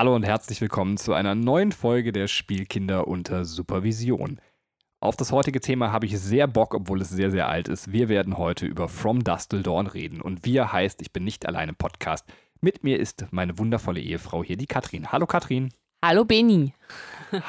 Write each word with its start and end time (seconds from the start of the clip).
Hallo 0.00 0.14
und 0.14 0.22
herzlich 0.22 0.62
willkommen 0.62 0.96
zu 0.96 1.12
einer 1.12 1.34
neuen 1.34 1.72
Folge 1.72 2.10
der 2.10 2.26
Spielkinder 2.26 3.06
unter 3.06 3.44
Supervision. 3.44 4.40
Auf 4.98 5.14
das 5.14 5.30
heutige 5.30 5.60
Thema 5.60 5.92
habe 5.92 6.06
ich 6.06 6.18
sehr 6.18 6.46
Bock, 6.46 6.72
obwohl 6.72 7.02
es 7.02 7.10
sehr, 7.10 7.30
sehr 7.30 7.48
alt 7.48 7.68
ist. 7.68 7.92
Wir 7.92 8.08
werden 8.08 8.38
heute 8.38 8.64
über 8.64 8.88
From 8.88 9.22
Dust 9.22 9.50
Till 9.50 9.62
Dawn 9.62 9.86
reden. 9.86 10.22
Und 10.22 10.46
wir 10.46 10.72
heißt, 10.72 11.02
ich 11.02 11.12
bin 11.12 11.24
nicht 11.24 11.44
allein 11.44 11.68
im 11.68 11.76
Podcast. 11.76 12.24
Mit 12.62 12.82
mir 12.82 12.98
ist 12.98 13.26
meine 13.30 13.58
wundervolle 13.58 14.00
Ehefrau 14.00 14.42
hier, 14.42 14.56
die 14.56 14.64
Katrin. 14.64 15.12
Hallo 15.12 15.26
Katrin. 15.26 15.68
Hallo 16.02 16.24
Beni. 16.24 16.72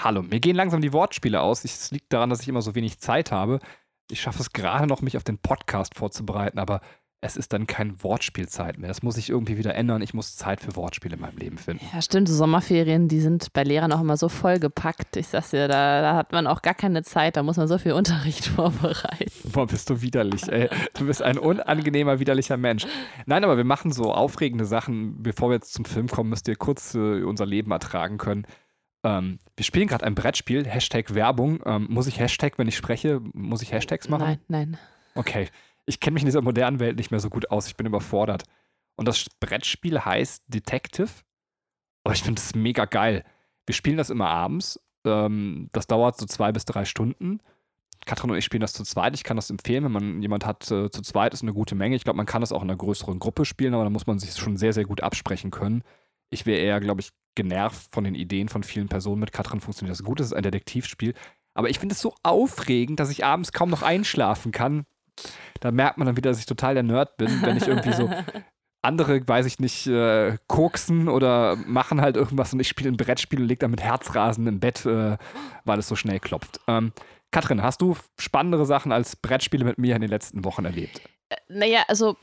Hallo. 0.03 0.21
Mir 0.21 0.41
gehen 0.41 0.57
langsam 0.57 0.81
die 0.81 0.91
Wortspiele 0.91 1.39
aus. 1.39 1.63
Es 1.63 1.89
liegt 1.91 2.11
daran, 2.11 2.29
dass 2.29 2.41
ich 2.41 2.49
immer 2.49 2.61
so 2.61 2.75
wenig 2.75 2.99
Zeit 2.99 3.31
habe. 3.31 3.59
Ich 4.09 4.19
schaffe 4.19 4.41
es 4.41 4.51
gerade 4.51 4.87
noch, 4.87 5.01
mich 5.01 5.15
auf 5.15 5.23
den 5.23 5.37
Podcast 5.37 5.95
vorzubereiten, 5.95 6.59
aber 6.59 6.81
es 7.23 7.37
ist 7.37 7.53
dann 7.53 7.67
kein 7.67 8.03
Wortspielzeit 8.03 8.79
mehr. 8.79 8.87
Das 8.87 9.03
muss 9.03 9.15
ich 9.15 9.29
irgendwie 9.29 9.55
wieder 9.55 9.75
ändern. 9.75 10.01
Ich 10.01 10.15
muss 10.15 10.35
Zeit 10.35 10.59
für 10.59 10.75
Wortspiele 10.75 11.15
in 11.15 11.21
meinem 11.21 11.37
Leben 11.37 11.59
finden. 11.59 11.85
Ja, 11.93 12.01
stimmt. 12.01 12.27
So 12.27 12.33
Sommerferien, 12.33 13.07
die 13.07 13.19
sind 13.19 13.53
bei 13.53 13.63
Lehrern 13.63 13.91
auch 13.91 14.01
immer 14.01 14.17
so 14.17 14.27
vollgepackt. 14.27 15.17
Ich 15.17 15.27
sag's 15.27 15.51
dir, 15.51 15.67
da, 15.67 16.01
da, 16.01 16.15
hat 16.15 16.31
man 16.31 16.47
auch 16.47 16.63
gar 16.63 16.73
keine 16.73 17.03
Zeit. 17.03 17.37
Da 17.37 17.43
muss 17.43 17.57
man 17.57 17.67
so 17.67 17.77
viel 17.77 17.91
Unterricht 17.91 18.45
vorbereiten. 18.55 19.31
Boah, 19.51 19.67
bist 19.67 19.91
du 19.91 20.01
widerlich, 20.01 20.51
ey. 20.51 20.67
Du 20.95 21.05
bist 21.05 21.21
ein 21.21 21.37
unangenehmer, 21.37 22.19
widerlicher 22.19 22.57
Mensch. 22.57 22.87
Nein, 23.27 23.43
aber 23.43 23.55
wir 23.55 23.65
machen 23.65 23.91
so 23.91 24.11
aufregende 24.11 24.65
Sachen. 24.65 25.21
Bevor 25.21 25.51
wir 25.51 25.55
jetzt 25.55 25.73
zum 25.73 25.85
Film 25.85 26.07
kommen, 26.07 26.31
müsst 26.31 26.47
ihr 26.47 26.55
kurz 26.55 26.95
äh, 26.95 27.21
unser 27.21 27.45
Leben 27.45 27.69
ertragen 27.69 28.17
können. 28.17 28.47
Ähm, 29.03 29.37
wir 29.55 29.63
spielen 29.63 29.87
gerade 29.87 30.05
ein 30.05 30.15
Brettspiel, 30.15 30.65
Hashtag 30.65 31.13
Werbung. 31.13 31.61
Ähm, 31.67 31.85
muss 31.87 32.07
ich 32.07 32.19
Hashtag, 32.19 32.57
wenn 32.57 32.67
ich 32.67 32.77
spreche, 32.77 33.21
muss 33.33 33.61
ich 33.61 33.71
Hashtags 33.71 34.09
machen? 34.09 34.23
Nein, 34.23 34.39
nein. 34.47 34.77
Okay 35.13 35.49
ich 35.85 35.99
kenne 35.99 36.15
mich 36.15 36.23
in 36.23 36.27
dieser 36.27 36.41
modernen 36.41 36.79
Welt 36.79 36.97
nicht 36.97 37.11
mehr 37.11 37.19
so 37.19 37.29
gut 37.29 37.49
aus. 37.51 37.67
Ich 37.67 37.75
bin 37.75 37.87
überfordert. 37.87 38.43
Und 38.95 39.07
das 39.07 39.25
Brettspiel 39.39 40.03
heißt 40.03 40.43
Detective. 40.47 41.09
Aber 42.03 42.13
ich 42.13 42.23
finde 42.23 42.39
es 42.39 42.55
mega 42.55 42.85
geil. 42.85 43.23
Wir 43.65 43.75
spielen 43.75 43.97
das 43.97 44.09
immer 44.09 44.27
abends. 44.27 44.79
Ähm, 45.05 45.69
das 45.71 45.87
dauert 45.87 46.17
so 46.17 46.25
zwei 46.25 46.51
bis 46.51 46.65
drei 46.65 46.85
Stunden. 46.85 47.39
Katrin 48.05 48.31
und 48.31 48.37
ich 48.37 48.45
spielen 48.45 48.61
das 48.61 48.73
zu 48.73 48.83
zweit. 48.83 49.13
Ich 49.15 49.23
kann 49.23 49.37
das 49.37 49.49
empfehlen, 49.49 49.83
wenn 49.83 49.91
man 49.91 50.21
jemand 50.21 50.45
hat, 50.45 50.69
äh, 50.71 50.89
zu 50.89 51.01
zweit 51.01 51.33
ist 51.33 51.43
eine 51.43 51.53
gute 51.53 51.75
Menge. 51.75 51.95
Ich 51.95 52.03
glaube, 52.03 52.17
man 52.17 52.25
kann 52.25 52.41
das 52.41 52.51
auch 52.51 52.63
in 52.63 52.69
einer 52.69 52.77
größeren 52.77 53.19
Gruppe 53.19 53.45
spielen, 53.45 53.73
aber 53.73 53.83
da 53.83 53.89
muss 53.89 54.07
man 54.07 54.17
sich 54.17 54.35
schon 54.35 54.57
sehr, 54.57 54.73
sehr 54.73 54.85
gut 54.85 55.01
absprechen 55.01 55.51
können. 55.51 55.83
Ich 56.31 56.45
wäre 56.45 56.59
eher, 56.59 56.79
glaube 56.79 57.01
ich, 57.01 57.09
genervt 57.35 57.93
von 57.93 58.03
den 58.03 58.15
Ideen 58.15 58.49
von 58.49 58.63
vielen 58.63 58.87
Personen. 58.87 59.19
Mit 59.19 59.31
Katrin 59.31 59.61
funktioniert 59.61 59.97
das 59.97 60.03
gut. 60.03 60.19
Es 60.19 60.27
ist 60.27 60.33
ein 60.33 60.43
Detektivspiel. 60.43 61.13
Aber 61.53 61.69
ich 61.69 61.79
finde 61.79 61.93
es 61.93 62.01
so 62.01 62.15
aufregend, 62.23 62.99
dass 62.99 63.11
ich 63.11 63.25
abends 63.25 63.51
kaum 63.51 63.69
noch 63.69 63.83
einschlafen 63.83 64.51
kann, 64.51 64.85
da 65.59 65.71
merkt 65.71 65.97
man 65.97 66.07
dann 66.07 66.17
wieder, 66.17 66.29
dass 66.29 66.39
ich 66.39 66.45
total 66.45 66.73
der 66.73 66.83
Nerd 66.83 67.17
bin, 67.17 67.41
wenn 67.41 67.57
ich 67.57 67.67
irgendwie 67.67 67.93
so 67.93 68.09
andere, 68.81 69.27
weiß 69.27 69.45
ich 69.45 69.59
nicht, 69.59 69.87
äh, 69.87 70.37
koksen 70.47 71.07
oder 71.07 71.55
machen 71.55 72.01
halt 72.01 72.15
irgendwas 72.15 72.53
und 72.53 72.59
ich 72.59 72.67
spiele 72.67 72.89
ein 72.89 72.97
Brettspiel 72.97 73.39
und 73.39 73.47
lege 73.47 73.59
dann 73.59 73.71
mit 73.71 73.81
Herzrasen 73.81 74.47
im 74.47 74.59
Bett, 74.59 74.85
äh, 74.85 75.17
weil 75.65 75.79
es 75.79 75.87
so 75.87 75.95
schnell 75.95 76.19
klopft. 76.19 76.59
Ähm, 76.67 76.91
Katrin, 77.31 77.61
hast 77.61 77.81
du 77.81 77.95
spannendere 78.19 78.65
Sachen 78.65 78.91
als 78.91 79.15
Brettspiele 79.15 79.63
mit 79.63 79.77
mir 79.77 79.95
in 79.95 80.01
den 80.01 80.09
letzten 80.09 80.43
Wochen 80.43 80.65
erlebt? 80.65 81.01
Äh, 81.29 81.35
naja, 81.47 81.83
also 81.87 82.17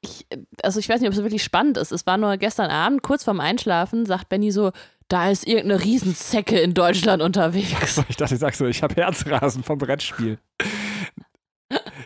ich, 0.00 0.26
also 0.62 0.78
ich 0.78 0.88
weiß 0.88 1.00
nicht, 1.00 1.08
ob 1.08 1.14
es 1.14 1.22
wirklich 1.22 1.42
spannend 1.42 1.78
ist. 1.78 1.90
Es 1.90 2.06
war 2.06 2.16
nur 2.16 2.36
gestern 2.36 2.70
Abend, 2.70 3.02
kurz 3.02 3.24
vorm 3.24 3.40
Einschlafen, 3.40 4.06
sagt 4.06 4.28
Benny 4.28 4.52
so, 4.52 4.72
da 5.08 5.30
ist 5.30 5.46
irgendeine 5.46 5.82
Riesenzecke 5.82 6.58
in 6.60 6.74
Deutschland 6.74 7.22
unterwegs. 7.22 8.02
Ich 8.08 8.16
dachte, 8.16 8.34
ich 8.34 8.40
sag 8.40 8.54
so, 8.54 8.66
ich 8.66 8.82
habe 8.82 8.94
Herzrasen 8.94 9.62
vom 9.62 9.78
Brettspiel 9.78 10.38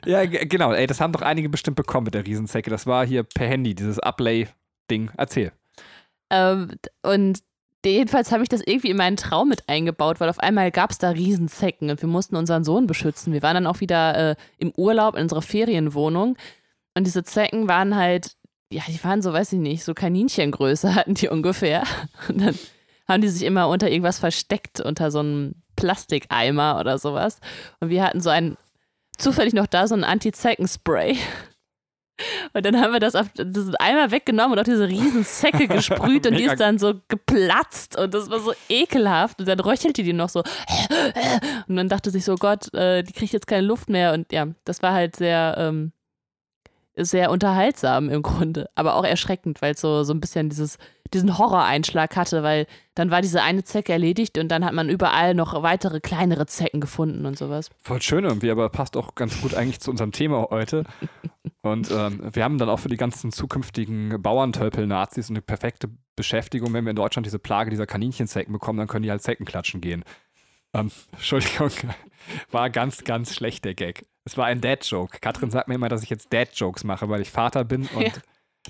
ja, 0.08 0.24
genau. 0.24 0.72
Ey, 0.72 0.86
das 0.86 1.00
haben 1.00 1.12
doch 1.12 1.22
einige 1.22 1.48
bestimmt 1.48 1.76
bekommen 1.76 2.04
mit 2.04 2.14
der 2.14 2.26
Riesenzecke. 2.26 2.70
Das 2.70 2.86
war 2.86 3.06
hier 3.06 3.22
per 3.22 3.46
Handy, 3.46 3.74
dieses 3.74 3.98
Uplay-Ding. 3.98 5.10
Erzähl. 5.16 5.52
Ähm, 6.30 6.72
und 7.02 7.40
jedenfalls 7.84 8.32
habe 8.32 8.42
ich 8.42 8.48
das 8.48 8.62
irgendwie 8.64 8.90
in 8.90 8.96
meinen 8.96 9.16
Traum 9.16 9.48
mit 9.48 9.68
eingebaut, 9.68 10.20
weil 10.20 10.28
auf 10.28 10.40
einmal 10.40 10.70
gab 10.70 10.90
es 10.90 10.98
da 10.98 11.10
Riesenzecken 11.10 11.90
und 11.90 12.00
wir 12.00 12.08
mussten 12.08 12.36
unseren 12.36 12.64
Sohn 12.64 12.86
beschützen. 12.86 13.32
Wir 13.32 13.42
waren 13.42 13.54
dann 13.54 13.66
auch 13.66 13.80
wieder 13.80 14.30
äh, 14.30 14.36
im 14.56 14.72
Urlaub 14.76 15.14
in 15.14 15.22
unserer 15.22 15.42
Ferienwohnung 15.42 16.36
und 16.94 17.06
diese 17.06 17.22
Zecken 17.22 17.68
waren 17.68 17.94
halt, 17.94 18.36
ja, 18.72 18.82
die 18.88 19.02
waren 19.04 19.22
so, 19.22 19.32
weiß 19.32 19.52
ich 19.52 19.58
nicht, 19.58 19.84
so 19.84 19.94
Kaninchengröße 19.94 20.94
hatten 20.94 21.14
die 21.14 21.28
ungefähr. 21.28 21.84
Und 22.28 22.40
dann 22.40 22.58
haben 23.06 23.22
die 23.22 23.28
sich 23.28 23.44
immer 23.44 23.68
unter 23.68 23.90
irgendwas 23.90 24.18
versteckt, 24.18 24.80
unter 24.80 25.10
so 25.10 25.20
einem 25.20 25.54
Plastikeimer 25.76 26.78
oder 26.80 26.98
sowas. 26.98 27.40
Und 27.80 27.90
wir 27.90 28.02
hatten 28.02 28.20
so 28.20 28.30
ein 28.30 28.56
zufällig 29.18 29.52
noch 29.52 29.66
da 29.66 29.86
so 29.86 29.94
ein 29.94 30.04
Anti-Zecken-Spray. 30.04 31.18
Und 32.52 32.66
dann 32.66 32.80
haben 32.80 32.92
wir 32.92 33.00
das, 33.00 33.14
auf, 33.14 33.28
das 33.34 33.74
einmal 33.76 34.10
weggenommen 34.10 34.52
und 34.52 34.58
auf 34.58 34.64
diese 34.64 34.88
riesen 34.88 35.22
Säcke 35.22 35.68
gesprüht 35.68 36.26
und 36.26 36.36
die 36.36 36.44
ist 36.44 36.60
dann 36.60 36.78
so 36.78 36.94
geplatzt 37.06 37.96
und 37.96 38.12
das 38.12 38.28
war 38.28 38.40
so 38.40 38.52
ekelhaft. 38.68 39.38
Und 39.38 39.48
dann 39.48 39.60
röchelte 39.60 40.02
die 40.02 40.12
noch 40.12 40.28
so. 40.28 40.42
Und 41.68 41.76
dann 41.76 41.88
dachte 41.88 42.10
sich 42.10 42.24
so, 42.24 42.34
Gott, 42.34 42.72
äh, 42.74 43.02
die 43.02 43.12
kriegt 43.12 43.32
jetzt 43.32 43.46
keine 43.46 43.66
Luft 43.66 43.88
mehr. 43.88 44.12
Und 44.14 44.32
ja, 44.32 44.48
das 44.64 44.82
war 44.82 44.92
halt 44.92 45.14
sehr, 45.14 45.54
ähm, 45.58 45.92
sehr 46.96 47.30
unterhaltsam 47.30 48.10
im 48.10 48.22
Grunde, 48.22 48.68
aber 48.74 48.96
auch 48.96 49.04
erschreckend, 49.04 49.62
weil 49.62 49.74
es 49.74 49.80
so, 49.80 50.02
so 50.02 50.12
ein 50.12 50.20
bisschen 50.20 50.48
dieses, 50.48 50.78
diesen 51.14 51.38
Horroreinschlag 51.38 52.16
hatte, 52.16 52.42
weil 52.42 52.66
dann 52.94 53.10
war 53.10 53.22
diese 53.22 53.42
eine 53.42 53.64
Zecke 53.64 53.92
erledigt 53.92 54.38
und 54.38 54.48
dann 54.48 54.64
hat 54.64 54.72
man 54.72 54.88
überall 54.88 55.34
noch 55.34 55.62
weitere 55.62 56.00
kleinere 56.00 56.46
Zecken 56.46 56.80
gefunden 56.80 57.26
und 57.26 57.38
sowas. 57.38 57.70
Voll 57.82 58.02
schön 58.02 58.24
irgendwie, 58.24 58.50
aber 58.50 58.68
passt 58.68 58.96
auch 58.96 59.14
ganz 59.14 59.40
gut 59.40 59.54
eigentlich 59.54 59.80
zu 59.80 59.90
unserem 59.90 60.12
Thema 60.12 60.48
heute. 60.50 60.84
Und 61.62 61.90
ähm, 61.90 62.30
wir 62.32 62.44
haben 62.44 62.58
dann 62.58 62.68
auch 62.68 62.78
für 62.78 62.88
die 62.88 62.96
ganzen 62.96 63.32
zukünftigen 63.32 64.20
Bauerntölpel-Nazis 64.22 65.30
eine 65.30 65.42
perfekte 65.42 65.88
Beschäftigung. 66.16 66.72
Wenn 66.72 66.84
wir 66.84 66.90
in 66.90 66.96
Deutschland 66.96 67.26
diese 67.26 67.38
Plage 67.38 67.70
dieser 67.70 67.86
Kaninchenzecken 67.86 68.52
bekommen, 68.52 68.78
dann 68.78 68.88
können 68.88 69.02
die 69.02 69.10
halt 69.10 69.22
Zecken 69.22 69.46
klatschen 69.46 69.80
gehen. 69.80 70.04
Ähm, 70.74 70.90
Entschuldigung, 71.12 71.70
war 72.50 72.70
ganz, 72.70 73.04
ganz 73.04 73.34
schlecht 73.34 73.64
der 73.64 73.74
Gag. 73.74 74.04
Es 74.24 74.36
war 74.36 74.46
ein 74.46 74.60
Dad-Joke. 74.60 75.18
Katrin 75.20 75.50
sagt 75.50 75.68
mir 75.68 75.74
immer, 75.74 75.88
dass 75.88 76.02
ich 76.02 76.10
jetzt 76.10 76.32
Dad-Jokes 76.32 76.84
mache, 76.84 77.08
weil 77.08 77.22
ich 77.22 77.30
Vater 77.30 77.64
bin 77.64 77.88
und 77.94 78.02
ja. 78.02 78.12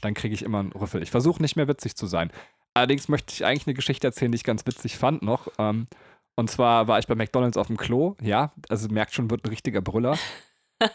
Dann 0.00 0.14
kriege 0.14 0.34
ich 0.34 0.42
immer 0.42 0.60
einen 0.60 0.72
Rüffel. 0.72 1.02
Ich 1.02 1.10
versuche 1.10 1.42
nicht 1.42 1.56
mehr 1.56 1.68
witzig 1.68 1.96
zu 1.96 2.06
sein. 2.06 2.30
Allerdings 2.74 3.08
möchte 3.08 3.32
ich 3.32 3.44
eigentlich 3.44 3.66
eine 3.66 3.74
Geschichte 3.74 4.06
erzählen, 4.06 4.30
die 4.30 4.36
ich 4.36 4.44
ganz 4.44 4.66
witzig 4.66 4.96
fand 4.96 5.22
noch. 5.22 5.48
Ähm, 5.58 5.86
und 6.36 6.50
zwar 6.50 6.86
war 6.86 6.98
ich 6.98 7.06
bei 7.06 7.16
McDonalds 7.16 7.56
auf 7.56 7.66
dem 7.66 7.76
Klo. 7.76 8.14
Ja, 8.22 8.52
also 8.68 8.88
merkt 8.88 9.14
schon, 9.14 9.30
wird 9.30 9.44
ein 9.44 9.48
richtiger 9.48 9.80
Brüller. 9.80 10.16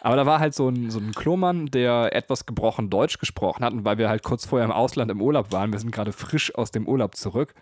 Aber 0.02 0.16
da 0.16 0.26
war 0.26 0.40
halt 0.40 0.54
so 0.54 0.70
ein, 0.70 0.90
so 0.90 1.00
ein 1.00 1.14
Klomann, 1.14 1.66
der 1.66 2.16
etwas 2.16 2.46
gebrochen 2.46 2.90
Deutsch 2.90 3.18
gesprochen 3.20 3.66
hat. 3.66 3.74
Und 3.74 3.84
weil 3.84 3.98
wir 3.98 4.10
halt 4.10 4.24
kurz 4.24 4.46
vorher 4.46 4.66
im 4.66 4.72
Ausland 4.72 5.12
im 5.12 5.22
Urlaub 5.22 5.52
waren, 5.52 5.74
wir 5.74 5.80
sind 5.80 5.92
gerade 5.92 6.14
frisch 6.14 6.56
aus 6.56 6.72
dem 6.72 6.88
Urlaub 6.88 7.16
zurück, 7.16 7.54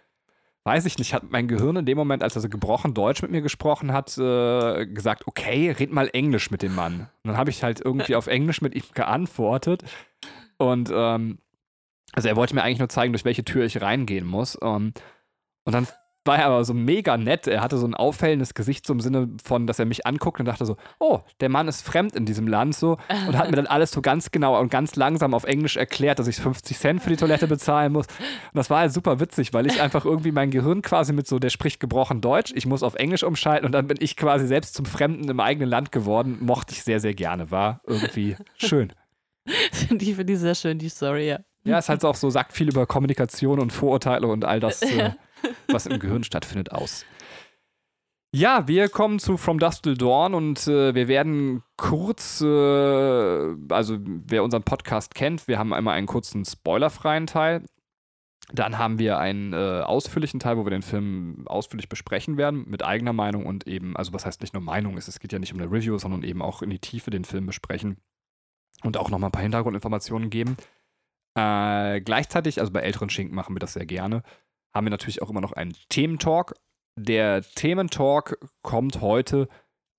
weiß 0.63 0.86
ich 0.86 1.00
nicht, 1.00 1.13
hat 1.13 1.24
mein 1.31 1.48
Gehirn 1.48 1.78
in 1.78 1.86
dem 1.86 1.98
Moment, 1.98 2.22
als 2.22 2.36
er 2.36 2.42
so 2.42 2.50
gebrochen 2.50 2.94
Deutsch 2.94 3.22
mit 3.22 3.31
mir 3.31 3.42
gesprochen 3.42 3.94
hat, 3.94 4.16
äh, 4.18 4.86
gesagt, 4.86 5.25
okay, 5.25 5.72
red 5.72 5.92
mal 5.92 6.09
Englisch 6.13 6.52
mit 6.52 6.62
dem 6.62 6.75
Mann. 6.75 7.09
Und 7.24 7.30
dann 7.31 7.38
habe 7.38 7.50
ich 7.50 7.63
halt 7.63 7.81
irgendwie 7.84 8.16
auf 8.16 8.28
Englisch 8.28 8.62
mit 8.62 8.75
ihm 8.75 8.84
geantwortet. 8.94 9.84
Und 10.62 10.92
ähm, 10.94 11.40
also 12.14 12.28
er 12.28 12.36
wollte 12.36 12.56
mir 12.56 12.64
eigentlich 12.64 12.80
nur 12.80 12.90
zeigen, 12.90 13.14
durch 13.14 13.26
welche 13.26 13.44
Tür 13.44 13.66
ich 13.66 13.82
reingehen 13.82 14.26
muss. 14.26 14.56
Um, 14.56 14.94
und 15.64 15.74
dann 15.74 15.88
war 16.24 16.38
er 16.38 16.48
aber 16.48 16.64
so 16.66 16.74
mega 16.74 17.18
nett. 17.18 17.48
Er 17.48 17.62
hatte 17.62 17.78
so 17.78 17.88
ein 17.88 17.96
auffällendes 17.96 18.54
Gesicht 18.54 18.86
so 18.86 18.94
im 18.94 19.00
Sinne 19.00 19.30
von, 19.44 19.66
dass 19.66 19.80
er 19.80 19.86
mich 19.86 20.06
anguckt 20.06 20.40
und 20.40 20.46
dachte 20.46 20.66
so, 20.66 20.78
oh, 21.00 21.22
der 21.40 21.50
Mann 21.50 21.68
ist 21.68 21.82
fremd 21.82 22.16
in 22.16 22.26
diesem 22.26 22.48
Land 22.48 22.76
so 22.76 22.98
und 23.28 23.38
hat 23.38 23.50
mir 23.50 23.56
dann 23.56 23.66
alles 23.66 23.92
so 23.92 24.02
ganz 24.02 24.30
genau 24.30 24.60
und 24.60 24.70
ganz 24.70 24.96
langsam 24.96 25.34
auf 25.34 25.46
Englisch 25.46 25.78
erklärt, 25.78 26.20
dass 26.20 26.28
ich 26.28 26.36
50 26.36 26.78
Cent 26.78 27.02
für 27.02 27.10
die 27.10 27.16
Toilette 27.16 27.48
bezahlen 27.48 27.94
muss. 27.94 28.06
Und 28.08 28.56
das 28.56 28.70
war 28.70 28.81
halt 28.81 28.94
super 28.94 29.19
witzig, 29.19 29.54
weil 29.54 29.66
ich 29.66 29.81
einfach 29.81 30.06
irgendwie 30.06 30.31
mein 30.31 30.52
Gehirn 30.52 30.84
quasi 30.84 31.12
mit 31.12 31.28
so, 31.28 31.40
der 31.40 31.50
spricht 31.50 31.80
gebrochen 31.80 32.22
Deutsch, 32.22 32.54
ich 32.56 32.68
muss 32.68 32.84
auf 32.84 32.96
Englisch 32.96 33.24
umschalten 33.24 33.66
und 33.66 33.72
dann 33.72 33.88
bin 33.88 33.98
ich 34.00 34.16
quasi 34.16 34.46
selbst 34.46 34.75
zum 34.75 34.86
Fremden 34.86 35.28
im 35.28 35.40
eigenen 35.40 35.69
Land 35.69 35.92
geworden. 35.92 36.38
Mochte 36.40 36.74
ich 36.74 36.84
sehr, 36.84 37.00
sehr 37.00 37.16
gerne. 37.16 37.50
War 37.50 37.81
irgendwie 37.88 38.36
schön. 38.57 38.94
Finde 39.72 40.06
ich, 40.06 40.40
sehr 40.40 40.56
schön, 40.56 40.78
die 40.78 40.90
Story, 40.90 41.30
ja. 41.30 41.40
Ja, 41.64 41.78
es 41.78 41.90
halt 41.90 42.04
auch 42.06 42.16
so, 42.16 42.30
sagt 42.30 42.54
viel 42.54 42.70
über 42.70 42.86
Kommunikation 42.88 43.60
und 43.60 43.72
Vorurteile 43.72 44.28
und 44.28 44.46
all 44.46 44.60
das. 44.60 44.82
Äh, 44.92 45.12
was 45.70 45.88
im 45.88 46.00
Gehirn 46.00 46.24
stattfindet, 46.24 46.72
aus. 46.72 47.04
Ja, 48.34 48.68
wir 48.68 48.90
kommen 48.90 49.18
zu 49.18 49.38
From 49.38 49.58
Dust 49.58 49.84
Till 49.84 49.98
Dawn 49.98 50.36
und 50.36 50.68
äh, 50.68 50.94
wir 50.94 51.08
werden 51.08 51.64
kurz, 51.78 52.42
äh, 52.42 52.46
also 53.70 53.98
wer 54.00 54.44
unseren 54.44 54.62
Podcast 54.62 55.16
kennt, 55.16 55.48
wir 55.48 55.58
haben 55.58 55.74
einmal 55.74 55.98
einen 55.98 56.06
kurzen 56.06 56.46
spoilerfreien 56.46 57.26
Teil. 57.26 57.66
Dann 58.54 58.78
haben 58.78 59.00
wir 59.00 59.18
einen 59.18 59.54
äh, 59.54 59.82
ausführlichen 59.82 60.40
Teil, 60.40 60.58
wo 60.58 60.66
wir 60.66 60.70
den 60.70 60.82
Film 60.82 61.48
ausführlich 61.48 61.90
besprechen 61.90 62.38
werden, 62.38 62.70
mit 62.70 62.84
eigener 62.84 63.14
Meinung 63.14 63.48
und 63.48 63.66
eben, 63.66 63.98
also 63.98 64.14
was 64.14 64.26
heißt 64.26 64.42
nicht 64.42 64.54
nur 64.54 64.62
Meinung 64.62 64.98
ist, 64.98 65.08
es 65.08 65.20
geht 65.20 65.34
ja 65.34 65.40
nicht 65.40 65.54
um 65.54 65.60
eine 65.60 65.72
Review, 65.72 65.98
sondern 65.98 66.24
eben 66.24 66.42
auch 66.42 66.62
in 66.62 66.70
die 66.70 66.80
Tiefe 66.80 67.10
den 67.10 67.26
Film 67.26 67.48
besprechen 67.48 67.98
und 68.83 68.98
auch 68.98 69.10
nochmal 69.10 69.30
ein 69.30 69.33
paar 69.33 69.42
Hintergrundinformationen 69.42 70.30
geben. 70.30 70.57
Äh, 71.36 72.01
gleichzeitig, 72.01 72.60
also 72.60 72.72
bei 72.72 72.81
älteren 72.81 73.10
Schinken 73.10 73.36
machen 73.36 73.56
wir 73.56 73.60
das 73.60 73.74
sehr 73.74 73.86
gerne, 73.86 74.24
haben 74.74 74.86
wir 74.86 74.92
natürlich 74.92 75.22
auch 75.22 75.30
immer 75.30 75.42
noch 75.42 75.54
einen 75.54 75.75
Thementalk. 75.89 76.56
Der 76.98 77.42
Thementalk 77.42 78.38
kommt 78.62 79.01
heute 79.01 79.48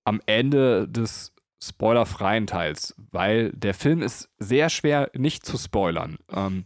am 0.05 0.21
Ende 0.25 0.87
des 0.87 1.33
spoilerfreien 1.63 2.45
Teils, 2.45 2.93
weil 3.11 3.51
der 3.53 3.73
Film 3.73 4.01
ist 4.01 4.29
sehr 4.37 4.69
schwer 4.69 5.09
nicht 5.15 5.45
zu 5.45 5.57
spoilern. 5.57 6.17
Ähm, 6.29 6.65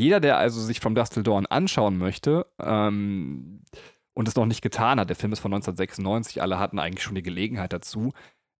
Jeder, 0.00 0.18
der 0.18 0.38
also 0.38 0.62
sich 0.62 0.80
From 0.80 0.94
Dust 0.94 1.12
Till 1.12 1.22
Dawn 1.22 1.44
anschauen 1.44 1.98
möchte 1.98 2.46
ähm, 2.58 3.62
und 4.14 4.28
es 4.28 4.34
noch 4.34 4.46
nicht 4.46 4.62
getan 4.62 4.98
hat, 4.98 5.10
der 5.10 5.16
Film 5.16 5.32
ist 5.32 5.40
von 5.40 5.52
1996, 5.52 6.40
alle 6.40 6.58
hatten 6.58 6.78
eigentlich 6.78 7.02
schon 7.02 7.16
die 7.16 7.22
Gelegenheit 7.22 7.74
dazu, 7.74 8.12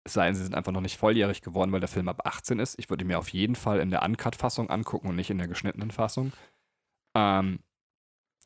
es 0.05 0.15
sei 0.15 0.27
denn, 0.27 0.35
sie 0.35 0.43
sind 0.43 0.55
einfach 0.55 0.73
noch 0.73 0.81
nicht 0.81 0.97
volljährig 0.97 1.43
geworden, 1.43 1.73
weil 1.73 1.81
der 1.81 1.89
Film 1.89 2.09
ab 2.09 2.23
18 2.25 2.59
ist. 2.59 2.79
Ich 2.79 2.89
würde 2.89 3.05
ihn 3.05 3.09
mir 3.09 3.19
auf 3.19 3.29
jeden 3.29 3.55
Fall 3.55 3.81
in 3.81 3.91
der 3.91 4.03
Uncut-Fassung 4.03 4.71
angucken 4.71 5.09
und 5.09 5.17
nicht 5.17 5.31
in 5.31 5.39
der 5.39 5.49
geschnittenen 5.49 5.91
Fassung. 5.91 6.33
Ähm, 7.15 7.61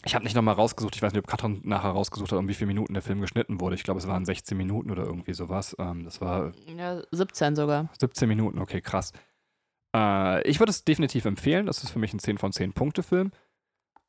ich 0.04 0.14
habe 0.14 0.24
nicht 0.24 0.34
nochmal 0.34 0.54
rausgesucht, 0.54 0.96
ich 0.96 1.02
weiß 1.02 1.12
nicht, 1.12 1.22
ob 1.22 1.26
Katrin 1.28 1.60
nachher 1.64 1.90
rausgesucht 1.90 2.32
hat, 2.32 2.38
um 2.38 2.48
wie 2.48 2.54
viele 2.54 2.68
Minuten 2.68 2.92
der 2.92 3.02
Film 3.02 3.20
geschnitten 3.20 3.60
wurde. 3.60 3.76
Ich 3.76 3.84
glaube, 3.84 4.00
es 4.00 4.06
waren 4.06 4.24
16 4.24 4.56
Minuten 4.56 4.90
oder 4.90 5.04
irgendwie 5.04 5.32
sowas. 5.32 5.74
Ähm, 5.78 6.04
das 6.04 6.20
war. 6.20 6.52
Ja, 6.76 7.02
17 7.10 7.56
sogar. 7.56 7.88
17 7.98 8.28
Minuten, 8.28 8.58
okay, 8.58 8.80
krass. 8.80 9.12
Äh, 9.96 10.42
ich 10.48 10.58
würde 10.58 10.70
es 10.70 10.84
definitiv 10.84 11.24
empfehlen. 11.24 11.66
Das 11.66 11.82
ist 11.82 11.90
für 11.90 11.98
mich 11.98 12.12
ein 12.12 12.18
10 12.18 12.38
von 12.38 12.52
10 12.52 12.72
Punkte-Film. 12.72 13.30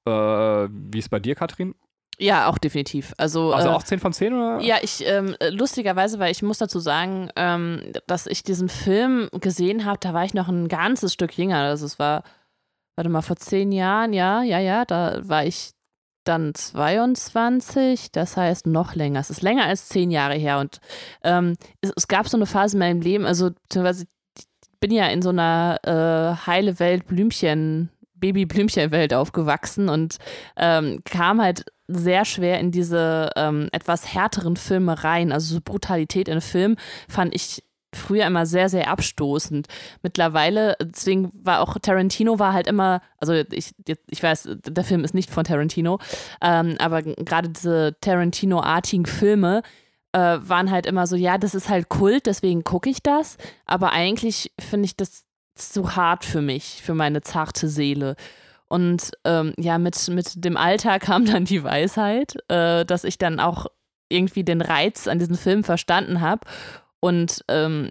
Äh, 0.06 0.12
wie 0.12 1.00
ist 1.00 1.10
bei 1.10 1.20
dir, 1.20 1.36
Katrin? 1.36 1.76
Ja, 2.18 2.48
auch 2.48 2.58
definitiv. 2.58 3.14
Also, 3.18 3.54
Also 3.54 3.70
äh, 3.70 3.72
auch 3.72 3.84
10 3.84 4.00
von 4.00 4.14
10 4.14 4.34
oder? 4.34 4.60
Ja, 4.62 4.78
ich, 4.82 5.06
ähm, 5.06 5.36
lustigerweise, 5.50 6.20
weil 6.20 6.32
ich 6.32 6.42
muss 6.42 6.58
dazu 6.58 6.80
sagen, 6.80 7.30
ähm, 7.36 7.82
dass 8.08 8.28
ich 8.28 8.44
diesen 8.44 8.70
Film 8.70 9.30
gesehen 9.40 9.86
habe, 9.86 10.00
da 10.00 10.14
war 10.14 10.26
ich 10.26 10.34
noch 10.34 10.48
ein 10.48 10.68
ganzes 10.68 11.14
Stück 11.14 11.38
jünger. 11.38 11.60
Also 11.60 11.86
es 11.86 12.00
war, 12.00 12.24
warte 12.96 13.10
mal, 13.10 13.22
vor 13.22 13.36
zehn 13.36 13.72
Jahren, 13.72 14.14
ja, 14.14 14.44
ja, 14.44 14.60
ja, 14.60 14.86
da 14.86 15.20
war 15.24 15.46
ich 15.46 15.72
dann 16.26 16.54
22, 16.56 18.12
das 18.12 18.36
heißt 18.36 18.68
noch 18.68 18.96
länger. 18.96 19.20
Es 19.20 19.30
ist 19.30 19.42
länger 19.42 19.66
als 19.66 19.90
zehn 19.90 20.12
Jahre 20.12 20.36
her 20.36 20.60
und 20.60 20.80
ähm, 21.24 21.56
es, 21.82 21.92
es 21.96 22.08
gab 22.08 22.28
so 22.28 22.38
eine 22.38 22.46
Phase 22.48 22.76
in 22.76 22.80
meinem 22.80 23.02
Leben, 23.02 23.26
also 23.26 23.52
beziehungsweise 23.52 24.06
ich 24.38 24.46
bin 24.80 24.92
ja 24.92 25.08
in 25.08 25.22
so 25.22 25.30
einer 25.30 25.80
äh, 25.84 26.48
heile 26.48 26.80
Welt 26.80 27.08
Blümchen, 27.08 27.90
Baby-Blümchen-Welt 28.16 29.14
aufgewachsen 29.14 29.88
und 29.90 30.18
ähm, 30.58 31.02
kam 31.06 31.42
halt 31.42 31.66
sehr 31.88 32.26
schwer 32.26 32.60
in 32.60 32.72
diese 32.72 33.30
ähm, 33.36 33.70
etwas 33.72 34.14
härteren 34.14 34.56
Filme 34.56 35.04
rein. 35.04 35.32
Also 35.32 35.56
so 35.56 35.62
Brutalität 35.64 36.28
in 36.28 36.42
Film 36.42 36.76
fand 37.08 37.34
ich 37.36 37.64
früher 37.96 38.26
immer 38.26 38.46
sehr, 38.46 38.70
sehr 38.70 38.90
abstoßend. 38.90 39.68
Mittlerweile, 40.04 40.76
deswegen 40.82 41.32
war 41.34 41.62
auch 41.62 41.78
Tarantino 41.82 42.40
war 42.40 42.54
halt 42.54 42.68
immer, 42.68 43.02
also 43.18 43.34
ich, 43.34 43.72
ich 44.10 44.22
weiß, 44.22 44.50
der 44.68 44.84
Film 44.84 45.04
ist 45.04 45.14
nicht 45.14 45.30
von 45.30 45.46
Tarantino, 45.46 46.00
ähm, 46.42 46.76
aber 46.80 47.02
gerade 47.02 47.50
diese 47.50 47.96
Tarantino-artigen 48.02 49.06
Filme 49.06 49.62
äh, 50.12 50.38
waren 50.42 50.72
halt 50.72 50.86
immer 50.86 51.08
so, 51.08 51.16
ja, 51.16 51.38
das 51.38 51.56
ist 51.56 51.70
halt 51.70 51.90
Kult, 51.90 52.26
deswegen 52.26 52.64
gucke 52.64 52.90
ich 52.90 53.02
das, 53.02 53.38
aber 53.66 53.92
eigentlich 53.92 54.52
finde 54.60 54.86
ich 54.86 54.96
das 54.96 55.24
zu 55.56 55.96
hart 55.96 56.26
für 56.26 56.42
mich, 56.42 56.82
für 56.84 56.94
meine 56.94 57.22
zarte 57.22 57.70
Seele. 57.70 58.16
Und 58.68 59.12
ähm, 59.24 59.54
ja, 59.58 59.78
mit, 59.78 60.08
mit 60.10 60.44
dem 60.44 60.58
Alter 60.58 61.00
kam 61.00 61.26
dann 61.26 61.46
die 61.46 61.64
Weisheit, 61.64 62.36
äh, 62.50 62.86
dass 62.86 63.04
ich 63.04 63.18
dann 63.18 63.40
auch 63.40 63.68
irgendwie 64.10 64.44
den 64.44 64.62
Reiz 64.62 65.08
an 65.08 65.20
diesem 65.20 65.36
Film 65.36 65.64
verstanden 65.64 66.22
habe. 66.22 66.42
Und 67.00 67.44
ähm, 67.48 67.90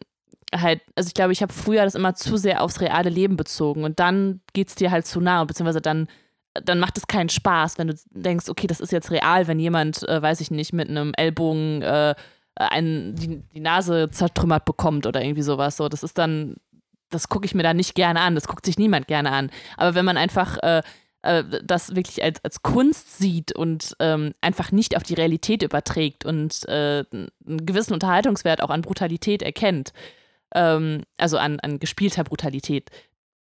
halt, 0.54 0.82
also 0.94 1.08
ich 1.08 1.14
glaube, 1.14 1.32
ich 1.32 1.42
habe 1.42 1.52
früher 1.52 1.84
das 1.84 1.94
immer 1.94 2.14
zu 2.14 2.36
sehr 2.36 2.62
aufs 2.62 2.80
reale 2.80 3.10
Leben 3.10 3.36
bezogen 3.36 3.84
und 3.84 4.00
dann 4.00 4.40
geht 4.52 4.68
es 4.68 4.74
dir 4.74 4.90
halt 4.90 5.06
zu 5.06 5.20
nah, 5.20 5.44
beziehungsweise 5.44 5.80
dann, 5.80 6.08
dann 6.54 6.78
macht 6.78 6.96
es 6.96 7.06
keinen 7.06 7.28
Spaß, 7.28 7.78
wenn 7.78 7.88
du 7.88 7.94
denkst, 8.10 8.48
okay, 8.48 8.66
das 8.66 8.80
ist 8.80 8.92
jetzt 8.92 9.10
real, 9.10 9.46
wenn 9.48 9.58
jemand, 9.58 10.08
äh, 10.08 10.22
weiß 10.22 10.40
ich 10.40 10.50
nicht, 10.50 10.72
mit 10.72 10.88
einem 10.88 11.12
Ellbogen 11.16 11.82
äh, 11.82 12.14
einen, 12.56 13.16
die, 13.16 13.42
die 13.52 13.60
Nase 13.60 14.10
zertrümmert 14.10 14.64
bekommt 14.64 15.06
oder 15.06 15.22
irgendwie 15.22 15.42
sowas. 15.42 15.76
So, 15.76 15.88
das 15.88 16.04
ist 16.04 16.18
dann, 16.18 16.54
das 17.14 17.28
gucke 17.28 17.46
ich 17.46 17.54
mir 17.54 17.62
da 17.62 17.74
nicht 17.74 17.94
gerne 17.94 18.20
an, 18.20 18.34
das 18.34 18.48
guckt 18.48 18.66
sich 18.66 18.78
niemand 18.78 19.06
gerne 19.06 19.30
an. 19.30 19.50
Aber 19.76 19.94
wenn 19.94 20.04
man 20.04 20.16
einfach 20.16 20.58
äh, 20.62 20.82
äh, 21.22 21.44
das 21.64 21.96
wirklich 21.96 22.22
als, 22.22 22.44
als 22.44 22.62
Kunst 22.62 23.18
sieht 23.18 23.52
und 23.52 23.96
ähm, 23.98 24.34
einfach 24.40 24.72
nicht 24.72 24.96
auf 24.96 25.02
die 25.02 25.14
Realität 25.14 25.62
überträgt 25.62 26.24
und 26.26 26.68
äh, 26.68 27.04
einen 27.12 27.66
gewissen 27.66 27.94
Unterhaltungswert 27.94 28.62
auch 28.62 28.70
an 28.70 28.82
Brutalität 28.82 29.42
erkennt, 29.42 29.92
ähm, 30.54 31.02
also 31.16 31.38
an, 31.38 31.60
an 31.60 31.78
gespielter 31.78 32.24
Brutalität, 32.24 32.90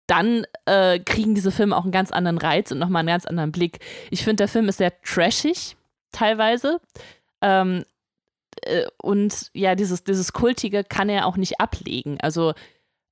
dann 0.06 0.46
äh, 0.64 0.98
kriegen 1.00 1.34
diese 1.34 1.50
Filme 1.50 1.76
auch 1.76 1.82
einen 1.82 1.92
ganz 1.92 2.10
anderen 2.10 2.38
Reiz 2.38 2.72
und 2.72 2.78
nochmal 2.78 3.00
einen 3.00 3.08
ganz 3.08 3.26
anderen 3.26 3.52
Blick. 3.52 3.80
Ich 4.10 4.24
finde, 4.24 4.36
der 4.36 4.48
Film 4.48 4.68
ist 4.68 4.78
sehr 4.78 4.98
trashig, 5.02 5.76
teilweise. 6.10 6.80
Ähm, 7.42 7.84
äh, 8.62 8.86
und 9.02 9.50
ja, 9.52 9.74
dieses, 9.74 10.04
dieses 10.04 10.32
Kultige 10.32 10.84
kann 10.84 11.10
er 11.10 11.26
auch 11.26 11.36
nicht 11.36 11.60
ablegen. 11.60 12.18
Also, 12.20 12.54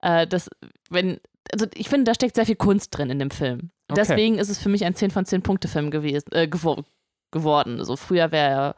äh, 0.07 0.27
das, 0.27 0.49
wenn, 0.89 1.19
also 1.53 1.67
ich 1.75 1.89
finde, 1.89 2.05
da 2.05 2.15
steckt 2.15 2.37
sehr 2.37 2.47
viel 2.47 2.57
Kunst 2.57 2.97
drin 2.97 3.11
in 3.11 3.19
dem 3.19 3.31
Film. 3.31 3.71
Okay. 3.89 4.01
Deswegen 4.01 4.39
ist 4.39 4.49
es 4.49 4.59
für 4.59 4.69
mich 4.69 4.85
ein 4.85 4.95
10 4.95 5.11
von 5.11 5.25
10 5.25 5.43
Punkte 5.43 5.67
Film 5.67 5.91
gewesen, 5.91 6.31
äh, 6.31 6.47
gewo 6.47 6.85
geworden. 7.33 7.81
Also 7.81 7.97
früher 7.97 8.31
wäre 8.31 8.51
er, 8.51 8.75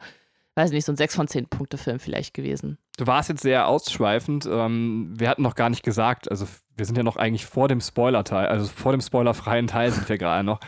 weiß 0.55 0.71
nicht, 0.71 0.85
so 0.85 0.91
ein 0.91 0.97
6 0.97 1.15
von 1.15 1.27
10 1.27 1.47
Punkte 1.47 1.77
Film 1.77 1.99
vielleicht 1.99 2.33
gewesen. 2.33 2.79
Du 2.97 3.05
warst 3.05 3.29
jetzt 3.29 3.43
sehr 3.43 3.67
ausschweifend. 3.67 4.47
Ähm, 4.51 5.13
wir 5.17 5.29
hatten 5.29 5.43
noch 5.43 5.55
gar 5.55 5.69
nicht 5.69 5.83
gesagt, 5.83 6.29
also 6.31 6.47
wir 6.75 6.85
sind 6.85 6.97
ja 6.97 7.03
noch 7.03 7.15
eigentlich 7.15 7.45
vor 7.45 7.67
dem 7.67 7.79
Spoiler-Teil, 7.79 8.47
also 8.47 8.65
vor 8.65 8.91
dem 8.91 9.01
spoilerfreien 9.01 9.67
Teil 9.67 9.91
sind 9.91 10.09
wir 10.09 10.17
gerade 10.17 10.43
noch. 10.43 10.59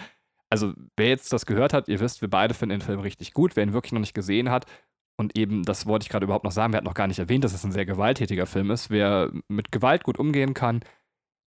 Also 0.50 0.74
wer 0.96 1.08
jetzt 1.08 1.34
das 1.34 1.46
gehört 1.46 1.74
hat, 1.74 1.88
ihr 1.88 2.00
wisst, 2.00 2.22
wir 2.22 2.30
beide 2.30 2.54
finden 2.54 2.80
den 2.80 2.86
Film 2.86 3.00
richtig 3.00 3.34
gut. 3.34 3.56
Wer 3.56 3.64
ihn 3.64 3.74
wirklich 3.74 3.94
noch 3.94 4.02
nicht 4.02 4.14
gesehen 4.14 4.50
hat, 4.52 4.66
und 5.22 5.38
eben, 5.38 5.64
das 5.64 5.86
wollte 5.86 6.04
ich 6.04 6.10
gerade 6.10 6.24
überhaupt 6.24 6.44
noch 6.44 6.52
sagen, 6.52 6.74
wir 6.74 6.78
hatten 6.78 6.88
noch 6.88 6.96
gar 6.96 7.08
nicht 7.08 7.20
erwähnt, 7.20 7.44
dass 7.44 7.54
es 7.54 7.64
ein 7.64 7.72
sehr 7.72 7.86
gewalttätiger 7.86 8.48
Film 8.48 8.72
ist. 8.72 8.90
Wer 8.90 9.32
mit 9.48 9.72
Gewalt 9.72 10.04
gut 10.04 10.18
umgehen 10.18 10.56
kann, 10.56 10.82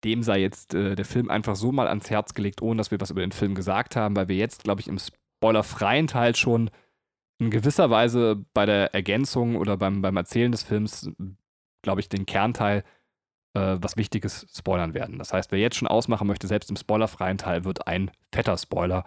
dem 0.03 0.21
sei 0.21 0.39
jetzt 0.39 0.75
äh, 0.75 0.95
der 0.95 1.03
Film 1.03 1.31
einfach 1.31 1.55
so 1.55 1.71
mal 1.71 1.87
ans 1.87 2.11
Herz 2.11 2.35
gelegt, 2.35 2.61
ohne 2.61 2.77
dass 2.77 2.91
wir 2.91 3.01
was 3.01 3.09
über 3.09 3.21
den 3.21 3.31
Film 3.31 3.55
gesagt 3.55 3.95
haben, 3.95 4.15
weil 4.15 4.27
wir 4.27 4.35
jetzt, 4.35 4.63
glaube 4.63 4.81
ich, 4.81 4.87
im 4.87 4.99
spoilerfreien 4.99 6.05
Teil 6.05 6.35
schon 6.35 6.69
in 7.39 7.49
gewisser 7.49 7.89
Weise 7.89 8.45
bei 8.53 8.67
der 8.67 8.93
Ergänzung 8.93 9.55
oder 9.55 9.77
beim, 9.77 10.03
beim 10.03 10.15
Erzählen 10.15 10.51
des 10.51 10.61
Films, 10.61 11.09
glaube 11.81 12.01
ich, 12.01 12.07
den 12.07 12.27
Kernteil 12.27 12.83
äh, 13.55 13.77
was 13.81 13.97
Wichtiges 13.97 14.45
spoilern 14.55 14.93
werden. 14.93 15.17
Das 15.17 15.33
heißt, 15.33 15.51
wer 15.51 15.59
jetzt 15.59 15.75
schon 15.75 15.87
ausmachen 15.87 16.27
möchte, 16.27 16.45
selbst 16.45 16.69
im 16.69 16.75
spoilerfreien 16.75 17.39
Teil 17.39 17.65
wird 17.65 17.87
ein 17.87 18.11
fetter 18.31 18.57
Spoiler 18.59 19.05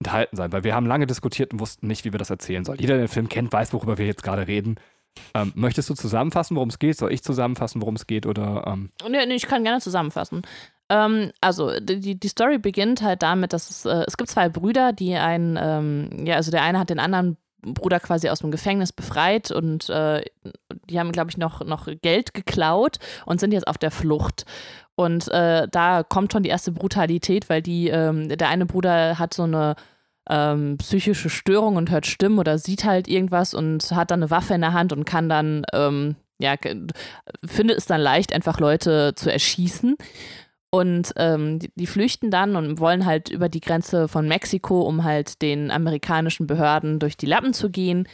enthalten 0.00 0.36
sein, 0.36 0.52
weil 0.52 0.64
wir 0.64 0.74
haben 0.74 0.86
lange 0.86 1.06
diskutiert 1.06 1.52
und 1.52 1.60
wussten 1.60 1.86
nicht, 1.86 2.04
wie 2.04 2.12
wir 2.12 2.18
das 2.18 2.30
erzählen 2.30 2.64
sollen. 2.64 2.78
Jeder, 2.78 2.94
der 2.94 3.04
den 3.04 3.08
Film 3.08 3.28
kennt, 3.28 3.52
weiß, 3.52 3.72
worüber 3.72 3.98
wir 3.98 4.06
jetzt 4.06 4.22
gerade 4.22 4.46
reden. 4.46 4.76
Ähm, 5.34 5.52
möchtest 5.54 5.88
du 5.90 5.94
zusammenfassen, 5.94 6.56
worum 6.56 6.68
es 6.68 6.78
geht? 6.78 6.98
Soll 6.98 7.12
ich 7.12 7.22
zusammenfassen, 7.22 7.80
worum 7.80 7.94
es 7.94 8.06
geht? 8.06 8.26
Oder, 8.26 8.64
ähm? 8.66 8.90
nee, 9.08 9.24
nee, 9.26 9.34
ich 9.34 9.46
kann 9.46 9.62
gerne 9.62 9.80
zusammenfassen. 9.80 10.42
Ähm, 10.90 11.30
also 11.40 11.78
die, 11.80 12.18
die 12.18 12.28
Story 12.28 12.58
beginnt 12.58 13.02
halt 13.02 13.22
damit, 13.22 13.52
dass 13.52 13.70
es, 13.70 13.84
äh, 13.84 14.04
es 14.06 14.16
gibt 14.16 14.30
zwei 14.30 14.48
Brüder, 14.48 14.92
die 14.92 15.14
einen, 15.14 15.58
ähm, 15.60 16.26
ja, 16.26 16.36
also 16.36 16.50
der 16.50 16.62
eine 16.62 16.78
hat 16.78 16.90
den 16.90 16.98
anderen 16.98 17.36
Bruder 17.62 18.00
quasi 18.00 18.28
aus 18.28 18.40
dem 18.40 18.50
Gefängnis 18.50 18.92
befreit 18.92 19.50
und 19.50 19.88
äh, 19.88 20.22
die 20.90 20.98
haben, 20.98 21.12
glaube 21.12 21.30
ich, 21.30 21.38
noch, 21.38 21.64
noch 21.64 21.88
Geld 22.02 22.34
geklaut 22.34 22.98
und 23.24 23.40
sind 23.40 23.52
jetzt 23.52 23.66
auf 23.66 23.78
der 23.78 23.90
Flucht. 23.90 24.44
Und 24.96 25.28
äh, 25.28 25.66
da 25.70 26.02
kommt 26.02 26.32
schon 26.32 26.44
die 26.44 26.50
erste 26.50 26.72
Brutalität, 26.72 27.48
weil 27.48 27.62
die, 27.62 27.88
ähm, 27.88 28.28
der 28.28 28.48
eine 28.48 28.66
Bruder 28.66 29.18
hat 29.18 29.34
so 29.34 29.42
eine 29.42 29.74
ähm, 30.28 30.76
psychische 30.78 31.30
Störung 31.30 31.76
und 31.76 31.90
hört 31.90 32.06
Stimmen 32.06 32.38
oder 32.38 32.58
sieht 32.58 32.84
halt 32.84 33.08
irgendwas 33.08 33.54
und 33.54 33.90
hat 33.90 34.10
dann 34.10 34.22
eine 34.22 34.30
Waffe 34.30 34.54
in 34.54 34.60
der 34.60 34.72
Hand 34.72 34.92
und 34.92 35.04
kann 35.04 35.28
dann, 35.28 35.64
ähm, 35.72 36.16
ja, 36.38 36.54
findet 37.44 37.78
es 37.78 37.86
dann 37.86 38.00
leicht, 38.00 38.32
einfach 38.32 38.60
Leute 38.60 39.14
zu 39.14 39.30
erschießen. 39.30 39.96
Und 40.70 41.12
ähm, 41.16 41.60
die, 41.60 41.70
die, 41.76 41.86
flüchten 41.86 42.32
dann 42.32 42.56
und 42.56 42.80
wollen 42.80 43.06
halt 43.06 43.28
über 43.28 43.48
die 43.48 43.60
Grenze 43.60 44.08
von 44.08 44.26
Mexiko, 44.26 44.82
um 44.82 45.04
halt 45.04 45.40
den 45.40 45.70
amerikanischen 45.70 46.48
Behörden 46.48 46.98
durch 46.98 47.16
die 47.16 47.26
Lappen 47.26 47.52
zu 47.52 47.70
gehen. 47.70 48.08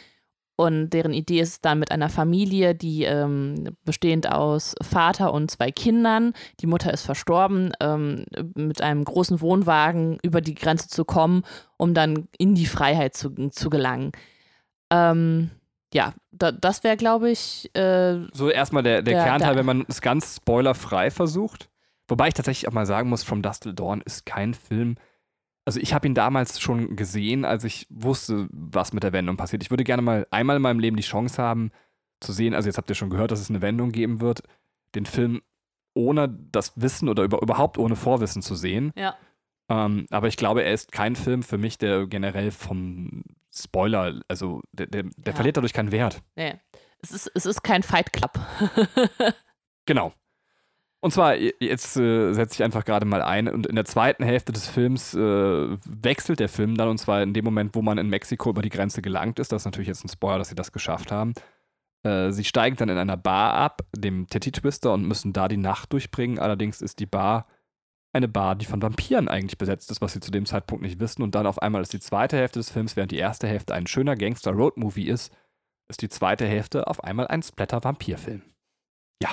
Und 0.57 0.91
deren 0.91 1.13
Idee 1.13 1.39
ist 1.39 1.65
dann 1.65 1.79
mit 1.79 1.91
einer 1.91 2.09
Familie, 2.09 2.75
die 2.75 3.03
ähm, 3.03 3.75
bestehend 3.83 4.31
aus 4.31 4.75
Vater 4.81 5.33
und 5.33 5.49
zwei 5.49 5.71
Kindern, 5.71 6.33
die 6.59 6.67
Mutter 6.67 6.93
ist 6.93 7.01
verstorben, 7.03 7.71
ähm, 7.79 8.25
mit 8.55 8.81
einem 8.81 9.03
großen 9.03 9.41
Wohnwagen 9.41 10.19
über 10.21 10.39
die 10.41 10.53
Grenze 10.53 10.87
zu 10.87 11.03
kommen, 11.03 11.43
um 11.77 11.93
dann 11.95 12.27
in 12.37 12.53
die 12.53 12.67
Freiheit 12.67 13.15
zu, 13.15 13.31
zu 13.49 13.69
gelangen. 13.71 14.11
Ähm, 14.91 15.49
ja, 15.93 16.13
da, 16.31 16.51
das 16.51 16.83
wäre, 16.83 16.97
glaube 16.97 17.31
ich. 17.31 17.69
Äh, 17.75 18.19
so 18.33 18.49
erstmal 18.49 18.83
der, 18.83 19.01
der, 19.01 19.13
der 19.15 19.23
Kernteil, 19.23 19.49
der- 19.49 19.57
wenn 19.57 19.65
man 19.65 19.85
es 19.87 20.01
ganz 20.01 20.35
spoilerfrei 20.37 21.11
versucht. 21.11 21.69
Wobei 22.07 22.27
ich 22.27 22.33
tatsächlich 22.33 22.67
auch 22.67 22.73
mal 22.73 22.85
sagen 22.85 23.09
muss, 23.09 23.23
From 23.23 23.41
Dust 23.41 23.63
Till 23.63 23.73
Dawn 23.73 24.01
ist 24.01 24.25
kein 24.25 24.53
Film. 24.53 24.95
Also 25.65 25.79
ich 25.79 25.93
habe 25.93 26.07
ihn 26.07 26.15
damals 26.15 26.59
schon 26.59 26.95
gesehen, 26.95 27.45
als 27.45 27.63
ich 27.63 27.85
wusste, 27.89 28.47
was 28.51 28.93
mit 28.93 29.03
der 29.03 29.13
Wendung 29.13 29.37
passiert. 29.37 29.61
Ich 29.63 29.69
würde 29.69 29.83
gerne 29.83 30.01
mal 30.01 30.27
einmal 30.31 30.55
in 30.55 30.61
meinem 30.61 30.79
Leben 30.79 30.97
die 30.97 31.03
Chance 31.03 31.41
haben, 31.41 31.71
zu 32.19 32.33
sehen, 32.33 32.53
also 32.53 32.67
jetzt 32.67 32.77
habt 32.77 32.89
ihr 32.89 32.95
schon 32.95 33.09
gehört, 33.09 33.31
dass 33.31 33.39
es 33.39 33.49
eine 33.49 33.61
Wendung 33.61 33.91
geben 33.91 34.21
wird, 34.21 34.43
den 34.95 35.05
Film 35.05 35.41
ohne 35.93 36.29
das 36.29 36.79
Wissen 36.79 37.09
oder 37.09 37.23
über, 37.23 37.41
überhaupt 37.41 37.77
ohne 37.77 37.95
Vorwissen 37.95 38.41
zu 38.41 38.55
sehen. 38.55 38.91
Ja. 38.95 39.15
Ähm, 39.69 40.05
aber 40.09 40.27
ich 40.27 40.37
glaube, 40.37 40.63
er 40.63 40.73
ist 40.73 40.91
kein 40.91 41.15
Film 41.15 41.43
für 41.43 41.57
mich, 41.57 41.77
der 41.77 42.07
generell 42.07 42.51
vom 42.51 43.23
Spoiler, 43.53 44.21
also 44.27 44.61
der, 44.71 44.87
der, 44.87 45.03
der 45.03 45.31
Ja. 45.31 45.33
verliert 45.33 45.57
dadurch 45.57 45.73
keinen 45.73 45.91
Wert. 45.91 46.21
Nee. 46.35 46.55
Es 47.01 47.11
ist, 47.11 47.31
es 47.33 47.45
ist 47.45 47.63
kein 47.63 47.83
Fight 47.83 48.13
Club. 48.13 48.39
Genau. 49.87 50.13
Und 51.03 51.11
zwar, 51.11 51.35
jetzt 51.35 51.97
äh, 51.97 52.31
setze 52.33 52.55
ich 52.55 52.63
einfach 52.63 52.85
gerade 52.85 53.07
mal 53.07 53.23
ein 53.23 53.47
und 53.47 53.65
in 53.65 53.75
der 53.75 53.85
zweiten 53.85 54.23
Hälfte 54.23 54.51
des 54.51 54.67
Films 54.67 55.15
äh, 55.15 55.77
wechselt 55.85 56.39
der 56.39 56.47
Film 56.47 56.77
dann 56.77 56.89
und 56.89 56.99
zwar 56.99 57.23
in 57.23 57.33
dem 57.33 57.43
Moment, 57.43 57.73
wo 57.73 57.81
man 57.81 57.97
in 57.97 58.07
Mexiko 58.07 58.51
über 58.51 58.61
die 58.61 58.69
Grenze 58.69 59.01
gelangt 59.01 59.39
ist. 59.39 59.51
Das 59.51 59.63
ist 59.63 59.65
natürlich 59.65 59.87
jetzt 59.87 60.05
ein 60.05 60.09
Spoiler, 60.09 60.37
dass 60.37 60.49
sie 60.49 60.55
das 60.55 60.71
geschafft 60.71 61.11
haben. 61.11 61.33
Äh, 62.03 62.31
sie 62.31 62.43
steigen 62.43 62.77
dann 62.77 62.89
in 62.89 62.97
einer 62.97 63.17
Bar 63.17 63.53
ab, 63.55 63.81
dem 63.95 64.27
Titty 64.27 64.51
Twister, 64.51 64.93
und 64.93 65.07
müssen 65.07 65.33
da 65.33 65.47
die 65.47 65.57
Nacht 65.57 65.91
durchbringen. 65.91 66.37
Allerdings 66.37 66.81
ist 66.81 66.99
die 66.99 67.07
Bar 67.07 67.47
eine 68.13 68.27
Bar, 68.27 68.55
die 68.55 68.65
von 68.65 68.81
Vampiren 68.81 69.27
eigentlich 69.27 69.57
besetzt 69.57 69.89
ist, 69.89 70.01
was 70.01 70.13
sie 70.13 70.19
zu 70.19 70.31
dem 70.31 70.45
Zeitpunkt 70.45 70.83
nicht 70.83 70.99
wissen. 70.99 71.23
Und 71.23 71.33
dann 71.33 71.47
auf 71.47 71.61
einmal 71.61 71.81
ist 71.81 71.93
die 71.93 71.99
zweite 71.99 72.37
Hälfte 72.37 72.59
des 72.59 72.69
Films, 72.69 72.95
während 72.95 73.11
die 73.11 73.17
erste 73.17 73.47
Hälfte 73.47 73.73
ein 73.73 73.87
schöner 73.87 74.15
Gangster-Road-Movie 74.15 75.07
ist, 75.07 75.33
ist 75.89 76.01
die 76.01 76.09
zweite 76.09 76.45
Hälfte 76.45 76.87
auf 76.87 77.03
einmal 77.03 77.27
ein 77.27 77.41
Splatter-Vampir-Film. 77.41 78.41
Ja, 79.21 79.31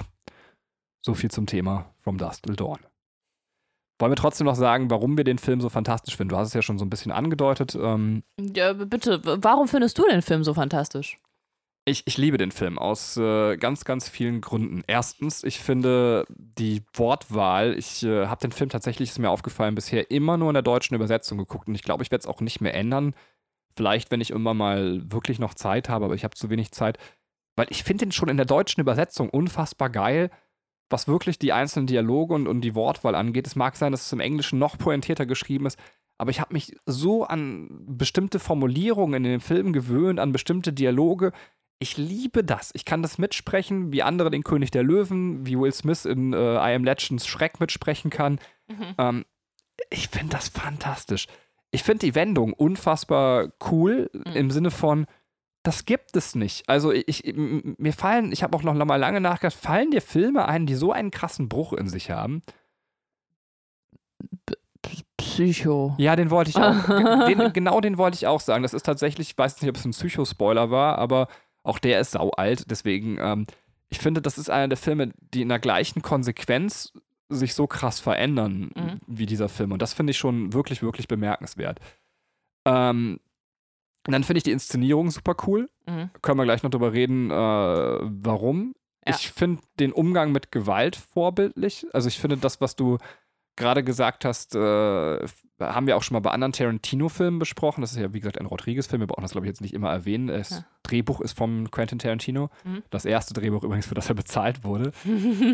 so 1.08 1.14
viel 1.14 1.30
zum 1.30 1.46
Thema 1.46 1.94
From 2.02 2.18
Dusk 2.18 2.42
Till 2.42 2.54
Dawn. 2.54 2.78
Wollen 3.98 4.12
wir 4.12 4.16
trotzdem 4.16 4.44
noch 4.44 4.54
sagen, 4.54 4.90
warum 4.90 5.16
wir 5.16 5.24
den 5.24 5.38
Film 5.38 5.62
so 5.62 5.70
fantastisch 5.70 6.16
finden? 6.16 6.28
Du 6.28 6.36
hast 6.36 6.48
es 6.48 6.54
ja 6.54 6.60
schon 6.60 6.78
so 6.78 6.84
ein 6.84 6.90
bisschen 6.90 7.10
angedeutet. 7.10 7.74
Ähm, 7.74 8.22
ja, 8.38 8.74
bitte, 8.74 9.22
warum 9.24 9.68
findest 9.68 9.98
du 9.98 10.06
den 10.06 10.20
Film 10.20 10.44
so 10.44 10.52
fantastisch? 10.52 11.16
Ich, 11.86 12.02
ich 12.06 12.18
liebe 12.18 12.36
den 12.36 12.50
Film 12.50 12.78
aus 12.78 13.16
äh, 13.16 13.56
ganz, 13.56 13.86
ganz 13.86 14.10
vielen 14.10 14.42
Gründen. 14.42 14.84
Erstens, 14.86 15.42
ich 15.42 15.58
finde 15.58 16.26
die 16.28 16.82
Wortwahl, 16.92 17.74
ich 17.78 18.02
äh, 18.04 18.26
habe 18.26 18.42
den 18.42 18.52
Film 18.52 18.68
tatsächlich, 18.68 19.08
ist 19.08 19.18
mir 19.18 19.30
aufgefallen, 19.30 19.74
bisher 19.74 20.10
immer 20.10 20.36
nur 20.36 20.50
in 20.50 20.54
der 20.54 20.62
deutschen 20.62 20.94
Übersetzung 20.94 21.38
geguckt 21.38 21.68
und 21.68 21.74
ich 21.74 21.82
glaube, 21.82 22.02
ich 22.02 22.10
werde 22.10 22.20
es 22.20 22.26
auch 22.28 22.42
nicht 22.42 22.60
mehr 22.60 22.74
ändern. 22.74 23.14
Vielleicht, 23.74 24.10
wenn 24.10 24.20
ich 24.20 24.30
irgendwann 24.30 24.58
mal 24.58 25.10
wirklich 25.10 25.38
noch 25.38 25.54
Zeit 25.54 25.88
habe, 25.88 26.04
aber 26.04 26.14
ich 26.14 26.24
habe 26.24 26.34
zu 26.34 26.50
wenig 26.50 26.70
Zeit, 26.72 26.98
weil 27.56 27.68
ich 27.70 27.82
finde 27.82 28.04
den 28.04 28.12
schon 28.12 28.28
in 28.28 28.36
der 28.36 28.46
deutschen 28.46 28.82
Übersetzung 28.82 29.30
unfassbar 29.30 29.88
geil 29.88 30.30
was 30.90 31.08
wirklich 31.08 31.38
die 31.38 31.52
einzelnen 31.52 31.86
Dialoge 31.86 32.34
und, 32.34 32.46
und 32.46 32.62
die 32.62 32.74
Wortwahl 32.74 33.14
angeht. 33.14 33.46
Es 33.46 33.56
mag 33.56 33.76
sein, 33.76 33.92
dass 33.92 34.06
es 34.06 34.12
im 34.12 34.20
Englischen 34.20 34.58
noch 34.58 34.78
pointierter 34.78 35.26
geschrieben 35.26 35.66
ist, 35.66 35.78
aber 36.18 36.30
ich 36.30 36.40
habe 36.40 36.52
mich 36.52 36.76
so 36.86 37.24
an 37.24 37.68
bestimmte 37.86 38.38
Formulierungen 38.38 39.24
in 39.24 39.30
den 39.30 39.40
Filmen 39.40 39.72
gewöhnt, 39.72 40.18
an 40.18 40.32
bestimmte 40.32 40.72
Dialoge. 40.72 41.32
Ich 41.78 41.96
liebe 41.96 42.42
das. 42.42 42.70
Ich 42.74 42.84
kann 42.84 43.02
das 43.02 43.18
mitsprechen, 43.18 43.92
wie 43.92 44.02
andere 44.02 44.30
den 44.30 44.42
König 44.42 44.72
der 44.72 44.82
Löwen, 44.82 45.46
wie 45.46 45.56
Will 45.56 45.72
Smith 45.72 46.04
in 46.04 46.32
äh, 46.32 46.36
I 46.36 46.74
Am 46.74 46.82
Legends 46.82 47.26
Schreck 47.26 47.60
mitsprechen 47.60 48.10
kann. 48.10 48.40
Mhm. 48.66 48.94
Ähm, 48.98 49.24
ich 49.90 50.08
finde 50.08 50.34
das 50.34 50.48
fantastisch. 50.48 51.28
Ich 51.70 51.84
finde 51.84 52.06
die 52.06 52.16
Wendung 52.16 52.52
unfassbar 52.52 53.52
cool 53.70 54.10
mhm. 54.12 54.32
im 54.32 54.50
Sinne 54.50 54.72
von, 54.72 55.06
das 55.62 55.84
gibt 55.84 56.16
es 56.16 56.34
nicht. 56.34 56.68
Also 56.68 56.92
ich, 56.92 57.24
mir 57.34 57.92
fallen, 57.92 58.32
ich 58.32 58.42
habe 58.42 58.56
auch 58.56 58.62
noch 58.62 58.74
mal 58.74 58.96
lange 58.96 59.20
nachgedacht, 59.20 59.56
fallen 59.56 59.90
dir 59.90 60.00
Filme 60.00 60.46
ein, 60.46 60.66
die 60.66 60.74
so 60.74 60.92
einen 60.92 61.10
krassen 61.10 61.48
Bruch 61.48 61.72
in 61.72 61.88
sich 61.88 62.10
haben? 62.10 62.42
Psycho. 65.16 65.94
Ja, 65.98 66.16
den 66.16 66.30
wollte 66.30 66.50
ich 66.50 66.56
auch. 66.56 66.74
den, 67.26 67.52
genau 67.52 67.80
den 67.80 67.98
wollte 67.98 68.16
ich 68.16 68.26
auch 68.26 68.40
sagen. 68.40 68.62
Das 68.62 68.74
ist 68.74 68.86
tatsächlich, 68.86 69.30
ich 69.30 69.38
weiß 69.38 69.60
nicht, 69.60 69.68
ob 69.68 69.76
es 69.76 69.84
ein 69.84 69.90
Psycho-Spoiler 69.90 70.70
war, 70.70 70.98
aber 70.98 71.28
auch 71.62 71.78
der 71.78 72.00
ist 72.00 72.12
sau 72.12 72.30
alt. 72.30 72.70
Deswegen, 72.70 73.18
ähm, 73.20 73.46
ich 73.88 73.98
finde, 73.98 74.22
das 74.22 74.38
ist 74.38 74.50
einer 74.50 74.68
der 74.68 74.78
Filme, 74.78 75.12
die 75.34 75.42
in 75.42 75.48
der 75.48 75.58
gleichen 75.58 76.02
Konsequenz 76.02 76.92
sich 77.28 77.54
so 77.54 77.66
krass 77.66 78.00
verändern 78.00 78.70
mhm. 78.74 78.98
wie 79.06 79.26
dieser 79.26 79.48
Film. 79.48 79.72
Und 79.72 79.82
das 79.82 79.92
finde 79.92 80.12
ich 80.12 80.18
schon 80.18 80.52
wirklich, 80.52 80.82
wirklich 80.82 81.08
bemerkenswert. 81.08 81.78
Ähm, 82.64 83.20
und 84.08 84.12
dann 84.12 84.24
finde 84.24 84.38
ich 84.38 84.44
die 84.44 84.52
Inszenierung 84.52 85.10
super 85.10 85.36
cool. 85.46 85.68
Mhm. 85.86 86.08
Können 86.22 86.38
wir 86.38 86.44
gleich 86.44 86.62
noch 86.62 86.70
drüber 86.70 86.94
reden, 86.94 87.30
äh, 87.30 87.34
warum. 87.34 88.74
Ja. 89.06 89.14
Ich 89.14 89.30
finde 89.30 89.60
den 89.78 89.92
Umgang 89.92 90.32
mit 90.32 90.50
Gewalt 90.50 90.96
vorbildlich. 90.96 91.86
Also 91.92 92.08
ich 92.08 92.18
finde 92.18 92.38
das, 92.38 92.58
was 92.62 92.74
du 92.74 92.96
gerade 93.58 93.84
gesagt 93.84 94.24
hast, 94.24 94.54
äh, 94.54 95.26
haben 95.60 95.86
wir 95.86 95.96
auch 95.96 96.02
schon 96.02 96.14
mal 96.14 96.20
bei 96.20 96.30
anderen 96.30 96.52
Tarantino-Filmen 96.52 97.38
besprochen. 97.38 97.80
Das 97.80 97.92
ist 97.92 97.98
ja, 97.98 98.14
wie 98.14 98.20
gesagt, 98.20 98.38
ein 98.38 98.46
Rodriguez-Film. 98.46 99.00
Wir 99.00 99.06
brauchen 99.06 99.22
das, 99.22 99.32
glaube 99.32 99.46
ich, 99.46 99.50
jetzt 99.50 99.60
nicht 99.60 99.74
immer 99.74 99.90
erwähnen. 99.90 100.28
Das 100.28 100.50
ja. 100.50 100.64
Drehbuch 100.84 101.20
ist 101.20 101.36
von 101.36 101.70
Quentin 101.70 101.98
Tarantino. 101.98 102.50
Mhm. 102.64 102.82
Das 102.90 103.04
erste 103.04 103.34
Drehbuch 103.34 103.64
übrigens, 103.64 103.86
für 103.86 103.94
das 103.94 104.08
er 104.08 104.14
bezahlt 104.14 104.64
wurde. 104.64 104.92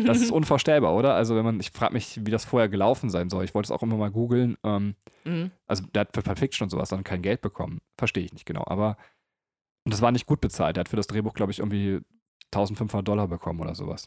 das 0.05 0.21
ist 0.21 0.31
unvorstellbar, 0.31 0.95
oder? 0.95 1.15
Also, 1.15 1.35
wenn 1.35 1.43
man, 1.43 1.59
ich 1.59 1.71
frage 1.71 1.93
mich, 1.93 2.19
wie 2.23 2.31
das 2.31 2.45
vorher 2.45 2.69
gelaufen 2.69 3.09
sein 3.09 3.29
soll. 3.29 3.43
Ich 3.43 3.55
wollte 3.55 3.67
es 3.67 3.71
auch 3.71 3.83
immer 3.83 3.97
mal 3.97 4.11
googeln. 4.11 4.57
Ähm, 4.63 4.95
mhm. 5.23 5.51
Also, 5.65 5.83
der 5.93 6.01
hat 6.01 6.09
für 6.13 6.21
Pulp 6.21 6.39
Fiction 6.39 6.65
und 6.65 6.69
sowas 6.69 6.89
dann 6.89 7.03
kein 7.03 7.23
Geld 7.23 7.41
bekommen. 7.41 7.81
Verstehe 7.97 8.23
ich 8.23 8.33
nicht 8.33 8.45
genau. 8.45 8.63
Aber, 8.67 8.97
und 9.83 9.93
das 9.93 10.01
war 10.01 10.11
nicht 10.11 10.27
gut 10.27 10.39
bezahlt. 10.39 10.77
Er 10.77 10.81
hat 10.81 10.89
für 10.89 10.97
das 10.97 11.07
Drehbuch, 11.07 11.33
glaube 11.33 11.51
ich, 11.51 11.59
irgendwie 11.59 12.01
1500 12.53 13.07
Dollar 13.07 13.27
bekommen 13.27 13.59
oder 13.59 13.73
sowas. 13.73 14.05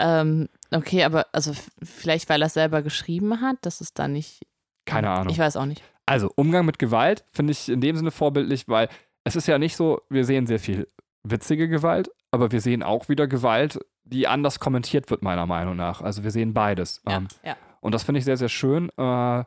Ähm, 0.00 0.48
okay, 0.70 1.04
aber 1.04 1.26
also 1.32 1.52
vielleicht, 1.82 2.28
weil 2.28 2.42
er 2.42 2.46
es 2.46 2.54
selber 2.54 2.82
geschrieben 2.82 3.40
hat, 3.40 3.56
dass 3.62 3.80
es 3.80 3.92
da 3.92 4.08
nicht 4.08 4.46
keine 4.86 5.10
Ahnung. 5.10 5.32
Ich 5.32 5.38
weiß 5.38 5.56
auch 5.56 5.66
nicht. 5.66 5.82
Also, 6.06 6.32
Umgang 6.34 6.66
mit 6.66 6.78
Gewalt 6.78 7.24
finde 7.30 7.52
ich 7.52 7.68
in 7.68 7.80
dem 7.80 7.96
Sinne 7.96 8.10
vorbildlich, 8.10 8.68
weil 8.68 8.88
es 9.24 9.36
ist 9.36 9.46
ja 9.46 9.58
nicht 9.58 9.76
so, 9.76 10.00
wir 10.08 10.24
sehen 10.24 10.46
sehr 10.46 10.58
viel 10.58 10.88
witzige 11.22 11.68
Gewalt, 11.68 12.10
aber 12.30 12.50
wir 12.50 12.60
sehen 12.60 12.82
auch 12.82 13.08
wieder 13.08 13.28
Gewalt, 13.28 13.78
die 14.04 14.26
anders 14.26 14.58
kommentiert 14.58 15.10
wird, 15.10 15.22
meiner 15.22 15.46
Meinung 15.46 15.76
nach. 15.76 16.00
Also, 16.00 16.24
wir 16.24 16.30
sehen 16.30 16.52
beides. 16.54 17.02
Ja, 17.06 17.18
ähm, 17.18 17.28
ja. 17.44 17.56
Und 17.80 17.94
das 17.94 18.02
finde 18.02 18.18
ich 18.18 18.24
sehr, 18.24 18.36
sehr 18.36 18.48
schön. 18.48 18.90
Äh, 18.96 19.44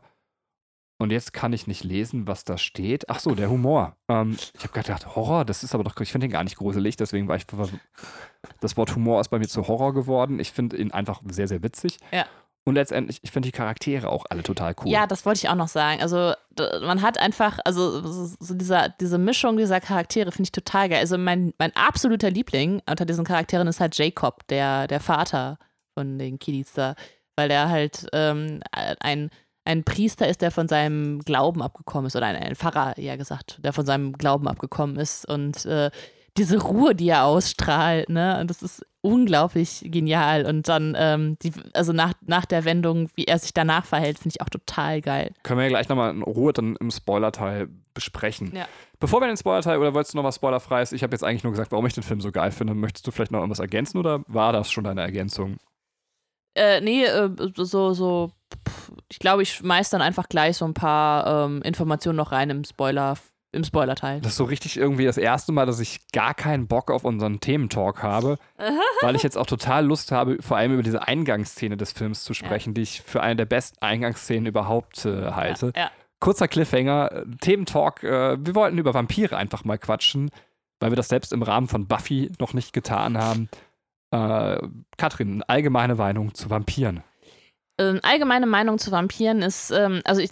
und 1.03 1.11
jetzt 1.11 1.33
kann 1.33 1.53
ich 1.53 1.67
nicht 1.67 1.83
lesen, 1.83 2.27
was 2.27 2.45
da 2.45 2.57
steht. 2.57 3.09
Ach 3.09 3.19
so, 3.19 3.35
der 3.35 3.49
Humor. 3.49 3.97
Ähm, 4.07 4.37
ich 4.57 4.63
habe 4.63 4.73
gedacht, 4.73 5.15
Horror, 5.15 5.45
das 5.45 5.63
ist 5.63 5.75
aber 5.75 5.83
doch, 5.83 5.99
ich 5.99 6.11
finde 6.11 6.27
ihn 6.27 6.31
gar 6.31 6.43
nicht 6.43 6.55
gruselig, 6.55 6.95
deswegen 6.95 7.27
war 7.27 7.35
ich, 7.35 7.45
das 8.61 8.77
Wort 8.77 8.95
Humor 8.95 9.21
ist 9.21 9.27
bei 9.27 9.37
mir 9.37 9.47
zu 9.47 9.67
Horror 9.67 9.93
geworden. 9.93 10.39
Ich 10.39 10.51
finde 10.51 10.77
ihn 10.77 10.91
einfach 10.91 11.21
sehr, 11.29 11.47
sehr 11.47 11.61
witzig. 11.61 11.97
Ja. 12.11 12.25
Und 12.65 12.75
letztendlich, 12.75 13.19
ich 13.21 13.31
finde 13.31 13.47
die 13.47 13.51
Charaktere 13.51 14.07
auch 14.07 14.25
alle 14.29 14.41
total 14.41 14.73
cool. 14.81 14.89
Ja, 14.89 15.05
das 15.05 15.25
wollte 15.25 15.39
ich 15.39 15.49
auch 15.49 15.55
noch 15.55 15.67
sagen. 15.67 16.01
Also, 16.01 16.33
man 16.81 17.01
hat 17.01 17.17
einfach, 17.17 17.59
also 17.65 18.01
so 18.39 18.53
dieser, 18.53 18.87
diese 18.87 19.17
Mischung 19.17 19.57
dieser 19.57 19.81
Charaktere 19.81 20.31
finde 20.31 20.43
ich 20.43 20.53
total 20.53 20.87
geil. 20.87 20.99
Also, 20.99 21.17
mein, 21.17 21.53
mein 21.57 21.75
absoluter 21.75 22.31
Liebling 22.31 22.81
unter 22.89 23.05
diesen 23.05 23.25
Charakteren 23.25 23.67
ist 23.67 23.81
halt 23.81 23.97
Jacob, 23.97 24.47
der, 24.47 24.87
der 24.87 25.01
Vater 25.01 25.57
von 25.93 26.17
den 26.17 26.39
Kiddies 26.39 26.71
da. 26.71 26.95
Weil 27.35 27.49
der 27.49 27.67
halt 27.67 28.07
ähm, 28.13 28.61
ein, 28.71 29.29
ein 29.65 29.83
Priester 29.83 30.27
ist, 30.27 30.41
der 30.41 30.51
von 30.51 30.67
seinem 30.67 31.19
Glauben 31.19 31.61
abgekommen 31.61 32.07
ist. 32.07 32.15
Oder 32.15 32.27
ein, 32.27 32.35
ein 32.35 32.55
Pfarrer, 32.55 32.99
ja 32.99 33.15
gesagt, 33.15 33.59
der 33.63 33.73
von 33.73 33.85
seinem 33.85 34.13
Glauben 34.13 34.47
abgekommen 34.47 34.97
ist. 34.97 35.27
Und 35.27 35.65
äh, 35.65 35.89
diese 36.37 36.61
Ruhe, 36.61 36.95
die 36.95 37.09
er 37.09 37.25
ausstrahlt, 37.25 38.09
ne? 38.09 38.39
Und 38.41 38.49
das 38.49 38.63
ist 38.63 38.85
unglaublich 39.01 39.81
genial. 39.85 40.45
Und 40.45 40.67
dann, 40.67 40.95
ähm, 40.97 41.37
die, 41.43 41.51
also 41.73 41.93
nach, 41.93 42.13
nach 42.25 42.45
der 42.45 42.65
Wendung, 42.65 43.09
wie 43.15 43.25
er 43.25 43.37
sich 43.37 43.53
danach 43.53 43.85
verhält, 43.85 44.17
finde 44.17 44.35
ich 44.35 44.41
auch 44.41 44.49
total 44.49 45.01
geil. 45.01 45.31
Können 45.43 45.59
wir 45.59 45.65
ja 45.65 45.69
gleich 45.69 45.89
nochmal 45.89 46.11
in 46.11 46.23
Ruhe 46.23 46.53
dann 46.53 46.75
im 46.77 46.89
Spoiler-Teil 46.89 47.69
besprechen. 47.93 48.55
Ja. 48.55 48.67
Bevor 48.99 49.19
wir 49.19 49.25
in 49.25 49.33
den 49.33 49.37
Spoiler-Teil, 49.37 49.77
oder 49.77 49.93
wolltest 49.93 50.13
du 50.13 50.17
noch 50.17 50.23
was 50.23 50.35
spoilerfreies? 50.35 50.93
Ich 50.93 51.03
habe 51.03 51.13
jetzt 51.13 51.23
eigentlich 51.23 51.43
nur 51.43 51.51
gesagt, 51.51 51.71
warum 51.71 51.85
ich 51.85 51.93
den 51.93 52.03
Film 52.03 52.21
so 52.21 52.31
geil 52.31 52.51
finde. 52.51 52.73
Möchtest 52.73 53.05
du 53.05 53.11
vielleicht 53.11 53.31
noch 53.31 53.39
irgendwas 53.39 53.59
ergänzen 53.59 53.97
oder 53.97 54.23
war 54.27 54.53
das 54.53 54.71
schon 54.71 54.85
deine 54.85 55.01
Ergänzung? 55.01 55.57
Äh, 56.55 56.81
nee, 56.81 57.03
äh, 57.05 57.29
so, 57.55 57.93
so, 57.93 58.31
ich 59.09 59.19
glaube, 59.19 59.43
ich 59.43 59.53
schmeiß 59.53 59.89
dann 59.89 60.01
einfach 60.01 60.29
gleich 60.29 60.57
so 60.57 60.65
ein 60.65 60.73
paar 60.73 61.45
ähm, 61.45 61.61
Informationen 61.61 62.17
noch 62.17 62.31
rein 62.31 62.49
im 62.49 62.63
Spoiler 62.63 63.15
im 63.53 63.63
Spoiler-Teil. 63.63 64.19
Das 64.21 64.31
ist 64.31 64.37
so 64.37 64.45
richtig 64.45 64.77
irgendwie 64.77 65.05
das 65.05 65.17
erste 65.17 65.51
Mal, 65.51 65.65
dass 65.65 65.79
ich 65.79 65.99
gar 66.11 66.33
keinen 66.33 66.67
Bock 66.67 66.89
auf 66.89 67.03
unseren 67.03 67.39
Thementalk 67.39 68.01
habe, 68.01 68.37
weil 69.01 69.15
ich 69.15 69.23
jetzt 69.23 69.37
auch 69.37 69.45
total 69.45 69.85
Lust 69.85 70.11
habe, 70.11 70.37
vor 70.41 70.57
allem 70.57 70.73
über 70.73 70.83
diese 70.83 71.07
Eingangsszene 71.07 71.77
des 71.77 71.91
Films 71.91 72.23
zu 72.23 72.33
sprechen, 72.33 72.71
ja. 72.71 72.73
die 72.73 72.81
ich 72.81 73.01
für 73.01 73.21
eine 73.21 73.35
der 73.35 73.45
besten 73.45 73.77
Eingangsszenen 73.79 74.47
überhaupt 74.47 75.05
äh, 75.05 75.31
halte. 75.31 75.71
Ja, 75.75 75.83
ja. 75.83 75.91
Kurzer 76.19 76.47
Cliffhanger, 76.47 77.11
äh, 77.11 77.25
Thementalk, 77.41 78.03
äh, 78.03 78.43
wir 78.43 78.55
wollten 78.55 78.77
über 78.77 78.93
Vampire 78.93 79.37
einfach 79.37 79.63
mal 79.63 79.77
quatschen, 79.77 80.31
weil 80.79 80.91
wir 80.91 80.95
das 80.95 81.09
selbst 81.09 81.31
im 81.31 81.43
Rahmen 81.43 81.67
von 81.67 81.87
Buffy 81.87 82.31
noch 82.39 82.53
nicht 82.53 82.73
getan 82.73 83.17
haben. 83.17 83.49
Äh, 84.11 84.67
Katrin, 84.97 85.43
allgemeine 85.43 85.95
Meinung 85.95 86.33
zu 86.33 86.49
Vampiren. 86.49 87.03
Ähm, 87.77 87.99
allgemeine 88.03 88.45
Meinung 88.45 88.77
zu 88.77 88.91
Vampiren 88.91 89.41
ist, 89.41 89.71
ähm, 89.71 90.01
also 90.05 90.21
ich, 90.21 90.31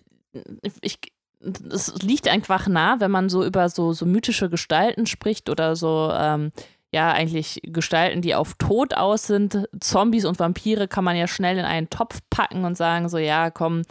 ich 0.81 1.00
es 1.43 1.93
liegt 2.03 2.27
einfach 2.27 2.67
nah, 2.67 3.00
wenn 3.00 3.12
man 3.12 3.29
so 3.29 3.43
über 3.43 3.67
so, 3.69 3.93
so 3.93 4.05
mythische 4.05 4.50
Gestalten 4.50 5.07
spricht 5.07 5.50
oder 5.50 5.75
so, 5.75 6.12
ähm, 6.13 6.51
ja, 6.93 7.12
eigentlich 7.12 7.62
Gestalten, 7.63 8.21
die 8.21 8.36
auf 8.36 8.55
Tod 8.55 8.95
aus 8.95 9.25
sind. 9.25 9.67
Zombies 9.79 10.25
und 10.25 10.39
Vampire 10.39 10.88
kann 10.88 11.03
man 11.03 11.15
ja 11.15 11.27
schnell 11.27 11.57
in 11.57 11.65
einen 11.65 11.89
Topf 11.89 12.19
packen 12.29 12.65
und 12.65 12.75
sagen, 12.75 13.07
so, 13.10 13.17
ja, 13.17 13.50
komm, 13.50 13.83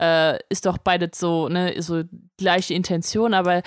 äh, 0.00 0.38
ist 0.48 0.66
doch 0.66 0.78
beides 0.78 1.18
so, 1.18 1.48
ne, 1.48 1.74
so 1.82 2.02
gleiche 2.38 2.74
Intention, 2.74 3.34
aber 3.34 3.62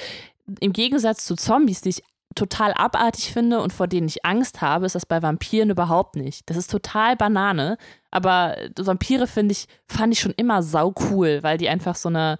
im 0.59 0.73
Gegensatz 0.73 1.25
zu 1.25 1.35
Zombies, 1.35 1.81
die 1.81 1.89
ich 1.89 2.03
total 2.33 2.73
abartig 2.73 3.31
finde 3.31 3.61
und 3.61 3.73
vor 3.73 3.87
denen 3.87 4.07
ich 4.07 4.25
Angst 4.25 4.61
habe, 4.61 4.85
ist 4.85 4.95
das 4.95 5.05
bei 5.05 5.21
Vampiren 5.21 5.69
überhaupt 5.69 6.15
nicht. 6.15 6.49
Das 6.49 6.57
ist 6.57 6.71
total 6.71 7.15
Banane, 7.15 7.77
aber 8.11 8.55
Vampire 8.77 9.25
finde 9.25 9.53
ich, 9.53 9.67
fand 9.87 10.13
ich 10.13 10.19
schon 10.19 10.33
immer 10.37 10.61
sau 10.61 10.93
cool, 11.09 11.39
weil 11.41 11.57
die 11.57 11.69
einfach 11.69 11.95
so 11.95 12.09
eine, 12.09 12.37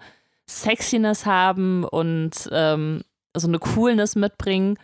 Sexiness 0.48 1.26
haben 1.26 1.84
und 1.84 2.48
ähm, 2.52 3.02
so 3.34 3.48
eine 3.48 3.58
Coolness 3.58 4.16
mitbringen. 4.16 4.78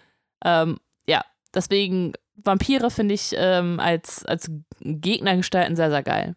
Ähm, 0.45 0.79
ja, 1.07 1.25
deswegen 1.55 2.13
Vampire 2.37 2.91
finde 2.91 3.15
ich 3.15 3.35
ähm, 3.37 3.81
als, 3.81 4.25
als 4.25 4.51
Gegnergestalten 4.81 5.77
sehr, 5.77 5.91
sehr 5.91 6.03
geil. 6.03 6.35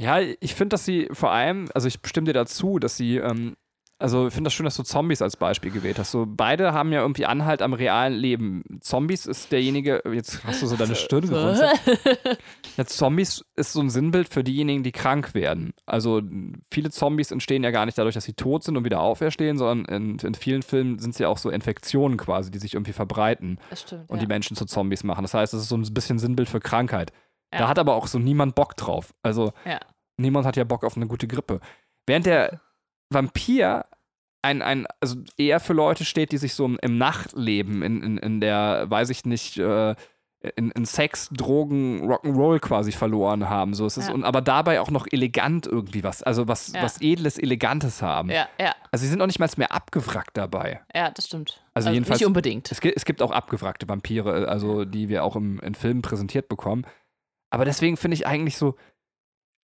Ja, 0.00 0.20
ich 0.20 0.54
finde, 0.54 0.74
dass 0.74 0.84
sie 0.84 1.08
vor 1.10 1.32
allem, 1.32 1.68
also 1.74 1.88
ich 1.88 1.98
stimme 2.04 2.26
dir 2.26 2.32
dazu, 2.32 2.78
dass 2.78 2.96
sie, 2.96 3.16
ähm, 3.16 3.56
also 4.00 4.28
ich 4.28 4.32
finde 4.34 4.46
das 4.46 4.54
schön, 4.54 4.64
dass 4.64 4.76
du 4.76 4.84
Zombies 4.84 5.22
als 5.22 5.36
Beispiel 5.36 5.72
gewählt 5.72 5.98
hast. 5.98 6.12
So, 6.12 6.24
beide 6.26 6.72
haben 6.72 6.92
ja 6.92 7.00
irgendwie 7.00 7.26
Anhalt 7.26 7.62
am 7.62 7.72
realen 7.72 8.14
Leben. 8.14 8.62
Zombies 8.80 9.26
ist 9.26 9.50
derjenige, 9.50 10.02
jetzt 10.12 10.44
hast 10.44 10.62
du 10.62 10.66
so 10.68 10.76
deine 10.76 10.94
Stirn 10.94 11.22
gerunzelt. 11.28 11.80
Ja, 12.76 12.86
Zombies 12.86 13.44
ist 13.56 13.72
so 13.72 13.80
ein 13.80 13.90
Sinnbild 13.90 14.28
für 14.28 14.44
diejenigen, 14.44 14.84
die 14.84 14.92
krank 14.92 15.34
werden. 15.34 15.72
Also 15.84 16.22
viele 16.72 16.90
Zombies 16.90 17.32
entstehen 17.32 17.64
ja 17.64 17.72
gar 17.72 17.86
nicht 17.86 17.98
dadurch, 17.98 18.14
dass 18.14 18.24
sie 18.24 18.34
tot 18.34 18.62
sind 18.62 18.76
und 18.76 18.84
wieder 18.84 19.00
auferstehen, 19.00 19.58
sondern 19.58 19.84
in, 19.86 20.18
in 20.20 20.34
vielen 20.34 20.62
Filmen 20.62 21.00
sind 21.00 21.10
es 21.10 21.18
ja 21.18 21.26
auch 21.28 21.38
so 21.38 21.50
Infektionen 21.50 22.16
quasi, 22.18 22.52
die 22.52 22.58
sich 22.58 22.74
irgendwie 22.74 22.92
verbreiten 22.92 23.58
Das 23.70 23.82
stimmt. 23.82 24.08
und 24.08 24.18
ja. 24.18 24.20
die 24.20 24.28
Menschen 24.28 24.56
zu 24.56 24.64
Zombies 24.64 25.02
machen. 25.02 25.22
Das 25.22 25.34
heißt, 25.34 25.54
es 25.54 25.62
ist 25.62 25.68
so 25.68 25.76
ein 25.76 25.82
bisschen 25.92 26.20
Sinnbild 26.20 26.48
für 26.48 26.60
Krankheit. 26.60 27.12
Ja. 27.52 27.60
Da 27.60 27.68
hat 27.68 27.80
aber 27.80 27.94
auch 27.94 28.06
so 28.06 28.20
niemand 28.20 28.54
Bock 28.54 28.76
drauf. 28.76 29.12
Also 29.22 29.52
niemand 30.18 30.46
hat 30.46 30.56
ja 30.56 30.62
Bock 30.62 30.84
auf 30.84 30.96
eine 30.96 31.08
gute 31.08 31.26
Grippe. 31.26 31.58
Während 32.06 32.26
der 32.26 32.60
Vampir 33.10 33.86
ein, 34.42 34.62
ein, 34.62 34.86
also 35.00 35.16
eher 35.36 35.58
für 35.60 35.72
Leute 35.72 36.04
steht, 36.04 36.32
die 36.32 36.38
sich 36.38 36.54
so 36.54 36.64
im, 36.64 36.78
im 36.80 36.96
Nachtleben, 36.96 37.82
in, 37.82 38.02
in, 38.02 38.18
in 38.18 38.40
der, 38.40 38.86
weiß 38.88 39.10
ich 39.10 39.24
nicht, 39.24 39.58
äh, 39.58 39.94
in, 40.54 40.70
in 40.70 40.84
Sex, 40.84 41.28
Drogen, 41.32 42.08
Rock'n'Roll 42.08 42.60
quasi 42.60 42.92
verloren 42.92 43.48
haben. 43.50 43.74
So, 43.74 43.86
es 43.86 43.96
ist, 43.96 44.06
Ja. 44.08 44.14
und, 44.14 44.22
aber 44.22 44.40
dabei 44.40 44.80
auch 44.80 44.90
noch 44.92 45.08
elegant 45.10 45.66
irgendwie 45.66 46.04
was, 46.04 46.22
also 46.22 46.46
was, 46.46 46.72
Ja. 46.72 46.82
was 46.84 47.00
Edles, 47.00 47.36
Elegantes 47.38 48.00
haben. 48.02 48.30
ja, 48.30 48.48
ja, 48.60 48.72
Also 48.92 49.02
sie 49.02 49.08
sind 49.10 49.20
auch 49.20 49.26
nicht 49.26 49.40
mal 49.40 49.50
mehr 49.56 49.72
abgewrackt 49.72 50.36
dabei. 50.36 50.80
ja, 50.94 51.10
das 51.10 51.26
stimmt. 51.26 51.60
Also 51.74 51.90
jedenfalls- 51.90 52.20
Nicht 52.20 52.26
unbedingt. 52.28 52.70
Es 52.70 52.80
gibt, 52.80 52.96
es 52.96 53.04
gibt 53.04 53.20
auch 53.20 53.32
abgewrackte 53.32 53.88
Vampire, 53.88 54.46
also 54.48 54.84
die 54.84 55.08
wir 55.08 55.24
auch 55.24 55.34
im, 55.34 55.58
in 55.58 55.74
Filmen 55.74 56.02
präsentiert 56.02 56.48
bekommen. 56.48 56.86
Aber 57.50 57.64
deswegen 57.64 57.96
finde 57.96 58.14
ich 58.14 58.24
eigentlich 58.26 58.56
so, 58.56 58.76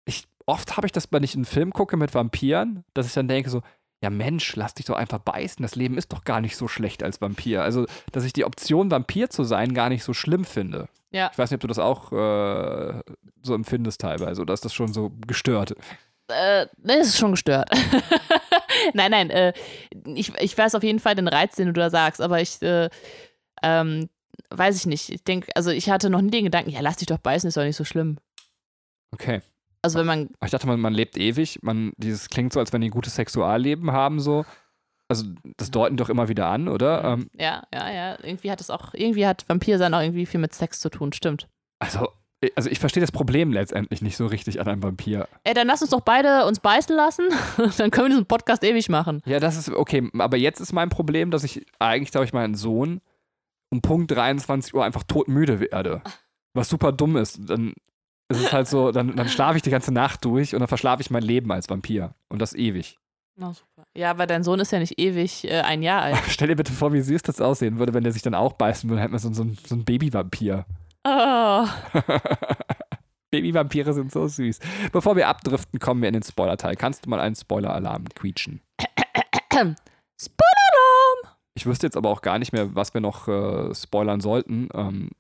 ich, 0.06 0.26
oft 0.46 0.76
habe 0.76 0.86
ich 0.86 0.92
das, 0.92 1.08
wenn 1.10 1.22
ich 1.22 1.34
einen 1.34 1.44
Film 1.44 1.72
gucke 1.72 1.96
mit 1.96 2.14
Vampiren, 2.14 2.84
dass 2.94 3.06
ich 3.06 3.14
dann 3.14 3.28
denke 3.28 3.50
so, 3.50 3.62
ja 4.02 4.10
Mensch, 4.10 4.54
lass 4.56 4.74
dich 4.74 4.86
doch 4.86 4.96
einfach 4.96 5.18
beißen, 5.18 5.62
das 5.62 5.76
Leben 5.76 5.96
ist 5.96 6.12
doch 6.12 6.24
gar 6.24 6.40
nicht 6.40 6.56
so 6.56 6.68
schlecht 6.68 7.02
als 7.02 7.20
Vampir. 7.20 7.62
Also, 7.62 7.86
dass 8.12 8.24
ich 8.24 8.34
die 8.34 8.44
Option, 8.44 8.90
Vampir 8.90 9.30
zu 9.30 9.44
sein, 9.44 9.72
gar 9.72 9.88
nicht 9.88 10.04
so 10.04 10.12
schlimm 10.12 10.44
finde. 10.44 10.88
Ja. 11.10 11.30
Ich 11.32 11.38
weiß 11.38 11.50
nicht, 11.50 11.56
ob 11.56 11.62
du 11.62 11.68
das 11.68 11.78
auch 11.78 12.12
äh, 12.12 13.00
so 13.42 13.54
empfindest 13.54 14.00
teilweise, 14.00 14.42
oder 14.42 14.52
ist 14.52 14.64
das 14.64 14.74
schon 14.74 14.92
so 14.92 15.10
gestört? 15.26 15.74
Äh, 16.28 16.66
ne, 16.82 16.98
es 17.00 17.08
ist 17.08 17.18
schon 17.18 17.32
gestört. 17.32 17.70
nein, 18.94 19.10
nein, 19.10 19.30
äh, 19.30 19.52
ich, 20.14 20.34
ich 20.38 20.56
weiß 20.56 20.74
auf 20.74 20.82
jeden 20.82 21.00
Fall 21.00 21.14
den 21.14 21.28
Reiz, 21.28 21.54
den 21.54 21.68
du 21.68 21.72
da 21.72 21.88
sagst, 21.88 22.20
aber 22.20 22.40
ich, 22.40 22.60
äh, 22.62 22.90
ähm, 23.62 24.10
weiß 24.50 24.76
ich 24.76 24.86
nicht. 24.86 25.10
Ich 25.10 25.24
denke, 25.24 25.50
also 25.54 25.70
ich 25.70 25.88
hatte 25.88 26.10
noch 26.10 26.20
nie 26.20 26.30
den 26.30 26.44
Gedanken, 26.44 26.70
ja, 26.70 26.80
lass 26.80 26.96
dich 26.96 27.06
doch 27.06 27.18
beißen, 27.18 27.48
ist 27.48 27.56
doch 27.56 27.64
nicht 27.64 27.76
so 27.76 27.84
schlimm. 27.84 28.18
Okay. 29.12 29.40
Also 29.84 29.98
wenn 29.98 30.06
man, 30.06 30.30
Ich 30.42 30.50
dachte, 30.50 30.66
man, 30.66 30.80
man 30.80 30.94
lebt 30.94 31.18
ewig. 31.18 31.58
Man, 31.62 31.92
dieses 31.98 32.30
klingt 32.30 32.54
so, 32.54 32.60
als 32.60 32.72
wenn 32.72 32.80
die 32.80 32.88
ein 32.88 32.90
gutes 32.90 33.16
Sexualleben 33.16 33.92
haben, 33.92 34.18
so. 34.18 34.46
Also, 35.08 35.26
das 35.58 35.70
deuten 35.70 35.98
doch 35.98 36.08
immer 36.08 36.28
wieder 36.28 36.46
an, 36.46 36.68
oder? 36.68 37.04
Ähm, 37.04 37.28
ja, 37.38 37.62
ja, 37.72 37.92
ja, 37.92 38.18
irgendwie 38.22 38.50
hat 38.50 38.62
es 38.62 38.70
auch, 38.70 38.94
irgendwie 38.94 39.26
hat 39.26 39.44
Vampirsein 39.46 39.92
auch 39.92 40.00
irgendwie 40.00 40.24
viel 40.24 40.40
mit 40.40 40.54
Sex 40.54 40.80
zu 40.80 40.88
tun, 40.88 41.12
stimmt. 41.12 41.46
also, 41.78 42.08
also, 42.56 42.70
ich 42.70 42.78
verstehe 42.78 43.02
das 43.02 43.12
Problem 43.12 43.52
letztendlich 43.52 44.00
nicht 44.00 44.16
so 44.16 44.26
richtig 44.26 44.60
an 44.60 44.68
einem 44.68 44.82
Vampir. 44.82 45.28
Ey, 45.44 45.52
dann 45.52 45.66
lass 45.66 45.82
uns 45.82 45.90
doch 45.90 46.00
beide 46.00 46.46
uns 46.46 46.60
beißen 46.60 46.96
lassen, 46.96 47.28
dann 47.76 47.90
können 47.90 48.06
wir 48.06 48.08
diesen 48.10 48.26
Podcast 48.26 48.64
ewig 48.64 48.88
machen. 48.88 49.20
Ja, 49.26 49.38
das 49.38 49.58
ist 49.58 49.68
okay. 49.68 50.08
Aber 50.18 50.38
jetzt 50.38 50.60
ist 50.60 50.72
mein 50.72 50.88
Problem, 50.88 51.30
dass 51.30 51.44
ich 51.44 51.66
eigentlich, 51.78 52.10
glaube 52.10 52.24
ich, 52.24 52.32
meinen 52.32 52.54
Sohn 52.54 53.02
um 53.70 53.82
Punkt 53.82 54.10
23 54.10 54.72
Uhr 54.74 54.84
einfach 54.84 55.02
todmüde 55.02 55.60
werde. 55.60 56.00
Was 56.54 56.70
super 56.70 56.92
dumm 56.92 57.16
ist. 57.16 57.40
Dann 57.50 57.74
ist 58.28 58.40
es 58.40 58.52
halt 58.52 58.68
so, 58.68 58.90
dann, 58.92 59.14
dann 59.16 59.28
schlafe 59.28 59.56
ich 59.56 59.62
die 59.62 59.70
ganze 59.70 59.92
Nacht 59.92 60.24
durch 60.24 60.54
und 60.54 60.60
dann 60.60 60.68
verschlafe 60.68 61.02
ich 61.02 61.10
mein 61.10 61.22
Leben 61.22 61.50
als 61.52 61.68
Vampir. 61.68 62.14
Und 62.28 62.40
das 62.40 62.54
ewig. 62.54 62.98
Na, 63.36 63.52
super. 63.52 63.84
Ja, 63.96 64.10
aber 64.10 64.26
dein 64.26 64.44
Sohn 64.44 64.60
ist 64.60 64.70
ja 64.72 64.78
nicht 64.78 64.98
ewig 64.98 65.44
äh, 65.50 65.60
ein 65.62 65.82
Jahr 65.82 66.02
alt. 66.02 66.18
Stell 66.28 66.48
dir 66.48 66.56
bitte 66.56 66.72
vor, 66.72 66.92
wie 66.92 67.00
süß 67.00 67.22
das 67.22 67.40
aussehen 67.40 67.78
würde, 67.78 67.92
wenn 67.94 68.04
der 68.04 68.12
sich 68.12 68.22
dann 68.22 68.34
auch 68.34 68.52
beißen 68.54 68.88
würde, 68.88 69.02
dann 69.02 69.10
hätte 69.10 69.12
man 69.12 69.18
so, 69.20 69.32
so, 69.32 69.42
ein- 69.44 69.58
so 69.66 69.74
ein 69.74 69.84
Baby-Vampir. 69.84 70.64
Oh. 71.06 71.66
Babyvampire 73.30 73.92
sind 73.92 74.12
so 74.12 74.28
süß. 74.28 74.60
Bevor 74.92 75.16
wir 75.16 75.26
abdriften, 75.28 75.80
kommen 75.80 76.00
wir 76.02 76.08
in 76.08 76.12
den 76.14 76.22
Spoiler-Teil. 76.22 76.76
Kannst 76.76 77.04
du 77.04 77.10
mal 77.10 77.18
einen 77.20 77.34
Spoiler-Alarm 77.34 78.04
quietschen? 78.14 78.60
Spoiler-Alarm! 79.50 79.76
Ich 81.56 81.66
wüsste 81.66 81.86
jetzt 81.86 81.96
aber 81.96 82.10
auch 82.10 82.22
gar 82.22 82.38
nicht 82.38 82.52
mehr, 82.52 82.74
was 82.74 82.94
wir 82.94 83.00
noch 83.00 83.26
äh, 83.28 83.74
spoilern 83.74 84.20
sollten. 84.20 84.68
Ähm, 84.72 85.10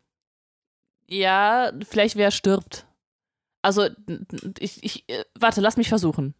Ja, 1.08 1.72
vielleicht 1.88 2.16
wer 2.16 2.30
stirbt. 2.30 2.86
Also, 3.64 3.88
ich, 4.58 4.84
ich, 4.84 5.08
äh, 5.08 5.24
warte, 5.38 5.62
lass 5.62 5.78
mich 5.78 5.88
versuchen. 5.88 6.34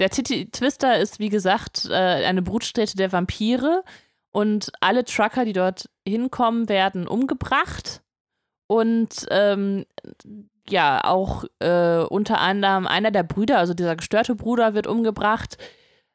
Der 0.00 0.10
Titi 0.10 0.50
Twister 0.50 0.98
ist, 0.98 1.20
wie 1.20 1.28
gesagt, 1.28 1.86
äh, 1.88 1.94
eine 1.94 2.42
Brutstätte 2.42 2.96
der 2.96 3.12
Vampire 3.12 3.84
und 4.32 4.72
alle 4.80 5.04
Trucker, 5.04 5.44
die 5.44 5.52
dort 5.52 5.88
hinkommen, 6.06 6.68
werden 6.68 7.06
umgebracht. 7.06 8.02
Und 8.66 9.26
ähm, 9.30 9.86
ja, 10.68 11.02
auch 11.04 11.44
äh, 11.60 11.98
unter 11.98 12.40
anderem 12.40 12.88
einer 12.88 13.12
der 13.12 13.22
Brüder, 13.22 13.58
also 13.58 13.72
dieser 13.72 13.94
gestörte 13.94 14.34
Bruder, 14.34 14.74
wird 14.74 14.88
umgebracht. 14.88 15.58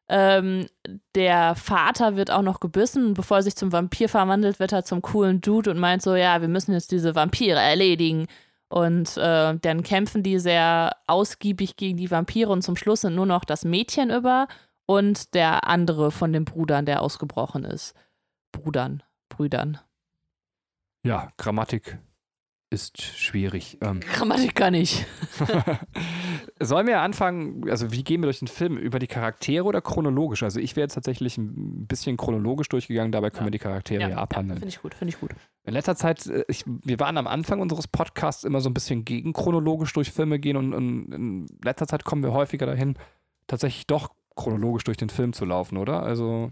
Ähm, 0.10 0.68
der 1.16 1.56
Vater 1.56 2.18
wird 2.18 2.30
auch 2.32 2.42
noch 2.42 2.60
gebissen 2.60 3.14
bevor 3.14 3.38
er 3.38 3.44
sich 3.44 3.56
zum 3.56 3.72
Vampir 3.72 4.10
verwandelt, 4.10 4.60
wird 4.60 4.74
er 4.74 4.84
zum 4.84 5.02
coolen 5.02 5.40
Dude 5.40 5.72
und 5.72 5.80
meint 5.80 6.02
so, 6.02 6.14
ja, 6.16 6.42
wir 6.42 6.50
müssen 6.50 6.74
jetzt 6.74 6.92
diese 6.92 7.16
Vampire 7.16 7.60
erledigen. 7.60 8.28
Und 8.74 9.18
äh, 9.18 9.56
dann 9.56 9.84
kämpfen 9.84 10.24
die 10.24 10.40
sehr 10.40 10.96
ausgiebig 11.06 11.76
gegen 11.76 11.96
die 11.96 12.10
Vampire 12.10 12.50
und 12.50 12.64
zum 12.64 12.76
Schluss 12.76 13.02
sind 13.02 13.14
nur 13.14 13.28
noch 13.28 13.46
das 13.46 13.66
Mädchen 13.66 14.10
über 14.10 14.48
und 14.88 15.36
der 15.36 15.68
andere 15.68 16.10
von 16.10 16.34
den 16.34 16.44
Brudern, 16.44 16.88
der 16.88 17.04
ausgebrochen 17.04 17.66
ist. 17.66 17.94
Brudern, 18.52 19.04
Brüdern. 19.30 19.78
ja, 21.06 21.30
Grammatik 21.38 22.00
ist 22.74 23.02
schwierig. 23.02 23.78
Ähm, 23.82 24.00
Grammatik 24.02 24.56
kann 24.56 24.74
ich. 24.74 25.06
sollen 26.60 26.88
wir 26.88 27.00
anfangen, 27.00 27.70
also 27.70 27.92
wie 27.92 28.04
gehen 28.04 28.22
wir 28.22 28.26
durch 28.26 28.40
den 28.40 28.48
Film? 28.48 28.78
Über 28.78 29.00
die 29.00 29.08
Charaktere 29.08 29.64
oder 29.64 29.82
chronologisch? 29.82 30.44
Also 30.44 30.60
ich 30.60 30.76
wäre 30.76 30.86
jetzt 30.86 30.96
tatsächlich 30.96 31.38
ein 31.38 31.88
bisschen 31.88 32.18
chronologisch 32.18 32.68
durchgegangen, 32.70 33.12
dabei 33.12 33.30
können 33.30 33.42
Ja. 33.42 33.48
wir 33.48 33.52
die 33.52 33.60
Charaktere 33.60 34.10
ja, 34.10 34.18
abhandeln. 34.18 34.60
Finde 34.60 34.70
ich 34.74 34.82
gut, 34.82 34.94
finde 34.94 35.14
ich 35.14 35.20
gut. 35.20 35.32
In 35.64 35.74
letzter 35.74 35.96
Zeit, 35.96 36.26
äh, 36.28 36.44
ich, 36.48 36.64
wir 36.66 37.00
waren 37.00 37.18
am 37.18 37.28
Anfang 37.28 37.62
unseres 37.62 37.88
Podcasts 37.88 38.44
immer 38.44 38.60
so 38.60 38.70
ein 38.70 38.74
bisschen 38.74 39.06
gegen 39.06 39.34
chronologisch 39.34 39.94
durch 39.94 40.12
Filme 40.12 40.40
gehen 40.40 40.58
und, 40.58 40.74
und 40.74 41.14
in 41.14 41.46
letzter 41.64 41.88
Zeit 41.88 42.04
kommen 42.04 42.24
wir 42.24 42.34
häufiger 42.34 42.66
dahin, 42.66 42.96
tatsächlich 43.48 43.88
doch 43.88 44.12
chronologisch 44.36 44.84
durch 44.84 44.98
den 44.98 45.10
Film 45.10 45.34
zu 45.34 45.46
laufen, 45.46 45.78
oder? 45.78 46.02
Also, 46.04 46.50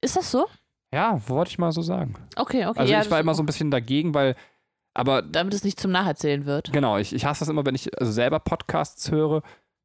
Ist 0.00 0.16
das 0.16 0.30
so? 0.30 0.46
ja, 0.94 1.20
wollte 1.26 1.50
ich 1.50 1.58
mal 1.58 1.72
so 1.72 1.82
sagen. 1.82 2.14
Okay, 2.36 2.66
okay. 2.66 2.78
Also 2.78 2.92
ja, 2.92 3.00
ich 3.00 3.10
war 3.10 3.18
immer 3.18 3.34
so 3.34 3.42
ein 3.42 3.46
bisschen 3.46 3.70
dagegen, 3.70 4.14
weil, 4.14 4.36
aber 4.94 5.22
Damit 5.22 5.54
es 5.54 5.64
nicht 5.64 5.80
zum 5.80 5.90
Nacherzählen 5.90 6.44
wird. 6.46 6.72
genau, 6.72 6.98
ich, 6.98 7.14
ich 7.14 7.24
hasse 7.24 7.40
das 7.40 7.48
immer, 7.48 7.64
wenn 7.64 7.74
ich 7.74 7.98
also 7.98 8.12
selber 8.12 8.40
Podcasts 8.40 9.10
höre, 9.10 9.42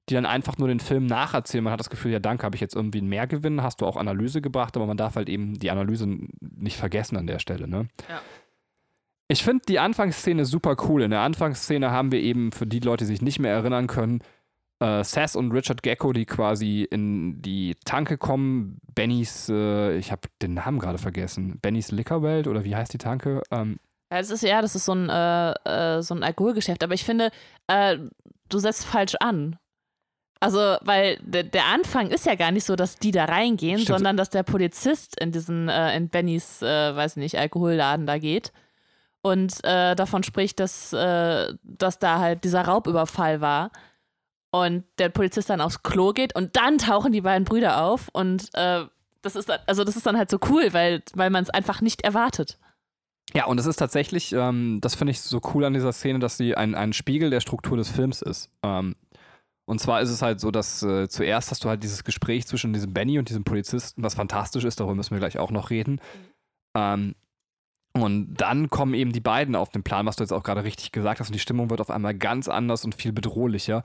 die 0.10 0.14
dann 0.14 0.26
einfach 0.26 0.58
nur 0.58 0.68
den 0.70 0.80
Film 0.80 1.06
nacherzählen. 1.06 1.64
Man 1.64 1.74
hat 1.74 1.80
das 1.80 1.90
Gefühl, 1.90 2.12
ja 2.12 2.20
danke, 2.20 2.46
habe 2.46 2.56
ich 2.56 2.62
jetzt 2.62 2.76
irgendwie 2.76 3.00
einen 3.00 3.10
Mehrgewinn, 3.10 3.62
hast 3.62 3.82
du 3.82 3.86
auch 3.86 3.98
Analyse 3.98 4.42
gebracht, 4.42 4.78
aber 4.78 4.86
man 4.86 4.98
darf 4.98 5.16
halt 5.16 5.28
eben 5.28 5.60
die 5.60 5.70
Analyse 5.70 6.08
nicht 6.40 6.78
vergessen 6.78 7.18
an 7.18 7.28
der 7.28 7.40
Stelle, 7.40 7.68
ne? 7.68 7.88
Ja. 8.10 8.22
Ich 9.30 9.44
finde 9.44 9.64
die 9.68 9.80
Anfangsszene 9.80 10.46
super 10.46 10.78
cool. 10.88 11.02
In 11.02 11.12
der 11.12 11.20
Anfangsszene 11.20 11.92
haben 11.92 12.14
wir 12.14 12.22
eben, 12.22 12.54
für 12.54 12.66
die 12.66 12.80
Leute, 12.80 13.04
die 13.04 13.10
sich 13.10 13.22
nicht 13.22 13.40
mehr 13.40 13.52
erinnern 13.52 13.88
können, 13.88 14.22
äh, 14.80 15.04
Sass 15.04 15.36
und 15.36 15.52
Richard 15.52 15.84
Gecko, 15.84 16.14
die 16.14 16.26
quasi 16.26 16.88
in 16.90 17.42
die 17.42 17.76
Tanke 17.84 18.18
kommen. 18.18 18.78
Bennys, 18.96 19.50
äh, 19.50 19.98
ich 19.98 20.14
habe 20.14 20.30
den 20.42 20.54
Namen 20.54 20.80
gerade 20.80 20.98
vergessen. 20.98 21.60
Bennys 21.62 21.92
Liquorwelt 21.92 22.48
oder 22.48 22.64
wie 22.64 22.76
heißt 22.78 22.94
die 22.94 23.00
Tanke? 23.00 23.42
Ähm, 23.52 23.80
Ja, 24.12 24.20
das 24.20 24.30
ist 24.30 24.44
ja, 24.44 24.62
das 24.62 24.76
ist 24.76 24.86
so 24.86 24.94
ein, 24.94 25.10
äh, 25.10 25.52
äh, 25.98 26.02
so 26.02 26.16
ein 26.16 26.24
Alkoholgeschäft. 26.24 26.84
Aber 26.84 26.94
ich 26.94 27.04
finde, 27.04 27.30
äh, 27.68 27.98
du 28.50 28.60
setzt 28.60 28.86
falsch 28.86 29.16
an. 29.20 29.58
Also, 30.40 30.60
weil 30.82 31.18
der, 31.24 31.66
Anfang 31.66 32.12
ist 32.12 32.28
ja 32.28 32.36
gar 32.36 32.52
nicht 32.52 32.64
so, 32.64 32.76
dass 32.76 32.98
die 32.98 33.12
da 33.12 33.26
reingehen, 33.26 33.80
Stimmt. 33.80 33.98
sondern 33.98 34.18
dass 34.18 34.30
der 34.30 34.44
Polizist 34.44 35.20
in 35.20 35.32
diesen, 35.32 35.68
äh, 35.68 35.98
in 35.98 36.10
Bennys, 36.10 36.62
äh, 36.62 36.96
weiß 36.96 37.16
nicht, 37.16 37.38
Alkoholladen 37.40 38.06
da 38.06 38.20
geht 38.20 38.54
und 39.24 39.64
äh, 39.64 39.96
davon 39.96 40.22
spricht, 40.24 40.60
dass, 40.60 40.92
dass 40.92 42.00
da 42.00 42.20
halt 42.20 42.44
dieser 42.44 42.62
Raubüberfall 42.62 43.42
war. 43.42 43.72
Und 44.52 44.86
der 45.00 45.10
Polizist 45.10 45.50
dann 45.50 45.60
aufs 45.60 45.84
Klo 45.84 46.14
geht 46.14 46.34
und 46.34 46.56
dann 46.56 46.78
tauchen 46.78 47.12
die 47.12 47.22
beiden 47.22 47.44
Brüder 47.44 47.84
auf 47.84 48.08
und 48.14 48.50
das 48.54 49.36
ist 49.36 49.50
dann, 49.50 49.60
also 49.66 49.84
das 49.84 49.98
ist 49.98 50.06
dann 50.06 50.18
halt 50.18 50.30
so 50.30 50.40
cool, 50.50 50.72
weil, 50.72 51.04
weil 51.14 51.30
man 51.30 51.44
es 51.44 51.50
einfach 51.50 51.82
nicht 51.82 52.04
erwartet. 52.04 52.58
Ja, 53.34 53.46
und 53.46 53.60
es 53.60 53.66
ist 53.66 53.76
tatsächlich, 53.78 54.34
ähm, 54.34 54.80
das 54.82 54.96
finde 54.96 55.12
ich 55.12 55.22
so 55.22 55.42
cool 55.54 55.66
an 55.66 55.74
dieser 55.74 55.92
Szene, 55.94 56.20
dass 56.20 56.38
sie 56.38 56.56
ein, 56.56 56.76
ein 56.76 56.94
Spiegel 56.94 57.30
der 57.30 57.42
Struktur 57.42 57.78
des 57.78 57.90
Films 57.90 58.22
ist. 58.22 58.50
Ähm, 58.64 58.96
und 59.66 59.80
zwar 59.80 60.02
ist 60.02 60.10
es 60.10 60.22
halt 60.22 60.40
so, 60.40 60.50
dass 60.50 60.82
äh, 60.82 61.10
zuerst 61.10 61.52
hast 61.52 61.64
du 61.66 61.70
halt 61.70 61.84
dieses 61.84 62.04
Gespräch 62.06 62.48
zwischen 62.48 62.72
diesem 62.72 62.94
Benny 62.94 63.20
und 63.20 63.28
diesem 63.30 63.44
Polizisten, 63.44 64.02
was 64.02 64.16
fantastisch 64.16 64.64
ist, 64.64 64.80
darüber 64.80 64.96
müssen 64.96 65.12
wir 65.12 65.20
gleich 65.20 65.38
auch 65.40 65.52
noch 65.52 65.70
reden. 65.70 66.00
Ähm, 66.76 67.16
Und 67.94 68.36
dann 68.36 68.70
kommen 68.70 68.94
eben 68.94 69.12
die 69.12 69.20
beiden 69.20 69.56
auf 69.56 69.70
den 69.70 69.84
Plan, 69.84 70.06
was 70.06 70.16
du 70.16 70.24
jetzt 70.24 70.32
auch 70.32 70.44
gerade 70.44 70.64
richtig 70.64 70.92
gesagt 70.94 71.20
hast. 71.20 71.28
Und 71.30 71.34
die 71.34 71.40
Stimmung 71.40 71.70
wird 71.70 71.82
auf 71.82 71.90
einmal 71.90 72.14
ganz 72.16 72.48
anders 72.48 72.86
und 72.86 72.96
viel 72.96 73.12
bedrohlicher. 73.12 73.84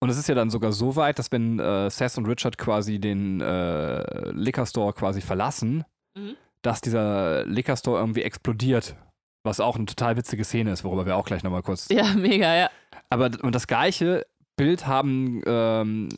Und 0.00 0.10
es 0.10 0.18
ist 0.18 0.28
ja 0.28 0.34
dann 0.34 0.50
sogar 0.50 0.72
so 0.72 0.96
weit, 0.96 1.18
dass 1.18 1.30
wenn 1.30 1.58
äh, 1.60 1.88
Seth 1.88 2.18
und 2.18 2.26
Richard 2.26 2.58
quasi 2.58 2.98
den 2.98 3.40
äh, 3.40 4.30
Liquor 4.32 4.66
Store 4.66 4.92
quasi 4.92 5.20
verlassen, 5.20 5.84
Mhm. 6.16 6.34
Dass 6.62 6.80
dieser 6.80 7.44
Liquor 7.46 7.76
Store 7.76 7.98
irgendwie 8.00 8.22
explodiert. 8.22 8.96
Was 9.44 9.60
auch 9.60 9.76
eine 9.76 9.86
total 9.86 10.16
witzige 10.16 10.42
Szene 10.44 10.72
ist, 10.72 10.82
worüber 10.82 11.06
wir 11.06 11.16
auch 11.16 11.24
gleich 11.26 11.44
nochmal 11.44 11.62
kurz. 11.62 11.86
Ja, 11.90 12.14
mega, 12.14 12.54
ja. 12.56 12.70
Aber 13.10 13.30
und 13.42 13.54
das 13.54 13.68
gleiche 13.68 14.26
Bild 14.56 14.86
haben 14.86 15.42
ähm, 15.46 16.08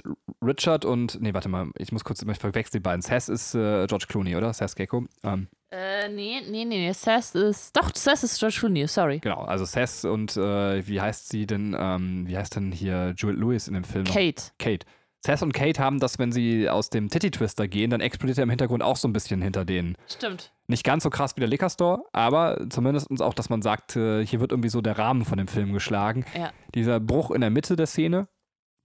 Richard 0.43 0.85
und. 0.87 1.21
Nee, 1.21 1.35
warte 1.35 1.49
mal, 1.49 1.69
ich 1.77 1.93
muss 1.93 2.05
kurz, 2.05 2.23
ich 2.23 2.39
verwechsel 2.39 2.79
die 2.79 2.83
beiden. 2.83 3.03
Seth 3.03 3.29
ist 3.29 3.55
äh, 3.55 3.87
George 3.87 4.07
Clooney, 4.09 4.37
oder? 4.37 4.53
Seth 4.55 4.77
Gecko. 4.77 5.05
Ähm, 5.25 5.49
Äh, 5.71 6.09
nee, 6.09 6.41
nee, 6.49 6.65
nee, 6.65 6.87
nee. 6.87 6.93
Seth 6.93 7.35
ist. 7.35 7.77
Doch, 7.77 7.91
Seth 7.95 8.23
ist 8.23 8.39
George 8.39 8.57
Clooney, 8.61 8.87
sorry. 8.87 9.19
genau, 9.19 9.43
also 9.43 9.67
Seth 9.67 10.05
und 10.07 10.37
äh, 10.39 10.87
wie 10.87 10.99
heißt 11.01 11.29
sie 11.29 11.47
denn? 11.47 11.77
Ähm, 11.79 12.27
wie 12.27 12.39
heißt 12.39 12.57
denn 12.57 12.73
hier 12.73 13.13
Juliette 13.17 13.41
Lewis 13.43 13.69
in 13.69 13.75
dem 13.75 13.85
Film? 13.85 14.05
noch? 14.05 14.15
Kate. 14.59 14.87
Seth 15.25 15.43
und 15.43 15.53
Kate 15.53 15.83
haben 15.83 15.99
das, 15.99 16.19
wenn 16.19 16.31
sie 16.31 16.69
aus 16.69 16.91
dem 16.91 17.09
Titty 17.09 17.31
Twister 17.31 17.67
gehen, 17.67 17.91
dann 17.91 18.01
explodiert 18.01 18.39
er 18.39 18.45
im 18.45 18.51
Hintergrund 18.51 18.83
auch 18.83 18.97
so 18.97 19.09
ein 19.09 19.13
bisschen 19.13 19.43
hinter 19.43 19.65
denen. 19.65 19.97
Stimmt. 20.07 20.53
Nicht 20.69 20.85
ganz 20.85 21.03
so 21.03 21.11
krass 21.11 21.37
wie 21.37 21.41
der 21.41 21.49
Liquor 21.49 21.71
Store, 21.71 22.05
aber 22.13 22.67
zumindest 22.71 23.09
auch, 23.21 23.35
dass 23.35 23.49
man 23.49 23.63
sagt, 23.63 23.97
äh, 23.97 24.25
hier 24.25 24.41
wird 24.41 24.53
irgendwie 24.53 24.69
so 24.69 24.81
der 24.81 24.99
Rahmen 24.99 25.25
von 25.25 25.39
dem 25.39 25.49
Film 25.49 25.73
geschlagen. 25.73 26.25
Ja. 26.37 26.53
Dieser 26.75 27.01
Bruch 27.01 27.31
in 27.31 27.41
der 27.41 27.51
Mitte 27.51 27.75
der 27.75 27.87
Szene, 27.87 28.29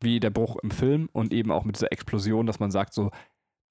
wie 0.01 0.19
der 0.19 0.31
Bruch 0.31 0.57
im 0.63 0.71
Film 0.71 1.09
und 1.13 1.33
eben 1.33 1.51
auch 1.51 1.65
mit 1.65 1.75
dieser 1.75 1.91
Explosion, 1.91 2.45
dass 2.45 2.59
man 2.59 2.71
sagt, 2.71 2.93
so, 2.93 3.11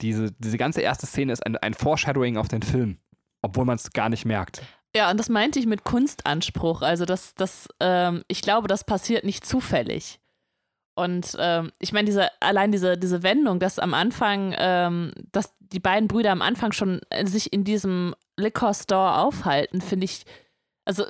diese, 0.00 0.32
diese 0.32 0.58
ganze 0.58 0.80
erste 0.82 1.06
Szene 1.06 1.32
ist 1.32 1.44
ein, 1.44 1.56
ein 1.56 1.74
Foreshadowing 1.74 2.36
auf 2.36 2.48
den 2.48 2.62
Film, 2.62 2.98
obwohl 3.42 3.64
man 3.64 3.76
es 3.76 3.92
gar 3.92 4.08
nicht 4.08 4.24
merkt. 4.24 4.62
Ja, 4.94 5.10
und 5.10 5.18
das 5.18 5.28
meinte 5.28 5.58
ich 5.58 5.66
mit 5.66 5.84
Kunstanspruch. 5.84 6.82
Also, 6.82 7.06
das, 7.06 7.34
das, 7.34 7.68
ähm, 7.80 8.22
ich 8.28 8.42
glaube, 8.42 8.68
das 8.68 8.84
passiert 8.84 9.24
nicht 9.24 9.46
zufällig. 9.46 10.20
Und 10.94 11.36
ähm, 11.38 11.72
ich 11.78 11.92
meine, 11.92 12.06
diese, 12.06 12.28
allein 12.40 12.70
diese, 12.70 12.98
diese 12.98 13.22
Wendung, 13.22 13.58
dass 13.58 13.78
am 13.78 13.94
Anfang, 13.94 14.54
ähm, 14.58 15.12
dass 15.32 15.54
die 15.60 15.80
beiden 15.80 16.08
Brüder 16.08 16.32
am 16.32 16.42
Anfang 16.42 16.72
schon 16.72 17.00
äh, 17.10 17.26
sich 17.26 17.52
in 17.52 17.64
diesem 17.64 18.14
Liquor 18.36 18.74
Store 18.74 19.18
aufhalten, 19.18 19.80
finde 19.80 20.04
ich, 20.04 20.24
also 20.84 21.04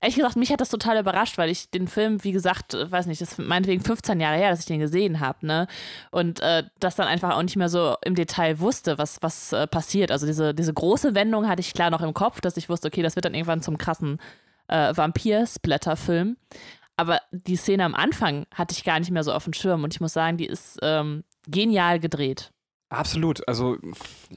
ehrlich 0.00 0.16
gesagt, 0.16 0.36
mich 0.36 0.50
hat 0.50 0.60
das 0.60 0.68
total 0.68 0.98
überrascht, 0.98 1.38
weil 1.38 1.50
ich 1.50 1.70
den 1.70 1.88
Film, 1.88 2.22
wie 2.24 2.32
gesagt, 2.32 2.74
äh, 2.74 2.90
weiß 2.90 3.06
nicht, 3.06 3.20
das 3.20 3.32
ist 3.32 3.38
meinetwegen 3.38 3.82
15 3.82 4.20
Jahre 4.20 4.36
her, 4.36 4.50
dass 4.50 4.60
ich 4.60 4.66
den 4.66 4.80
gesehen 4.80 5.20
habe, 5.20 5.46
ne? 5.46 5.66
Und 6.10 6.40
äh, 6.40 6.64
das 6.80 6.96
dann 6.96 7.08
einfach 7.08 7.36
auch 7.36 7.42
nicht 7.42 7.56
mehr 7.56 7.68
so 7.68 7.96
im 8.04 8.14
Detail 8.14 8.58
wusste, 8.60 8.98
was, 8.98 9.18
was 9.22 9.52
äh, 9.52 9.66
passiert. 9.66 10.10
Also 10.10 10.26
diese, 10.26 10.54
diese 10.54 10.74
große 10.74 11.14
Wendung 11.14 11.48
hatte 11.48 11.60
ich 11.60 11.72
klar 11.72 11.90
noch 11.90 12.02
im 12.02 12.14
Kopf, 12.14 12.40
dass 12.40 12.56
ich 12.56 12.68
wusste, 12.68 12.88
okay, 12.88 13.02
das 13.02 13.16
wird 13.16 13.24
dann 13.24 13.34
irgendwann 13.34 13.62
zum 13.62 13.78
krassen 13.78 14.18
äh, 14.68 14.96
Vampir-Splatter-Film. 14.96 16.36
Aber 16.96 17.20
die 17.32 17.56
Szene 17.56 17.84
am 17.84 17.94
Anfang 17.94 18.46
hatte 18.54 18.72
ich 18.72 18.84
gar 18.84 18.98
nicht 19.00 19.10
mehr 19.10 19.24
so 19.24 19.32
auf 19.32 19.44
dem 19.44 19.52
Schirm 19.52 19.82
und 19.84 19.94
ich 19.94 20.00
muss 20.00 20.12
sagen, 20.12 20.36
die 20.36 20.46
ist 20.46 20.78
ähm, 20.82 21.24
genial 21.46 21.98
gedreht. 21.98 22.52
Absolut. 22.88 23.46
Also 23.48 23.76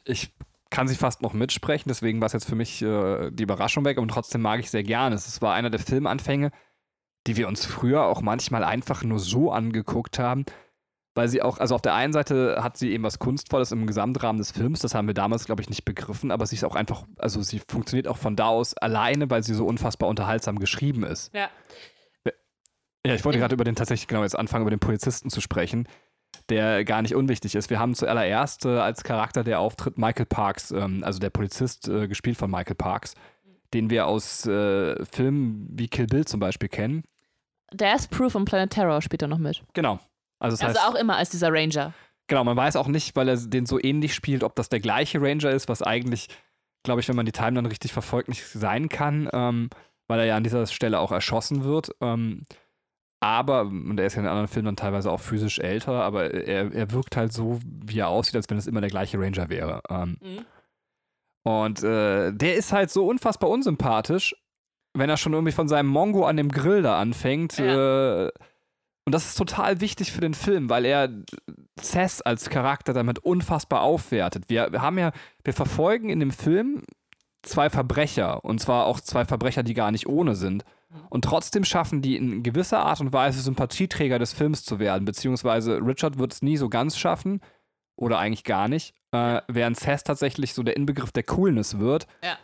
ich 0.04 0.34
kann 0.70 0.88
sie 0.88 0.96
fast 0.96 1.22
noch 1.22 1.34
mitsprechen, 1.34 1.90
deswegen 1.90 2.20
war 2.20 2.26
es 2.26 2.34
jetzt 2.34 2.48
für 2.48 2.56
mich 2.56 2.82
äh, 2.82 3.32
die 3.32 3.44
Überraschung 3.44 3.86
weg 3.86 4.00
und 4.00 4.10
trotzdem 4.10 4.42
mag 4.42 4.60
ich 4.60 4.70
sehr 4.70 4.84
gerne. 4.84 5.16
Es 5.16 5.42
war 5.42 5.54
einer 5.54 5.70
der 5.70 5.80
Filmanfänge, 5.80 6.52
die 7.28 7.38
wir 7.38 7.48
uns 7.48 7.66
früher 7.66 8.04
auch 8.06 8.22
manchmal 8.22 8.64
einfach 8.64 9.04
nur 9.04 9.20
so 9.20 9.52
angeguckt 9.52 10.18
haben, 10.18 10.46
weil 11.14 11.28
sie 11.28 11.42
auch, 11.42 11.60
also 11.60 11.76
auf 11.76 11.82
der 11.82 11.94
einen 11.94 12.14
Seite 12.14 12.58
hat 12.62 12.78
sie 12.78 12.92
eben 12.92 13.04
was 13.04 13.20
Kunstvolles 13.20 13.72
im 13.72 13.88
Gesamtrahmen 13.88 14.40
des 14.40 14.52
Films, 14.52 14.80
das 14.80 14.94
haben 14.94 15.08
wir 15.08 15.14
damals, 15.14 15.46
glaube 15.46 15.62
ich, 15.62 15.70
nicht 15.70 15.86
begriffen, 15.86 16.32
aber 16.32 16.46
sie 16.46 16.56
ist 16.56 16.64
auch 16.64 16.76
einfach, 16.76 17.06
also 17.18 17.42
sie 17.42 17.62
funktioniert 17.68 18.08
auch 18.08 18.18
von 18.18 18.36
da 18.36 18.48
aus 18.48 18.76
alleine, 18.76 19.30
weil 19.30 19.44
sie 19.44 19.54
so 19.54 19.66
unfassbar 19.66 20.10
unterhaltsam 20.10 20.60
geschrieben 20.60 21.04
ist. 21.04 21.34
Ja. 21.34 21.50
Ja, 23.06 23.14
ich 23.14 23.24
wollte 23.24 23.40
gerade 23.40 23.54
über 23.54 23.64
den 23.64 23.76
tatsächlich 23.76 24.08
genau 24.08 24.24
jetzt 24.24 24.38
anfangen, 24.38 24.64
über 24.64 24.72
den 24.72 24.80
Polizisten 24.80 25.30
zu 25.30 25.40
sprechen, 25.42 25.88
der 26.50 26.84
gar 26.84 27.02
nicht 27.02 27.16
unwichtig 27.16 27.56
ist. 27.56 27.70
Wir 27.70 27.80
haben 27.80 27.96
zuallererst 27.96 28.66
äh, 28.66 28.80
als 28.80 29.04
Charakter 29.04 29.44
der 29.44 29.60
Auftritt 29.60 29.98
Michael 29.98 30.26
Parks, 30.26 30.72
ähm, 30.72 31.04
also 31.04 31.20
der 31.20 31.30
Polizist, 31.30 31.88
äh, 31.88 32.08
gespielt 32.08 32.38
von 32.38 32.52
Michael 32.52 32.76
Parks, 32.76 33.14
den 33.74 33.90
wir 33.90 34.08
aus 34.08 34.46
äh, 34.46 35.04
Filmen 35.06 35.68
wie 35.72 35.88
Kill 35.88 36.08
Bill 36.08 36.26
zum 36.26 36.40
Beispiel 36.40 36.70
kennen. 36.70 37.04
Death 37.74 38.10
Proof 38.10 38.36
und 38.36 38.46
Planet 38.46 38.70
Terror 38.72 39.02
spielt 39.02 39.22
er 39.22 39.28
noch 39.28 39.38
mit. 39.40 39.62
Genau. 39.74 40.00
Also 40.40 40.56
Also 40.64 40.80
heißt, 40.80 40.88
auch 40.90 40.96
immer 40.96 41.18
als 41.18 41.30
dieser 41.30 41.52
Ranger. 41.52 41.94
genau, 42.28 42.44
man 42.44 42.56
weiß 42.58 42.76
auch 42.78 42.88
nicht, 42.88 43.16
weil 43.16 43.28
er 43.30 43.38
den 43.38 43.66
so 43.66 43.80
ähnlich 43.82 44.14
spielt, 44.14 44.44
ob 44.44 44.56
das 44.56 44.70
der 44.70 44.80
gleiche 44.80 45.22
Ranger 45.22 45.50
ist, 45.52 45.68
was 45.68 45.82
eigentlich, 45.82 46.30
glaube 46.84 47.02
ich, 47.02 47.08
wenn 47.10 47.16
man 47.16 47.26
die 47.26 47.32
Time 47.32 47.54
dann 47.54 47.66
richtig 47.66 47.92
verfolgt, 47.94 48.30
nicht 48.30 48.46
sein 48.46 48.88
kann, 48.90 49.30
ähm, 49.34 49.70
weil 50.08 50.20
er 50.20 50.26
ja 50.26 50.36
an 50.38 50.44
dieser 50.44 50.66
Stelle 50.68 51.00
auch 51.00 51.12
erschossen 51.12 51.64
wird. 51.66 51.92
Ähm, 52.02 52.44
aber, 53.20 53.62
und 53.62 54.00
er 54.00 54.06
ist 54.06 54.14
ja 54.14 54.20
in 54.20 54.26
den 54.26 54.32
anderen 54.32 54.48
Filmen 54.48 54.66
dann 54.68 54.76
teilweise 54.76 55.12
auch 55.12 55.20
physisch 55.20 55.60
älter, 55.60 56.04
aber 56.04 56.32
er, 56.34 56.72
er 56.74 56.92
wirkt 56.92 57.18
halt 57.18 57.34
so, 57.34 57.60
wie 57.66 58.00
er 58.00 58.10
aussieht, 58.10 58.36
als 58.36 58.50
wenn 58.50 58.58
es 58.58 58.68
immer 58.68 58.82
der 58.82 58.90
gleiche 58.92 59.20
Ranger 59.20 59.50
wäre. 59.50 59.82
Ähm, 59.90 60.18
Mhm. 60.22 60.46
und 61.44 61.84
äh, 61.84 62.32
der 62.34 62.56
ist 62.56 62.74
halt 62.74 62.92
so 62.92 63.08
unfassbar 63.08 63.50
unsympathisch, 63.50 64.36
wenn 64.94 65.10
er 65.10 65.18
schon 65.18 65.34
irgendwie 65.34 65.52
von 65.52 65.68
seinem 65.68 65.88
Mongo 65.90 66.26
an 66.26 66.38
dem 66.38 66.50
Grill 66.50 66.82
da 66.82 67.00
anfängt. 67.00 67.58
Äh, 67.60 68.26
und 69.06 69.14
das 69.14 69.26
ist 69.28 69.36
total 69.38 69.80
wichtig 69.80 70.12
für 70.12 70.20
den 70.22 70.34
Film, 70.34 70.70
weil 70.70 70.84
er 70.86 71.10
Cess 71.80 72.22
als 72.22 72.50
Charakter 72.50 72.92
damit 72.94 73.20
unfassbar 73.20 73.82
aufwertet. 73.82 74.50
Wir, 74.50 74.72
wir 74.72 74.82
haben 74.82 74.98
ja, 74.98 75.12
wir 75.44 75.54
verfolgen 75.54 76.10
in 76.10 76.20
dem 76.20 76.32
Film 76.32 76.84
zwei 77.44 77.70
Verbrecher 77.70 78.44
und 78.44 78.60
zwar 78.60 78.86
auch 78.86 79.00
zwei 79.00 79.24
Verbrecher, 79.24 79.64
die 79.64 79.74
gar 79.76 79.92
nicht 79.92 80.08
ohne 80.08 80.36
sind. 80.36 80.66
Und 81.10 81.24
trotzdem 81.26 81.64
schaffen 81.66 82.02
die 82.02 82.16
in 82.16 82.44
gewisser 82.44 82.80
Art 82.86 83.02
und 83.02 83.12
Weise 83.14 83.42
Sympathieträger 83.42 84.20
des 84.20 84.34
Films 84.34 84.64
zu 84.64 84.80
werden, 84.80 85.04
beziehungsweise 85.06 85.80
Richard 85.82 86.18
wird 86.18 86.34
es 86.34 86.42
nie 86.42 86.58
so 86.58 86.70
ganz 86.70 86.98
schaffen 86.98 87.42
oder 87.98 88.20
eigentlich 88.20 88.44
gar 88.46 88.68
nicht, 88.68 88.94
äh, 89.12 89.42
während 89.48 89.78
Cess 89.78 90.04
tatsächlich 90.04 90.54
so 90.54 90.64
der 90.64 90.78
Inbegriff 90.78 91.12
der 91.12 91.24
Coolness 91.24 91.80
wird 91.80 92.08
Ja. 92.24 92.38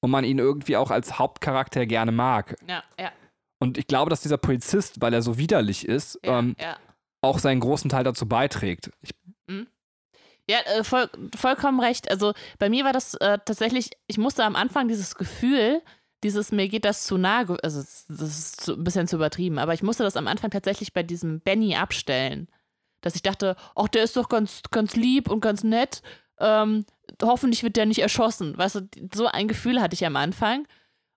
und 0.00 0.10
man 0.10 0.24
ihn 0.24 0.38
irgendwie 0.38 0.76
auch 0.76 0.90
als 0.90 1.18
Hauptcharakter 1.18 1.84
gerne 1.86 2.12
mag. 2.12 2.56
Ja, 2.66 2.82
ja, 2.98 3.10
Und 3.58 3.76
ich 3.76 3.86
glaube, 3.86 4.08
dass 4.08 4.22
dieser 4.22 4.38
Polizist, 4.38 5.00
weil 5.02 5.12
er 5.12 5.20
so 5.22 5.36
widerlich 5.36 5.86
ist, 5.86 6.18
ähm, 6.22 6.56
auch 7.22 7.38
seinen 7.38 7.60
großen 7.60 7.90
Teil 7.90 8.04
dazu 8.04 8.26
beiträgt. 8.26 8.90
Ich, 9.02 9.10
Ja, 10.48 10.58
äh, 10.64 10.82
voll, 10.84 11.08
vollkommen 11.36 11.78
recht. 11.80 12.10
Also 12.10 12.32
bei 12.58 12.68
mir 12.70 12.84
war 12.84 12.92
das 12.92 13.14
äh, 13.14 13.38
tatsächlich, 13.44 13.90
ich 14.08 14.18
musste 14.18 14.42
am 14.44 14.56
Anfang 14.56 14.88
dieses 14.88 15.14
Gefühl, 15.14 15.80
dieses 16.22 16.52
mir 16.52 16.68
geht 16.68 16.84
das 16.84 17.04
zu 17.04 17.16
nah, 17.16 17.40
also 17.62 17.80
das 17.80 18.08
ist 18.08 18.68
ein 18.68 18.84
bisschen 18.84 19.08
zu 19.08 19.16
übertrieben, 19.16 19.58
aber 19.58 19.74
ich 19.74 19.82
musste 19.82 20.02
das 20.02 20.16
am 20.16 20.26
Anfang 20.26 20.50
tatsächlich 20.50 20.92
bei 20.92 21.02
diesem 21.02 21.40
Benny 21.40 21.74
abstellen. 21.74 22.48
Dass 23.00 23.14
ich 23.14 23.22
dachte, 23.22 23.56
ach, 23.74 23.88
der 23.88 24.04
ist 24.04 24.16
doch 24.16 24.28
ganz, 24.28 24.60
ganz 24.70 24.94
lieb 24.94 25.30
und 25.30 25.40
ganz 25.40 25.64
nett. 25.64 26.02
Ähm, 26.38 26.84
hoffentlich 27.22 27.62
wird 27.62 27.76
der 27.76 27.86
nicht 27.86 28.00
erschossen. 28.00 28.58
Weißt 28.58 28.74
du, 28.74 28.88
so 29.14 29.26
ein 29.26 29.48
Gefühl 29.48 29.80
hatte 29.80 29.94
ich 29.94 30.04
am 30.04 30.16
Anfang. 30.16 30.66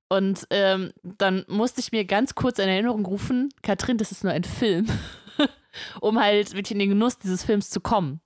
Und 0.10 0.48
ähm, 0.52 0.94
dann 1.02 1.44
musste 1.48 1.82
ich 1.82 1.92
mir 1.92 2.06
ganz 2.06 2.36
kurz 2.36 2.60
in 2.60 2.70
Erinnerung 2.70 3.06
rufen, 3.06 3.50
Katrin, 3.63 3.98
das 3.98 4.12
ist 4.12 4.24
nur 4.24 4.32
ein 4.32 4.44
Film, 4.44 4.86
um 6.02 6.20
halt 6.20 6.54
wirklich 6.54 6.72
in 6.72 6.80
den 6.80 6.89
Genuss 6.89 7.18
dieses 7.18 7.44
Films 7.44 7.72
zu 7.72 7.82
kommen. 7.82 8.22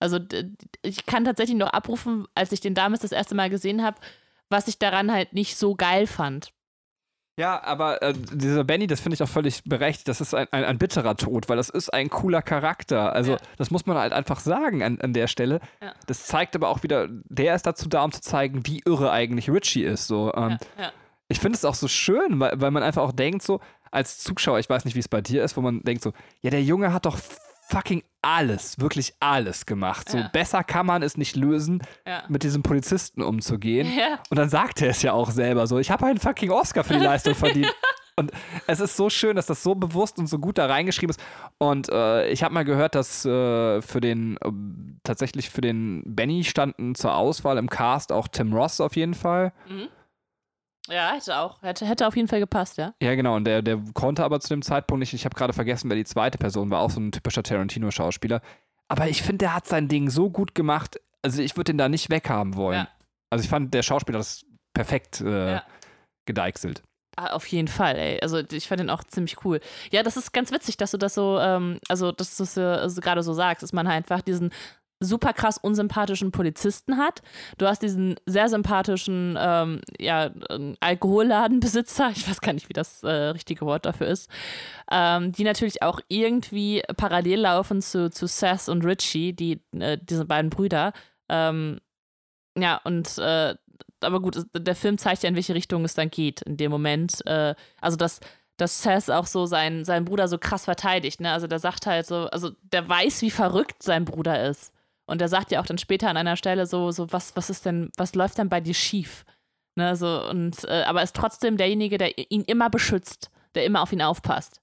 Also 0.00 0.18
ich 0.82 1.06
kann 1.06 1.24
tatsächlich 1.24 1.56
noch 1.56 1.72
abrufen, 1.72 2.26
als 2.34 2.50
ich 2.52 2.60
den 2.60 2.74
damals 2.74 3.02
das 3.02 3.12
erste 3.12 3.34
Mal 3.34 3.50
gesehen 3.50 3.84
habe, 3.84 4.00
was 4.50 4.68
ich 4.68 4.78
daran 4.78 5.12
halt 5.12 5.32
nicht 5.32 5.56
so 5.56 5.74
geil 5.74 6.06
fand. 6.06 6.52
ja, 7.38 7.62
aber 7.62 8.02
äh, 8.02 8.12
dieser 8.14 8.64
Benny, 8.64 8.86
das 8.88 8.98
finde 9.00 9.14
ich 9.14 9.22
auch 9.22 9.28
völlig 9.28 9.62
berechtigt. 9.64 10.08
Das 10.08 10.20
ist 10.20 10.34
ein, 10.34 10.48
ein, 10.50 10.64
ein 10.64 10.78
bitterer 10.78 11.16
Tod, 11.16 11.48
weil 11.48 11.56
das 11.56 11.68
ist 11.68 11.88
ein 11.92 12.10
cooler 12.10 12.42
Charakter. 12.42 13.12
Also, 13.12 13.32
Ja. 13.32 13.38
das 13.58 13.70
muss 13.70 13.86
man 13.86 13.96
halt 13.96 14.12
einfach 14.12 14.40
sagen 14.40 14.82
an, 14.82 15.00
an 15.00 15.12
der 15.12 15.28
Stelle. 15.28 15.60
Ja. 15.80 15.94
Das 16.08 16.26
zeigt 16.26 16.56
aber 16.56 16.68
auch 16.68 16.82
wieder, 16.82 17.06
der 17.08 17.54
ist 17.54 17.64
dazu 17.66 17.88
da, 17.88 18.02
um 18.02 18.10
zu 18.10 18.20
zeigen, 18.20 18.66
wie 18.66 18.82
irre 18.84 19.12
eigentlich 19.12 19.48
Richie 19.50 19.84
ist. 19.84 20.08
So, 20.08 20.32
ähm, 20.34 20.58
Ja. 20.78 20.92
Ich 21.28 21.38
finde 21.40 21.56
es 21.56 21.64
auch 21.66 21.74
so 21.74 21.88
schön, 21.88 22.40
weil, 22.40 22.58
weil 22.60 22.70
man 22.70 22.82
einfach 22.82 23.02
auch 23.02 23.12
denkt, 23.12 23.42
so 23.42 23.60
als 23.90 24.18
Zuschauer, 24.18 24.58
ich 24.58 24.68
weiß 24.70 24.84
nicht, 24.86 24.94
wie 24.94 25.00
es 25.00 25.08
bei 25.08 25.20
dir 25.20 25.44
ist, 25.44 25.56
wo 25.56 25.60
man 25.60 25.82
denkt 25.82 26.02
so, 26.02 26.12
ja, 26.40 26.50
der 26.50 26.62
Junge 26.62 26.92
hat 26.92 27.04
doch 27.06 27.18
fucking 27.68 28.02
alles, 28.22 28.78
wirklich 28.80 29.14
alles 29.20 29.64
gemacht. 29.66 30.08
So 30.08 30.18
Ja. 30.18 30.28
besser 30.32 30.64
kann 30.64 30.86
man 30.86 31.02
es 31.02 31.16
nicht 31.16 31.36
lösen, 31.36 31.82
Ja. 32.06 32.22
mit 32.28 32.42
diesem 32.42 32.62
Polizisten 32.62 33.22
umzugehen. 33.22 33.86
Ja. 33.96 34.18
Und 34.30 34.38
dann 34.38 34.48
sagt 34.48 34.82
er 34.82 34.90
es 34.90 35.02
ja 35.02 35.12
auch 35.12 35.30
selber 35.30 35.66
so, 35.66 35.78
ich 35.78 35.90
habe 35.90 36.06
einen 36.06 36.18
fucking 36.18 36.50
Oscar 36.50 36.82
für 36.84 36.94
die 36.94 37.04
Leistung 37.04 37.34
verdient. 37.66 37.72
Und 38.16 38.32
es 38.66 38.80
ist 38.80 38.96
so 38.96 39.10
schön, 39.10 39.36
dass 39.36 39.46
das 39.46 39.62
so 39.62 39.76
bewusst 39.76 40.18
und 40.18 40.26
so 40.26 40.40
gut 40.40 40.58
da 40.58 40.66
reingeschrieben 40.66 41.10
ist. 41.10 41.20
Und 41.58 41.88
äh, 41.88 42.28
ich 42.30 42.42
habe 42.42 42.52
mal 42.52 42.64
gehört, 42.64 42.96
dass 42.96 43.24
äh, 43.24 43.80
für 43.80 44.00
den, 44.00 44.36
äh, 44.38 44.50
tatsächlich 45.04 45.50
für 45.50 45.60
den 45.60 46.02
Benny 46.04 46.42
standen 46.42 46.96
zur 46.96 47.14
Auswahl 47.14 47.58
im 47.58 47.70
Cast 47.70 48.10
auch 48.10 48.26
Tim 48.26 48.52
Ross 48.52 48.80
auf 48.80 48.96
jeden 48.96 49.14
Fall. 49.14 49.52
Ja, 50.88 51.12
hätte 51.12 51.36
auch. 51.38 51.60
Hätte, 51.62 51.86
hätte 51.86 52.06
auf 52.06 52.16
jeden 52.16 52.28
Fall 52.28 52.40
gepasst, 52.40 52.78
ja. 52.78 52.94
Ja, 53.02 53.14
genau. 53.14 53.36
Und 53.36 53.44
der, 53.44 53.62
der 53.62 53.78
konnte 53.94 54.24
aber 54.24 54.40
zu 54.40 54.48
dem 54.48 54.62
Zeitpunkt 54.62 55.00
nicht. 55.00 55.12
Ich 55.14 55.24
habe 55.24 55.34
gerade 55.34 55.52
vergessen, 55.52 55.88
wer 55.90 55.96
die 55.96 56.04
zweite 56.04 56.38
Person 56.38 56.70
war. 56.70 56.80
Auch 56.80 56.90
so 56.90 57.00
ein 57.00 57.12
typischer 57.12 57.42
Tarantino-Schauspieler. 57.42 58.40
Aber 58.88 59.08
ich 59.08 59.22
finde, 59.22 59.38
der 59.38 59.54
hat 59.54 59.66
sein 59.66 59.88
Ding 59.88 60.08
so 60.10 60.30
gut 60.30 60.54
gemacht. 60.54 60.98
Also 61.22 61.42
ich 61.42 61.56
würde 61.56 61.72
den 61.72 61.78
da 61.78 61.88
nicht 61.88 62.10
weghaben 62.10 62.56
wollen. 62.56 62.78
Ja. 62.78 62.88
Also 63.30 63.44
ich 63.44 63.50
fand, 63.50 63.74
der 63.74 63.82
Schauspieler 63.82 64.18
das 64.18 64.46
perfekt 64.74 65.20
äh, 65.20 65.52
Ja. 65.54 65.62
gedeichselt. 66.26 66.82
Ah, 67.16 67.32
Auf 67.32 67.46
jeden 67.48 67.68
Fall, 67.68 67.96
ey. 67.96 68.20
Also 68.22 68.38
ich 68.38 68.68
fand 68.68 68.80
den 68.80 68.90
auch 68.90 69.02
ziemlich 69.04 69.44
cool. 69.44 69.60
Ja, 69.90 70.02
das 70.02 70.16
ist 70.16 70.32
ganz 70.32 70.52
witzig, 70.52 70.76
dass 70.76 70.92
du 70.92 70.98
das 70.98 71.14
so, 71.14 71.38
ähm, 71.40 71.78
also 71.88 72.12
dass 72.12 72.36
du 72.36 72.44
es 72.44 72.56
äh, 72.56 72.60
also 72.62 73.00
gerade 73.00 73.22
so 73.22 73.32
sagst, 73.34 73.62
dass 73.62 73.72
man 73.72 73.86
einfach 73.88 74.22
diesen 74.22 74.50
super 75.00 75.32
krass 75.32 75.58
unsympathischen 75.58 76.32
Polizisten 76.32 76.96
hat. 76.96 77.22
Du 77.56 77.66
hast 77.66 77.82
diesen 77.82 78.16
sehr 78.26 78.48
sympathischen 78.48 79.36
ähm, 79.38 79.80
ja, 79.98 80.26
äh, 80.26 80.74
Alkoholladenbesitzer, 80.80 82.10
ich 82.16 82.28
weiß 82.28 82.40
gar 82.40 82.52
nicht, 82.52 82.68
wie 82.68 82.74
das 82.74 83.02
äh, 83.02 83.08
richtige 83.08 83.64
Wort 83.66 83.86
dafür 83.86 84.08
ist, 84.08 84.30
ähm, 84.90 85.32
die 85.32 85.44
natürlich 85.44 85.82
auch 85.82 86.00
irgendwie 86.08 86.82
parallel 86.96 87.40
laufen 87.40 87.82
zu, 87.82 88.10
zu 88.10 88.26
Seth 88.26 88.68
und 88.68 88.84
Richie, 88.84 89.32
die, 89.32 89.60
äh, 89.78 89.98
diese 90.00 90.24
beiden 90.24 90.50
Brüder. 90.50 90.92
Ähm, 91.28 91.80
ja, 92.56 92.80
und 92.84 93.18
äh, 93.18 93.54
aber 94.00 94.20
gut, 94.20 94.36
der 94.54 94.76
Film 94.76 94.98
zeigt 94.98 95.22
ja, 95.22 95.28
in 95.28 95.34
welche 95.34 95.54
Richtung 95.54 95.84
es 95.84 95.94
dann 95.94 96.10
geht 96.10 96.42
in 96.42 96.56
dem 96.56 96.70
Moment. 96.70 97.24
Äh, 97.26 97.54
also, 97.80 97.96
dass, 97.96 98.20
dass 98.56 98.82
Seth 98.82 99.10
auch 99.10 99.26
so 99.26 99.46
seinen, 99.46 99.84
seinen 99.84 100.04
Bruder 100.04 100.28
so 100.28 100.38
krass 100.38 100.64
verteidigt. 100.64 101.20
Ne? 101.20 101.32
Also, 101.32 101.46
der 101.46 101.58
sagt 101.58 101.86
halt 101.86 102.06
so, 102.06 102.28
also 102.30 102.50
der 102.62 102.88
weiß, 102.88 103.22
wie 103.22 103.30
verrückt 103.30 103.82
sein 103.82 104.04
Bruder 104.04 104.48
ist. 104.48 104.72
Und 105.08 105.20
der 105.20 105.28
sagt 105.28 105.50
ja 105.50 105.60
auch 105.60 105.66
dann 105.66 105.78
später 105.78 106.08
an 106.08 106.16
einer 106.16 106.36
Stelle 106.36 106.66
so, 106.66 106.90
so 106.90 107.10
was, 107.10 107.34
was 107.34 107.48
ist 107.48 107.64
denn, 107.64 107.90
was 107.96 108.14
läuft 108.14 108.38
denn 108.38 108.48
bei 108.48 108.60
dir 108.60 108.74
schief? 108.74 109.24
Ne, 109.74 109.96
so, 109.96 110.28
und, 110.28 110.64
äh, 110.64 110.82
aber 110.82 111.02
ist 111.02 111.16
trotzdem 111.16 111.56
derjenige, 111.56 111.98
der 111.98 112.30
ihn 112.30 112.42
immer 112.42 112.68
beschützt, 112.68 113.30
der 113.54 113.64
immer 113.64 113.80
auf 113.80 113.92
ihn 113.92 114.02
aufpasst. 114.02 114.60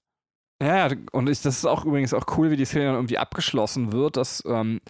Ja, 0.62 0.88
und 1.12 1.28
ich, 1.28 1.42
das 1.42 1.58
ist 1.58 1.64
auch 1.66 1.84
übrigens 1.84 2.14
auch 2.14 2.24
cool, 2.36 2.50
wie 2.50 2.56
die 2.56 2.64
Szene 2.64 2.86
dann 2.86 2.94
irgendwie 2.94 3.18
abgeschlossen 3.18 3.92
wird, 3.92 4.16
dass, 4.16 4.44
ähm, 4.46 4.80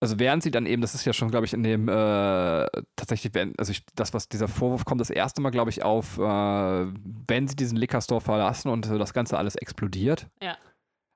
also 0.00 0.18
während 0.18 0.42
sie 0.42 0.50
dann 0.50 0.66
eben, 0.66 0.82
das 0.82 0.94
ist 0.94 1.04
ja 1.04 1.12
schon, 1.12 1.30
glaube 1.30 1.46
ich, 1.46 1.52
in 1.52 1.62
dem, 1.62 1.88
äh, 1.88 2.66
tatsächlich, 2.96 3.32
wenn, 3.34 3.54
also 3.58 3.70
ich, 3.70 3.84
das, 3.94 4.12
was 4.12 4.28
dieser 4.28 4.48
Vorwurf 4.48 4.84
kommt, 4.84 5.00
das 5.00 5.10
erste 5.10 5.40
Mal, 5.40 5.50
glaube 5.50 5.70
ich, 5.70 5.82
auf, 5.82 6.18
äh, 6.18 6.86
wenn 7.28 7.46
sie 7.46 7.56
diesen 7.56 7.76
Liquor 7.76 8.20
verlassen 8.20 8.68
und 8.70 8.90
das 8.90 9.14
Ganze 9.14 9.38
alles 9.38 9.56
explodiert. 9.56 10.26
Ja. 10.42 10.56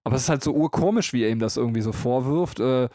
Aber 0.04 0.16
es 0.16 0.22
ist 0.22 0.28
halt 0.28 0.44
so 0.44 0.52
urkomisch, 0.52 1.12
wie 1.12 1.24
er 1.24 1.30
ihm 1.30 1.40
das 1.40 1.56
irgendwie 1.56 1.82
so 1.82 1.92
vorwirft. 1.92 2.60
Äh, 2.60 2.88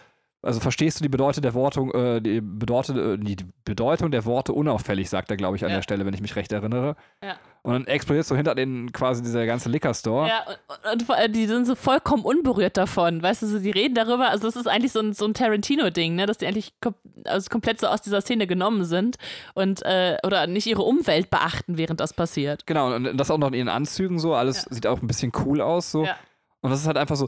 also 0.45 0.59
verstehst 0.59 0.99
du 0.99 1.03
die 1.03 1.09
Bedeutung 1.09 1.41
der 1.41 1.53
Wortung, 1.53 1.91
äh, 1.93 2.21
die, 2.21 2.39
Bedeutung, 2.39 2.97
äh, 2.97 3.17
die 3.17 3.35
Bedeutung 3.65 4.11
der 4.11 4.25
Worte 4.25 4.53
unauffällig, 4.53 5.09
sagt 5.09 5.31
er, 5.31 5.37
glaube 5.37 5.57
ich, 5.57 5.63
an 5.65 5.71
Ja. 5.71 5.77
der 5.77 5.81
Stelle, 5.83 6.05
wenn 6.05 6.13
ich 6.13 6.21
mich 6.21 6.35
recht 6.35 6.51
erinnere. 6.51 6.95
Ja. 7.23 7.35
Und 7.63 7.73
dann 7.73 7.87
explodiert 7.87 8.27
so 8.27 8.35
hinter 8.35 8.53
den 8.53 8.91
quasi 8.91 9.23
dieser 9.23 9.47
ganze 9.47 9.69
Liquor 9.69 9.93
Store. 9.95 10.27
Ja, 10.27 10.45
und, 10.93 11.09
und 11.09 11.35
die 11.35 11.47
sind 11.47 11.65
so 11.65 11.73
vollkommen 11.73 12.23
unberührt 12.23 12.77
davon. 12.77 13.23
Weißt 13.23 13.41
du, 13.41 13.47
so, 13.47 13.57
die 13.57 13.71
reden 13.71 13.95
darüber. 13.95 14.29
Also, 14.29 14.45
das 14.45 14.55
ist 14.55 14.67
eigentlich 14.67 14.91
so 14.91 14.99
ein, 14.99 15.13
so 15.13 15.25
ein 15.25 15.33
Tarantino-Ding, 15.33 16.13
ne? 16.13 16.27
dass 16.27 16.37
die 16.37 16.45
eigentlich 16.45 16.73
kom 16.79 16.93
also 17.23 17.49
komplett 17.49 17.79
so 17.79 17.87
aus 17.87 18.01
dieser 18.03 18.21
Szene 18.21 18.45
genommen 18.45 18.85
sind 18.85 19.15
und 19.55 19.83
äh, 19.83 20.17
oder 20.23 20.45
nicht 20.45 20.67
ihre 20.67 20.83
Umwelt 20.83 21.31
beachten, 21.31 21.77
während 21.79 21.99
das 21.99 22.13
passiert. 22.13 22.67
Genau, 22.67 22.93
und 22.93 23.17
das 23.17 23.31
auch 23.31 23.39
noch 23.39 23.47
in 23.47 23.55
ihren 23.55 23.69
Anzügen 23.69 24.19
so. 24.19 24.35
Alles 24.35 24.65
Ja. 24.65 24.73
sieht 24.75 24.85
auch 24.85 25.01
ein 25.01 25.07
bisschen 25.07 25.31
cool 25.43 25.59
aus 25.59 25.91
so. 25.91 26.05
Ja. 26.05 26.15
Und 26.61 26.69
das 26.71 26.81
ist 26.81 26.87
halt 26.87 26.97
einfach 26.97 27.15
so. 27.15 27.27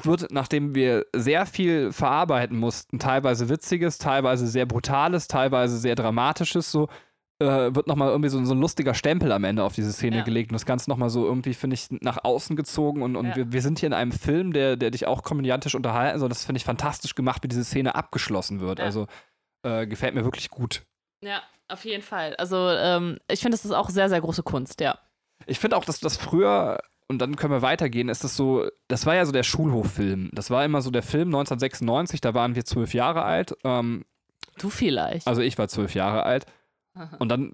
Es 0.00 0.06
wird, 0.06 0.30
nachdem 0.30 0.74
wir 0.74 1.06
sehr 1.14 1.46
viel 1.46 1.92
verarbeiten 1.92 2.58
mussten, 2.58 2.98
teilweise 2.98 3.48
Witziges, 3.48 3.98
teilweise 3.98 4.46
sehr 4.46 4.66
Brutales, 4.66 5.28
teilweise 5.28 5.78
sehr 5.78 5.94
Dramatisches, 5.94 6.70
so, 6.70 6.88
äh, 7.38 7.74
wird 7.74 7.86
nochmal 7.86 8.08
irgendwie 8.10 8.30
so, 8.30 8.42
so 8.44 8.54
ein 8.54 8.60
lustiger 8.60 8.94
Stempel 8.94 9.30
am 9.32 9.44
Ende 9.44 9.62
auf 9.62 9.74
diese 9.74 9.92
Szene 9.92 10.18
Ja. 10.18 10.22
gelegt 10.24 10.50
und 10.50 10.54
das 10.54 10.64
Ganze 10.66 10.88
nochmal 10.90 11.10
so 11.10 11.24
irgendwie, 11.26 11.52
finde 11.54 11.74
ich, 11.74 11.88
nach 11.90 12.24
außen 12.24 12.56
gezogen 12.56 13.02
und, 13.02 13.14
und 13.16 13.26
Ja. 13.26 13.36
wir, 13.36 13.52
wir 13.52 13.62
sind 13.62 13.78
hier 13.78 13.88
in 13.88 13.92
einem 13.92 14.12
Film, 14.12 14.52
der, 14.52 14.76
der 14.76 14.90
dich 14.90 15.06
auch 15.06 15.22
komödiantisch 15.22 15.74
unterhalten 15.74 16.18
soll. 16.18 16.28
Das 16.30 16.44
finde 16.46 16.58
ich 16.58 16.64
fantastisch 16.64 17.14
gemacht, 17.14 17.42
wie 17.42 17.48
diese 17.48 17.64
Szene 17.64 17.94
abgeschlossen 17.94 18.60
wird. 18.60 18.78
Ja. 18.78 18.86
Also 18.86 19.06
äh, 19.64 19.86
gefällt 19.86 20.14
mir 20.14 20.24
wirklich 20.24 20.48
gut. 20.50 20.82
Ja, 21.22 21.42
auf 21.68 21.84
jeden 21.84 22.02
Fall. 22.02 22.34
Also, 22.36 22.70
ähm, 22.70 23.18
ich 23.30 23.40
finde, 23.40 23.56
das 23.56 23.64
ist 23.64 23.72
auch 23.72 23.90
sehr, 23.90 24.08
sehr 24.08 24.20
große 24.20 24.42
Kunst, 24.42 24.80
ja. 24.80 24.98
Ich 25.46 25.58
finde 25.58 25.76
auch, 25.76 25.84
dass 25.84 26.00
das 26.00 26.16
früher, 26.16 26.80
und 27.08 27.18
dann 27.18 27.36
können 27.36 27.52
wir 27.52 27.62
weitergehen, 27.62 28.08
ist 28.08 28.24
das 28.24 28.36
so, 28.36 28.68
das 28.88 29.06
war 29.06 29.14
ja 29.14 29.24
so 29.24 29.32
der 29.32 29.42
Schulhoffilm. 29.44 30.30
Das 30.32 30.50
war 30.50 30.64
immer 30.64 30.82
so 30.82 30.90
der 30.90 31.02
Film 31.02 31.28
1996, 31.28 32.20
da 32.20 32.34
waren 32.34 32.54
wir 32.54 32.64
zwölf 32.64 32.94
Jahre 32.94 33.22
alt. 33.22 33.56
Ähm, 33.64 34.04
Du 34.58 34.70
vielleicht. 34.70 35.26
also 35.26 35.42
ich 35.42 35.58
war 35.58 35.68
zwölf 35.68 35.94
Jahre 35.94 36.22
alt. 36.22 36.46
Und 37.18 37.28
dann 37.28 37.52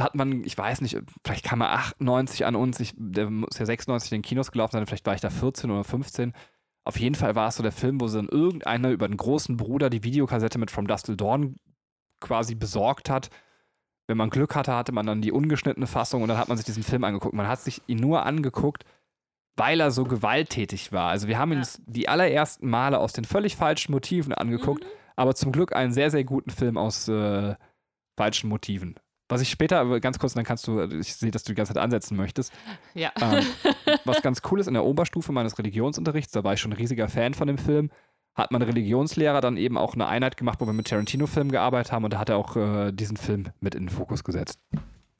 hat 0.00 0.14
man, 0.14 0.44
ich 0.44 0.56
weiß 0.56 0.80
nicht, 0.80 0.96
vielleicht 1.24 1.44
kam 1.44 1.60
er 1.60 1.72
98 1.72 2.46
an 2.46 2.56
uns, 2.56 2.80
ich, 2.80 2.94
der 2.96 3.28
muss 3.28 3.58
ja 3.58 3.66
96 3.66 4.12
in 4.12 4.18
den 4.18 4.22
Kinos 4.22 4.50
gelaufen 4.50 4.72
sein, 4.72 4.86
vielleicht 4.86 5.06
war 5.06 5.14
ich 5.14 5.20
da 5.20 5.30
14 5.30 5.70
oder 5.70 5.84
15. 5.84 6.32
Auf 6.84 6.98
jeden 6.98 7.14
Fall 7.14 7.34
war 7.34 7.48
es 7.48 7.56
so 7.56 7.62
der 7.62 7.72
Film, 7.72 8.00
wo 8.00 8.08
dann 8.08 8.28
irgendeiner 8.28 8.90
über 8.90 9.06
den 9.06 9.18
großen 9.18 9.58
Bruder 9.58 9.90
die 9.90 10.04
Videokassette 10.04 10.58
mit 10.58 10.70
From 10.70 10.86
Dust 10.86 11.06
Till 11.06 11.16
Dawn 11.16 11.56
quasi 12.20 12.54
besorgt 12.54 13.10
hat. 13.10 13.28
Wenn 14.08 14.16
man 14.16 14.30
Glück 14.30 14.54
hatte, 14.56 14.74
hatte 14.74 14.90
man 14.92 15.06
dann 15.06 15.20
die 15.22 15.30
ungeschnittene 15.32 15.86
Fassung 15.86 16.22
und 16.22 16.28
dann 16.28 16.38
hat 16.38 16.48
man 16.48 16.56
sich 16.56 16.64
diesen 16.66 16.82
Film 16.82 17.04
angeguckt. 17.04 17.34
Man 17.34 17.46
hat 17.46 17.60
sich 17.60 17.82
ihn 17.86 17.98
nur 17.98 18.24
angeguckt, 18.24 18.84
weil 19.56 19.80
er 19.80 19.90
so 19.90 20.04
gewalttätig 20.04 20.92
war. 20.92 21.10
Also 21.10 21.28
wir 21.28 21.38
haben 21.38 21.52
Ja. 21.52 21.58
uns 21.58 21.80
die 21.86 22.08
allerersten 22.08 22.68
Male 22.70 22.98
aus 22.98 23.12
den 23.12 23.24
völlig 23.24 23.56
falschen 23.56 23.92
Motiven 23.92 24.32
angeguckt, 24.32 24.84
aber 25.14 25.34
zum 25.34 25.52
Glück 25.52 25.74
einen 25.76 25.92
sehr, 25.92 26.10
sehr 26.10 26.24
guten 26.24 26.50
Film 26.50 26.78
aus 26.78 27.06
äh, 27.08 27.54
falschen 28.16 28.48
Motiven. 28.48 28.94
Was 29.30 29.42
ich 29.42 29.50
später, 29.50 29.78
aber 29.80 30.00
ganz 30.00 30.18
kurz, 30.18 30.32
dann 30.32 30.44
kannst 30.44 30.66
du, 30.66 30.80
ich 30.80 31.14
sehe, 31.14 31.30
dass 31.30 31.44
du 31.44 31.52
die 31.52 31.56
ganze 31.56 31.74
Zeit 31.74 31.82
ansetzen 31.82 32.16
möchtest. 32.16 32.50
Ja. 32.94 33.12
Ähm, 33.20 33.44
was 34.06 34.22
ganz 34.22 34.40
cool 34.50 34.58
ist, 34.58 34.68
in 34.68 34.74
der 34.74 34.84
Oberstufe 34.86 35.32
meines 35.32 35.58
Religionsunterrichts, 35.58 36.32
da 36.32 36.44
war 36.44 36.54
ich 36.54 36.60
schon 36.60 36.72
ein 36.72 36.78
riesiger 36.78 37.08
Fan 37.08 37.34
von 37.34 37.46
dem 37.46 37.58
Film, 37.58 37.90
hat 38.38 38.52
mein 38.52 38.62
Religionslehrer 38.62 39.40
dann 39.40 39.56
eben 39.56 39.76
auch 39.76 39.94
eine 39.94 40.06
Einheit 40.06 40.36
gemacht, 40.36 40.60
wo 40.60 40.66
wir 40.66 40.72
mit 40.72 40.88
Tarantino-Filmen 40.88 41.52
gearbeitet 41.52 41.92
haben 41.92 42.04
und 42.04 42.14
da 42.14 42.18
hat 42.18 42.28
er 42.28 42.36
auch 42.36 42.56
äh, 42.56 42.92
diesen 42.92 43.16
Film 43.16 43.46
mit 43.60 43.74
in 43.74 43.84
den 43.84 43.88
Fokus 43.90 44.24
gesetzt. 44.24 44.58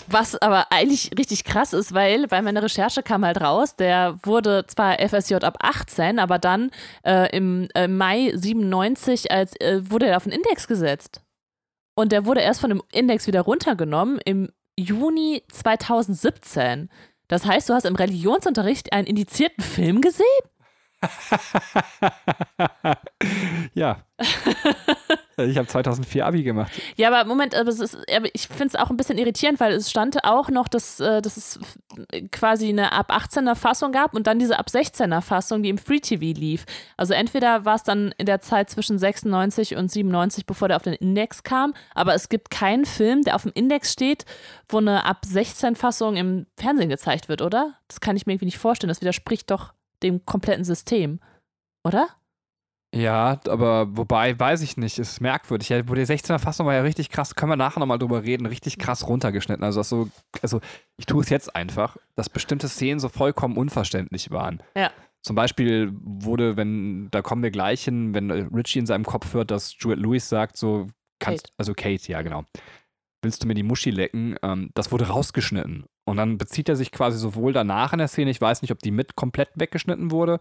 Was 0.07 0.37
aber 0.37 0.67
eigentlich 0.71 1.11
richtig 1.19 1.45
krass 1.45 1.73
ist, 1.73 1.93
weil 1.93 2.29
bei 2.29 2.41
meiner 2.41 2.63
Recherche 2.63 3.03
kam 3.03 3.25
halt 3.25 3.41
raus, 3.41 3.77
der 3.77 4.19
wurde 4.23 4.65
zwar 4.67 4.99
FSJ 4.99 5.35
ab 5.35 5.59
18, 5.61 6.19
aber 6.19 6.39
dann 6.39 6.71
äh, 7.05 7.37
im 7.37 7.69
äh, 7.75 7.89
Mai 7.89 8.33
97 8.35 9.31
als, 9.31 9.55
äh, 9.61 9.83
wurde 9.91 10.07
er 10.07 10.17
auf 10.17 10.23
den 10.23 10.33
Index 10.33 10.69
gesetzt. 10.69 11.21
Und 11.97 12.13
der 12.13 12.25
wurde 12.25 12.41
erst 12.41 12.61
von 12.61 12.71
dem 12.71 12.83
Index 12.93 13.27
wieder 13.27 13.41
runtergenommen 13.41 14.21
im 14.25 14.51
Juni 14.79 15.43
2017. 15.51 16.89
Das 17.27 17.45
heißt, 17.45 17.69
du 17.69 17.75
hast 17.75 17.85
im 17.85 17.97
Religionsunterricht 17.97 18.93
einen 18.93 19.09
indizierten 19.09 19.65
Film 19.65 20.01
gesehen? 20.01 20.25
ja. 23.75 23.99
ich 25.37 25.57
habe 25.57 25.69
2004 25.69 26.27
Abi 26.27 26.43
gemacht. 26.43 26.73
Ja, 26.97 27.09
aber 27.09 27.29
Moment, 27.29 27.55
aber 27.55 27.71
ist, 27.71 27.97
aber 28.13 28.27
ich 28.33 28.49
finde 28.49 28.69
es 28.69 28.77
auch 28.77 28.91
ein 28.91 28.97
bisschen 28.97 29.19
irritierend, 29.19 29.61
weil 29.61 29.75
es 29.75 29.91
stand 29.91 30.25
auch 30.25 30.49
noch, 30.49 30.67
dass, 30.67 30.99
äh, 30.99 31.23
dass 31.23 31.37
es 31.37 31.61
quasi 32.33 32.69
eine 32.69 32.93
ab 32.93 33.13
18er 33.13 33.55
Fassung 33.55 33.93
gab 33.93 34.15
und 34.15 34.27
dann 34.27 34.41
diese 34.41 34.59
ab 34.59 34.67
16er 34.69 35.21
Fassung, 35.21 35.63
die 35.63 35.69
im 35.69 35.79
Free 35.79 36.01
TV 36.01 36.39
lief. 36.39 36.65
Also 36.97 37.15
entweder 37.15 37.65
war 37.65 37.77
es 37.77 37.85
dann 37.85 38.13
in 38.19 38.27
der 38.27 38.41
Zeit 38.41 38.71
zwischen 38.71 38.99
96 38.99 39.77
und 39.77 39.91
97, 39.91 40.47
bevor 40.47 40.69
der 40.69 40.77
auf 40.77 40.83
den 40.83 40.95
Index 40.95 41.45
kam, 41.45 41.75
aber 41.95 42.15
es 42.15 42.29
gibt 42.29 42.51
keinen 42.51 42.85
Film, 42.85 43.23
der 43.23 43.37
auf 43.37 43.43
dem 43.43 43.53
Index 43.55 43.93
steht, 43.93 44.25
wo 44.69 44.79
eine 44.79 45.05
ab 45.05 45.25
16 45.25 45.77
Fassung 45.77 46.17
im 46.17 46.47
Fernsehen 46.57 46.89
gezeigt 46.89 47.29
wird, 47.29 47.43
oder? 47.43 47.75
Das 47.87 48.01
kann 48.01 48.17
ich 48.17 48.27
mir 48.27 48.33
irgendwie 48.33 48.47
nicht 48.47 48.59
vorstellen. 48.59 48.89
Das 48.89 49.01
widerspricht 49.01 49.51
doch 49.51 49.73
dem 50.03 50.25
kompletten 50.25 50.65
System, 50.65 51.21
oder? 51.85 52.09
Ja, 52.95 53.39
aber 53.47 53.97
wobei, 53.97 54.39
weiß 54.39 54.63
ich 54.63 54.79
nicht, 54.79 54.99
ist 54.99 55.21
merkwürdig. 55.21 55.69
Ja, 55.69 55.87
wo 55.89 55.95
die 55.95 56.07
16er 56.07 56.39
Fassung 56.39 56.67
war 56.67 56.75
ja 56.75 56.81
richtig 56.81 57.11
krass, 57.11 57.35
können 57.35 57.53
wir 57.53 57.57
nachher 57.57 57.81
nochmal 57.81 57.99
drüber 57.99 58.23
reden, 58.23 58.47
richtig 58.47 58.79
krass 58.79 59.07
runtergeschnitten. 59.07 59.63
Also, 59.63 59.83
so, 59.83 60.09
also 60.41 60.61
ich 60.97 61.05
tue 61.05 61.23
es 61.23 61.29
jetzt 61.29 61.55
einfach, 61.55 61.99
dass 62.17 62.31
bestimmte 62.31 62.69
Szenen 62.69 62.99
so 62.99 63.11
vollkommen 63.11 63.59
unverständlich 63.59 64.31
waren. 64.31 64.63
Ja. 64.75 64.91
Zum 65.23 65.37
Beispiel 65.37 65.93
wurde, 66.01 66.57
wenn, 66.57 67.11
da 67.11 67.21
kommen 67.21 67.43
wir 67.43 67.51
gleich 67.51 67.85
hin, 67.85 68.15
wenn 68.15 68.31
Richie 68.31 68.79
in 68.79 68.87
seinem 68.87 69.05
Kopf 69.05 69.35
hört, 69.35 69.51
dass 69.51 69.73
Stuart 69.73 69.99
Lewis 69.99 70.29
sagt, 70.29 70.57
so, 70.57 70.87
kannst, 71.19 71.45
Kate. 71.45 71.55
also 71.59 71.75
Kate, 71.75 72.11
ja, 72.11 72.23
genau. 72.23 72.45
Willst 73.23 73.43
du 73.43 73.49
mir 73.49 73.55
die 73.55 73.65
Muschi 73.65 73.91
lecken? 73.91 74.37
Ähm, 74.43 74.71
das 74.75 74.93
wurde 74.93 75.09
rausgeschnitten. 75.09 75.85
Und 76.09 76.17
dann 76.17 76.39
bezieht 76.39 76.69
er 76.69 76.77
sich 76.77 76.91
quasi 76.91 77.19
sowohl 77.19 77.53
danach 77.53 77.93
in 77.93 77.99
der 77.99 78.09
Szene, 78.09 78.31
ich 78.31 78.41
weiß 78.41 78.63
nicht, 78.63 78.73
ob 78.73 78.79
die 78.79 78.91
mit 78.91 79.15
komplett 79.15 79.51
weggeschnitten 79.55 80.11
wurde, 80.11 80.41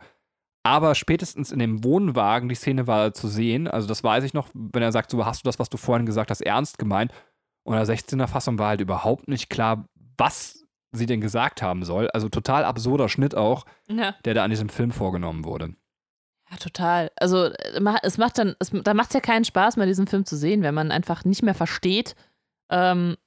aber 0.63 0.95
spätestens 0.95 1.51
in 1.51 1.59
dem 1.59 1.83
Wohnwagen, 1.83 2.49
die 2.49 2.55
Szene 2.55 2.87
war 2.87 3.13
zu 3.13 3.27
sehen, 3.27 3.67
also 3.67 3.87
das 3.87 4.03
weiß 4.03 4.23
ich 4.23 4.33
noch, 4.33 4.49
wenn 4.53 4.83
er 4.83 4.91
sagt, 4.91 5.11
so 5.11 5.25
hast 5.25 5.43
du 5.43 5.47
das, 5.47 5.59
was 5.59 5.69
du 5.69 5.77
vorhin 5.77 6.05
gesagt 6.05 6.29
hast, 6.31 6.41
ernst 6.41 6.77
gemeint. 6.77 7.11
Und 7.63 7.75
in 7.77 7.85
der 7.85 7.95
16er 7.95 8.27
Fassung 8.27 8.57
war 8.59 8.69
halt 8.69 8.81
überhaupt 8.81 9.27
nicht 9.27 9.49
klar, 9.49 9.85
was 10.17 10.65
sie 10.93 11.05
denn 11.05 11.19
gesagt 11.21 11.61
haben 11.61 11.83
soll. 11.83 12.09
Also 12.11 12.29
total 12.29 12.63
absurder 12.63 13.09
Schnitt 13.09 13.35
auch, 13.35 13.65
Ja. 13.87 14.15
der 14.25 14.33
da 14.33 14.43
an 14.43 14.49
diesem 14.49 14.69
Film 14.69 14.91
vorgenommen 14.91 15.43
wurde. 15.45 15.75
Ja, 16.49 16.57
total. 16.57 17.11
Also 17.17 17.45
äh, 17.45 17.81
es 18.03 18.17
macht 18.17 18.37
dann, 18.37 18.55
es, 18.59 18.71
da 18.71 18.93
macht 18.93 19.09
es 19.09 19.13
ja 19.15 19.19
keinen 19.19 19.43
Spaß 19.43 19.75
mehr, 19.75 19.85
diesen 19.85 20.07
Film 20.07 20.25
zu 20.25 20.37
sehen, 20.37 20.63
wenn 20.63 20.73
man 20.73 20.91
einfach 20.91 21.25
nicht 21.25 21.43
mehr 21.43 21.55
versteht, 21.55 22.15
ähm, 22.69 23.17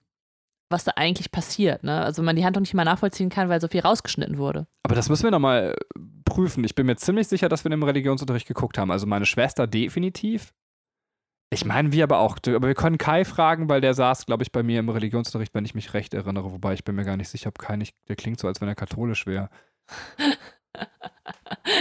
was 0.71 0.85
da 0.85 0.93
eigentlich 0.97 1.33
passiert. 1.33 1.85
Ne? 1.85 2.01
Also 2.01 2.23
man 2.23 2.37
die 2.37 2.45
Handlung 2.45 2.63
nicht 2.63 2.75
mal 2.75 2.85
nachvollziehen 2.85 3.29
kann, 3.29 3.49
weil 3.49 3.61
so 3.61 3.69
viel 3.69 3.81
rausgeschnitten 3.81 4.39
wurde. 4.39 4.67
Aber 4.83 4.95
das 4.95 5.09
müssen 5.09 5.25
wir 5.25 5.31
nochmal 5.31 5.77
prüfen. 6.25 6.65
Ich 6.65 6.75
bin 6.75 6.87
mir 6.87 6.97
ziemlich 6.97 7.29
sicher, 7.29 7.49
dass 7.49 7.65
wir 7.65 7.71
dem 7.71 7.83
Religionsunterricht 7.83 8.47
geguckt 8.47 8.79
haben. 8.79 8.91
Also 8.91 9.07
meine 9.07 9.27
Schwester 9.27 9.67
definitiv. 9.67 10.55
Ich 11.53 11.65
meine, 11.65 11.91
wir 11.91 12.05
aber 12.05 12.19
auch. 12.19 12.39
Aber 12.47 12.69
wir 12.69 12.75
können 12.75 12.97
Kai 12.97 13.25
fragen, 13.25 13.69
weil 13.69 13.81
der 13.81 13.95
saß, 13.95 14.27
glaube 14.27 14.45
ich, 14.45 14.53
bei 14.53 14.63
mir 14.63 14.79
im 14.79 14.89
Religionsunterricht, 14.89 15.53
wenn 15.53 15.65
ich 15.65 15.75
mich 15.75 15.93
recht 15.95 16.15
erinnere. 16.15 16.53
Wobei 16.53 16.75
ich 16.75 16.85
bin 16.85 16.95
mir 16.95 17.05
gar 17.05 17.17
nicht 17.17 17.29
sicher, 17.29 17.49
ob 17.49 17.59
Kai 17.59 17.77
nicht. 17.77 17.97
Der 18.09 18.15
klingt 18.15 18.39
so, 18.39 18.47
als 18.47 18.61
wenn 18.61 18.69
er 18.69 18.77
katholisch 18.77 19.27
wäre. 19.27 19.51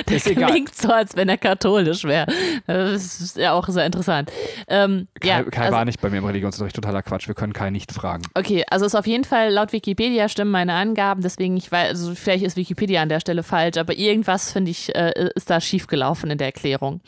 Egal. 0.07 0.51
klingt 0.51 0.75
so, 0.75 0.89
als 0.91 1.15
wenn 1.15 1.29
er 1.29 1.37
katholisch 1.37 2.03
wäre. 2.03 2.27
Das 2.67 3.21
ist 3.21 3.37
ja 3.37 3.53
auch 3.53 3.67
sehr 3.67 3.85
interessant. 3.85 4.31
Ähm, 4.67 5.07
Kai, 5.19 5.27
ja, 5.27 5.43
Kai 5.43 5.65
also, 5.65 5.75
war 5.75 5.85
nicht 5.85 6.01
bei 6.01 6.09
mir 6.09 6.17
im 6.17 6.25
Religionsunterricht. 6.25 6.75
Totaler 6.75 7.01
Quatsch. 7.01 7.27
Wir 7.27 7.35
können 7.35 7.53
Kai 7.53 7.69
nicht 7.69 7.91
fragen. 7.91 8.23
Okay, 8.33 8.65
also 8.69 8.85
ist 8.85 8.95
auf 8.95 9.07
jeden 9.07 9.23
Fall 9.23 9.51
laut 9.51 9.73
Wikipedia 9.73 10.29
stimmen 10.29 10.51
meine 10.51 10.73
Angaben, 10.73 11.21
deswegen 11.21 11.57
ich 11.57 11.71
weiß, 11.71 11.89
also 11.89 12.15
vielleicht 12.15 12.43
ist 12.43 12.57
Wikipedia 12.57 13.01
an 13.01 13.09
der 13.09 13.19
Stelle 13.19 13.43
falsch, 13.43 13.77
aber 13.77 13.93
irgendwas 13.93 14.51
finde 14.51 14.71
ich 14.71 14.95
äh, 14.95 15.29
ist 15.35 15.49
da 15.49 15.61
schiefgelaufen 15.61 16.29
in 16.31 16.37
der 16.37 16.47
Erklärung. 16.47 17.01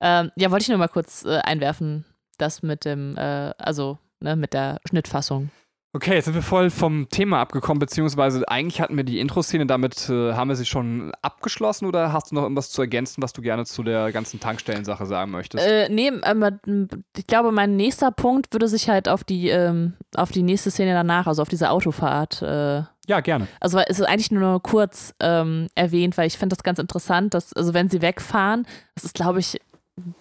Ähm, 0.00 0.30
ja, 0.36 0.50
wollte 0.50 0.64
ich 0.64 0.68
nur 0.68 0.78
mal 0.78 0.88
kurz 0.88 1.24
äh, 1.24 1.38
einwerfen, 1.38 2.04
das 2.38 2.62
mit 2.62 2.84
dem, 2.84 3.16
äh, 3.16 3.52
also 3.58 3.98
ne, 4.20 4.36
mit 4.36 4.52
der 4.52 4.80
Schnittfassung. 4.88 5.50
Okay, 5.96 6.14
jetzt 6.14 6.24
sind 6.24 6.34
wir 6.34 6.42
voll 6.42 6.70
vom 6.70 7.08
Thema 7.08 7.40
abgekommen, 7.40 7.78
beziehungsweise 7.78 8.48
eigentlich 8.48 8.80
hatten 8.80 8.96
wir 8.96 9.04
die 9.04 9.20
Intro-Szene, 9.20 9.64
damit 9.64 10.10
äh, 10.10 10.32
haben 10.32 10.48
wir 10.48 10.56
sie 10.56 10.66
schon 10.66 11.12
abgeschlossen 11.22 11.86
oder 11.86 12.12
hast 12.12 12.32
du 12.32 12.34
noch 12.34 12.42
irgendwas 12.42 12.70
zu 12.70 12.82
ergänzen, 12.82 13.22
was 13.22 13.32
du 13.32 13.42
gerne 13.42 13.64
zu 13.64 13.84
der 13.84 14.10
ganzen 14.10 14.40
Tankstellensache 14.40 15.06
sagen 15.06 15.30
möchtest? 15.30 15.64
Äh, 15.64 15.88
nee, 15.90 16.10
ähm, 16.24 16.88
ich 17.16 17.28
glaube, 17.28 17.52
mein 17.52 17.76
nächster 17.76 18.10
Punkt 18.10 18.52
würde 18.52 18.66
sich 18.66 18.88
halt 18.88 19.08
auf 19.08 19.22
die, 19.22 19.50
ähm, 19.50 19.92
auf 20.16 20.32
die 20.32 20.42
nächste 20.42 20.72
Szene 20.72 20.94
danach, 20.94 21.28
also 21.28 21.42
auf 21.42 21.48
diese 21.48 21.70
Autofahrt. 21.70 22.42
Äh, 22.42 22.82
ja, 23.06 23.20
gerne. 23.22 23.46
also 23.60 23.78
es 23.78 24.00
ist 24.00 24.06
eigentlich 24.06 24.32
nur 24.32 24.60
kurz 24.64 25.14
ähm, 25.20 25.68
erwähnt, 25.76 26.18
weil 26.18 26.26
ich 26.26 26.38
finde 26.38 26.56
das 26.56 26.64
ganz 26.64 26.80
interessant, 26.80 27.34
dass, 27.34 27.52
also 27.52 27.72
wenn 27.72 27.88
sie 27.88 28.02
wegfahren, 28.02 28.66
das 28.96 29.04
ist, 29.04 29.14
glaube 29.14 29.38
ich, 29.38 29.60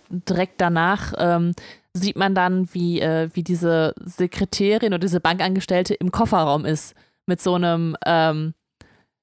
direkt 0.09 0.61
danach, 0.61 1.13
ähm, 1.17 1.53
sieht 1.93 2.15
man 2.15 2.35
dann, 2.35 2.73
wie, 2.73 2.99
äh, 3.01 3.29
wie 3.33 3.43
diese 3.43 3.93
Sekretärin 4.03 4.93
oder 4.93 4.99
diese 4.99 5.19
Bankangestellte 5.19 5.93
im 5.93 6.11
Kofferraum 6.11 6.65
ist. 6.65 6.95
Mit 7.25 7.41
so 7.41 7.53
einem, 7.55 7.95
ähm, 8.05 8.53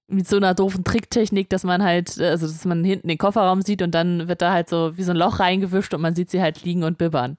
mit 0.09 0.27
so 0.29 0.37
einer 0.37 0.55
doofen 0.55 0.85
Tricktechnik, 0.85 1.51
dass 1.51 1.65
man 1.65 1.83
halt, 1.83 2.19
also 2.21 2.47
dass 2.47 2.65
man 2.65 2.85
hinten 2.85 3.09
den 3.09 3.19
Kofferraum 3.19 3.63
sieht 3.63 3.83
und 3.83 3.93
dann 3.93 4.29
wird 4.29 4.43
da 4.43 4.53
halt 4.53 4.69
so 4.69 4.97
wie 4.97 5.03
so 5.03 5.13
ein 5.13 5.17
Loch 5.17 5.41
reingewischt 5.41 5.95
und 5.95 6.01
man 6.01 6.15
sieht 6.15 6.31
sie 6.31 6.41
halt 6.43 6.65
liegen 6.65 6.85
und 6.85 6.99
bibbern. 6.99 7.37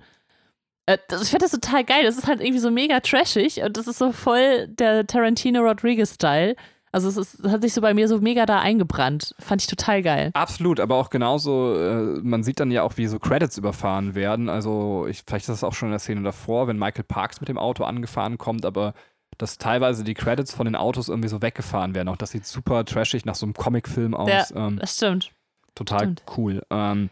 Äh, 0.86 0.98
ich 1.22 1.30
finde 1.30 1.46
das 1.46 1.52
total 1.52 1.84
geil. 1.84 2.04
Das 2.04 2.18
ist 2.18 2.28
halt 2.28 2.42
irgendwie 2.42 2.60
so 2.60 2.72
mega 2.72 3.00
trashig 3.00 3.62
und 3.64 3.78
das 3.78 3.88
ist 3.88 3.98
so 4.00 4.12
voll 4.12 4.68
der 4.68 5.08
Tarantino 5.08 5.62
Rodriguez-Style. 5.62 6.56
Also 6.92 7.08
es 7.08 7.18
ist, 7.18 7.44
das 7.44 7.52
hat 7.54 7.62
sich 7.62 7.74
so 7.74 7.82
bei 7.82 7.94
mir 7.94 8.08
so 8.08 8.20
mega 8.20 8.46
da 8.46 8.60
eingebrannt. 8.60 9.34
Fand 9.40 9.62
ich 9.62 9.68
total 9.68 10.02
geil. 10.02 10.32
Absolut, 10.34 10.80
aber 10.80 10.96
auch 10.96 11.10
genauso, 11.10 11.76
äh, 11.76 12.20
man 12.22 12.44
sieht 12.44 12.60
dann 12.60 12.70
ja 12.70 12.84
auch, 12.84 12.98
wie 12.98 13.08
so 13.08 13.18
Credits 13.18 13.58
überfahren 13.58 14.14
werden. 14.14 14.50
Also, 14.50 15.08
ich, 15.08 15.24
vielleicht 15.26 15.44
ist 15.44 15.62
das 15.62 15.64
auch 15.64 15.74
schon 15.74 15.88
in 15.88 15.94
der 15.94 16.00
Szene 16.00 16.22
davor, 16.22 16.68
wenn 16.68 16.78
Michael 16.78 17.04
Parks 17.04 17.40
mit 17.40 17.48
dem 17.48 17.58
Auto 17.58 17.84
angefahren 17.86 18.38
kommt, 18.38 18.66
aber 18.66 18.94
dass 19.38 19.58
teilweise 19.58 20.04
die 20.04 20.14
Credits 20.14 20.54
von 20.54 20.66
den 20.66 20.76
Autos 20.76 21.08
irgendwie 21.08 21.30
so 21.30 21.42
weggefahren 21.42 21.96
werden. 21.96 22.10
Auch 22.10 22.18
das 22.18 22.32
sieht 22.32 22.46
super 22.46 22.84
trashig 22.84 23.26
nach 23.26 23.36
so 23.36 23.46
einem 23.46 23.54
Comicfilm 23.54 24.14
aus. 24.14 24.30
Ja, 24.30 24.68
ähm, 24.68 24.78
das 24.78 24.98
stimmt. 24.98 25.32
total 25.74 26.00
stimmt. 26.02 26.24
cool. 26.38 26.62
Ähm, 26.70 27.10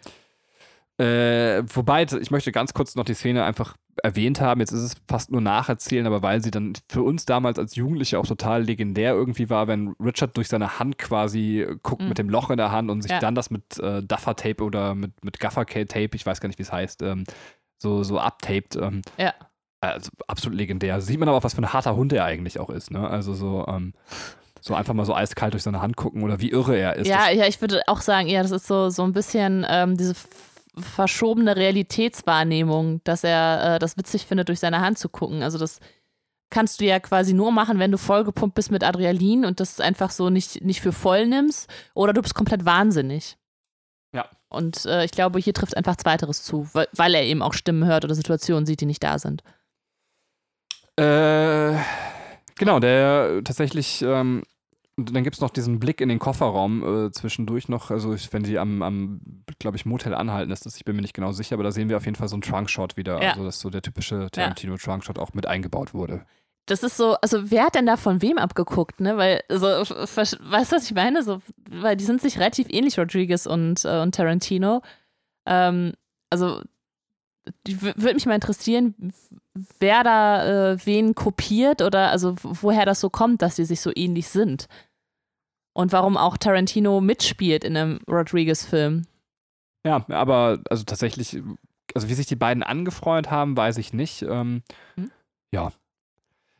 äh, 0.98 1.63
wobei, 1.74 2.04
ich 2.04 2.30
möchte 2.30 2.52
ganz 2.52 2.74
kurz 2.74 2.96
noch 2.96 3.06
die 3.06 3.13
Szene 3.13 3.46
einfach 3.46 3.76
erwähnt 4.03 4.41
haben. 4.41 4.59
Jetzt 4.59 4.71
ist 4.71 4.81
es 4.81 4.95
fast 5.07 5.31
nur 5.31 5.41
nacherzählen, 5.41 6.05
aber 6.07 6.21
weil 6.21 6.41
sie 6.43 6.51
dann 6.51 6.73
für 6.89 7.01
uns 7.03 7.25
damals 7.25 7.59
als 7.59 7.75
Jugendliche 7.75 8.19
auch 8.19 8.25
total 8.27 8.63
legendär 8.63 9.13
irgendwie 9.13 9.49
war, 9.49 9.67
wenn 9.67 9.95
Richard 9.99 10.35
durch 10.38 10.47
seine 10.47 10.79
Hand 10.79 10.97
quasi 10.97 11.62
äh, 11.62 11.77
guckt 11.83 12.01
Mhm. 12.01 12.09
mit 12.09 12.17
dem 12.17 12.29
Loch 12.29 12.49
in 12.49 12.57
der 12.57 12.71
Hand 12.71 12.89
und 12.91 13.01
sich 13.01 13.12
Ja. 13.12 13.19
dann 13.19 13.35
das 13.35 13.49
mit 13.49 13.79
äh, 13.79 14.01
Duffer-Tape 14.03 14.63
oder 14.63 14.95
mit, 14.95 15.23
mit 15.23 15.39
Gaffer-Tape, 15.39 16.09
ich 16.13 16.25
weiß 16.25 16.41
gar 16.41 16.47
nicht, 16.47 16.59
wie 16.59 16.63
es 16.63 16.71
heißt, 16.71 17.01
ähm, 17.01 17.23
so, 17.77 18.03
so 18.03 18.19
abtaped. 18.19 18.75
Ähm, 18.75 19.01
Ja. 19.17 19.33
Also 19.81 20.09
absolut 20.27 20.57
legendär. 20.57 20.99
Sieht 20.99 21.19
man 21.19 21.29
aber 21.29 21.38
auch, 21.38 21.43
was 21.43 21.53
für 21.53 21.62
ein 21.62 21.71
harter 21.71 21.95
Hund 21.95 22.12
er 22.12 22.25
eigentlich 22.25 22.59
auch 22.59 22.69
ist. 22.69 22.91
Ne? 22.91 23.07
Also 23.09 23.33
so, 23.33 23.65
ähm, 23.69 23.93
so 24.59 24.75
einfach 24.75 24.93
mal 24.93 25.05
so 25.05 25.15
eiskalt 25.15 25.53
durch 25.53 25.63
seine 25.63 25.81
Hand 25.81 25.95
gucken 25.95 26.21
oder 26.21 26.41
wie 26.41 26.49
irre 26.51 26.75
er 26.77 26.97
ist. 26.97 27.07
Ja, 27.07 27.29
ja, 27.29 27.45
ich 27.47 27.62
würde 27.62 27.81
auch 27.88 28.01
sagen, 28.01 28.27
ja, 28.27 28.41
das 28.41 28.51
ist 28.51 28.67
so, 28.67 28.89
so 28.89 29.03
ein 29.03 29.13
bisschen 29.13 29.65
ähm, 29.69 29.95
diese 29.95 30.15
verschobene 30.80 31.56
Realitätswahrnehmung, 31.56 33.02
dass 33.04 33.24
er 33.24 33.76
äh, 33.76 33.80
das 33.80 33.98
witzig 33.98 34.26
findet, 34.26 34.50
durch 34.50 34.60
seine 34.60 34.82
Hand 34.82 34.98
zu 34.98 35.10
gucken. 35.10 35.44
Also 35.44 35.58
das 35.58 35.80
kannst 36.50 36.82
du 36.82 36.86
ja 36.86 37.00
quasi 37.00 37.34
nur 37.34 37.52
machen, 37.52 37.80
wenn 37.80 37.92
du 37.92 37.98
vollgepumpt 37.98 38.56
bist 38.56 38.72
mit 38.72 38.84
Adrenalin 38.84 39.46
und 39.46 39.60
das 39.60 39.80
einfach 39.80 40.12
so 40.12 40.30
nicht, 40.30 40.63
nicht 40.63 40.82
für 40.82 40.92
voll 40.92 41.28
nimmst 41.28 41.70
oder 41.94 42.13
du 42.13 42.22
bist 42.22 42.36
komplett 42.36 42.65
wahnsinnig. 42.65 43.38
Ja. 44.13 44.26
Und 44.50 44.86
äh, 44.86 45.06
ich 45.06 45.12
glaube, 45.12 45.39
hier 45.39 45.54
trifft 45.54 45.78
einfach 45.78 45.96
Zweiteres 45.96 46.44
zu, 46.44 46.68
weil, 46.74 46.88
weil 46.94 47.13
er 47.13 47.24
eben 47.24 47.44
auch 47.44 47.54
Stimmen 47.54 47.86
hört 47.86 48.04
oder 48.04 48.15
Situationen 48.15 48.65
sieht, 48.65 48.82
die 48.82 48.88
nicht 48.88 49.04
da 49.04 49.20
sind. 49.20 49.44
Äh, 50.96 51.78
genau, 52.58 52.80
der 52.80 53.42
tatsächlich, 53.44 54.02
ähm, 54.02 54.44
und 54.99 55.15
dann 55.15 55.23
gibt 55.23 55.35
es 55.35 55.41
noch 55.41 55.49
diesen 55.49 55.79
Blick 55.79 56.01
in 56.01 56.09
den 56.09 56.19
Kofferraum 56.19 57.07
äh, 57.07 57.12
zwischendurch 57.12 57.69
noch, 57.69 57.91
also 57.91 58.13
ich, 58.13 58.31
wenn 58.33 58.43
die 58.43 58.59
am, 58.59 58.81
am 58.81 59.21
glaube 59.59 59.77
ich, 59.77 59.85
Motel 59.85 60.13
anhalten, 60.13 60.51
ist 60.51 60.65
das, 60.65 60.77
ich 60.77 60.85
bin 60.85 60.95
mir 60.95 61.01
nicht 61.01 61.13
genau 61.13 61.31
sicher, 61.31 61.55
aber 61.55 61.63
da 61.63 61.71
sehen 61.71 61.89
wir 61.89 61.97
auf 61.97 62.05
jeden 62.05 62.15
Fall 62.15 62.27
so 62.27 62.35
einen 62.35 62.41
Trunkshot 62.41 62.97
wieder, 62.97 63.21
Ja. 63.21 63.31
also 63.31 63.43
dass 63.43 63.59
so 63.59 63.69
der 63.69 63.81
typische 63.81 64.27
Tarantino-Trunkshot 64.31 65.17
auch 65.19 65.33
mit 65.33 65.47
eingebaut 65.47 65.93
wurde. 65.93 66.25
Das 66.65 66.83
ist 66.83 66.97
so, 66.97 67.15
also 67.21 67.49
wer 67.49 67.65
hat 67.65 67.75
denn 67.75 67.88
da 67.88 67.97
von 67.97 68.21
wem 68.21 68.38
abgeguckt, 68.38 68.99
ne? 68.99 69.17
Weil, 69.17 69.41
so, 69.49 69.65
weißt 69.65 70.33
du, 70.33 70.38
was 70.75 70.83
ich 70.83 70.93
meine? 70.93 71.23
So, 71.23 71.41
weil 71.67 71.97
die 71.97 72.03
sind 72.03 72.21
sich 72.21 72.38
relativ 72.38 72.67
ähnlich, 72.69 72.99
Rodriguez 72.99 73.47
und, 73.47 73.85
äh, 73.85 74.01
und 74.01 74.13
Tarantino. 74.13 74.81
Ähm, 75.47 75.93
also, 76.29 76.62
würde 77.65 78.13
mich 78.13 78.25
mal 78.27 78.35
interessieren, 78.35 78.93
wer 79.79 80.03
da 80.03 80.71
äh, 80.73 80.85
wen 80.85 81.15
kopiert 81.15 81.81
oder 81.81 82.12
also 82.12 82.35
woher 82.43 82.85
das 82.85 82.99
so 82.99 83.09
kommt, 83.09 83.41
dass 83.41 83.55
die 83.55 83.65
sich 83.65 83.81
so 83.81 83.91
ähnlich 83.95 84.27
sind. 84.27 84.67
Und 85.80 85.94
warum 85.94 86.18
auch 86.18 86.36
Tarantino 86.36 87.00
mitspielt 87.00 87.63
in 87.63 87.78
einem 87.78 88.00
Rodriguez-Film. 88.06 89.06
Ja, 89.86 90.06
aber 90.10 90.60
also 90.70 90.84
tatsächlich, 90.84 91.42
also 91.96 92.10
wie 92.10 92.13
sich 92.15 92.26
die 92.26 92.36
beiden 92.36 92.63
angefreundet 92.63 93.32
haben, 93.32 93.56
weiß 93.56 93.78
ich 93.78 93.94
nicht. 93.94 94.22
Ähm, 94.24 94.62
Hm? 94.96 95.10
Ja. 95.54 95.72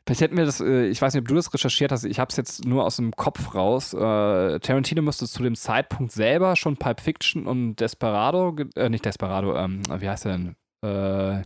Vielleicht 0.08 0.22
hätten 0.22 0.38
wir 0.38 0.46
das, 0.46 0.62
äh, 0.62 0.88
ich 0.88 1.02
weiß 1.02 1.14
nicht, 1.14 1.24
ob 1.24 1.28
du 1.28 1.36
das 1.36 1.54
recherchiert 1.54 1.92
hast, 1.92 2.06
ich 2.06 2.18
habe 2.18 2.30
es 2.30 2.38
jetzt 2.38 2.64
nur 2.64 2.86
aus 2.86 2.96
dem 2.96 3.14
Kopf 3.14 3.54
raus. 3.56 3.94
Äh, 3.94 4.60
Tarantino 4.62 5.02
müsste 5.02 5.28
zu 5.28 5.44
dem 5.44 5.56
Zeitpunkt 5.56 6.14
selber 6.14 6.56
schon 6.56 6.78
Pulp 6.78 7.02
Fiction 7.02 7.46
und 7.46 7.76
Desperado, 7.76 8.56
äh, 8.78 8.88
nicht 8.88 9.04
Desperado, 9.04 9.54
ähm, 9.58 9.82
wie 9.98 10.10
heißt 10.10 10.24
der 10.24 10.38
denn? 10.38 10.56
Äh, 10.82 11.44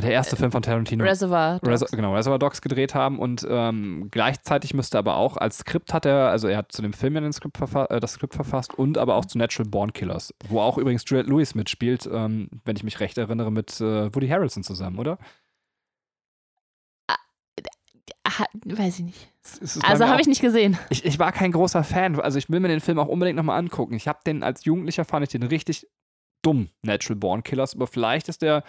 der 0.00 0.12
erste 0.12 0.36
Film 0.36 0.52
von 0.52 0.62
Tarantino. 0.62 1.04
Reservoir. 1.04 1.60
Dogs. 1.60 1.82
Res 1.82 1.90
genau, 1.90 2.14
Reservoir 2.14 2.38
Dogs 2.38 2.60
gedreht 2.60 2.94
haben 2.94 3.18
und 3.18 3.46
ähm, 3.48 4.08
gleichzeitig 4.10 4.74
müsste 4.74 4.98
aber 4.98 5.16
auch 5.16 5.36
als 5.36 5.58
Skript 5.58 5.92
hat 5.94 6.06
er, 6.06 6.28
also 6.28 6.48
er 6.48 6.58
hat 6.58 6.72
zu 6.72 6.82
dem 6.82 6.92
Film 6.92 7.14
ja 7.14 7.20
den 7.20 7.32
Skript 7.32 7.58
äh, 7.60 8.00
das 8.00 8.12
Skript 8.12 8.34
verfasst 8.34 8.74
und 8.74 8.98
aber 8.98 9.14
auch 9.16 9.24
zu 9.24 9.38
Natural 9.38 9.68
Born 9.68 9.92
Killers, 9.92 10.34
wo 10.48 10.60
auch 10.60 10.78
übrigens 10.78 11.04
Juliette 11.06 11.30
Lewis 11.30 11.54
mitspielt, 11.54 12.08
ähm, 12.12 12.48
wenn 12.64 12.76
ich 12.76 12.84
mich 12.84 13.00
recht 13.00 13.18
erinnere, 13.18 13.50
mit 13.50 13.80
äh, 13.80 14.14
Woody 14.14 14.28
Harrelson 14.28 14.62
zusammen, 14.62 14.98
oder? 14.98 15.18
Aha, 18.28 18.44
weiß 18.64 18.98
ich 18.98 19.04
nicht. 19.06 19.32
Also 19.82 20.06
habe 20.06 20.20
ich 20.20 20.26
nicht 20.26 20.42
gesehen. 20.42 20.78
ich, 20.90 21.04
ich 21.04 21.18
war 21.18 21.32
kein 21.32 21.52
großer 21.52 21.82
Fan, 21.82 22.20
also 22.20 22.38
ich 22.38 22.50
will 22.50 22.60
mir 22.60 22.68
den 22.68 22.80
Film 22.80 22.98
auch 22.98 23.08
unbedingt 23.08 23.36
nochmal 23.36 23.58
angucken. 23.58 23.94
Ich 23.94 24.06
habe 24.06 24.18
den 24.26 24.42
als 24.42 24.64
Jugendlicher 24.66 25.06
fand 25.06 25.24
ich 25.24 25.30
den 25.30 25.42
richtig 25.44 25.86
dumm, 26.42 26.68
Natural 26.82 27.16
Born 27.18 27.42
Killers, 27.42 27.74
aber 27.74 27.86
vielleicht 27.86 28.28
ist 28.28 28.42
der, 28.42 28.64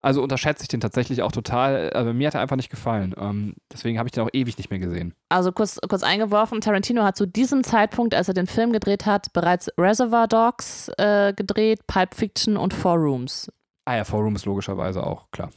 also 0.00 0.22
unterschätze 0.22 0.62
ich 0.62 0.68
den 0.68 0.80
tatsächlich 0.80 1.22
auch 1.22 1.32
total, 1.32 1.92
aber 1.92 2.12
mir 2.12 2.28
hat 2.28 2.34
er 2.34 2.40
einfach 2.40 2.56
nicht 2.56 2.70
gefallen. 2.70 3.14
Ähm, 3.18 3.54
deswegen 3.72 3.98
habe 3.98 4.08
ich 4.08 4.12
den 4.12 4.24
auch 4.24 4.30
ewig 4.32 4.56
nicht 4.56 4.70
mehr 4.70 4.78
gesehen. 4.78 5.14
Also 5.28 5.52
kurz, 5.52 5.80
kurz 5.88 6.02
eingeworfen, 6.02 6.60
Tarantino 6.60 7.02
hat 7.02 7.16
zu 7.16 7.26
diesem 7.26 7.64
Zeitpunkt, 7.64 8.14
als 8.14 8.28
er 8.28 8.34
den 8.34 8.46
Film 8.46 8.72
gedreht 8.72 9.06
hat, 9.06 9.32
bereits 9.32 9.68
Reservoir 9.76 10.28
Dogs 10.28 10.88
äh, 10.98 11.32
gedreht, 11.34 11.86
Pulp 11.86 12.14
Fiction 12.14 12.56
und 12.56 12.74
Four 12.74 12.96
Rooms. 12.96 13.50
Ah 13.86 13.96
ja, 13.96 14.04
Forum 14.04 14.36
ist 14.36 14.44
logischerweise 14.44 15.04
auch, 15.04 15.30
klar. 15.30 15.50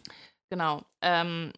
Genau. 0.49 0.81
Ähm, 1.01 1.51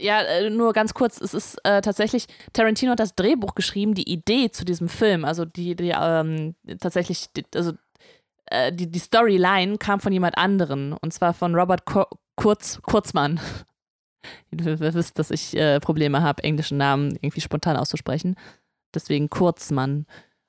ja, 0.00 0.22
äh, 0.22 0.48
nur 0.48 0.72
ganz 0.72 0.94
kurz, 0.94 1.20
es 1.20 1.34
ist 1.34 1.58
äh, 1.64 1.82
tatsächlich, 1.82 2.26
Tarantino 2.52 2.92
hat 2.92 3.00
das 3.00 3.14
Drehbuch 3.14 3.54
geschrieben, 3.54 3.94
die 3.94 4.10
Idee 4.10 4.50
zu 4.50 4.64
diesem 4.64 4.88
Film, 4.88 5.24
also 5.24 5.44
die, 5.44 5.74
die 5.74 5.92
ähm, 5.94 6.54
tatsächlich, 6.80 7.32
die, 7.32 7.44
also 7.54 7.72
äh, 8.50 8.72
die, 8.72 8.90
die 8.90 8.98
Storyline 8.98 9.78
kam 9.78 10.00
von 10.00 10.12
jemand 10.12 10.36
anderen, 10.38 10.92
und 10.92 11.12
zwar 11.12 11.34
von 11.34 11.54
Robert 11.54 11.84
Kur 11.84 12.08
Kurz, 12.36 12.80
Kurzmann. 12.82 13.40
Ihr 14.50 14.78
wisst, 14.94 15.18
dass 15.18 15.32
ich 15.32 15.56
äh, 15.56 15.80
Probleme 15.80 16.22
habe, 16.22 16.44
englischen 16.44 16.78
Namen 16.78 17.16
irgendwie 17.20 17.40
spontan 17.40 17.76
auszusprechen. 17.76 18.36
Deswegen 18.94 19.28
Kurzmann. 19.28 20.06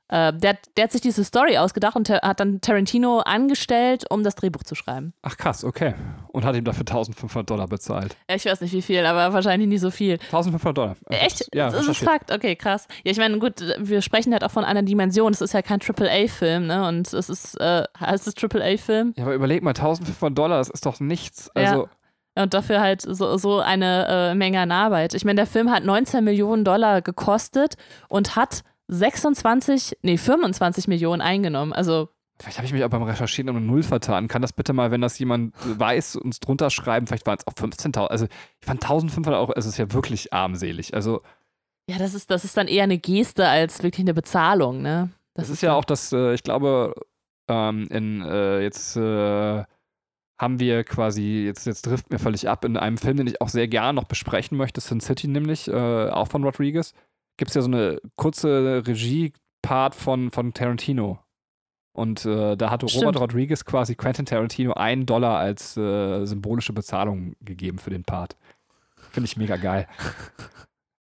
Äh, 0.09 0.33
der, 0.33 0.57
der 0.75 0.85
hat 0.85 0.91
sich 0.91 1.01
diese 1.01 1.23
Story 1.23 1.57
ausgedacht 1.57 1.95
und 1.95 2.09
hat 2.09 2.39
dann 2.39 2.61
Tarantino 2.61 3.19
angestellt, 3.19 4.05
um 4.09 4.23
das 4.23 4.35
Drehbuch 4.35 4.63
zu 4.63 4.73
schreiben. 4.75 5.13
Ach 5.21 5.37
krass, 5.37 5.63
okay. 5.63 5.93
Und 6.29 6.45
hat 6.45 6.55
ihm 6.55 6.63
dafür 6.63 6.81
1500 6.81 7.49
Dollar 7.49 7.67
bezahlt. 7.67 8.15
Ich 8.27 8.45
weiß 8.45 8.61
nicht 8.61 8.73
wie 8.73 8.81
viel, 8.81 9.05
aber 9.05 9.33
wahrscheinlich 9.33 9.69
nicht 9.69 9.81
so 9.81 9.91
viel. 9.91 10.13
1500 10.13 10.77
Dollar. 10.77 10.95
Echt? 11.09 11.47
Ja, 11.53 11.69
das 11.69 11.87
ist 11.87 11.99
Fakt. 11.99 12.31
Okay, 12.31 12.55
krass. 12.55 12.87
Ja, 13.03 13.11
ich 13.11 13.17
meine, 13.17 13.37
gut, 13.37 13.63
wir 13.77 14.01
sprechen 14.01 14.33
halt 14.33 14.43
auch 14.43 14.51
von 14.51 14.65
einer 14.65 14.81
Dimension. 14.81 15.31
Es 15.31 15.41
ist 15.41 15.53
ja 15.53 15.61
kein 15.61 15.79
AAA-Film, 15.79 16.67
ne? 16.67 16.87
Und 16.87 17.13
es 17.13 17.29
ist, 17.29 17.59
äh, 17.59 17.83
heißt 17.99 18.27
es 18.27 18.33
AAA-Film? 18.35 19.13
Ja, 19.15 19.25
aber 19.25 19.35
überleg 19.35 19.61
mal, 19.61 19.71
1500 19.71 20.37
Dollar, 20.37 20.57
das 20.57 20.69
ist 20.69 20.85
doch 20.85 20.99
nichts. 20.99 21.49
Also. 21.53 21.83
Ja. 21.83 22.43
Und 22.43 22.53
dafür 22.53 22.79
halt 22.79 23.01
so, 23.01 23.37
so 23.37 23.59
eine 23.59 24.07
äh, 24.07 24.35
Menge 24.35 24.59
an 24.59 24.71
Arbeit. 24.71 25.13
Ich 25.13 25.25
meine, 25.25 25.37
der 25.37 25.45
Film 25.45 25.69
hat 25.71 25.83
19 25.83 26.23
Millionen 26.23 26.63
Dollar 26.63 27.01
gekostet 27.01 27.75
und 28.07 28.35
hat 28.35 28.63
26, 28.89 29.97
nee, 30.01 30.17
25 30.17 30.87
Millionen 30.87 31.21
eingenommen. 31.21 31.73
Also 31.73 32.09
Vielleicht 32.41 32.57
habe 32.57 32.65
ich 32.65 32.73
mich 32.73 32.83
auch 32.85 32.89
beim 32.89 33.03
Recherchieren 33.03 33.49
um 33.49 33.57
eine 33.57 33.65
Null 33.65 33.83
vertan. 33.83 34.29
Kann 34.29 34.41
das 34.41 34.53
bitte 34.53 34.71
mal, 34.71 34.91
wenn 34.91 35.01
das 35.01 35.19
jemand 35.19 35.53
weiß, 35.77 36.15
uns 36.15 36.39
drunter 36.39 36.69
schreiben? 36.69 37.05
Vielleicht 37.05 37.27
waren 37.27 37.37
es 37.37 37.45
auch 37.45 37.53
15.000. 37.53 38.07
Also 38.07 38.25
ich 38.25 38.65
fand 38.65 38.85
1.500 38.85 39.37
Euro, 39.37 39.53
es 39.55 39.65
ist 39.65 39.77
ja 39.77 39.91
wirklich 39.91 40.31
armselig. 40.31 40.93
Also 40.93 41.21
ja, 41.89 41.97
das 41.97 42.13
ist, 42.13 42.31
das 42.31 42.45
ist 42.45 42.55
dann 42.55 42.67
eher 42.67 42.83
eine 42.83 42.97
Geste 42.97 43.47
als 43.47 43.83
wirklich 43.83 44.05
eine 44.05 44.13
Bezahlung, 44.13 44.81
ne? 44.81 45.09
Das, 45.33 45.45
das 45.45 45.49
ist, 45.49 45.53
ist 45.55 45.61
ja 45.63 45.73
auch 45.73 45.85
das, 45.85 46.13
äh, 46.13 46.33
ich 46.33 46.43
glaube, 46.43 46.93
ähm, 47.49 47.87
in 47.89 48.21
äh, 48.21 48.61
jetzt 48.61 48.95
äh, 48.95 49.63
haben 50.39 50.59
wir 50.59 50.83
quasi, 50.83 51.43
jetzt, 51.45 51.65
jetzt 51.65 51.81
trifft 51.81 52.09
mir 52.11 52.19
völlig 52.19 52.47
ab, 52.47 52.63
in 52.63 52.77
einem 52.77 52.97
Film, 52.97 53.17
den 53.17 53.27
ich 53.27 53.41
auch 53.41 53.49
sehr 53.49 53.67
gerne 53.67 53.93
noch 53.93 54.05
besprechen 54.05 54.57
möchte, 54.57 54.79
Sin 54.81 55.01
City 55.01 55.27
nämlich, 55.27 55.67
äh, 55.67 56.09
auch 56.09 56.27
von 56.27 56.43
Rodriguez 56.43 56.93
gibt 57.39 57.49
es 57.49 57.55
ja 57.55 57.61
so 57.61 57.67
eine 57.67 57.99
kurze 58.17 58.83
Regie-Part 58.85 59.95
von, 59.95 60.29
von 60.29 60.53
Tarantino. 60.53 61.19
Und 61.93 62.25
äh, 62.25 62.55
da 62.55 62.69
hatte 62.69 62.87
Stimmt. 62.87 63.05
Robert 63.05 63.21
Rodriguez 63.21 63.65
quasi 63.65 63.95
Quentin 63.95 64.25
Tarantino 64.25 64.73
einen 64.73 65.05
Dollar 65.05 65.39
als 65.39 65.75
äh, 65.75 66.25
symbolische 66.25 66.73
Bezahlung 66.73 67.35
gegeben 67.41 67.79
für 67.79 67.89
den 67.89 68.03
Part. 68.03 68.37
Finde 69.11 69.25
ich 69.25 69.37
mega 69.37 69.55
geil. 69.55 69.87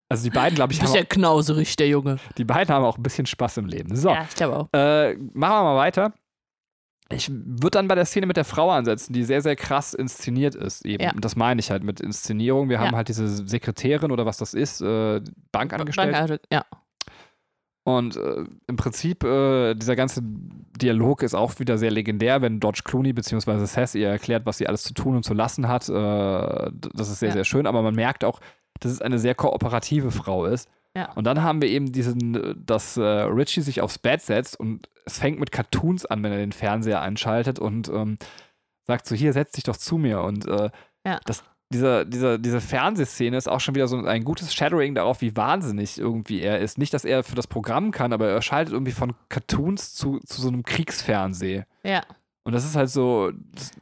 Also 0.10 0.24
die 0.24 0.30
beiden, 0.30 0.56
glaube 0.56 0.72
ich, 0.72 0.80
haben. 0.80 0.88
Ist 0.88 0.96
ja 0.96 1.04
knauserig, 1.04 1.76
der 1.76 1.90
Junge. 1.90 2.18
Die 2.38 2.46
beiden 2.46 2.74
haben 2.74 2.86
auch 2.86 2.96
ein 2.96 3.04
bisschen 3.04 3.26
Spaß 3.26 3.58
im 3.58 3.66
Leben. 3.66 3.94
So. 3.94 4.08
Ja, 4.08 4.26
ich 4.30 4.36
glaube 4.36 4.56
auch. 4.56 4.70
Äh, 4.72 5.16
machen 5.16 5.34
wir 5.34 5.64
mal 5.64 5.76
weiter. 5.76 6.14
Ich 7.10 7.32
würde 7.32 7.72
dann 7.72 7.88
bei 7.88 7.96
der 7.96 8.06
Szene 8.06 8.26
mit 8.26 8.38
der 8.38 8.44
Frau 8.44 8.70
ansetzen, 8.70 9.14
die 9.14 9.24
sehr, 9.24 9.42
sehr 9.42 9.56
krass 9.56 9.94
inszeniert 9.94 10.56
ist. 10.56 10.86
Eben. 10.86 11.04
Ja. 11.04 11.12
Und 11.14 11.24
das 11.24 11.36
meine 11.36 11.60
ich 11.60 11.72
halt 11.72 11.84
mit 11.84 12.02
Inszenierung. 12.02 12.70
Wir 12.70 12.80
haben 12.80 12.96
halt 12.96 13.08
diese 13.08 13.28
Sekretärin 13.28 14.12
oder 14.12 14.26
was 14.26 14.38
das 14.38 14.54
ist, 14.54 14.82
äh, 14.82 15.22
Bankangestellte. 15.52 16.28
Bank, 16.28 16.42
ja. 16.52 16.66
Und 17.88 18.18
äh, 18.18 18.44
im 18.68 18.76
Prinzip, 18.76 19.24
äh, 19.24 19.74
dieser 19.74 19.96
ganze 19.96 20.20
Dialog 20.22 21.24
ist 21.24 21.34
auch 21.34 21.58
wieder 21.60 21.78
sehr 21.78 21.90
legendär, 21.90 22.42
wenn 22.42 22.60
Dodge 22.60 22.82
Clooney 22.84 23.14
bzw. 23.14 23.64
Seth 23.64 23.96
ihr 23.96 24.10
erklärt, 24.10 24.46
was 24.46 24.58
sie 24.58 24.68
alles 24.68 24.84
zu 24.84 24.94
tun 24.94 25.16
und 25.16 25.24
zu 25.24 25.34
lassen 25.34 25.70
hat. 25.70 25.88
Äh, 25.88 26.72
das 26.94 27.10
ist 27.10 27.20
sehr, 27.20 27.30
ja. 27.30 27.34
sehr 27.34 27.46
schön, 27.46 27.66
aber 27.66 27.82
man 27.82 27.96
merkt 27.96 28.26
auch, 28.26 28.42
dass 28.82 28.92
es 28.92 29.02
eine 29.02 29.20
sehr 29.20 29.36
kooperative 29.36 30.12
Frau 30.12 30.44
ist. 30.44 30.70
Ja. 30.98 31.14
Und 31.14 31.24
dann 31.24 31.44
haben 31.44 31.62
wir 31.62 31.70
eben 31.70 31.94
diesen, 31.94 32.62
dass 32.66 32.98
äh, 32.98 33.02
Richie 33.02 33.62
sich 33.62 33.80
aufs 33.80 34.00
Bett 34.00 34.22
setzt 34.22 34.60
und 34.60 34.90
es 35.08 35.18
fängt 35.18 35.40
mit 35.40 35.52
Cartoons 35.52 36.06
an, 36.06 36.22
wenn 36.22 36.32
er 36.32 36.38
den 36.38 36.52
Fernseher 36.52 37.02
einschaltet 37.02 37.60
und 37.60 37.90
ähm, 37.90 38.18
sagt 38.84 39.08
so, 39.08 39.16
hier, 39.16 39.34
setz 39.34 39.54
dich 39.54 39.64
doch 39.64 39.78
zu 39.78 39.98
mir. 39.98 40.22
Und 40.22 40.48
äh, 40.48 40.70
ja. 41.06 41.20
das, 41.26 41.44
dieser, 41.74 42.06
dieser, 42.06 42.38
diese 42.38 42.62
Fernsehszene 42.62 43.36
ist 43.36 43.50
auch 43.50 43.60
schon 43.60 43.76
wieder 43.76 43.88
so 43.88 43.98
ein 43.98 44.24
gutes 44.24 44.54
Shadowing 44.54 44.96
darauf, 44.96 45.22
wie 45.22 45.36
wahnsinnig 45.36 45.98
irgendwie 45.98 46.42
er 46.42 46.60
ist. 46.60 46.78
Nicht, 46.78 46.94
dass 46.94 47.06
er 47.06 47.24
für 47.24 47.36
das 47.36 47.48
Programm 47.48 47.92
kann, 47.92 48.14
aber 48.14 48.30
er 48.30 48.42
schaltet 48.42 48.74
irgendwie 48.74 48.92
von 48.92 49.14
Cartoons 49.30 49.94
zu, 49.94 50.20
zu 50.20 50.42
so 50.42 50.50
einem 50.50 50.64
Kriegsfernseh. 50.64 51.64
Ja. 51.84 52.04
Und 52.44 52.54
das 52.54 52.66
ist 52.66 52.76
halt 52.76 52.90
so, 52.90 53.32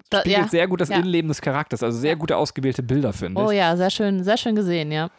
das 0.09 0.21
spiegelt 0.21 0.45
ja. 0.45 0.47
sehr 0.47 0.67
gut 0.67 0.81
das 0.81 0.89
ja. 0.89 0.97
Innenleben 0.97 1.27
des 1.27 1.41
Charakters. 1.41 1.83
Also 1.83 1.99
sehr 1.99 2.15
gute 2.15 2.37
ausgewählte 2.37 2.81
Bilder, 2.81 3.13
finde 3.13 3.41
ich. 3.41 3.47
Oh 3.47 3.51
ja, 3.51 3.75
sehr 3.77 3.91
schön, 3.91 4.23
sehr 4.23 4.37
schön 4.37 4.55
gesehen, 4.55 4.91
ja. 4.91 5.11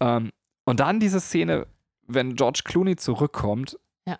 Ähm, 0.00 0.30
und 0.64 0.80
dann 0.80 1.00
diese 1.00 1.20
Szene, 1.20 1.66
wenn 2.06 2.34
George 2.36 2.60
Clooney 2.64 2.96
zurückkommt 2.96 3.78
ja. 4.06 4.18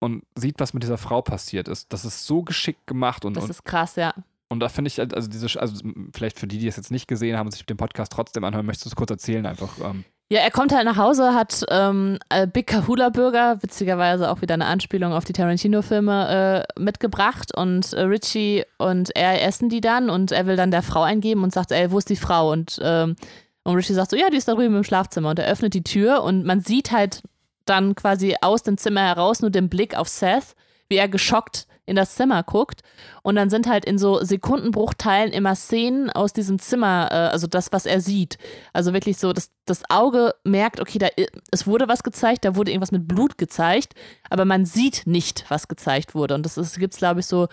Und 0.00 0.24
sieht, 0.34 0.58
was 0.58 0.74
mit 0.74 0.82
dieser 0.82 0.98
Frau 0.98 1.22
passiert 1.22 1.68
ist. 1.68 1.92
Das 1.92 2.04
ist 2.04 2.26
so 2.26 2.42
geschickt 2.42 2.86
gemacht 2.86 3.24
und. 3.24 3.36
Das 3.36 3.44
und, 3.44 3.50
ist 3.50 3.64
krass, 3.64 3.96
ja. 3.96 4.12
Und 4.48 4.58
da 4.58 4.68
finde 4.68 4.88
ich 4.88 4.98
halt, 4.98 5.14
also 5.14 5.28
diese, 5.28 5.60
also 5.60 5.80
vielleicht 6.12 6.40
für 6.40 6.48
die, 6.48 6.58
die 6.58 6.66
es 6.66 6.76
jetzt 6.76 6.90
nicht 6.90 7.06
gesehen 7.06 7.36
haben 7.36 7.46
und 7.46 7.52
sich 7.52 7.64
den 7.64 7.76
Podcast 7.76 8.10
trotzdem 8.10 8.42
anhören, 8.42 8.66
möchtest 8.66 8.86
du 8.86 8.88
es 8.88 8.96
kurz 8.96 9.10
erzählen 9.10 9.46
einfach? 9.46 9.78
Ähm. 9.78 10.04
Ja, 10.28 10.40
er 10.40 10.50
kommt 10.50 10.72
halt 10.74 10.84
nach 10.84 10.96
Hause, 10.96 11.34
hat 11.34 11.64
ähm, 11.70 12.18
äh, 12.30 12.48
Big 12.48 12.66
Kahula 12.66 13.10
Burger, 13.10 13.62
witzigerweise 13.62 14.28
auch 14.28 14.42
wieder 14.42 14.54
eine 14.54 14.66
Anspielung 14.66 15.12
auf 15.12 15.24
die 15.24 15.32
Tarantino-Filme, 15.32 16.66
äh, 16.76 16.80
mitgebracht 16.80 17.56
und 17.56 17.92
äh, 17.92 18.02
Richie 18.02 18.64
und 18.78 19.14
er 19.14 19.44
essen 19.44 19.68
die 19.68 19.80
dann 19.80 20.10
und 20.10 20.32
er 20.32 20.46
will 20.46 20.56
dann 20.56 20.72
der 20.72 20.82
Frau 20.82 21.02
eingeben 21.02 21.44
und 21.44 21.52
sagt, 21.52 21.70
ey, 21.70 21.90
wo 21.92 21.98
ist 21.98 22.10
die 22.10 22.16
Frau? 22.16 22.50
Und 22.50 22.80
ähm, 22.82 23.14
und 23.62 23.76
Richie 23.76 23.92
sagt 23.92 24.10
so, 24.10 24.16
ja, 24.16 24.30
die 24.30 24.36
ist 24.36 24.48
da 24.48 24.54
drüben 24.54 24.76
im 24.76 24.84
Schlafzimmer. 24.84 25.30
Und 25.30 25.38
er 25.38 25.50
öffnet 25.50 25.74
die 25.74 25.84
Tür 25.84 26.22
und 26.22 26.44
man 26.44 26.60
sieht 26.60 26.92
halt 26.92 27.22
dann 27.64 27.94
quasi 27.94 28.36
aus 28.40 28.62
dem 28.62 28.78
Zimmer 28.78 29.02
heraus 29.02 29.40
nur 29.40 29.50
den 29.50 29.68
Blick 29.68 29.96
auf 29.96 30.08
Seth, 30.08 30.54
wie 30.88 30.96
er 30.96 31.08
geschockt 31.08 31.66
in 31.90 31.96
das 31.96 32.14
Zimmer 32.14 32.44
guckt. 32.44 32.82
Und 33.22 33.34
dann 33.34 33.50
sind 33.50 33.68
halt 33.68 33.84
in 33.84 33.98
so 33.98 34.22
Sekundenbruchteilen 34.22 35.32
immer 35.32 35.56
Szenen 35.56 36.08
aus 36.08 36.32
diesem 36.32 36.60
Zimmer, 36.60 37.08
äh, 37.10 37.14
also 37.14 37.48
das, 37.48 37.72
was 37.72 37.84
er 37.84 38.00
sieht. 38.00 38.38
Also 38.72 38.92
wirklich 38.92 39.18
so, 39.18 39.32
dass 39.32 39.50
das 39.66 39.82
Auge 39.90 40.34
merkt, 40.44 40.80
okay, 40.80 40.98
da, 40.98 41.08
es 41.50 41.66
wurde 41.66 41.88
was 41.88 42.04
gezeigt, 42.04 42.44
da 42.44 42.54
wurde 42.54 42.70
irgendwas 42.70 42.92
mit 42.92 43.08
Blut 43.08 43.38
gezeigt, 43.38 43.94
aber 44.30 44.44
man 44.44 44.66
sieht 44.66 45.02
nicht, 45.06 45.44
was 45.48 45.66
gezeigt 45.66 46.14
wurde. 46.14 46.36
Und 46.36 46.46
das 46.46 46.78
gibt 46.78 46.94
es, 46.94 47.00
glaube 47.00 47.20
ich, 47.20 47.26
so 47.26 47.48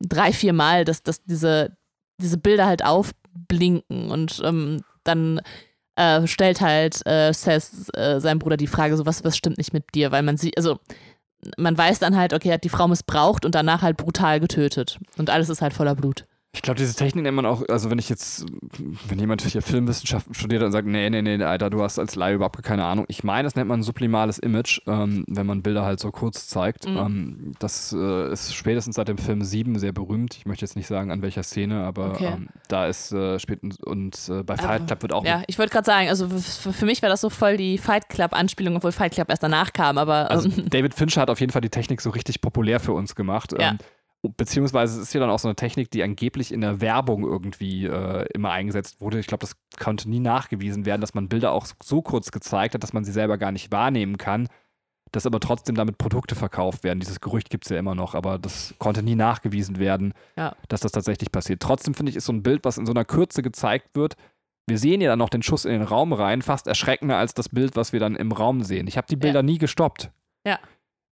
drei, 0.00 0.32
vier 0.32 0.52
Mal, 0.52 0.84
dass, 0.84 1.02
dass 1.02 1.24
diese, 1.24 1.76
diese 2.20 2.38
Bilder 2.38 2.66
halt 2.66 2.84
aufblinken. 2.84 4.12
Und 4.12 4.40
ähm, 4.44 4.84
dann 5.02 5.40
äh, 5.96 6.26
stellt 6.26 6.60
halt 6.60 7.06
äh, 7.06 7.32
Seth, 7.32 7.94
äh, 7.96 8.20
sein 8.20 8.38
Bruder, 8.38 8.56
die 8.56 8.66
Frage, 8.66 8.96
so 8.96 9.06
was, 9.06 9.24
was 9.24 9.36
stimmt 9.36 9.58
nicht 9.58 9.72
mit 9.72 9.94
dir, 9.94 10.12
weil 10.12 10.22
man 10.22 10.36
sieht, 10.36 10.56
also 10.56 10.78
man 11.56 11.76
weiß 11.76 11.98
dann 11.98 12.16
halt, 12.16 12.32
okay, 12.32 12.48
er 12.48 12.54
hat 12.54 12.64
die 12.64 12.70
Frau 12.70 12.88
missbraucht 12.88 13.44
und 13.44 13.54
danach 13.54 13.82
halt 13.82 13.96
brutal 13.96 14.40
getötet. 14.40 14.98
Und 15.18 15.30
alles 15.30 15.48
ist 15.48 15.60
halt 15.60 15.74
voller 15.74 15.94
Blut. 15.94 16.26
Ich 16.54 16.62
glaube, 16.62 16.78
diese 16.78 16.94
Technik 16.94 17.24
nennt 17.24 17.34
man 17.34 17.46
auch, 17.46 17.62
also 17.68 17.90
wenn 17.90 17.98
ich 17.98 18.08
jetzt, 18.08 18.46
wenn 19.08 19.18
jemand 19.18 19.42
hier 19.42 19.60
Filmwissenschaften 19.60 20.34
studiert 20.34 20.62
und 20.62 20.70
sagt, 20.70 20.86
nee, 20.86 21.10
nee, 21.10 21.20
nee, 21.20 21.42
Alter, 21.42 21.68
du 21.68 21.82
hast 21.82 21.98
als 21.98 22.14
Laie 22.14 22.36
überhaupt 22.36 22.62
keine 22.62 22.84
Ahnung. 22.84 23.06
Ich 23.08 23.24
meine, 23.24 23.42
das 23.42 23.56
nennt 23.56 23.68
man 23.68 23.82
sublimales 23.82 24.38
Image, 24.38 24.80
ähm, 24.86 25.24
wenn 25.26 25.46
man 25.46 25.62
Bilder 25.62 25.84
halt 25.84 25.98
so 25.98 26.12
kurz 26.12 26.46
zeigt. 26.46 26.88
Mhm. 26.88 26.96
Ähm, 26.96 27.52
das 27.58 27.92
äh, 27.92 28.32
ist 28.32 28.54
spätestens 28.54 28.94
seit 28.94 29.08
dem 29.08 29.18
Film 29.18 29.42
7 29.42 29.78
sehr 29.80 29.92
berühmt. 29.92 30.36
Ich 30.36 30.46
möchte 30.46 30.64
jetzt 30.64 30.76
nicht 30.76 30.86
sagen, 30.86 31.10
an 31.10 31.22
welcher 31.22 31.42
Szene, 31.42 31.82
aber 31.82 32.12
okay. 32.12 32.32
ähm, 32.36 32.48
da 32.68 32.86
ist 32.86 33.10
äh, 33.12 33.40
spätestens 33.40 33.80
und 33.80 34.16
äh, 34.28 34.44
bei 34.44 34.56
Fight 34.56 34.86
Club 34.86 35.02
wird 35.02 35.12
auch. 35.12 35.24
Ja, 35.24 35.42
ich 35.48 35.58
wollte 35.58 35.72
gerade 35.72 35.86
sagen, 35.86 36.08
also 36.08 36.28
für 36.28 36.86
mich 36.86 37.02
wäre 37.02 37.10
das 37.10 37.20
so 37.20 37.30
voll 37.30 37.56
die 37.56 37.78
Fight 37.78 38.08
Club-Anspielung, 38.08 38.76
obwohl 38.76 38.92
Fight 38.92 39.12
Club 39.12 39.28
erst 39.28 39.42
danach 39.42 39.72
kam, 39.72 39.98
aber. 39.98 40.30
Also 40.30 40.48
David 40.48 40.94
Fincher 40.94 41.22
hat 41.22 41.30
auf 41.30 41.40
jeden 41.40 41.52
Fall 41.52 41.62
die 41.62 41.70
Technik 41.70 42.00
so 42.00 42.10
richtig 42.10 42.40
populär 42.40 42.78
für 42.78 42.92
uns 42.92 43.16
gemacht. 43.16 43.54
Ja. 43.58 43.76
Beziehungsweise 44.28 44.96
es 44.96 45.08
ist 45.08 45.14
ja 45.14 45.20
dann 45.20 45.30
auch 45.30 45.38
so 45.38 45.48
eine 45.48 45.56
Technik, 45.56 45.90
die 45.90 46.02
angeblich 46.02 46.52
in 46.52 46.60
der 46.60 46.80
Werbung 46.80 47.24
irgendwie 47.24 47.86
äh, 47.86 48.26
immer 48.32 48.50
eingesetzt 48.50 49.00
wurde. 49.00 49.18
Ich 49.18 49.26
glaube, 49.26 49.42
das 49.42 49.56
konnte 49.78 50.08
nie 50.08 50.20
nachgewiesen 50.20 50.86
werden, 50.86 51.00
dass 51.00 51.14
man 51.14 51.28
Bilder 51.28 51.52
auch 51.52 51.66
so 51.82 52.02
kurz 52.02 52.30
gezeigt 52.30 52.74
hat, 52.74 52.82
dass 52.82 52.92
man 52.92 53.04
sie 53.04 53.12
selber 53.12 53.38
gar 53.38 53.52
nicht 53.52 53.70
wahrnehmen 53.70 54.16
kann, 54.16 54.48
dass 55.12 55.26
aber 55.26 55.40
trotzdem 55.40 55.74
damit 55.74 55.98
Produkte 55.98 56.34
verkauft 56.34 56.84
werden. 56.84 57.00
Dieses 57.00 57.20
Gerücht 57.20 57.50
gibt 57.50 57.64
es 57.64 57.70
ja 57.70 57.78
immer 57.78 57.94
noch, 57.94 58.14
aber 58.14 58.38
das 58.38 58.74
konnte 58.78 59.02
nie 59.02 59.14
nachgewiesen 59.14 59.78
werden, 59.78 60.14
ja. 60.36 60.56
dass 60.68 60.80
das 60.80 60.92
tatsächlich 60.92 61.30
passiert. 61.30 61.60
Trotzdem 61.60 61.94
finde 61.94 62.10
ich, 62.10 62.16
ist 62.16 62.26
so 62.26 62.32
ein 62.32 62.42
Bild, 62.42 62.64
was 62.64 62.78
in 62.78 62.86
so 62.86 62.92
einer 62.92 63.04
Kürze 63.04 63.42
gezeigt 63.42 63.90
wird. 63.94 64.16
Wir 64.66 64.78
sehen 64.78 65.00
ja 65.00 65.10
dann 65.10 65.18
noch 65.18 65.28
den 65.28 65.42
Schuss 65.42 65.66
in 65.66 65.72
den 65.72 65.82
Raum 65.82 66.12
rein, 66.12 66.40
fast 66.40 66.66
erschreckender 66.66 67.18
als 67.18 67.34
das 67.34 67.50
Bild, 67.50 67.76
was 67.76 67.92
wir 67.92 68.00
dann 68.00 68.16
im 68.16 68.32
Raum 68.32 68.62
sehen. 68.62 68.86
Ich 68.86 68.96
habe 68.96 69.06
die 69.06 69.16
Bilder 69.16 69.40
ja. 69.40 69.42
nie 69.42 69.58
gestoppt. 69.58 70.10
Ja. 70.46 70.58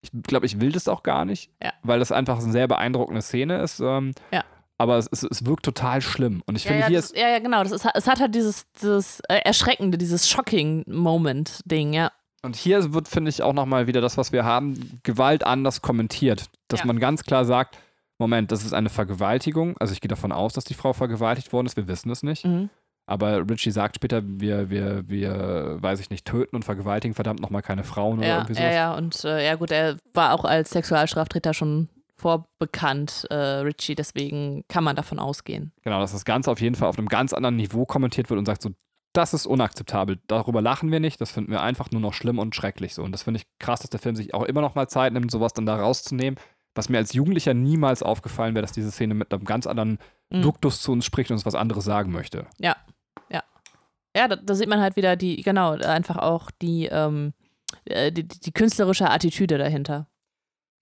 Ich 0.02 0.10
glaube, 0.24 0.46
ich 0.46 0.60
will 0.60 0.72
das 0.72 0.88
auch 0.88 1.04
gar 1.04 1.26
nicht, 1.26 1.52
ja. 1.62 1.74
weil 1.84 2.00
das 2.00 2.12
einfach 2.12 2.42
eine 2.42 2.52
sehr 2.52 2.68
beeindruckende 2.68 3.22
Szene 3.22 3.62
ist. 3.62 3.80
Ähm, 3.80 4.14
ja. 4.32 4.44
Aber 4.78 4.98
es, 4.98 5.08
es, 5.12 5.24
es, 5.24 5.46
wirkt 5.46 5.64
total 5.64 6.02
schlimm. 6.02 6.42
Und 6.48 6.56
ich 6.56 6.64
ja, 6.64 6.72
finde, 6.72 6.88
hier 6.88 6.98
das, 6.98 7.12
ist. 7.12 7.18
Ja, 7.18 7.30
ja, 7.30 7.40
genau. 7.40 7.62
Das 7.62 7.72
ist, 7.72 7.86
es 7.94 8.08
hat 8.08 8.20
halt 8.20 8.34
dieses, 8.34 8.72
dieses 8.72 9.20
äh, 9.30 9.36
Erschreckende, 9.44 10.00
dieses 10.00 10.28
Shocking-Moment-Ding, 10.30 11.94
ja. 11.94 12.12
Und 12.42 12.56
hier 12.56 12.92
wird, 12.94 13.08
finde 13.08 13.30
ich, 13.30 13.44
auch 13.44 13.54
nochmal 13.54 13.86
wieder 13.86 14.02
das, 14.02 14.18
was 14.18 14.32
wir 14.32 14.44
haben, 14.44 15.00
Gewalt 15.04 15.46
anders 15.46 15.84
kommentiert. 15.84 16.46
Dass 16.68 16.84
man 16.84 17.00
ganz 17.00 17.24
klar 17.24 17.46
sagt: 17.46 17.78
Moment, 18.18 18.52
das 18.52 18.64
ist 18.64 18.74
eine 18.74 18.90
Vergewaltigung. 18.90 19.78
Also 19.78 19.94
ich 19.94 20.02
gehe 20.02 20.10
davon 20.10 20.32
aus, 20.32 20.54
dass 20.54 20.64
die 20.64 20.74
Frau 20.74 20.94
vergewaltigt 20.94 21.54
worden 21.54 21.68
ist. 21.68 21.78
Wir 21.78 21.88
wissen 21.88 22.10
es 22.10 22.24
nicht. 22.24 22.46
Mhm. 22.46 22.72
Aber 23.12 23.50
Richie 23.50 23.72
sagt 23.72 23.98
später, 23.98 24.22
wir, 24.26 24.70
wir, 24.70 25.04
wir, 25.10 25.78
weiß 25.82 26.00
ich 26.00 26.10
nicht, 26.10 26.24
töten 26.26 26.56
und 26.56 26.64
vergewaltigen 26.64 27.14
verdammt 27.14 27.42
nochmal 27.42 27.62
keine 27.62 27.84
Frauen 27.84 28.20
oder 28.20 28.28
ja, 28.28 28.36
irgendwie 28.38 28.54
sowas. 28.54 28.74
Ja, 28.74 28.74
ja, 28.74 28.94
und 28.94 29.26
äh, 29.26 29.46
ja 29.46 29.56
gut, 29.56 29.70
er 29.72 29.98
war 30.14 30.34
auch 30.34 30.46
als 30.46 30.70
Sexualstraftäter 30.70 31.54
schon 31.54 31.90
vorbekannt, 32.16 33.28
äh, 33.30 33.36
Richie, 33.36 33.96
deswegen 33.96 34.64
kann 34.70 34.86
man 34.86 34.96
davon 34.96 35.20
ausgehen. 35.20 35.74
Genau, 35.82 36.00
dass 36.00 36.14
das 36.14 36.24
Ganze 36.24 36.52
auf 36.52 36.62
jeden 36.62 36.76
Fall 36.76 36.88
auf 36.88 36.98
einem 36.98 37.10
ganz 37.10 37.34
anderen 37.34 37.58
Niveau 37.58 37.86
kommentiert 37.86 38.30
wird 38.30 38.38
und 38.38 38.46
sagt 38.46 38.62
so, 38.62 38.70
das 39.12 39.34
ist 39.34 39.46
unakzeptabel. 39.46 40.20
Darüber 40.28 40.62
lachen 40.62 40.90
wir 40.90 41.02
nicht. 41.02 41.20
Das 41.20 41.32
finden 41.32 41.52
wir 41.52 41.62
einfach 41.62 41.92
nur 41.92 42.00
noch 42.00 42.14
schlimm 42.14 42.40
und 42.40 42.56
schrecklich 42.56 42.94
so. 42.94 43.04
Und 43.04 43.12
das 43.12 43.24
finde 43.24 43.42
ich 43.42 43.46
krass, 43.60 43.82
dass 43.82 43.90
der 43.90 44.00
Film 44.00 44.16
sich 44.16 44.34
auch 44.34 44.44
immer 44.44 44.62
noch 44.62 44.76
mal 44.76 44.88
Zeit 44.88 45.12
nimmt, 45.12 45.32
sowas 45.32 45.52
dann 45.52 45.66
da 45.66 45.76
rauszunehmen. 45.76 46.40
Was 46.76 46.88
mir 46.88 47.00
als 47.00 47.12
Jugendlicher 47.12 47.54
niemals 47.54 48.04
aufgefallen 48.04 48.56
wäre, 48.56 48.62
dass 48.62 48.72
diese 48.72 48.90
Szene 48.90 49.16
mit 49.16 49.34
einem 49.34 49.44
ganz 49.44 49.68
anderen 49.68 50.00
Mhm. 50.32 50.42
Duktus 50.42 50.82
zu 50.82 50.92
uns 50.92 51.06
spricht 51.06 51.30
und 51.30 51.36
uns 51.36 51.46
was 51.46 51.56
anderes 51.56 51.84
sagen 51.84 52.12
möchte. 52.12 52.48
Ja. 52.58 52.76
Ja, 54.16 54.28
da, 54.28 54.36
da 54.36 54.56
sieht 54.56 54.68
man 54.70 54.82
halt 54.82 54.96
wieder 54.96 55.16
die, 55.16 55.42
genau, 55.42 55.72
einfach 55.72 56.18
auch 56.18 56.52
die, 56.62 56.88
ähm, 56.88 57.34
äh, 57.86 58.12
die, 58.12 58.28
die 58.28 58.52
künstlerische 58.52 59.10
Attitüde 59.10 59.58
dahinter. 59.58 60.08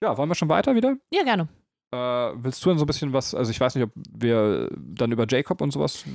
Ja, 0.01 0.17
wollen 0.17 0.29
wir 0.29 0.35
schon 0.35 0.49
weiter 0.49 0.75
wieder? 0.75 0.95
Ja, 1.13 1.23
gerne. 1.23 1.47
Äh, 1.91 1.97
willst 2.43 2.63
du 2.63 2.69
denn 2.69 2.77
so 2.77 2.85
ein 2.85 2.87
bisschen 2.87 3.13
was, 3.13 3.33
also 3.35 3.51
ich 3.51 3.59
weiß 3.59 3.75
nicht, 3.75 3.83
ob 3.83 3.91
wir 4.11 4.69
dann 4.77 5.11
über 5.11 5.25
Jacob 5.27 5.61
und 5.61 5.71
sowas. 5.71 6.05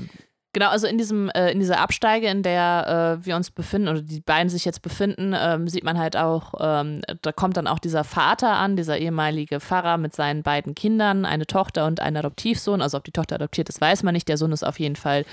Genau, 0.55 0.69
also 0.69 0.87
in 0.87 0.99
diesem, 0.99 1.31
äh, 1.31 1.51
in 1.51 1.59
dieser 1.59 1.81
Absteige, 1.81 2.29
in 2.29 2.45
der 2.45 3.19
äh, 3.21 3.27
wir 3.27 3.35
uns 3.35 3.51
befinden, 3.51 3.89
oder 3.89 4.03
die 4.03 4.21
beiden 4.21 4.49
sich 4.49 4.65
jetzt 4.65 4.83
befinden, 4.83 5.35
ähm, 5.37 5.67
sieht 5.67 5.83
man 5.83 5.99
halt 5.99 6.17
auch, 6.17 6.55
ähm, 6.61 7.03
da 7.23 7.33
kommt 7.33 7.57
dann 7.57 7.67
auch 7.67 7.81
dieser 7.81 8.05
Vater 8.05 8.53
an, 8.53 8.77
dieser 8.77 8.97
ehemalige 8.97 9.59
Pfarrer 9.59 9.99
mit 9.99 10.15
seinen 10.15 10.45
beiden 10.45 10.77
Kindern, 10.77 11.25
eine 11.25 11.47
Tochter 11.47 11.87
und 11.87 11.99
einen 11.99 12.19
Adoptivsohn. 12.19 12.83
Also 12.83 12.97
ob 12.97 13.05
die 13.05 13.11
Tochter 13.11 13.35
adoptiert 13.35 13.69
ist, 13.69 13.81
weiß 13.81 14.05
man 14.05 14.15
nicht. 14.15 14.29
Der 14.29 14.37
Sohn 14.37 14.53
ist 14.53 14.63
auf 14.63 14.79
jeden 14.79 14.97
Fall 14.97 15.25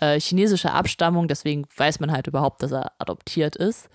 äh, 0.00 0.20
chinesischer 0.20 0.74
Abstammung, 0.74 1.28
deswegen 1.28 1.66
weiß 1.76 2.00
man 2.00 2.12
halt 2.12 2.26
überhaupt, 2.26 2.62
dass 2.62 2.72
er 2.72 2.92
adoptiert 2.98 3.56
ist. 3.56 3.88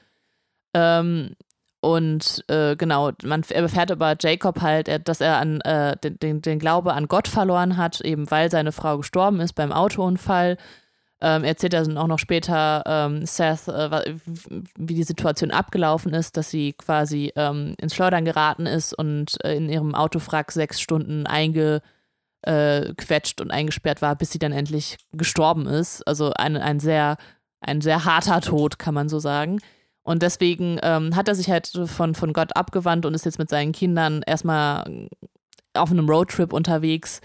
Ähm, 0.73 1.35
und 1.81 2.43
äh, 2.47 2.75
genau, 2.75 3.11
man 3.23 3.43
er 3.49 3.63
erfährt 3.63 3.89
über 3.89 4.15
Jacob 4.19 4.61
halt, 4.61 4.87
er- 4.87 4.99
dass 4.99 5.19
er 5.19 5.37
an 5.37 5.61
äh, 5.61 5.97
den, 5.97 6.41
den, 6.41 6.59
Glaube 6.59 6.93
an 6.93 7.07
Gott 7.07 7.27
verloren 7.27 7.75
hat, 7.75 8.01
eben 8.01 8.29
weil 8.29 8.51
seine 8.51 8.71
Frau 8.71 8.97
gestorben 8.99 9.39
ist 9.39 9.53
beim 9.53 9.71
Autounfall. 9.71 10.57
Ähm, 11.23 11.43
er 11.43 11.49
erzählt 11.49 11.73
dann 11.73 11.97
auch 11.97 12.07
noch 12.07 12.19
später 12.19 12.83
ähm, 12.85 13.25
Seth, 13.25 13.67
äh, 13.67 14.15
wie 14.77 14.93
die 14.95 15.03
Situation 15.03 15.51
abgelaufen 15.51 16.13
ist, 16.13 16.37
dass 16.37 16.49
sie 16.51 16.73
quasi 16.73 17.31
ähm, 17.35 17.75
ins 17.79 17.95
Schleudern 17.95 18.25
geraten 18.25 18.65
ist 18.67 18.93
und 18.93 19.43
äh, 19.43 19.55
in 19.55 19.67
ihrem 19.69 19.95
Autofrack 19.95 20.51
sechs 20.51 20.81
Stunden 20.81 21.25
eingequetscht 22.43 23.41
und 23.41 23.51
eingesperrt 23.51 24.01
war, 24.01 24.15
bis 24.15 24.31
sie 24.31 24.39
dann 24.39 24.51
endlich 24.51 24.97
gestorben 25.11 25.67
ist. 25.67 26.07
Also 26.07 26.31
ein, 26.33 26.57
ein, 26.57 26.79
sehr, 26.79 27.17
ein 27.59 27.81
sehr 27.81 28.05
harter 28.05 28.41
Tod, 28.41 28.79
kann 28.79 28.93
man 28.93 29.09
so 29.09 29.19
sagen. 29.19 29.59
Und 30.03 30.23
deswegen 30.23 30.79
ähm, 30.81 31.15
hat 31.15 31.27
er 31.27 31.35
sich 31.35 31.49
halt 31.49 31.67
von, 31.85 32.15
von 32.15 32.33
Gott 32.33 32.55
abgewandt 32.55 33.05
und 33.05 33.13
ist 33.13 33.25
jetzt 33.25 33.39
mit 33.39 33.49
seinen 33.49 33.71
Kindern 33.71 34.23
erstmal 34.25 35.07
auf 35.73 35.91
einem 35.91 36.09
Roadtrip 36.09 36.53
unterwegs. 36.53 37.21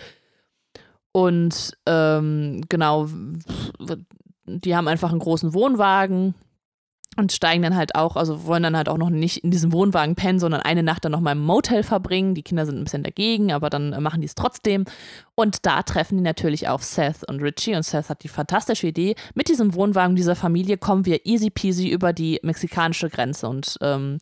Und 1.12 1.76
ähm, 1.86 2.60
genau, 2.68 3.08
die 4.44 4.76
haben 4.76 4.88
einfach 4.88 5.10
einen 5.10 5.20
großen 5.20 5.54
Wohnwagen 5.54 6.34
und 7.16 7.32
steigen 7.32 7.62
dann 7.62 7.76
halt 7.76 7.94
auch, 7.94 8.16
also 8.16 8.44
wollen 8.44 8.62
dann 8.62 8.76
halt 8.76 8.88
auch 8.88 8.98
noch 8.98 9.10
nicht 9.10 9.42
in 9.42 9.50
diesem 9.50 9.72
Wohnwagen 9.72 10.14
pennen, 10.14 10.38
sondern 10.38 10.62
eine 10.62 10.82
Nacht 10.82 11.04
dann 11.04 11.12
noch 11.12 11.20
mal 11.20 11.32
im 11.32 11.44
Motel 11.44 11.82
verbringen. 11.82 12.34
Die 12.34 12.42
Kinder 12.42 12.66
sind 12.66 12.78
ein 12.78 12.84
bisschen 12.84 13.02
dagegen, 13.02 13.52
aber 13.52 13.70
dann 13.70 13.92
äh, 13.92 14.00
machen 14.00 14.20
die 14.20 14.26
es 14.26 14.34
trotzdem. 14.34 14.84
Und 15.34 15.66
da 15.66 15.82
treffen 15.82 16.18
die 16.18 16.22
natürlich 16.22 16.68
auf 16.68 16.82
Seth 16.82 17.24
und 17.28 17.42
Richie. 17.42 17.74
Und 17.74 17.84
Seth 17.84 18.08
hat 18.08 18.22
die 18.22 18.28
fantastische 18.28 18.86
Idee, 18.86 19.14
mit 19.34 19.48
diesem 19.48 19.74
Wohnwagen 19.74 20.16
dieser 20.16 20.36
Familie 20.36 20.76
kommen 20.76 21.06
wir 21.06 21.24
easy 21.26 21.50
peasy 21.50 21.88
über 21.88 22.12
die 22.12 22.38
mexikanische 22.42 23.08
Grenze 23.08 23.48
und 23.48 23.76
ähm, 23.80 24.18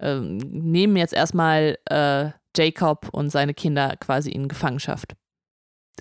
ähm, 0.00 0.38
nehmen 0.38 0.96
jetzt 0.96 1.14
erstmal 1.14 1.78
äh, 1.86 2.30
Jacob 2.56 3.08
und 3.12 3.30
seine 3.30 3.54
Kinder 3.54 3.96
quasi 3.96 4.30
in 4.30 4.48
Gefangenschaft. 4.48 5.14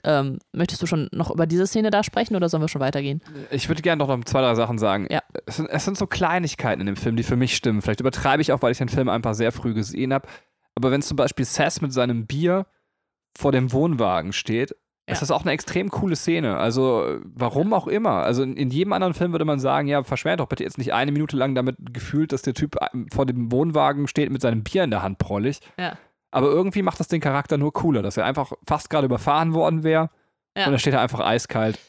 Ähm, 0.03 0.39
möchtest 0.53 0.81
du 0.81 0.85
schon 0.85 1.09
noch 1.11 1.31
über 1.31 1.45
diese 1.47 1.67
Szene 1.67 1.91
da 1.91 2.03
sprechen 2.03 2.35
oder 2.35 2.49
sollen 2.49 2.61
wir 2.63 2.67
schon 2.69 2.81
weitergehen? 2.81 3.21
Ich 3.51 3.67
würde 3.69 3.81
gerne 3.81 4.03
noch 4.05 4.23
zwei, 4.25 4.41
drei 4.41 4.55
Sachen 4.55 4.77
sagen. 4.77 5.07
Ja. 5.09 5.21
Es, 5.45 5.57
sind, 5.57 5.67
es 5.69 5.85
sind 5.85 5.97
so 5.97 6.07
Kleinigkeiten 6.07 6.81
in 6.81 6.87
dem 6.87 6.95
Film, 6.95 7.15
die 7.15 7.23
für 7.23 7.35
mich 7.35 7.55
stimmen. 7.55 7.81
Vielleicht 7.81 7.99
übertreibe 7.99 8.41
ich 8.41 8.51
auch, 8.53 8.61
weil 8.61 8.71
ich 8.71 8.77
den 8.77 8.89
Film 8.89 9.09
einfach 9.09 9.33
sehr 9.33 9.51
früh 9.51 9.73
gesehen 9.73 10.13
habe. 10.13 10.27
Aber 10.75 10.91
wenn 10.91 11.01
zum 11.01 11.17
Beispiel 11.17 11.45
Seth 11.45 11.81
mit 11.81 11.91
seinem 11.93 12.25
Bier 12.25 12.65
vor 13.37 13.51
dem 13.51 13.71
Wohnwagen 13.73 14.33
steht, 14.33 14.71
Ja. 15.07 15.13
ist 15.13 15.21
das 15.21 15.31
auch 15.31 15.41
eine 15.41 15.51
extrem 15.51 15.89
coole 15.89 16.15
Szene. 16.15 16.57
Also, 16.57 17.19
warum 17.23 17.73
auch 17.73 17.87
immer. 17.87 18.23
Also, 18.23 18.43
in, 18.43 18.55
in 18.55 18.69
jedem 18.69 18.93
anderen 18.93 19.13
Film 19.13 19.31
würde 19.33 19.45
man 19.45 19.59
sagen: 19.59 19.87
Ja, 19.87 20.03
verschwend 20.03 20.39
doch 20.39 20.47
bitte 20.47 20.63
jetzt 20.63 20.77
nicht 20.77 20.93
eine 20.93 21.11
Minute 21.11 21.35
lang 21.35 21.53
damit 21.55 21.75
gefühlt, 21.93 22.31
dass 22.31 22.41
der 22.43 22.53
Typ 22.53 22.75
vor 23.13 23.25
dem 23.25 23.51
Wohnwagen 23.51 24.07
steht 24.07 24.31
mit 24.31 24.41
seinem 24.41 24.63
Bier 24.63 24.83
in 24.83 24.91
der 24.91 25.03
Hand 25.03 25.17
prollig. 25.17 25.59
Ja. 25.77 25.97
Aber 26.31 26.47
irgendwie 26.47 26.81
macht 26.81 26.99
das 26.99 27.07
den 27.07 27.21
Charakter 27.21 27.57
nur 27.57 27.73
cooler, 27.73 28.01
dass 28.01 28.17
er 28.17 28.25
einfach 28.25 28.53
fast 28.67 28.89
gerade 28.89 29.05
überfahren 29.05 29.53
worden 29.53 29.83
wäre. 29.83 30.09
Ja. 30.55 30.65
Und 30.65 30.73
da 30.73 30.77
steht 30.77 30.93
er 30.93 31.01
einfach 31.01 31.19
eiskalt. 31.19 31.79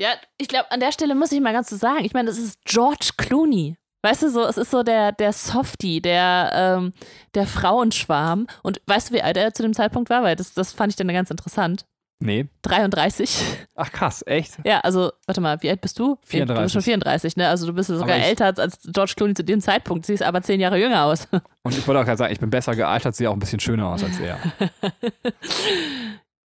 Ja, 0.00 0.10
ich 0.36 0.48
glaube, 0.48 0.70
an 0.70 0.80
der 0.80 0.92
Stelle 0.92 1.14
muss 1.14 1.32
ich 1.32 1.40
mal 1.40 1.52
ganz 1.52 1.70
so 1.70 1.76
sagen, 1.76 2.04
ich 2.04 2.12
meine, 2.12 2.28
das 2.28 2.38
ist 2.38 2.64
George 2.64 3.10
Clooney. 3.16 3.76
Weißt 4.02 4.22
du 4.22 4.30
so, 4.30 4.44
es 4.44 4.56
ist 4.56 4.70
so 4.70 4.84
der, 4.84 5.10
der 5.10 5.32
Softie, 5.32 6.00
der, 6.00 6.52
ähm, 6.54 6.92
der 7.34 7.46
Frauenschwarm. 7.46 8.46
Und 8.62 8.80
weißt 8.86 9.10
du, 9.10 9.14
wie 9.14 9.22
alt 9.22 9.36
er 9.36 9.52
zu 9.52 9.62
dem 9.62 9.74
Zeitpunkt 9.74 10.08
war? 10.08 10.22
Weil 10.22 10.36
das, 10.36 10.54
das 10.54 10.72
fand 10.72 10.92
ich 10.92 10.96
dann 10.96 11.08
ganz 11.08 11.30
interessant. 11.30 11.84
Nee. 12.20 12.48
33. 12.62 13.40
Ach 13.76 13.92
krass, 13.92 14.24
echt? 14.26 14.58
Ja, 14.64 14.80
also, 14.80 15.12
warte 15.26 15.40
mal, 15.40 15.62
wie 15.62 15.70
alt 15.70 15.80
bist 15.80 15.98
du? 16.00 16.14
Du 16.14 16.16
bist 16.16 16.30
34. 16.32 16.72
schon 16.72 16.82
34, 16.82 17.36
ne? 17.36 17.48
Also 17.48 17.66
du 17.66 17.72
bist 17.72 17.88
sogar 17.88 18.18
ich- 18.18 18.24
älter 18.24 18.46
als 18.58 18.78
George 18.92 19.12
Clooney 19.16 19.34
zu 19.34 19.44
dem 19.44 19.60
Zeitpunkt. 19.60 20.04
Siehst 20.04 20.22
aber 20.24 20.42
zehn 20.42 20.58
Jahre 20.60 20.78
jünger 20.80 21.04
aus. 21.04 21.28
Und 21.62 21.76
ich 21.78 21.86
wollte 21.86 22.00
auch 22.00 22.04
gerade 22.04 22.18
sagen, 22.18 22.32
ich 22.32 22.40
bin 22.40 22.50
besser 22.50 22.74
gealtert, 22.74 23.14
sehe 23.14 23.30
auch 23.30 23.34
ein 23.34 23.38
bisschen 23.38 23.60
schöner 23.60 23.86
aus 23.88 24.02
als 24.02 24.18
er. 24.18 24.38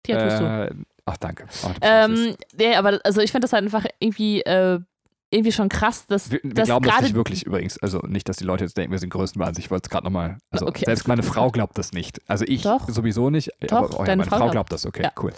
Ja, 0.08 0.24
tust 0.24 0.40
du. 0.40 0.44
Äh, 0.44 0.70
ach, 1.06 1.18
danke. 1.18 1.46
Oh, 1.64 1.68
du. 1.70 1.80
Ähm, 1.82 2.36
nee, 2.58 2.76
aber 2.76 3.00
also 3.04 3.22
ich 3.22 3.32
finde 3.32 3.46
das 3.46 3.54
halt 3.54 3.64
einfach 3.64 3.86
irgendwie, 4.00 4.42
äh, 4.42 4.80
irgendwie 5.32 5.52
schon 5.52 5.70
krass, 5.70 6.06
dass, 6.08 6.32
wir 6.32 6.40
wir 6.44 6.54
dass 6.54 6.66
glauben 6.68 6.86
das 6.86 7.02
nicht 7.02 7.16
wirklich 7.16 7.46
übrigens. 7.46 7.78
Also 7.80 8.00
nicht, 8.00 8.30
dass 8.30 8.38
die 8.38 8.44
Leute 8.44 8.64
jetzt 8.64 8.78
denken, 8.78 8.92
wir 8.92 9.00
sind 9.00 9.10
Größenwahnsinn. 9.10 9.64
Ich 9.64 9.72
wollte 9.72 9.88
es 9.88 9.90
gerade 9.90 10.06
nochmal. 10.06 10.38
Also 10.52 10.68
Okay. 10.68 10.86
selbst 10.86 11.08
meine 11.08 11.24
Frau 11.24 11.52
glaubt 11.52 11.78
das 11.78 11.92
nicht. 11.94 12.20
Also 12.28 12.46
ich 12.48 12.62
Doch. 12.62 12.88
sowieso 12.88 13.30
nicht. 13.30 13.50
Doch, 13.62 13.72
aber 13.78 13.90
oh, 13.96 14.00
ja, 14.00 14.06
deine 14.06 14.20
meine 14.20 14.30
Frau 14.30 14.38
glaubt- 14.38 14.52
glaubt 14.52 14.72
das. 14.72 14.86
Okay, 14.86 15.04
Ja. 15.04 15.12
cool. 15.22 15.34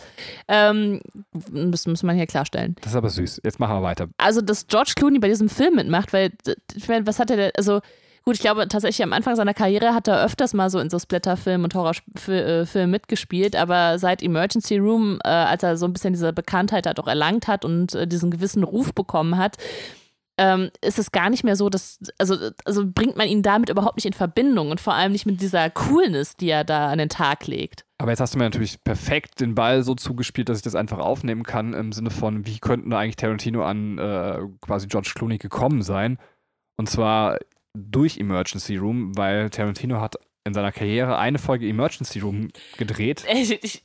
ähm, 0.48 1.00
das 1.34 1.88
muss 1.88 2.04
man 2.04 2.16
hier 2.16 2.28
klarstellen. 2.28 2.76
Das 2.82 2.92
ist 2.92 2.96
aber 2.98 3.10
süß. 3.10 3.42
Jetzt 3.44 3.60
machen 3.60 3.76
wir 3.78 3.82
weiter. 3.82 4.08
also 4.18 4.42
dass 4.42 4.68
George 4.68 4.94
Clooney 4.96 5.20
bei 5.20 5.30
diesem 5.30 5.50
Film 5.50 5.76
mitmacht, 5.76 6.14
weil 6.14 6.32
ich 6.76 6.88
meine, 6.88 7.08
was 7.08 7.20
hat 7.20 7.32
er 7.32 7.38
denn, 7.38 7.52
also 7.58 7.82
gut, 8.28 8.36
ich 8.36 8.42
glaube 8.42 8.68
tatsächlich 8.68 9.02
am 9.04 9.14
Anfang 9.14 9.38
seiner 9.38 9.54
Karriere 9.54 9.94
hat 9.94 10.10
er 10.10 10.22
öfters 10.22 10.54
mal 10.54 10.70
so 10.70 10.80
in 10.80 10.90
so 10.90 11.00
Splatterfilmen 11.00 11.64
und 11.64 11.76
Horrorfilmen 11.76 12.92
mitgespielt, 12.92 13.56
aber 13.56 14.00
seit 14.00 14.22
Emergency 14.22 14.80
Room, 14.80 15.20
äh, 15.24 15.30
als 15.30 15.64
er 15.64 15.78
so 15.78 15.86
ein 15.86 15.94
bisschen 15.94 16.12
diese 16.12 16.34
Bekanntheit 16.34 16.88
halt 16.88 17.00
auch 17.00 17.08
erlangt 17.08 17.48
hat 17.48 17.64
und 17.64 17.96
äh, 17.96 18.06
diesen 18.06 18.30
gewissen 18.30 18.64
Ruf 18.64 18.94
bekommen 18.94 19.38
hat, 19.38 19.56
ähm, 20.38 20.72
ist 20.84 21.00
es 21.00 21.14
gar 21.14 21.30
nicht 21.30 21.46
mehr 21.46 21.56
so, 21.56 21.70
dass, 21.70 22.00
also, 22.18 22.36
also 22.66 22.84
bringt 22.86 23.16
man 23.16 23.30
ihn 23.30 23.44
damit 23.44 23.70
überhaupt 23.70 23.96
nicht 23.96 24.06
in 24.06 24.12
Verbindung 24.12 24.72
und 24.72 24.82
vor 24.82 24.94
allem 24.94 25.14
nicht 25.14 25.26
mit 25.26 25.40
dieser 25.40 25.70
Coolness, 25.70 26.36
die 26.36 26.50
er 26.50 26.66
da 26.66 26.90
an 26.90 26.98
den 26.98 27.08
Tag 27.08 27.48
legt. 27.48 27.86
Aber 27.98 28.12
jetzt 28.12 28.20
hast 28.20 28.34
du 28.34 28.40
mir 28.40 28.44
natürlich 28.44 28.84
perfekt 28.84 29.40
den 29.40 29.56
Ball 29.56 29.84
so 29.84 29.96
zugespielt, 29.96 30.50
dass 30.50 30.58
ich 30.58 30.64
das 30.64 30.76
einfach 30.76 31.00
aufnehmen 31.00 31.44
kann, 31.44 31.74
im 31.74 31.94
Sinne 31.94 32.10
von, 32.10 32.46
wie 32.46 32.60
könnten 32.60 32.92
eigentlich 32.92 33.16
Tarantino 33.16 33.64
an 33.64 33.98
äh, 33.98 34.40
quasi 34.60 34.88
George 34.88 35.14
Clooney 35.16 35.38
gekommen 35.38 35.82
sein? 35.82 36.18
Und 36.76 36.90
zwar 36.90 37.40
durch 37.78 38.18
Emergency 38.18 38.78
Room, 38.78 39.16
weil 39.18 39.50
Tarantino 39.50 40.02
hat 40.02 40.16
in 40.44 40.54
seiner 40.54 40.72
Karriere 40.72 41.18
eine 41.18 41.40
Folge 41.40 41.68
Emergency 41.68 42.20
Room 42.20 42.50
gedreht. 42.78 43.26
Ich, 43.32 43.52
ich, 43.64 43.82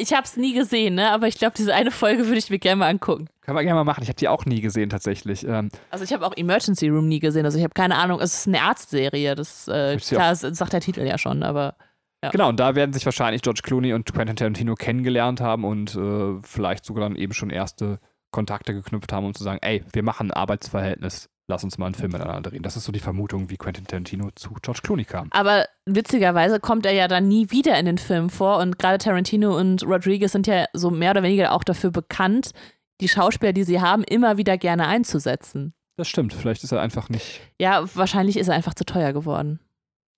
ich 0.00 0.12
habe 0.12 0.24
es 0.24 0.36
nie 0.36 0.54
gesehen, 0.54 0.96
ne? 0.96 1.10
aber 1.12 1.28
ich 1.28 1.38
glaube, 1.38 1.54
diese 1.56 1.72
eine 1.72 1.90
Folge 1.92 2.26
würde 2.26 2.38
ich 2.38 2.50
mir 2.50 2.58
gerne 2.58 2.80
mal 2.80 2.88
angucken. 2.88 3.28
Können 3.42 3.56
wir 3.56 3.62
gerne 3.62 3.76
mal 3.76 3.84
machen. 3.84 4.02
Ich 4.02 4.08
habe 4.08 4.16
die 4.18 4.28
auch 4.28 4.44
nie 4.44 4.60
gesehen 4.60 4.90
tatsächlich. 4.90 5.46
Ähm, 5.46 5.70
Also 5.90 6.04
ich 6.04 6.12
habe 6.12 6.26
auch 6.26 6.36
Emergency 6.36 6.88
Room 6.88 7.06
nie 7.08 7.20
gesehen, 7.20 7.44
also 7.44 7.58
ich 7.58 7.64
habe 7.64 7.74
keine 7.74 7.96
Ahnung, 7.96 8.20
es 8.20 8.34
ist 8.34 8.48
eine 8.48 8.60
Arztserie, 8.62 9.34
das, 9.36 9.68
äh, 9.68 9.96
klar, 9.98 10.30
das 10.30 10.40
sagt 10.40 10.72
der 10.72 10.80
Titel 10.80 11.02
ja 11.02 11.16
schon, 11.16 11.42
aber 11.44 11.76
Ja. 12.22 12.30
Genau, 12.30 12.48
und 12.50 12.60
da 12.60 12.74
werden 12.74 12.92
sich 12.92 13.06
wahrscheinlich 13.06 13.40
George 13.40 13.60
Clooney 13.62 13.94
und 13.94 14.12
Quentin 14.12 14.36
Tarantino 14.36 14.74
kennengelernt 14.74 15.40
haben 15.40 15.64
und 15.64 15.94
äh, 15.94 16.38
vielleicht 16.42 16.84
sogar 16.84 17.04
dann 17.08 17.16
eben 17.16 17.32
schon 17.32 17.48
erste 17.48 17.98
Kontakte 18.30 18.74
geknüpft 18.74 19.12
haben, 19.12 19.24
um 19.24 19.32
zu 19.34 19.42
sagen, 19.42 19.58
ey, 19.62 19.82
wir 19.92 20.02
machen 20.02 20.28
ein 20.30 20.34
Arbeitsverhältnis, 20.34 21.29
lass 21.50 21.64
uns 21.64 21.76
mal 21.76 21.86
einen 21.86 21.94
Film 21.94 22.12
miteinander 22.12 22.48
drehen. 22.48 22.62
Das 22.62 22.76
ist 22.76 22.84
so 22.84 22.92
die 22.92 23.00
Vermutung, 23.00 23.50
wie 23.50 23.56
Quentin 23.56 23.86
Tarantino 23.86 24.30
zu 24.34 24.54
George 24.62 24.80
Clooney 24.82 25.04
kam. 25.04 25.28
aber 25.32 25.66
witzigerweise 25.84 26.60
kommt 26.60 26.86
er 26.86 26.92
ja 26.92 27.08
dann 27.08 27.28
nie 27.28 27.50
wieder 27.50 27.78
in 27.78 27.84
den 27.84 27.98
Film 27.98 28.30
vor 28.30 28.58
und 28.58 28.78
gerade 28.78 28.98
Tarantino 28.98 29.56
und 29.58 29.82
Rodriguez 29.84 30.32
sind 30.32 30.46
ja 30.46 30.64
so 30.72 30.90
mehr 30.90 31.10
oder 31.10 31.22
weniger 31.22 31.52
auch 31.52 31.64
dafür 31.64 31.90
bekannt, 31.90 32.52
die 33.00 33.08
Schauspieler, 33.08 33.52
die 33.52 33.64
sie 33.64 33.80
haben, 33.80 34.04
immer 34.04 34.36
wieder 34.36 34.56
gerne 34.56 34.86
einzusetzen. 34.86 35.74
Das 35.96 36.08
stimmt, 36.08 36.32
vielleicht 36.32 36.64
ist 36.64 36.72
er 36.72 36.80
einfach 36.80 37.08
nicht. 37.10 37.40
Ja, 37.60 37.84
wahrscheinlich 37.94 38.38
ist 38.38 38.48
er 38.48 38.54
einfach 38.54 38.74
zu 38.74 38.84
teuer 38.84 39.12
geworden. 39.12 39.60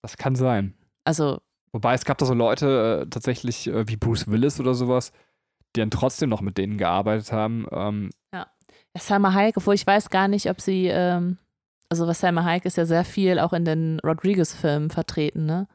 Das 0.02 0.16
kann 0.16 0.36
sein. 0.36 0.74
Also, 1.04 1.40
Wobei 1.72 1.94
es 1.94 2.04
gab 2.04 2.18
da 2.18 2.26
so 2.26 2.34
Leute 2.34 3.02
äh, 3.02 3.08
tatsächlich 3.08 3.66
äh, 3.66 3.88
wie 3.88 3.96
Bruce 3.96 4.28
Willis 4.28 4.60
oder 4.60 4.74
sowas, 4.74 5.10
die 5.74 5.80
dann 5.80 5.90
trotzdem 5.90 6.28
noch 6.28 6.42
mit 6.42 6.58
denen 6.58 6.76
gearbeitet 6.76 7.32
haben. 7.32 7.66
Ähm, 7.72 8.10
Salma 8.98 9.32
Hayek, 9.32 9.56
obwohl 9.56 9.74
ich 9.74 9.86
weiß 9.86 10.10
gar 10.10 10.28
nicht, 10.28 10.48
ob 10.50 10.60
sie, 10.60 10.86
ähm, 10.86 11.38
also 11.88 12.06
was 12.06 12.20
Salma 12.20 12.44
Hayek 12.44 12.64
ist 12.64 12.76
ja 12.76 12.84
sehr 12.84 13.04
viel 13.04 13.38
auch 13.38 13.52
in 13.52 13.64
den 13.64 14.00
Rodriguez-Filmen 14.00 14.90
vertreten, 14.90 15.46
ne? 15.46 15.66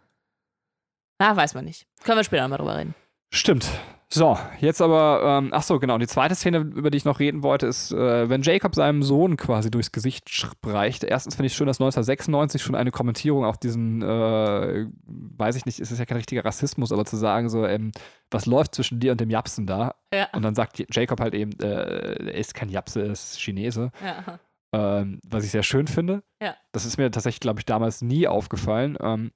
Na, 1.19 1.35
weiß 1.35 1.55
man 1.55 1.65
nicht. 1.65 1.87
Können 2.03 2.19
wir 2.19 2.23
später 2.23 2.43
nochmal 2.43 2.59
drüber 2.59 2.77
reden. 2.77 2.95
Stimmt. 3.33 3.67
So, 4.09 4.37
jetzt 4.59 4.81
aber, 4.81 5.21
ähm, 5.21 5.49
ach 5.51 5.63
so, 5.63 5.79
genau. 5.79 5.97
Die 5.97 6.07
zweite 6.07 6.33
Szene, 6.33 6.59
über 6.59 6.89
die 6.89 6.97
ich 6.97 7.03
noch 7.03 7.19
reden 7.19 7.43
wollte, 7.43 7.67
ist, 7.67 7.91
äh, 7.91 8.29
wenn 8.29 8.41
Jacob 8.41 8.73
seinem 8.73 9.03
Sohn 9.03 9.35
quasi 9.35 9.69
durchs 9.69 9.91
Gesicht 9.91 10.29
streicht. 10.29 11.03
Erstens 11.03 11.35
finde 11.35 11.47
ich 11.47 11.53
schön, 11.53 11.67
dass 11.67 11.81
1996 11.81 12.61
schon 12.61 12.75
eine 12.75 12.91
Kommentierung 12.91 13.43
auf 13.43 13.57
diesen, 13.57 14.01
äh, 14.01 14.85
weiß 15.05 15.57
ich 15.57 15.65
nicht, 15.65 15.79
ist 15.79 15.91
es 15.91 15.99
ja 15.99 16.05
kein 16.05 16.17
richtiger 16.17 16.45
Rassismus, 16.45 16.93
aber 16.93 17.03
zu 17.03 17.17
sagen, 17.17 17.49
so, 17.49 17.65
ähm, 17.65 17.91
was 18.31 18.45
läuft 18.45 18.75
zwischen 18.75 19.01
dir 19.01 19.11
und 19.11 19.19
dem 19.19 19.29
Japsen 19.29 19.67
da? 19.67 19.95
Ja. 20.13 20.29
Und 20.31 20.43
dann 20.43 20.55
sagt 20.55 20.81
Jacob 20.89 21.19
halt 21.19 21.33
eben, 21.33 21.51
äh, 21.59 22.31
er 22.31 22.35
ist 22.35 22.53
kein 22.53 22.69
Japse, 22.69 23.01
er 23.01 23.11
ist 23.11 23.41
Chinese. 23.41 23.91
ja. 24.01 24.39
Ähm, 24.73 25.21
was 25.25 25.45
ich 25.45 25.51
sehr 25.51 25.63
schön 25.63 25.87
finde. 25.87 26.23
Ja. 26.41 26.53
Das 26.73 26.85
ist 26.85 26.97
mir 26.97 27.09
tatsächlich, 27.09 27.39
glaube 27.39 27.59
ich, 27.59 27.65
damals 27.65 28.01
nie 28.01 28.27
aufgefallen. 28.27 28.97
Ähm, 29.01 29.31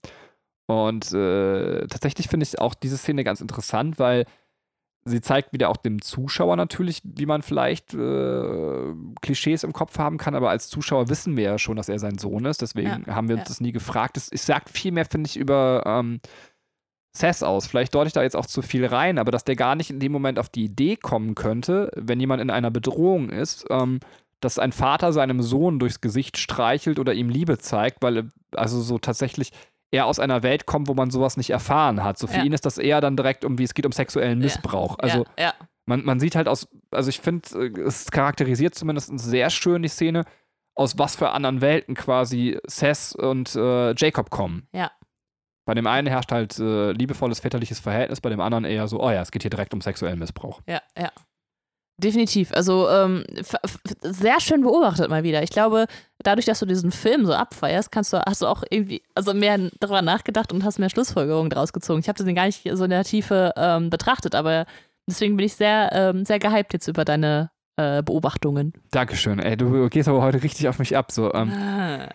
und 0.68 1.12
äh, 1.14 1.88
tatsächlich 1.88 2.28
finde 2.28 2.44
ich 2.46 2.60
auch 2.60 2.74
diese 2.74 2.98
Szene 2.98 3.24
ganz 3.24 3.42
interessant, 3.42 3.98
weil 3.98 4.26
sie 5.04 5.22
zeigt 5.22 5.54
wieder 5.54 5.70
auch 5.70 5.78
dem 5.78 6.02
Zuschauer 6.02 6.56
natürlich, 6.56 7.02
wie 7.04 7.26
man 7.26 7.42
vielleicht 7.42 7.94
äh, 7.94 8.94
Klischees 9.22 9.64
im 9.64 9.74
Kopf 9.74 9.98
haben 9.98 10.18
kann, 10.18 10.36
aber 10.36 10.50
als 10.50 10.70
Zuschauer 10.70 11.10
wissen 11.10 11.38
wir 11.38 11.44
ja 11.44 11.58
schon, 11.58 11.78
dass 11.78 11.90
er 11.90 12.00
sein 12.00 12.18
Sohn 12.18 12.46
ist, 12.46 12.62
deswegen 12.62 13.08
haben 13.08 13.28
wir 13.28 13.36
uns 13.36 13.46
ja. 13.46 13.50
das 13.50 13.62
nie 13.62 13.72
gefragt. 13.72 14.18
Es, 14.18 14.30
es 14.30 14.46
sagt 14.46 14.70
viel 14.70 14.92
mehr, 14.92 15.06
finde 15.06 15.28
ich, 15.28 15.38
über 15.38 15.84
ähm, 15.86 16.20
Sass 17.14 17.44
aus. 17.44 17.68
Vielleicht 17.68 17.94
deute 17.94 18.08
ich 18.08 18.14
da 18.14 18.24
jetzt 18.24 18.38
auch 18.38 18.46
zu 18.46 18.62
viel 18.62 18.86
rein, 18.86 19.18
aber 19.18 19.32
dass 19.32 19.44
der 19.44 19.56
gar 19.56 19.76
nicht 19.76 19.90
in 19.90 20.00
dem 20.00 20.12
Moment 20.12 20.40
auf 20.40 20.50
die 20.50 20.66
Idee 20.66 20.96
kommen 20.96 21.36
könnte, 21.36 21.92
wenn 21.96 22.20
jemand 22.20 22.42
in 22.42 22.50
einer 22.50 22.72
Bedrohung 22.72 23.30
ist, 23.30 23.66
ähm, 23.70 24.00
dass 24.40 24.60
ein 24.60 24.72
Vater 24.72 25.14
seinem 25.14 25.42
Sohn 25.42 25.78
durchs 25.78 26.02
Gesicht 26.02 26.38
streichelt 26.38 27.00
oder 27.00 27.14
ihm 27.14 27.30
Liebe 27.30 27.58
zeigt, 27.58 28.02
weil 28.02 28.18
äh, 28.18 28.24
also 28.56 28.82
so 28.82 28.98
tatsächlich 28.98 29.52
er 29.92 30.06
aus 30.06 30.20
einer 30.20 30.42
Welt 30.44 30.66
kommt, 30.66 30.88
wo 30.88 30.94
man 30.94 31.12
sowas 31.12 31.38
nicht 31.38 31.50
erfahren 31.50 32.04
hat. 32.04 32.18
So 32.18 32.28
für 32.28 32.38
Ja. 32.38 32.44
ihn 32.44 32.54
ist 32.54 32.66
das 32.66 32.78
eher 32.78 33.02
dann 33.02 33.18
direkt 33.18 33.44
um, 33.46 33.58
wie 33.58 33.64
es 33.64 33.74
geht 33.74 33.86
um 33.86 33.92
sexuellen. 33.92 34.40
Missbrauch. 34.40 34.98
Also 35.00 35.26
man, 35.86 36.04
man 36.06 36.20
sieht 36.20 36.36
halt 36.36 36.48
aus, 36.48 36.68
also 36.92 37.10
ich 37.10 37.20
finde, 37.20 37.50
äh, 37.60 37.82
es 37.82 38.10
charakterisiert 38.12 38.76
zumindest 38.76 39.12
sehr 39.20 39.50
schön 39.50 39.82
die 39.82 39.90
Szene, 39.90 40.24
aus 40.76 40.98
was 40.98 41.16
für 41.18 41.32
anderen 41.32 41.60
Welten 41.60 41.96
quasi 41.96 42.58
Seth 42.66 43.14
und 43.16 43.54
äh, 43.56 43.94
Jacob 43.96 44.30
kommen. 44.30 44.68
Ja. 44.74 44.92
Bei 45.66 45.74
dem 45.74 45.86
einen 45.88 46.08
herrscht 46.08 46.32
halt 46.32 46.58
äh, 46.60 46.92
liebevolles 46.94 47.40
väterliches 47.40 47.80
Verhältnis, 47.80 48.22
bei 48.22 48.30
dem 48.30 48.40
anderen 48.42 48.64
eher 48.66 48.88
so, 48.88 49.02
oh 49.02 49.10
ja, 49.12 49.22
es 49.22 49.32
geht 49.32 49.44
hier 49.44 49.52
direkt 49.52 49.74
um 49.74 49.82
sexuellen 49.82 50.18
Missbrauch. 50.20 50.62
Ja, 50.68 50.82
ja. 50.98 51.12
Definitiv. 52.02 52.52
Also 52.54 52.90
ähm, 52.90 53.24
sehr 54.02 54.40
schön 54.40 54.62
beobachtet 54.62 55.10
mal 55.10 55.24
wieder. 55.24 55.44
Ich 55.44 55.52
glaube, 55.52 55.86
dadurch, 56.24 56.48
dass 56.48 56.60
du 56.60 56.66
diesen 56.66 56.92
Film 56.92 57.28
so 57.28 57.34
abfeierst, 57.34 57.92
kannst 57.92 58.12
du, 58.12 58.20
hast 58.26 58.42
du 58.42 58.48
auch 58.48 58.64
irgendwie 58.72 59.04
also 59.14 59.36
mehr 59.36 59.70
darüber 59.80 60.02
nachgedacht 60.02 60.52
und 60.52 60.64
hast 60.64 60.80
mehr 60.80 60.90
Schlussfolgerungen 60.90 61.52
draus 61.52 61.74
gezogen. 61.74 62.00
Ich 62.00 62.10
habe 62.10 62.24
den 62.24 62.34
gar 62.34 62.48
nicht 62.48 62.68
so 62.74 62.84
in 62.86 62.90
der 62.90 63.04
Tiefe 63.04 63.54
ähm, 63.56 63.92
betrachtet, 63.92 64.34
aber 64.34 64.66
deswegen 65.08 65.38
bin 65.38 65.46
ich 65.46 65.54
sehr, 65.54 65.92
ähm, 65.94 66.26
sehr 66.26 66.40
gehypt 66.40 66.74
jetzt 66.74 66.88
über 66.88 67.06
deine 67.06 67.52
äh, 67.78 68.04
Beobachtungen. 68.04 68.74
Dankeschön, 68.92 69.40
ey, 69.40 69.56
du 69.58 69.90
gehst 69.90 70.08
aber 70.10 70.22
heute 70.22 70.44
richtig 70.44 70.68
auf 70.68 70.78
mich 70.80 70.96
ab. 70.98 71.12
So, 71.12 71.34
ähm, 71.34 71.52
Ah. 71.52 72.10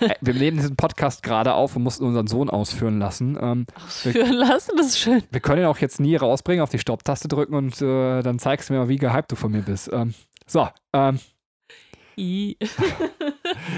ey, 0.00 0.16
wir 0.20 0.34
nehmen 0.34 0.58
diesen 0.58 0.76
Podcast 0.76 1.22
gerade 1.22 1.54
auf 1.54 1.76
und 1.76 1.82
mussten 1.82 2.04
unseren 2.04 2.26
Sohn 2.26 2.50
ausführen 2.50 2.98
lassen. 2.98 3.38
Ähm, 3.40 3.66
Ausführen 3.84 4.32
lassen, 4.34 4.72
das 4.76 4.88
ist 4.88 4.98
schön. 4.98 5.22
wir 5.30 5.40
können 5.40 5.62
ihn 5.62 5.66
auch 5.68 5.78
jetzt 5.78 5.98
nie 6.00 6.16
rausbringen, 6.16 6.62
auf 6.62 6.70
die 6.70 6.78
Stopptaste 6.78 7.28
drücken 7.28 7.54
und 7.54 7.80
äh, 7.80 8.22
dann 8.22 8.38
zeigst 8.38 8.68
du 8.68 8.74
mir 8.74 8.80
mal, 8.80 8.88
wie 8.88 8.96
gehypt 8.96 9.32
du 9.32 9.36
von 9.36 9.50
mir 9.52 9.62
bist. 9.62 9.90
Ähm, 9.92 10.14
so, 10.46 10.68
ähm. 10.92 11.18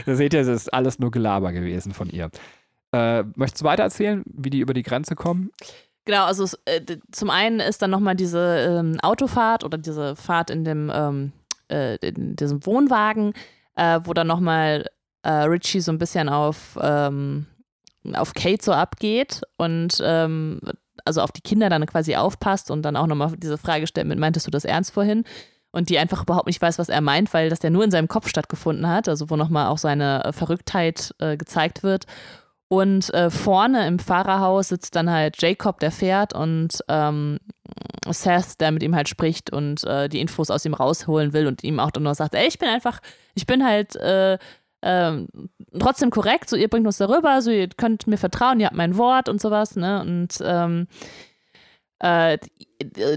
Da 0.07 0.15
seht 0.17 0.35
ihr, 0.35 0.41
es 0.41 0.49
ist 0.49 0.75
alles 0.75 0.99
nur 0.99 1.11
Gelaber 1.12 1.53
gewesen 1.53 1.93
von 1.95 2.11
ihr. 2.11 2.31
Äh, 2.93 3.23
möchtest 3.37 3.62
du 3.62 3.65
weiter 3.67 3.85
erzählen, 3.85 4.23
wie 4.27 4.51
die 4.51 4.59
über 4.61 4.75
die 4.75 4.83
Grenze 4.83 5.15
kommen? 5.15 5.51
Genau, 6.05 6.24
also 6.24 6.44
äh, 6.66 6.80
zum 7.12 7.30
einen 7.30 7.61
ist 7.61 7.80
dann 7.80 7.90
nochmal 7.90 8.14
diese 8.14 8.80
ähm, 8.80 8.98
Autofahrt 9.00 9.64
oder 9.64 9.78
diese 9.78 10.16
Fahrt 10.16 10.50
in 10.50 10.64
dem 10.64 10.90
ähm, 10.94 11.32
äh, 11.68 11.96
in 11.96 12.36
diesem 12.36 12.64
Wohnwagen, 12.66 13.32
äh, 13.76 14.00
wo 14.05 14.12
dann 14.12 14.26
nochmal 14.26 14.86
äh, 15.22 15.30
Richie 15.30 15.80
so 15.80 15.92
ein 15.92 15.98
bisschen 15.98 16.28
auf, 16.28 16.78
ähm, 16.80 17.46
auf 18.14 18.34
Kate 18.34 18.62
so 18.62 18.72
abgeht 18.72 19.42
und 19.57 19.98
ähm, 20.02 20.61
also 21.05 21.22
auf 21.22 21.32
die 21.32 21.40
Kinder 21.40 21.68
dann 21.68 21.84
quasi 21.86 22.16
aufpasst 22.16 22.70
und 22.70 22.82
dann 22.82 22.96
auch 22.96 23.07
nochmal 23.07 23.32
diese 23.36 23.59
Frage 23.59 23.86
stellt 23.86 24.07
mit, 24.07 24.18
meintest 24.18 24.46
du 24.46 24.50
das 24.50 24.64
ernst 24.64 24.92
vorhin? 24.92 25.24
Und 25.70 25.88
die 25.88 25.98
einfach 25.98 26.22
überhaupt 26.22 26.46
nicht 26.46 26.62
weiß, 26.62 26.78
was 26.78 26.88
er 26.88 27.00
meint, 27.00 27.34
weil 27.34 27.50
das 27.50 27.61
ja 27.62 27.68
nur 27.68 27.82
in 27.82 27.90
seinem 27.90 28.07
Kopf 28.07 28.28
stattgefunden 28.28 28.86
hat, 28.86 29.09
also 29.09 29.28
wo 29.28 29.34
nochmal 29.34 29.66
auch 29.66 29.78
seine 29.78 30.30
Verrücktheit 30.32 31.12
äh, 31.18 31.36
gezeigt 31.36 31.82
wird. 31.82 32.07
Und 32.69 33.12
äh, 33.12 33.31
vorne 33.31 33.87
im 33.87 33.99
Fahrerhaus 33.99 34.69
sitzt 34.69 34.97
dann 34.97 35.11
halt 35.11 35.41
Jacob, 35.41 35.81
der 35.81 35.93
fährt, 35.93 36.35
und 36.35 36.79
ähm, 36.89 37.39
Seth, 38.11 38.61
der 38.61 38.73
mit 38.73 38.83
ihm 38.83 38.95
halt 38.95 39.09
spricht 39.09 39.53
und 39.53 39.85
äh, 39.85 40.09
die 40.09 40.21
Infos 40.21 40.51
aus 40.51 40.65
ihm 40.65 40.75
rausholen 40.75 41.33
will 41.33 41.47
und 41.47 41.62
ihm 41.62 41.79
auch 41.79 41.91
dann 41.91 42.03
noch 42.03 42.15
sagt, 42.15 42.35
ey, 42.35 42.47
ich 42.47 42.59
bin 42.59 42.69
einfach, 42.69 43.01
ich 43.35 43.47
bin 43.47 43.65
halt 43.65 43.97
äh, 43.97 44.39
ähm, 44.83 45.29
trotzdem 45.79 46.11
korrekt, 46.11 46.51
so 46.51 46.57
ihr 46.57 46.69
bringt 46.69 46.87
uns 46.87 46.99
darüber, 46.99 47.41
so 47.41 47.51
ihr 47.51 47.69
könnt 47.69 48.07
mir 48.07 48.19
vertrauen, 48.19 48.61
ihr 48.61 48.67
habt 48.67 48.77
mein 48.77 48.99
Wort 48.99 49.29
und 49.29 49.41
sowas, 49.41 49.77
ne? 49.77 50.01
Und 50.03 50.39
ähm, 50.43 50.87
äh, 52.01 52.39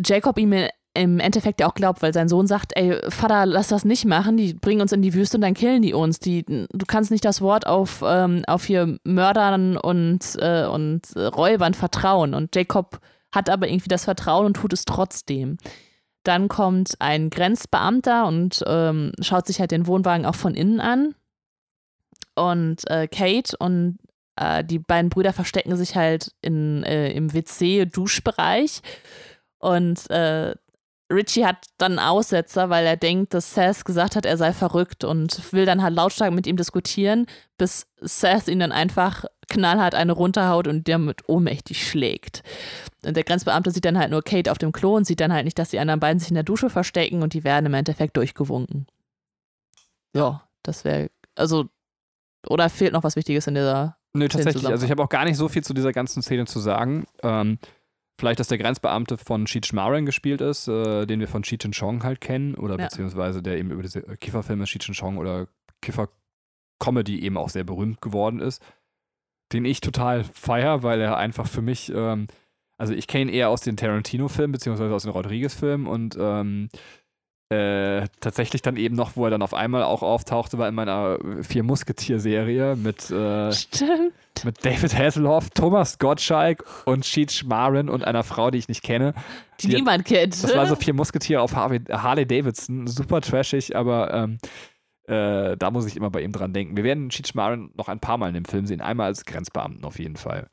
Jacob 0.06 0.38
ihm 0.38 0.54
im 0.98 1.20
Endeffekt 1.20 1.60
ja 1.60 1.68
auch 1.68 1.76
glaubt, 1.76 2.02
weil 2.02 2.14
sein 2.14 2.28
Sohn 2.28 2.48
sagt, 2.48 2.74
ey, 2.76 3.00
Vater, 3.10 3.46
lass 3.46 3.68
das 3.68 3.86
nicht 3.86 4.06
machen, 4.06 4.38
die 4.38 4.54
bringen 4.54 4.82
uns 4.82 4.92
in 4.92 5.02
die 5.02 5.14
Wüste 5.14 5.38
und 5.38 5.42
dann 5.42 5.54
killen 5.54 5.82
die 5.82 5.94
uns. 5.94 6.20
Die, 6.20 6.44
du 6.46 6.86
kannst 6.88 7.12
nicht 7.12 7.24
das 7.24 7.42
Wort 7.42 7.68
auf, 7.68 8.04
ähm, 8.06 8.44
auf 8.48 8.66
hier 8.66 8.98
Mördern 9.04 9.78
und, 9.78 10.20
äh, 10.40 10.66
und 10.66 11.16
Räubern 11.16 11.74
vertrauen. 11.74 12.34
Und 12.34 12.56
Jacob 12.56 13.00
hat 13.32 13.50
aber 13.50 13.68
irgendwie 13.68 13.90
das 13.90 14.06
Vertrauen 14.06 14.48
und 14.48 14.56
tut 14.56 14.74
es 14.74 14.86
trotzdem. 14.86 15.58
Dann 16.24 16.48
kommt 16.48 16.96
ein 17.00 17.30
Grenzbeamter 17.30 18.28
und 18.28 18.64
ähm, 18.68 19.12
schaut 19.22 19.48
sich 19.48 19.60
halt 19.60 19.72
den 19.72 19.88
Wohnwagen 19.88 20.26
auch 20.26 20.36
von 20.36 20.56
innen 20.56 20.80
an. 20.80 21.16
Und 22.36 22.90
äh, 22.90 23.08
Kate 23.08 23.56
und 23.58 23.98
äh, 24.36 24.64
die 24.64 24.80
beiden 24.80 25.10
Brüder 25.10 25.34
verstecken 25.34 25.76
sich 25.76 25.96
halt 25.96 26.32
in, 26.42 26.84
äh, 26.84 27.12
im 27.12 27.34
WC-Duschbereich. 27.34 28.82
Und 29.60 30.10
äh, 30.10 30.56
Richie 31.10 31.46
hat 31.46 31.68
dann 31.78 31.94
einen 31.98 32.08
Aussetzer, 32.08 32.70
weil 32.70 32.86
er 32.86 32.98
denkt, 32.98 33.34
dass 33.34 33.54
Seth 33.54 33.86
gesagt 33.86 34.16
hat, 34.16 34.26
er 34.26 34.38
sei 34.38 34.52
verrückt 34.52 35.04
und 35.04 35.54
will 35.54 35.66
dann 35.66 35.82
halt 35.82 35.96
lautstark 35.96 36.34
mit 36.34 36.48
ihm 36.48 36.58
diskutieren, 36.58 37.28
bis 37.58 37.88
Seth 38.02 38.48
ihn 38.48 38.60
dann 38.60 38.72
einfach 38.72 39.26
knallhart 39.50 39.96
eine 39.96 40.12
runterhaut 40.12 40.68
und 40.68 40.88
damit 40.90 41.30
ohnmächtig 41.30 41.88
schlägt. 41.88 42.44
Und 43.06 43.16
der 43.16 43.24
Grenzbeamte 43.24 43.72
sieht 43.72 43.86
dann 43.86 43.98
halt 43.98 44.12
nur 44.12 44.22
Kate 44.22 44.52
auf 44.52 44.58
dem 44.58 44.74
Klo 44.74 44.96
und 44.96 45.06
sieht 45.06 45.22
dann 45.22 45.32
halt 45.32 45.46
nicht, 45.46 45.58
dass 45.58 45.70
die 45.70 45.80
anderen 45.80 46.02
beiden 46.02 46.20
sich 46.20 46.30
in 46.30 46.36
der 46.36 46.44
Dusche 46.44 46.70
verstecken 46.70 47.24
und 47.24 47.34
die 47.34 47.46
werden 47.46 47.66
im 47.68 47.74
Endeffekt 47.74 48.18
durchgewunken. 48.18 48.88
Ja, 50.14 50.44
das 50.64 50.84
wäre, 50.84 51.10
also, 51.36 51.70
oder 52.48 52.70
fehlt 52.70 52.92
noch 52.92 53.04
was 53.04 53.16
Wichtiges 53.16 53.48
in 53.48 53.56
dieser 53.56 53.98
Nö, 54.14 54.28
tatsächlich. 54.28 54.68
Also 54.68 54.86
ich 54.86 54.92
habe 54.92 55.04
auch 55.04 55.10
gar 55.10 55.26
nicht 55.26 55.38
so 55.38 55.48
viel 55.48 55.64
zu 55.64 55.74
dieser 55.74 55.92
ganzen 55.92 56.22
Szene 56.22 56.46
zu 56.46 56.60
sagen. 56.60 57.06
Ähm, 57.22 57.60
vielleicht, 58.20 58.40
dass 58.40 58.48
der 58.48 58.58
Grenzbeamte 58.58 59.18
von 59.18 59.46
Cheech 59.46 59.74
Marin 59.74 60.06
gespielt 60.06 60.42
ist, 60.42 60.68
äh, 60.68 61.06
den 61.06 61.20
wir 61.20 61.28
von 61.28 61.44
Cheech 61.44 61.70
Chong 61.78 62.04
halt 62.04 62.22
kennen, 62.22 62.56
oder 62.56 62.78
Ja. 62.78 62.86
beziehungsweise 62.86 63.42
der 63.42 63.58
eben 63.58 63.72
über 63.72 63.84
diese 63.84 64.02
Kifferfilme 64.02 64.66
Cheech 64.66 64.92
Chong 64.98 65.18
oder 65.18 65.48
Kiffer-Comedy 65.82 67.22
eben 67.22 67.38
auch 67.38 67.50
sehr 67.50 67.64
berühmt 67.64 68.02
geworden 68.02 68.40
ist, 68.40 68.62
den 69.54 69.66
ich 69.66 69.82
total 69.82 70.24
feier, 70.24 70.84
weil 70.84 71.00
er 71.02 71.18
einfach 71.18 71.48
für 71.48 71.62
mich, 71.62 71.92
ähm, 71.94 72.28
also 72.78 72.94
ich 72.94 73.08
kenne 73.08 73.32
ihn 73.32 73.36
eher 73.36 73.50
aus 73.50 73.62
den 73.62 73.78
Tarantino-Filmen, 73.78 74.52
beziehungsweise 74.52 74.94
aus 74.94 75.04
den 75.04 75.12
Rodriguez-Filmen 75.12 75.88
und 75.88 76.18
ähm, 76.20 76.70
äh, 77.50 78.06
tatsächlich 78.20 78.62
dann 78.62 78.76
eben 78.76 78.96
noch, 78.96 79.16
wo 79.16 79.24
er 79.26 79.30
dann 79.32 79.42
auf 79.42 79.54
einmal 79.54 79.84
auch 79.84 80.02
auftauchte, 80.04 80.58
war 80.58 80.68
in 80.68 80.76
meiner 80.76 81.18
Vier 81.44 81.64
Musketier-Serie 81.64 82.76
mit, 82.76 83.10
äh, 83.10 83.50
mit 84.44 84.66
David 84.66 84.98
Hasselhoff, 84.98 85.50
Thomas 85.52 85.98
Gottschalk 85.98 86.64
und 86.86 87.04
Cheech 87.06 87.46
Marin 87.46 87.88
und 87.90 88.04
einer 88.04 88.24
Frau, 88.24 88.52
die 88.52 88.58
ich 88.58 88.68
nicht 88.68 88.84
kenne. 88.84 89.14
Die 89.62 89.70
Die- 89.70 89.76
niemand 89.76 90.04
kennt. 90.06 90.44
Das 90.44 90.56
war 90.56 90.66
so 90.68 90.76
Vier 90.76 90.94
Musketiere 90.94 91.42
auf 91.42 91.56
Harvey, 91.56 91.80
Harley 91.90 92.26
Davidson, 92.26 92.86
super 92.88 93.22
trashig, 93.22 93.76
aber 93.76 94.14
ähm, 94.14 94.38
äh, 95.08 95.56
da 95.56 95.72
muss 95.72 95.86
ich 95.86 95.96
immer 95.96 96.10
bei 96.10 96.22
ihm 96.22 96.34
dran 96.34 96.52
denken. 96.52 96.76
Wir 96.76 96.84
werden 96.84 97.10
Cheech 97.10 97.34
Marin 97.34 97.72
noch 97.76 97.88
ein 97.88 98.00
paar 98.02 98.18
Mal 98.18 98.28
in 98.28 98.34
dem 98.34 98.46
Film 98.46 98.66
sehen, 98.66 98.82
einmal 98.82 99.08
als 99.08 99.24
Grenzbeamten 99.24 99.86
auf 99.86 100.00
jeden 100.00 100.18
Fall. 100.18 100.48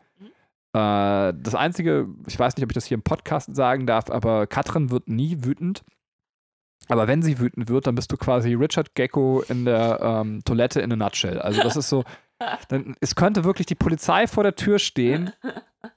Äh, 0.74 1.34
das 1.36 1.54
Einzige, 1.56 2.06
ich 2.28 2.38
weiß 2.38 2.56
nicht, 2.56 2.64
ob 2.64 2.70
ich 2.70 2.74
das 2.74 2.84
hier 2.86 2.94
im 2.96 3.02
Podcast 3.02 3.54
sagen 3.54 3.84
darf, 3.86 4.10
aber 4.10 4.46
Katrin 4.46 4.90
wird 4.92 5.08
nie 5.08 5.38
wütend. 5.44 5.82
Aber 6.88 7.06
wenn 7.08 7.22
sie 7.22 7.38
wütend 7.38 7.68
wird, 7.68 7.86
dann 7.86 7.94
bist 7.94 8.12
du 8.12 8.16
quasi 8.16 8.54
Richard 8.54 8.94
Gecko 8.94 9.42
in 9.48 9.64
der 9.64 10.00
ähm, 10.02 10.42
Toilette 10.44 10.80
in 10.80 10.92
a 10.92 10.96
nutshell. 10.96 11.40
Also 11.40 11.62
das 11.62 11.76
ist 11.76 11.88
so, 11.88 12.04
dann, 12.68 12.94
es 13.00 13.14
könnte 13.14 13.44
wirklich 13.44 13.66
die 13.66 13.74
Polizei 13.74 14.26
vor 14.26 14.42
der 14.42 14.54
Tür 14.54 14.78
stehen. 14.78 15.32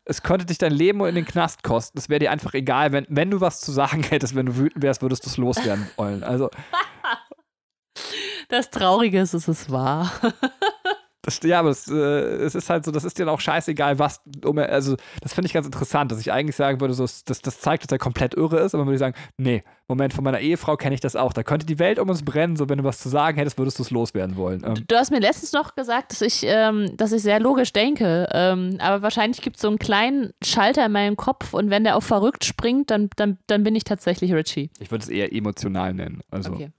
Es 0.05 0.23
könnte 0.23 0.45
dich 0.45 0.57
dein 0.57 0.73
Leben 0.73 1.05
in 1.05 1.15
den 1.15 1.25
Knast 1.25 1.63
kosten. 1.63 1.97
Es 1.97 2.09
wäre 2.09 2.19
dir 2.19 2.31
einfach 2.31 2.53
egal, 2.53 2.91
wenn, 2.91 3.05
wenn 3.09 3.31
du 3.31 3.41
was 3.41 3.61
zu 3.61 3.71
sagen 3.71 4.03
hättest, 4.03 4.35
wenn 4.35 4.47
du 4.47 4.57
wütend 4.57 4.83
wärst, 4.83 5.01
würdest 5.01 5.25
du 5.25 5.29
es 5.29 5.38
loswerden 5.38 5.88
wollen. 5.95 6.23
Also 6.23 6.49
Das 8.49 8.69
Traurige 8.69 9.19
ist, 9.19 9.33
es 9.33 9.47
ist 9.47 9.71
wahr. 9.71 10.11
Das, 11.28 11.41
ja, 11.43 11.59
aber 11.59 11.71
es, 11.71 11.89
äh, 11.89 11.93
es 11.93 12.55
ist 12.55 12.69
halt 12.69 12.86
so, 12.86 12.91
das 12.91 13.03
ist 13.03 13.19
dir 13.19 13.30
auch 13.30 13.41
scheißegal, 13.41 13.99
was, 13.99 14.21
um, 14.45 14.57
also 14.59 14.95
das 15.19 15.34
finde 15.34 15.47
ich 15.47 15.53
ganz 15.53 15.65
interessant, 15.65 16.09
dass 16.09 16.21
ich 16.21 16.32
eigentlich 16.32 16.55
sagen 16.55 16.80
würde, 16.80 16.93
so, 16.93 17.03
das, 17.03 17.41
das 17.41 17.59
zeigt, 17.59 17.84
dass 17.84 17.91
er 17.91 17.97
komplett 17.97 18.34
irre 18.34 18.59
ist, 18.59 18.73
aber 18.73 18.86
man 18.86 18.91
würde 18.91 18.99
sagen, 18.99 19.15
nee, 19.36 19.61
Moment, 19.89 20.13
von 20.13 20.23
meiner 20.23 20.39
Ehefrau 20.39 20.78
kenne 20.78 20.95
ich 20.95 21.01
das 21.01 21.17
auch. 21.17 21.34
Da 21.34 21.43
könnte 21.43 21.65
die 21.65 21.80
Welt 21.80 21.99
um 21.99 22.09
uns 22.09 22.23
brennen, 22.23 22.55
so 22.55 22.69
wenn 22.69 22.78
du 22.78 22.86
was 22.86 22.99
zu 22.99 23.09
sagen 23.09 23.38
hättest, 23.38 23.57
würdest 23.57 23.78
du 23.78 23.84
es 23.84 23.91
loswerden 23.91 24.38
wollen. 24.38 24.63
Ähm. 24.65 24.86
Du 24.88 24.95
hast 24.95 25.11
mir 25.11 25.19
letztens 25.19 25.51
noch 25.51 25.75
gesagt, 25.75 26.13
dass 26.13 26.21
ich, 26.21 26.43
ähm, 26.45 26.95
dass 26.95 27.11
ich 27.11 27.21
sehr 27.21 27.41
logisch 27.41 27.73
denke, 27.73 28.30
ähm, 28.32 28.78
aber 28.80 29.01
wahrscheinlich 29.01 29.41
gibt 29.41 29.57
es 29.57 29.63
so 29.63 29.67
einen 29.67 29.80
kleinen 29.80 30.32
Schalter 30.41 30.86
in 30.86 30.93
meinem 30.93 31.17
Kopf 31.17 31.53
und 31.53 31.69
wenn 31.69 31.84
der 31.84 31.97
auf 31.97 32.05
verrückt 32.05 32.45
springt, 32.45 32.89
dann, 32.89 33.09
dann, 33.17 33.38
dann 33.47 33.63
bin 33.63 33.75
ich 33.75 33.84
tatsächlich 33.84 34.34
Richie. 34.34 34.69
Ich 34.80 34.91
würde 34.91 35.03
es 35.03 35.09
eher 35.09 35.34
emotional 35.34 35.93
nennen. 35.93 36.21
Also. 36.32 36.53
Okay. 36.53 36.71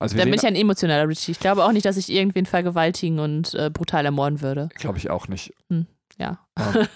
Also 0.00 0.16
Dann 0.16 0.30
bin 0.30 0.34
ich 0.34 0.46
ein 0.46 0.56
emotionaler 0.56 1.06
Richie. 1.06 1.30
Ich 1.30 1.40
glaube 1.40 1.62
auch 1.62 1.72
nicht, 1.72 1.84
dass 1.84 1.98
ich 1.98 2.10
irgendwen 2.10 2.46
vergewaltigen 2.46 3.18
und 3.18 3.54
äh, 3.54 3.68
brutal 3.70 4.06
ermorden 4.06 4.40
würde. 4.40 4.70
Glaube 4.76 4.96
ich 4.96 5.10
auch 5.10 5.28
nicht. 5.28 5.52
Hm, 5.68 5.86
ja. 6.20 6.38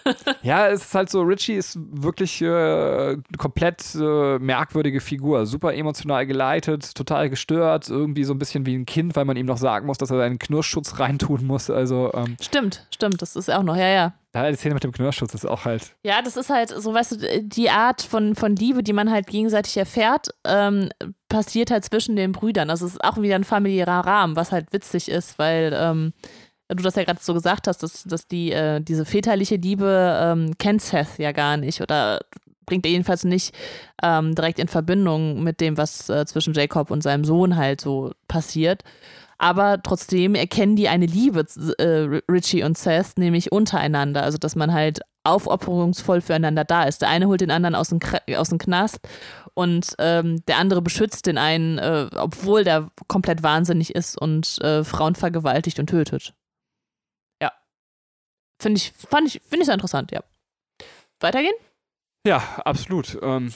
Ja. 0.43 0.69
es 0.69 0.85
ist 0.85 0.95
halt 0.95 1.11
so, 1.11 1.23
Richie 1.23 1.55
ist 1.55 1.79
wirklich 1.81 2.43
äh, 2.43 3.17
komplett 3.39 3.83
äh, 3.95 4.39
merkwürdige 4.39 5.01
Figur. 5.01 5.47
Super 5.47 5.75
emotional 5.75 6.27
geleitet, 6.27 6.95
total 6.95 7.31
gestört, 7.31 7.89
irgendwie 7.89 8.25
so 8.25 8.35
ein 8.35 8.39
bisschen 8.39 8.67
wie 8.67 8.77
ein 8.77 8.85
Kind, 8.85 9.17
weil 9.17 9.25
man 9.25 9.37
ihm 9.37 9.47
noch 9.47 9.57
sagen 9.57 9.87
muss, 9.87 9.99
dass 9.99 10.11
er 10.11 10.19
seinen 10.19 10.39
Knirschschutz 10.39 10.99
reintun 10.99 11.47
muss. 11.47 11.71
Also, 11.71 12.13
ähm, 12.15 12.37
stimmt, 12.41 12.87
stimmt, 12.95 13.23
das 13.23 13.37
ist 13.37 13.51
auch 13.51 13.63
noch, 13.63 13.77
ja, 13.77 13.89
ja. 13.89 14.15
Ja, 14.35 14.51
die 14.51 14.57
Szene 14.57 14.75
mit 14.75 14.83
dem 14.83 14.91
Knirschschutz 14.91 15.33
ist 15.33 15.47
auch 15.47 15.65
halt. 15.65 15.95
Ja, 16.03 16.21
das 16.21 16.37
ist 16.37 16.51
halt 16.51 16.71
so, 16.71 16.93
weißt 16.93 17.13
du, 17.13 17.43
die 17.45 17.71
Art 17.71 18.03
von, 18.03 18.35
von 18.35 18.57
Liebe, 18.57 18.83
die 18.83 18.93
man 18.93 19.11
halt 19.11 19.29
gegenseitig 19.29 19.77
erfährt, 19.77 20.29
ähm, 20.45 20.91
passiert 21.29 21.71
halt 21.71 21.85
zwischen 21.85 22.17
den 22.17 22.33
Brüdern. 22.33 22.69
Also 22.69 22.85
es 22.85 22.95
ist 22.95 23.05
auch 23.05 23.17
wieder 23.23 23.37
ein 23.37 23.45
familiärer 23.45 24.05
Rahmen, 24.05 24.35
was 24.35 24.51
halt 24.51 24.73
witzig 24.73 25.09
ist, 25.09 25.39
weil 25.39 25.73
ähm, 25.77 26.13
du 26.69 26.83
das 26.83 26.95
ja 26.95 27.05
gerade 27.05 27.21
so 27.23 27.35
gesagt 27.35 27.67
hast, 27.67 27.83
dass, 27.83 28.05
dass 28.05 28.27
die, 28.27 28.53
äh, 28.53 28.81
diese 28.81 29.05
väterliche 29.05 29.57
Liebe 29.57 30.19
ähm, 30.21 30.57
kennt 30.59 30.83
Seth 30.83 31.19
ja 31.19 31.33
gar 31.33 31.57
nicht 31.57 31.81
oder 31.81 32.21
bringt 32.67 32.87
er 32.87 32.93
jedenfalls 32.93 33.25
nicht 33.25 33.55
ähm, 34.03 34.35
direkt 34.35 34.59
in 34.59 34.69
Verbindung 34.69 35.43
mit 35.43 35.61
dem, 35.61 35.77
was 35.77 36.09
äh, 36.09 36.25
zwischen 36.25 36.55
Jacob 36.55 36.91
und 36.91 37.03
seinem 37.03 37.25
Sohn 37.25 37.57
halt 37.57 37.81
so 37.81 38.13
passiert 38.29 38.83
aber 39.39 39.83
trotzdem 39.83 40.35
erkennen 40.35 40.77
die 40.77 40.89
eine 40.89 41.07
Liebe, 41.07 41.45
äh, 41.79 42.21
Richie 42.31 42.63
und 42.63 42.79
Seth, 42.79 43.19
nämlich 43.19 43.53
untereinander. 43.53 44.23
Also, 44.23 44.39
dass 44.39 44.57
man 44.57 44.73
halt 44.73 45.01
aufopferungsvoll 45.25 46.21
füreinander 46.21 46.65
da 46.65 46.85
ist. 46.85 47.03
Der 47.03 47.09
eine 47.09 47.27
holt 47.27 47.41
den 47.41 47.51
anderen 47.51 47.75
aus 47.75 47.89
dem, 47.89 48.01
aus 48.37 48.51
dem 48.51 48.59
Knast 48.59 49.01
und 49.55 49.95
ähm, 49.99 50.45
der 50.47 50.59
andere 50.59 50.83
beschützt 50.83 51.27
den 51.27 51.39
einen, 51.39 51.79
äh, 51.79 52.09
obwohl 52.15 52.65
der 52.65 52.89
komplett 53.09 53.43
wahnsinnig 53.43 53.95
ist 53.95 54.21
und 54.21 54.59
äh, 54.63 54.85
Frauen 54.85 55.15
vergewaltigt 55.15 55.79
und 55.79 55.89
tötet. 55.89 56.35
Finde 58.59 58.79
ich, 58.79 58.93
fand 58.93 59.29
ich, 59.29 59.41
finde 59.43 59.61
ich 59.61 59.67
sehr 59.67 59.75
interessant, 59.75 60.13
ja. 60.13 60.23
Weitergehen? 61.21 61.55
Ja, 62.27 62.39
absolut. 62.65 63.19
Ähm, 63.23 63.53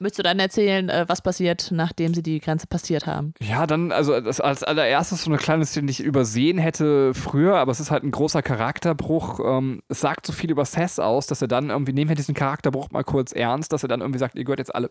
Möchtest 0.00 0.18
du 0.18 0.22
dann 0.24 0.38
erzählen, 0.40 0.88
äh, 0.88 1.04
was 1.08 1.22
passiert, 1.22 1.68
nachdem 1.70 2.14
sie 2.14 2.22
die 2.22 2.40
Grenze 2.40 2.66
passiert 2.66 3.06
haben? 3.06 3.32
Ja, 3.40 3.66
dann, 3.66 3.92
also 3.92 4.20
das 4.20 4.40
als 4.40 4.64
allererstes 4.64 5.22
so 5.22 5.30
eine 5.30 5.38
kleine 5.38 5.64
Szene, 5.64 5.86
die 5.86 5.92
ich 5.92 6.00
übersehen 6.00 6.58
hätte 6.58 7.14
früher, 7.14 7.56
aber 7.56 7.70
es 7.70 7.80
ist 7.80 7.90
halt 7.90 8.02
ein 8.02 8.10
großer 8.10 8.42
Charakterbruch. 8.42 9.40
Ähm, 9.44 9.82
es 9.88 10.00
sagt 10.00 10.26
so 10.26 10.32
viel 10.32 10.50
über 10.50 10.64
Seth 10.64 10.98
aus, 10.98 11.26
dass 11.26 11.42
er 11.42 11.48
dann 11.48 11.70
irgendwie, 11.70 11.92
nehmen 11.92 12.08
wir 12.08 12.16
diesen 12.16 12.34
Charakterbruch 12.34 12.90
mal 12.90 13.04
kurz 13.04 13.32
ernst, 13.32 13.72
dass 13.72 13.84
er 13.84 13.88
dann 13.88 14.00
irgendwie 14.00 14.18
sagt, 14.18 14.34
ihr 14.34 14.44
gehört 14.44 14.58
jetzt 14.58 14.74
alle 14.74 14.90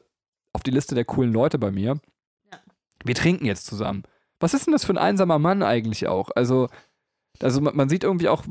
auf 0.53 0.63
die 0.63 0.71
Liste 0.71 0.95
der 0.95 1.05
coolen 1.05 1.33
Leute 1.33 1.59
bei 1.59 1.71
mir. 1.71 1.99
Ja. 2.51 2.59
Wir 3.03 3.15
trinken 3.15 3.45
jetzt 3.45 3.65
zusammen. 3.65 4.03
Was 4.39 4.53
ist 4.53 4.67
denn 4.67 4.73
das 4.73 4.85
für 4.85 4.93
ein 4.93 4.97
einsamer 4.97 5.39
Mann 5.39 5.63
eigentlich 5.63 6.07
auch? 6.07 6.29
Also, 6.35 6.69
also 7.41 7.61
man 7.61 7.89
sieht 7.89 8.03
irgendwie 8.03 8.29
auch, 8.29 8.43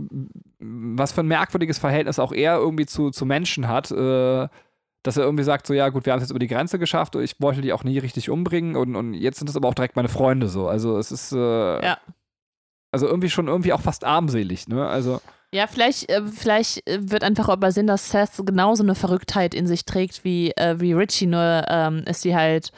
was 0.59 1.13
für 1.13 1.23
ein 1.23 1.29
merkwürdiges 1.29 1.79
Verhältnis 1.79 2.19
auch 2.19 2.33
er 2.33 2.57
irgendwie 2.57 2.87
zu, 2.87 3.11
zu 3.11 3.25
Menschen 3.25 3.69
hat. 3.69 3.91
Äh, 3.91 4.49
dass 5.03 5.17
er 5.17 5.25
irgendwie 5.25 5.45
sagt, 5.45 5.67
so 5.67 5.75
ja 5.75 5.89
gut, 5.89 6.07
wir 6.07 6.13
haben 6.13 6.19
es 6.19 6.25
jetzt 6.25 6.31
über 6.31 6.39
die 6.39 6.47
Grenze 6.47 6.79
geschafft 6.79 7.17
und 7.17 7.23
ich 7.23 7.41
wollte 7.41 7.61
die 7.61 7.73
auch 7.73 7.83
nie 7.83 7.99
richtig 7.99 8.31
umbringen 8.31 8.77
und, 8.77 8.95
und 8.95 9.15
jetzt 9.15 9.39
sind 9.39 9.51
es 9.51 9.57
aber 9.57 9.69
auch 9.69 9.75
direkt 9.75 9.97
meine 9.97 10.09
Freunde 10.09 10.49
so. 10.49 10.69
Also 10.69 10.97
es 10.97 11.11
ist 11.11 11.33
äh, 11.33 11.85
ja. 11.85 11.99
also 12.93 13.09
irgendwie 13.09 13.31
schon 13.31 13.49
irgendwie 13.49 13.73
auch 13.73 13.81
fast 13.81 14.05
armselig, 14.05 14.69
ne? 14.69 14.87
Also 14.87 15.21
ja, 15.55 15.67
vielleicht, 15.67 16.09
äh, 16.09 16.23
vielleicht 16.25 16.89
äh, 16.89 16.99
wird 17.11 17.25
einfach 17.25 17.55
übersehen, 17.55 17.87
dass 17.87 18.11
Seth 18.11 18.47
genauso 18.47 18.83
eine 18.83 18.95
Verrücktheit 18.95 19.55
in 19.55 19.67
sich 19.67 19.85
trägt 19.85 20.25
wie, 20.25 20.53
äh, 20.53 20.81
wie 20.81 20.95
Richie, 20.95 21.27
nur 21.27 21.65
ähm, 21.69 22.05
ist 22.07 22.23
sie 22.23 22.35
halt 22.35 22.73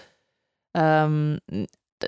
ähm, 0.75 1.39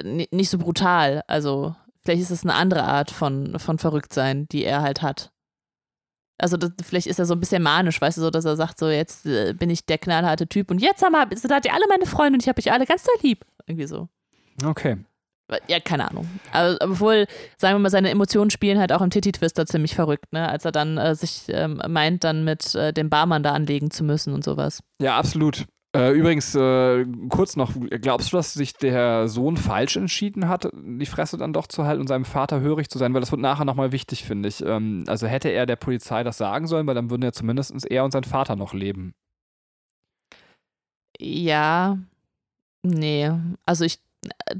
nicht 0.02 0.50
so 0.50 0.58
brutal. 0.58 1.22
Also 1.28 1.76
vielleicht 2.06 2.22
ist 2.22 2.30
es 2.30 2.44
eine 2.44 2.54
andere 2.54 2.84
Art 2.84 3.10
von, 3.10 3.58
von 3.58 3.78
Verrücktsein, 3.78 4.46
die 4.48 4.64
er 4.64 4.80
halt 4.80 5.02
hat. 5.02 5.30
Also 6.38 6.56
das, 6.56 6.70
vielleicht 6.82 7.06
ist 7.06 7.18
er 7.18 7.26
so 7.26 7.34
ein 7.34 7.40
bisschen 7.40 7.62
manisch, 7.62 8.00
weißt 8.00 8.18
du, 8.18 8.22
so, 8.22 8.30
dass 8.30 8.44
er 8.44 8.56
sagt, 8.56 8.78
so 8.78 8.88
jetzt 8.88 9.26
äh, 9.26 9.54
bin 9.54 9.70
ich 9.70 9.86
der 9.86 9.98
knallharte 9.98 10.46
Typ 10.46 10.70
und 10.70 10.80
jetzt 10.80 11.02
haben 11.02 11.12
wir, 11.12 11.28
seid 11.36 11.64
ihr 11.64 11.74
alle 11.74 11.86
meine 11.88 12.06
Freunde 12.06 12.34
und 12.34 12.42
ich 12.42 12.48
habe 12.48 12.58
euch 12.60 12.72
alle 12.72 12.86
ganz 12.86 13.04
doll 13.04 13.14
lieb. 13.22 13.44
Irgendwie 13.66 13.86
so. 13.86 14.08
Okay. 14.64 14.98
Ja, 15.68 15.78
keine 15.78 16.10
Ahnung. 16.10 16.28
Also, 16.50 16.76
obwohl, 16.80 17.26
sagen 17.56 17.76
wir 17.76 17.78
mal, 17.78 17.90
seine 17.90 18.10
Emotionen 18.10 18.50
spielen 18.50 18.78
halt 18.78 18.92
auch 18.92 19.00
im 19.00 19.10
Titty-Twister 19.10 19.64
ziemlich 19.66 19.94
verrückt, 19.94 20.32
ne? 20.32 20.48
Als 20.48 20.64
er 20.64 20.72
dann 20.72 20.98
äh, 20.98 21.14
sich 21.14 21.44
ähm, 21.48 21.80
meint, 21.88 22.24
dann 22.24 22.44
mit 22.44 22.74
äh, 22.74 22.92
dem 22.92 23.10
Barmann 23.10 23.44
da 23.44 23.52
anlegen 23.52 23.92
zu 23.92 24.02
müssen 24.02 24.34
und 24.34 24.42
sowas. 24.42 24.82
Ja, 25.00 25.16
absolut. 25.16 25.66
Äh, 25.96 26.12
übrigens, 26.12 26.54
äh, 26.54 27.06
kurz 27.30 27.56
noch, 27.56 27.72
glaubst 28.02 28.30
du, 28.30 28.36
dass 28.36 28.52
sich 28.52 28.74
der 28.74 29.28
Sohn 29.28 29.56
falsch 29.56 29.96
entschieden 29.96 30.46
hat, 30.46 30.68
die 30.74 31.06
Fresse 31.06 31.38
dann 31.38 31.54
doch 31.54 31.66
zu 31.68 31.86
halten 31.86 32.02
und 32.02 32.06
seinem 32.06 32.26
Vater 32.26 32.60
hörig 32.60 32.90
zu 32.90 32.98
sein? 32.98 33.14
Weil 33.14 33.22
das 33.22 33.30
wird 33.30 33.40
nachher 33.40 33.64
nochmal 33.64 33.92
wichtig, 33.92 34.22
finde 34.24 34.50
ich. 34.50 34.62
Ähm, 34.62 35.04
also 35.06 35.26
hätte 35.26 35.48
er 35.48 35.64
der 35.64 35.76
Polizei 35.76 36.22
das 36.22 36.36
sagen 36.36 36.66
sollen, 36.66 36.86
weil 36.86 36.94
dann 36.94 37.08
würden 37.08 37.22
ja 37.22 37.32
zumindest 37.32 37.90
er 37.90 38.04
und 38.04 38.10
sein 38.10 38.24
Vater 38.24 38.56
noch 38.56 38.74
leben. 38.74 39.14
Ja, 41.18 41.96
nee. 42.82 43.30
Also 43.64 43.86
ich, 43.86 43.98
äh, 44.48 44.56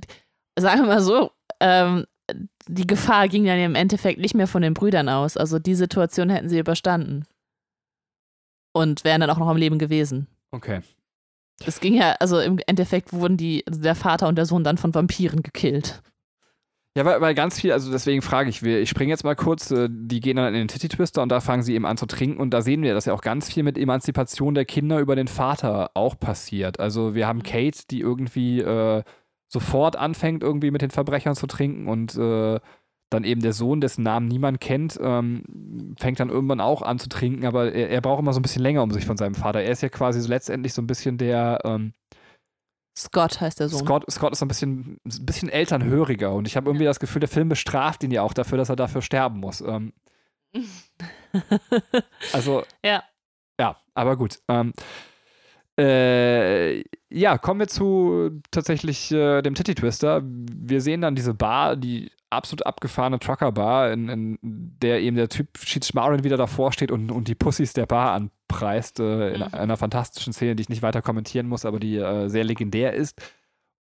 sagen 0.58 0.82
wir 0.82 0.86
mal 0.86 1.02
so, 1.02 1.32
ähm, 1.60 2.06
die 2.66 2.86
Gefahr 2.86 3.28
ging 3.28 3.44
dann 3.44 3.58
im 3.58 3.74
Endeffekt 3.74 4.20
nicht 4.20 4.34
mehr 4.34 4.48
von 4.48 4.62
den 4.62 4.72
Brüdern 4.72 5.10
aus. 5.10 5.36
Also 5.36 5.58
die 5.58 5.74
Situation 5.74 6.30
hätten 6.30 6.48
sie 6.48 6.58
überstanden. 6.58 7.26
Und 8.72 9.04
wären 9.04 9.20
dann 9.20 9.30
auch 9.30 9.38
noch 9.38 9.48
am 9.48 9.58
Leben 9.58 9.78
gewesen. 9.78 10.28
Okay. 10.50 10.80
Es 11.64 11.80
ging 11.80 11.94
ja, 11.94 12.16
also 12.20 12.38
im 12.38 12.58
Endeffekt 12.66 13.12
wurden 13.12 13.36
die, 13.36 13.64
also 13.66 13.80
der 13.80 13.94
Vater 13.94 14.28
und 14.28 14.36
der 14.36 14.46
Sohn 14.46 14.64
dann 14.64 14.76
von 14.76 14.94
Vampiren 14.94 15.42
gekillt. 15.42 16.02
Ja, 16.96 17.04
weil, 17.04 17.20
weil 17.20 17.34
ganz 17.34 17.60
viel, 17.60 17.72
also 17.72 17.92
deswegen 17.92 18.22
frage 18.22 18.48
ich, 18.48 18.62
ich 18.62 18.88
springe 18.88 19.10
jetzt 19.10 19.22
mal 19.22 19.36
kurz, 19.36 19.70
äh, 19.70 19.88
die 19.90 20.20
gehen 20.20 20.36
dann 20.36 20.48
in 20.48 20.54
den 20.54 20.68
Titty 20.68 20.88
Twister 20.88 21.22
und 21.22 21.28
da 21.28 21.40
fangen 21.40 21.62
sie 21.62 21.74
eben 21.74 21.84
an 21.84 21.98
zu 21.98 22.06
trinken 22.06 22.40
und 22.40 22.50
da 22.50 22.62
sehen 22.62 22.82
wir, 22.82 22.94
dass 22.94 23.04
ja 23.04 23.12
auch 23.12 23.20
ganz 23.20 23.52
viel 23.52 23.62
mit 23.62 23.76
Emanzipation 23.76 24.54
der 24.54 24.64
Kinder 24.64 24.98
über 24.98 25.14
den 25.14 25.28
Vater 25.28 25.90
auch 25.92 26.18
passiert. 26.18 26.80
Also 26.80 27.14
wir 27.14 27.26
haben 27.26 27.40
mhm. 27.40 27.42
Kate, 27.42 27.80
die 27.90 28.00
irgendwie 28.00 28.60
äh, 28.60 29.02
sofort 29.48 29.96
anfängt, 29.96 30.42
irgendwie 30.42 30.70
mit 30.70 30.80
den 30.80 30.90
Verbrechern 30.90 31.34
zu 31.34 31.46
trinken 31.46 31.86
und 31.86 32.16
äh, 32.16 32.60
dann 33.10 33.24
eben 33.24 33.40
der 33.40 33.52
Sohn, 33.52 33.80
dessen 33.80 34.02
Namen 34.02 34.26
niemand 34.26 34.60
kennt, 34.60 34.98
ähm, 35.00 35.94
fängt 35.98 36.18
dann 36.18 36.28
irgendwann 36.28 36.60
auch 36.60 36.82
an 36.82 36.98
zu 36.98 37.08
trinken, 37.08 37.46
aber 37.46 37.72
er, 37.72 37.88
er, 37.90 38.00
braucht 38.00 38.20
immer 38.20 38.32
so 38.32 38.40
ein 38.40 38.42
bisschen 38.42 38.62
länger 38.62 38.82
um 38.82 38.90
sich 38.90 39.06
von 39.06 39.16
seinem 39.16 39.34
Vater. 39.34 39.62
Er 39.62 39.70
ist 39.70 39.82
ja 39.82 39.88
quasi 39.88 40.20
so 40.20 40.28
letztendlich 40.28 40.72
so 40.72 40.82
ein 40.82 40.86
bisschen 40.86 41.18
der. 41.18 41.60
Ähm, 41.64 41.92
Scott 42.98 43.40
heißt 43.40 43.60
der 43.60 43.68
Sohn. 43.68 43.84
Scott, 43.84 44.10
Scott 44.10 44.32
ist 44.32 44.38
so 44.40 44.46
ein 44.46 44.48
bisschen, 44.48 44.98
ein 45.04 45.26
bisschen 45.26 45.48
elternhöriger 45.48 46.32
und 46.32 46.48
ich 46.48 46.56
habe 46.56 46.68
irgendwie 46.68 46.84
ja. 46.84 46.90
das 46.90 46.98
Gefühl, 46.98 47.20
der 47.20 47.28
Film 47.28 47.48
bestraft 47.48 48.02
ihn 48.02 48.10
ja 48.10 48.22
auch 48.22 48.32
dafür, 48.32 48.58
dass 48.58 48.70
er 48.70 48.76
dafür 48.76 49.02
sterben 49.02 49.38
muss. 49.38 49.60
Ähm, 49.60 49.92
also. 52.32 52.64
Ja. 52.84 53.04
Ja, 53.60 53.76
aber 53.94 54.16
gut. 54.16 54.38
Ähm, 54.48 54.72
äh, 55.78 56.82
ja, 57.16 57.38
kommen 57.38 57.60
wir 57.60 57.68
zu 57.68 58.42
tatsächlich 58.50 59.10
äh, 59.10 59.40
dem 59.40 59.54
Titty 59.54 59.74
Twister. 59.74 60.22
Wir 60.24 60.82
sehen 60.82 61.00
dann 61.00 61.14
diese 61.14 61.32
Bar, 61.32 61.76
die 61.76 62.10
absolut 62.28 62.66
abgefahrene 62.66 63.18
Trucker-Bar, 63.18 63.92
in, 63.92 64.08
in, 64.08 64.38
der 64.42 65.00
eben 65.00 65.16
der 65.16 65.30
Typ 65.30 65.56
Sheets 65.58 65.88
Schmarin 65.88 66.24
wieder 66.24 66.36
davor 66.36 66.72
steht 66.72 66.90
und, 66.90 67.10
und 67.10 67.28
die 67.28 67.34
Pussys 67.34 67.72
der 67.72 67.86
Bar 67.86 68.12
anpreist, 68.12 69.00
äh, 69.00 69.34
in 69.34 69.40
mhm. 69.40 69.54
einer 69.54 69.76
fantastischen 69.78 70.34
Szene, 70.34 70.56
die 70.56 70.62
ich 70.62 70.68
nicht 70.68 70.82
weiter 70.82 71.00
kommentieren 71.00 71.48
muss, 71.48 71.64
aber 71.64 71.80
die 71.80 71.96
äh, 71.96 72.28
sehr 72.28 72.44
legendär 72.44 72.92
ist. 72.92 73.18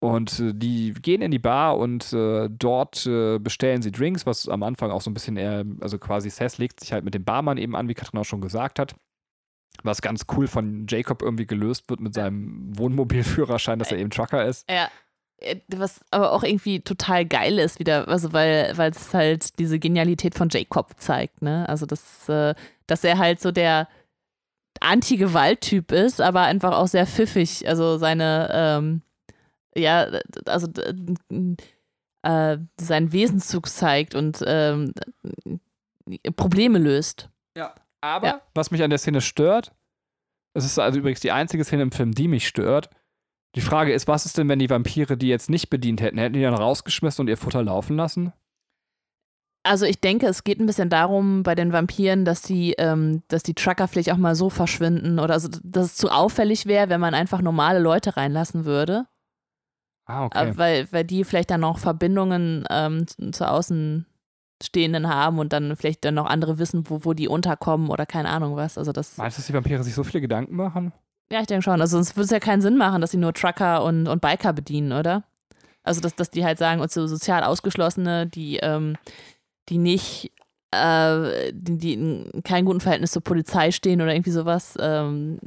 Und 0.01 0.39
äh, 0.39 0.51
die 0.53 0.93
gehen 0.93 1.21
in 1.21 1.31
die 1.31 1.39
Bar 1.39 1.77
und 1.77 2.11
äh, 2.11 2.49
dort 2.49 3.05
äh, 3.05 3.39
bestellen 3.39 3.81
sie 3.81 3.91
Drinks, 3.91 4.25
was 4.25 4.49
am 4.49 4.63
Anfang 4.63 4.91
auch 4.91 5.01
so 5.01 5.09
ein 5.09 5.13
bisschen 5.13 5.37
eher, 5.37 5.63
also 5.79 5.99
quasi 5.99 6.29
Seth 6.29 6.57
legt 6.57 6.81
sich 6.81 6.91
halt 6.91 7.05
mit 7.05 7.13
dem 7.13 7.23
Barmann 7.23 7.57
eben 7.57 7.77
an, 7.77 7.87
wie 7.87 7.93
Katrin 7.93 8.19
auch 8.19 8.25
schon 8.25 8.41
gesagt 8.41 8.77
hat. 8.77 8.95
Was 9.83 10.01
ganz 10.01 10.25
cool 10.35 10.47
von 10.47 10.85
Jacob 10.87 11.21
irgendwie 11.21 11.47
gelöst 11.47 11.89
wird 11.89 12.01
mit 12.01 12.13
seinem 12.13 12.77
Wohnmobilführerschein, 12.77 13.79
dass 13.79 13.91
er 13.91 13.97
eben 13.97 14.11
Trucker 14.11 14.45
ist. 14.45 14.69
Ja, 14.69 14.89
äh, 15.37 15.59
was 15.67 16.01
aber 16.11 16.31
auch 16.33 16.43
irgendwie 16.43 16.81
total 16.81 17.25
geil 17.25 17.57
ist 17.57 17.79
wieder, 17.79 18.07
also 18.07 18.31
weil 18.33 18.73
weil 18.77 18.91
es 18.91 19.13
halt 19.13 19.57
diese 19.59 19.79
Genialität 19.79 20.35
von 20.35 20.49
Jacob 20.49 20.91
zeigt, 20.97 21.41
ne? 21.41 21.67
Also 21.67 21.85
dass 21.85 22.29
äh, 22.29 22.53
dass 22.85 23.03
er 23.03 23.17
halt 23.17 23.41
so 23.41 23.51
der 23.51 23.87
Anti-Gewalt-Typ 24.79 25.91
ist, 25.91 26.21
aber 26.21 26.41
einfach 26.41 26.73
auch 26.73 26.87
sehr 26.87 27.05
pfiffig. 27.07 27.67
Also 27.67 27.97
seine 27.97 28.49
ähm, 28.53 29.01
ja, 29.75 30.07
also 30.45 30.67
äh, 32.23 32.57
seinen 32.79 33.11
Wesenszug 33.11 33.67
zeigt 33.67 34.15
und 34.15 34.43
ähm, 34.45 34.93
Probleme 36.35 36.77
löst. 36.77 37.29
Ja. 37.55 37.73
Aber 38.01 38.27
Ja. 38.27 38.41
was 38.53 38.71
mich 38.71 38.83
an 38.83 38.89
der 38.89 38.99
Szene 38.99 39.21
stört, 39.21 39.73
es 40.53 40.65
ist 40.65 40.79
also 40.79 40.99
übrigens 40.99 41.19
die 41.21 41.31
einzige 41.31 41.63
Szene 41.63 41.83
im 41.83 41.91
Film, 41.91 42.11
die 42.11 42.27
mich 42.27 42.47
stört. 42.47 42.89
Die 43.55 43.61
Frage 43.61 43.93
ist, 43.93 44.07
was 44.07 44.25
ist 44.25 44.37
denn, 44.37 44.49
wenn 44.49 44.59
die 44.59 44.69
Vampire 44.69 45.17
die 45.17 45.27
jetzt 45.27 45.49
nicht 45.49 45.69
bedient 45.69 46.01
hätten? 46.01 46.17
Hätten 46.17 46.33
die 46.33 46.41
dann 46.41 46.53
rausgeschmissen 46.53 47.23
und 47.23 47.27
ihr 47.27 47.37
Futter 47.37 47.63
laufen 47.63 47.95
lassen? 47.97 48.33
Also 49.63 49.85
ich 49.85 49.99
denke, 50.01 50.25
es 50.25 50.43
geht 50.43 50.59
ein 50.59 50.65
bisschen 50.65 50.89
darum 50.89 51.43
bei 51.43 51.53
den 51.53 51.71
Vampiren, 51.71 52.25
dass 52.25 52.41
die, 52.41 52.73
ähm, 52.79 53.21
dass 53.27 53.43
die 53.43 53.53
Trucker 53.53 53.87
vielleicht 53.87 54.11
auch 54.11 54.17
mal 54.17 54.33
so 54.35 54.49
verschwinden 54.49 55.19
oder 55.19 55.35
also, 55.35 55.49
dass 55.63 55.85
es 55.85 55.95
zu 55.97 56.09
auffällig 56.09 56.65
wäre, 56.65 56.89
wenn 56.89 56.99
man 56.99 57.13
einfach 57.13 57.41
normale 57.41 57.77
Leute 57.79 58.17
reinlassen 58.17 58.65
würde. 58.65 59.05
Ah, 60.07 60.25
okay. 60.25 60.49
Äh, 60.49 60.57
weil, 60.57 60.91
weil 60.91 61.03
die 61.03 61.23
vielleicht 61.23 61.51
dann 61.51 61.61
noch 61.61 61.77
Verbindungen 61.77 62.65
ähm, 62.71 63.05
zu, 63.07 63.29
zu 63.31 63.47
Außenstehenden 64.61 65.07
haben 65.07 65.39
und 65.39 65.53
dann 65.53 65.75
vielleicht 65.75 66.05
dann 66.05 66.15
noch 66.15 66.25
andere 66.25 66.59
wissen, 66.59 66.83
wo, 66.89 67.03
wo 67.03 67.13
die 67.13 67.27
unterkommen 67.27 67.89
oder 67.89 68.05
keine 68.05 68.29
Ahnung 68.29 68.55
was. 68.55 68.77
Also 68.77 68.91
das, 68.91 69.17
Meinst 69.17 69.37
du, 69.37 69.41
dass 69.41 69.47
die 69.47 69.53
Vampire 69.53 69.83
sich 69.83 69.93
so 69.93 70.03
viele 70.03 70.21
Gedanken 70.21 70.55
machen? 70.55 70.93
ja, 71.31 71.39
ich 71.39 71.47
denke 71.47 71.63
schon. 71.63 71.79
Also 71.79 71.95
sonst 71.95 72.15
würde 72.17 72.25
es 72.25 72.31
ja 72.31 72.39
keinen 72.39 72.61
Sinn 72.61 72.77
machen, 72.77 72.99
dass 72.99 73.11
sie 73.11 73.17
nur 73.17 73.33
Trucker 73.33 73.83
und, 73.85 74.07
und 74.07 74.21
Biker 74.21 74.51
bedienen, 74.51 74.91
oder? 74.91 75.23
Also 75.81 76.01
dass, 76.01 76.13
dass 76.15 76.29
die 76.29 76.43
halt 76.43 76.57
sagen, 76.57 76.81
und 76.81 76.91
so 76.91 77.07
sozial 77.07 77.43
Ausgeschlossene, 77.43 78.27
die, 78.27 78.57
ähm, 78.57 78.97
die 79.69 79.77
nicht, 79.77 80.31
äh, 80.71 81.51
die, 81.53 81.77
die 81.77 81.93
in 81.93 82.43
keinem 82.43 82.65
guten 82.65 82.81
Verhältnis 82.81 83.11
zur 83.11 83.23
Polizei 83.23 83.71
stehen 83.71 84.01
oder 84.01 84.13
irgendwie 84.13 84.31
sowas, 84.31 84.75
ähm, 84.79 85.39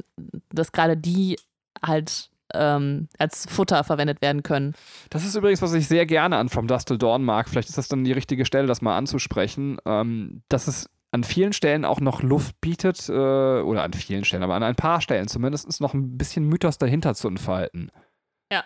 dass 0.51 0.71
gerade 0.71 0.97
die 0.97 1.37
halt 1.85 2.31
ähm, 2.57 3.07
als 3.17 3.45
Futter 3.49 3.83
verwendet 3.83 4.21
werden 4.21 4.43
können. 4.43 4.73
Das 5.09 5.25
ist 5.25 5.35
übrigens, 5.35 5.61
was 5.61 5.73
ich 5.73 5.87
sehr 5.87 6.05
gerne 6.05 6.37
an 6.37 6.49
From 6.49 6.67
Dust 6.67 6.87
Till 6.87 6.97
Dawn 6.97 7.23
mag. 7.23 7.49
Vielleicht 7.49 7.69
ist 7.69 7.77
das 7.77 7.87
dann 7.87 8.03
die 8.03 8.11
richtige 8.11 8.45
Stelle, 8.45 8.67
das 8.67 8.81
mal 8.81 8.97
anzusprechen. 8.97 9.77
Ähm, 9.85 10.41
dass 10.49 10.67
es 10.67 10.89
an 11.11 11.23
vielen 11.23 11.53
Stellen 11.53 11.85
auch 11.85 12.01
noch 12.01 12.21
Luft 12.21 12.59
bietet, 12.59 13.07
äh, 13.07 13.13
oder 13.13 13.83
an 13.83 13.93
vielen 13.93 14.25
Stellen, 14.25 14.43
aber 14.43 14.55
an 14.55 14.63
ein 14.63 14.75
paar 14.75 14.99
Stellen 14.99 15.29
zumindest 15.29 15.79
noch 15.79 15.93
ein 15.93 16.17
bisschen 16.17 16.45
Mythos 16.45 16.77
dahinter 16.77 17.15
zu 17.15 17.29
entfalten. 17.29 17.89
Ja. 18.51 18.65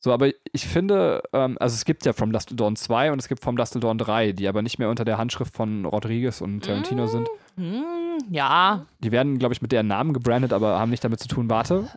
So, 0.00 0.12
aber 0.12 0.28
ich 0.52 0.66
finde, 0.66 1.22
ähm, 1.32 1.56
also 1.58 1.74
es 1.74 1.86
gibt 1.86 2.04
ja 2.04 2.12
From 2.12 2.30
Dust 2.30 2.48
Till 2.48 2.56
Dawn 2.58 2.76
2 2.76 3.10
und 3.10 3.18
es 3.18 3.26
gibt 3.26 3.42
From 3.42 3.56
Dust 3.56 3.72
Till 3.72 3.80
Dawn 3.80 3.96
3, 3.96 4.32
die 4.32 4.48
aber 4.48 4.60
nicht 4.60 4.78
mehr 4.78 4.90
unter 4.90 5.06
der 5.06 5.16
Handschrift 5.16 5.56
von 5.56 5.86
Rodriguez 5.86 6.42
und 6.42 6.64
Tarantino 6.64 7.06
sind. 7.06 7.26
Hm, 7.56 7.84
ja, 8.30 8.84
Die 8.98 9.10
werden, 9.10 9.38
glaube 9.38 9.54
ich, 9.54 9.62
mit 9.62 9.72
deren 9.72 9.86
Namen 9.86 10.12
gebrandet, 10.12 10.52
aber 10.52 10.78
haben 10.78 10.90
nicht 10.90 11.02
damit 11.02 11.20
zu 11.20 11.28
tun. 11.28 11.48
Warte. 11.48 11.88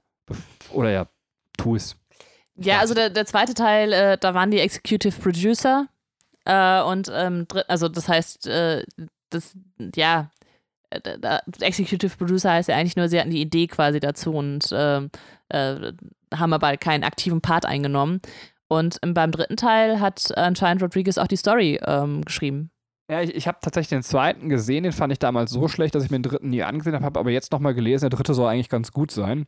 Oder 0.71 0.91
ja, 0.91 1.07
tu 1.61 1.75
es. 1.75 1.95
Ja, 2.55 2.79
also 2.79 2.93
der, 2.93 3.09
der 3.09 3.25
zweite 3.25 3.53
Teil, 3.53 3.93
äh, 3.93 4.17
da 4.17 4.33
waren 4.33 4.51
die 4.51 4.59
Executive 4.59 5.19
Producer. 5.19 5.87
Äh, 6.45 6.81
und 6.83 7.11
ähm, 7.13 7.47
also 7.67 7.87
das 7.87 8.07
heißt, 8.07 8.47
äh, 8.47 8.83
das, 9.29 9.55
ja, 9.95 10.31
äh, 10.89 11.39
Executive 11.61 12.17
Producer 12.17 12.51
heißt 12.51 12.69
ja 12.69 12.75
eigentlich 12.75 12.95
nur, 12.95 13.07
sie 13.07 13.19
hatten 13.19 13.31
die 13.31 13.41
Idee 13.41 13.67
quasi 13.67 13.99
dazu 13.99 14.33
und 14.33 14.67
ähm, 14.71 15.09
äh, 15.49 15.93
haben 16.33 16.53
aber 16.53 16.75
keinen 16.77 17.03
aktiven 17.03 17.41
Part 17.41 17.65
eingenommen. 17.65 18.21
Und 18.67 18.99
beim 19.05 19.31
dritten 19.31 19.57
Teil 19.57 19.99
hat 19.99 20.35
anscheinend 20.37 20.81
Rodriguez 20.81 21.17
auch 21.17 21.27
die 21.27 21.35
Story 21.35 21.79
ähm, 21.85 22.23
geschrieben. 22.23 22.71
Ja, 23.09 23.21
ich, 23.21 23.35
ich 23.35 23.47
habe 23.47 23.57
tatsächlich 23.61 23.89
den 23.89 24.03
zweiten 24.03 24.47
gesehen, 24.47 24.83
den 24.83 24.93
fand 24.93 25.11
ich 25.11 25.19
damals 25.19 25.51
so 25.51 25.67
schlecht, 25.67 25.93
dass 25.93 26.05
ich 26.05 26.11
mir 26.11 26.19
den 26.19 26.23
dritten 26.23 26.49
nie 26.49 26.63
angesehen 26.63 26.95
habe, 26.95 27.03
habe 27.03 27.19
aber 27.19 27.31
jetzt 27.31 27.51
nochmal 27.51 27.73
gelesen, 27.73 28.09
der 28.09 28.17
dritte 28.17 28.33
soll 28.33 28.47
eigentlich 28.47 28.69
ganz 28.69 28.93
gut 28.93 29.11
sein. 29.11 29.47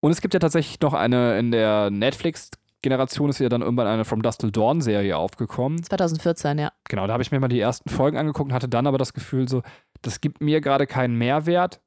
Und 0.00 0.12
es 0.12 0.20
gibt 0.20 0.34
ja 0.34 0.40
tatsächlich 0.40 0.80
noch 0.80 0.94
eine, 0.94 1.38
in 1.38 1.50
der 1.50 1.90
Netflix-Generation 1.90 3.30
ist 3.30 3.40
ja 3.40 3.48
dann 3.48 3.62
irgendwann 3.62 3.86
eine 3.86 4.04
From 4.04 4.22
Dust 4.22 4.40
Till 4.40 4.52
Dawn-Serie 4.52 5.16
aufgekommen. 5.16 5.82
2014, 5.82 6.58
ja. 6.58 6.72
Genau, 6.88 7.06
da 7.06 7.12
habe 7.12 7.22
ich 7.22 7.32
mir 7.32 7.40
mal 7.40 7.48
die 7.48 7.60
ersten 7.60 7.90
Folgen 7.90 8.16
angeguckt 8.16 8.50
und 8.50 8.54
hatte 8.54 8.68
dann 8.68 8.86
aber 8.86 8.98
das 8.98 9.12
Gefühl 9.12 9.48
so, 9.48 9.62
das 10.02 10.20
gibt 10.20 10.40
mir 10.40 10.60
gerade 10.60 10.86
keinen 10.86 11.16
Mehrwert, 11.16 11.80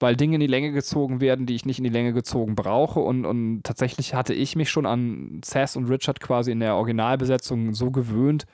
weil 0.00 0.16
Dinge 0.16 0.34
in 0.34 0.40
die 0.40 0.46
Länge 0.46 0.72
gezogen 0.72 1.20
werden, 1.20 1.46
die 1.46 1.54
ich 1.54 1.64
nicht 1.64 1.78
in 1.78 1.84
die 1.84 1.90
Länge 1.90 2.12
gezogen 2.12 2.54
brauche. 2.54 3.00
Und, 3.00 3.24
und 3.24 3.62
tatsächlich 3.62 4.14
hatte 4.14 4.34
ich 4.34 4.56
mich 4.56 4.70
schon 4.70 4.86
an 4.86 5.40
Sass 5.44 5.76
und 5.76 5.86
Richard 5.86 6.20
quasi 6.20 6.50
in 6.50 6.60
der 6.60 6.74
Originalbesetzung 6.74 7.74
so 7.74 7.90
gewöhnt, 7.90 8.44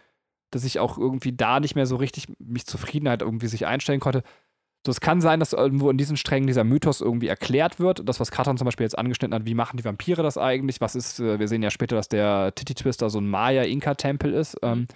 dass 0.51 0.64
ich 0.64 0.78
auch 0.78 0.99
irgendwie 0.99 1.32
da 1.32 1.61
nicht 1.61 1.74
mehr 1.74 1.86
so 1.86 1.97
richtig 1.97 2.26
mich 2.38 2.66
Zufriedenheit 2.66 3.22
irgendwie 3.22 3.49
sich 3.49 3.66
einstellen 3.66 4.01
konnte. 4.01 4.22
So, 4.85 4.91
es 4.91 5.01
kann 5.01 5.20
sein, 5.20 5.39
dass 5.39 5.53
irgendwo 5.53 5.91
in 5.91 5.97
diesen 5.97 6.16
Strängen 6.16 6.49
dieser 6.49 6.64
Mythos 6.64 7.01
irgendwie 7.01 7.28
erklärt 7.28 7.78
wird. 7.78 8.09
Das, 8.09 8.18
was 8.18 8.33
Katan 8.33 8.57
zum 8.59 8.64
Beispiel 8.64 8.85
jetzt 8.85 8.99
angeschnitten 8.99 9.35
hat, 9.35 9.47
wie 9.47 9.55
machen 9.55 9.76
die 9.76 9.85
Vampire 9.85 10.22
das 10.22 10.37
eigentlich? 10.39 10.80
Was 10.80 10.97
ist, 10.97 11.20
äh, 11.20 11.39
wir 11.39 11.47
sehen 11.47 11.62
ja 11.62 11.70
später, 11.70 11.95
dass 11.95 12.09
der 12.09 12.53
Titty 12.55 12.74
Twister 12.74 13.09
so 13.09 13.20
ein 13.20 13.28
Maya-Inka-Tempel 13.28 14.35
ist. 14.35 14.57
Ähm, 14.62 14.87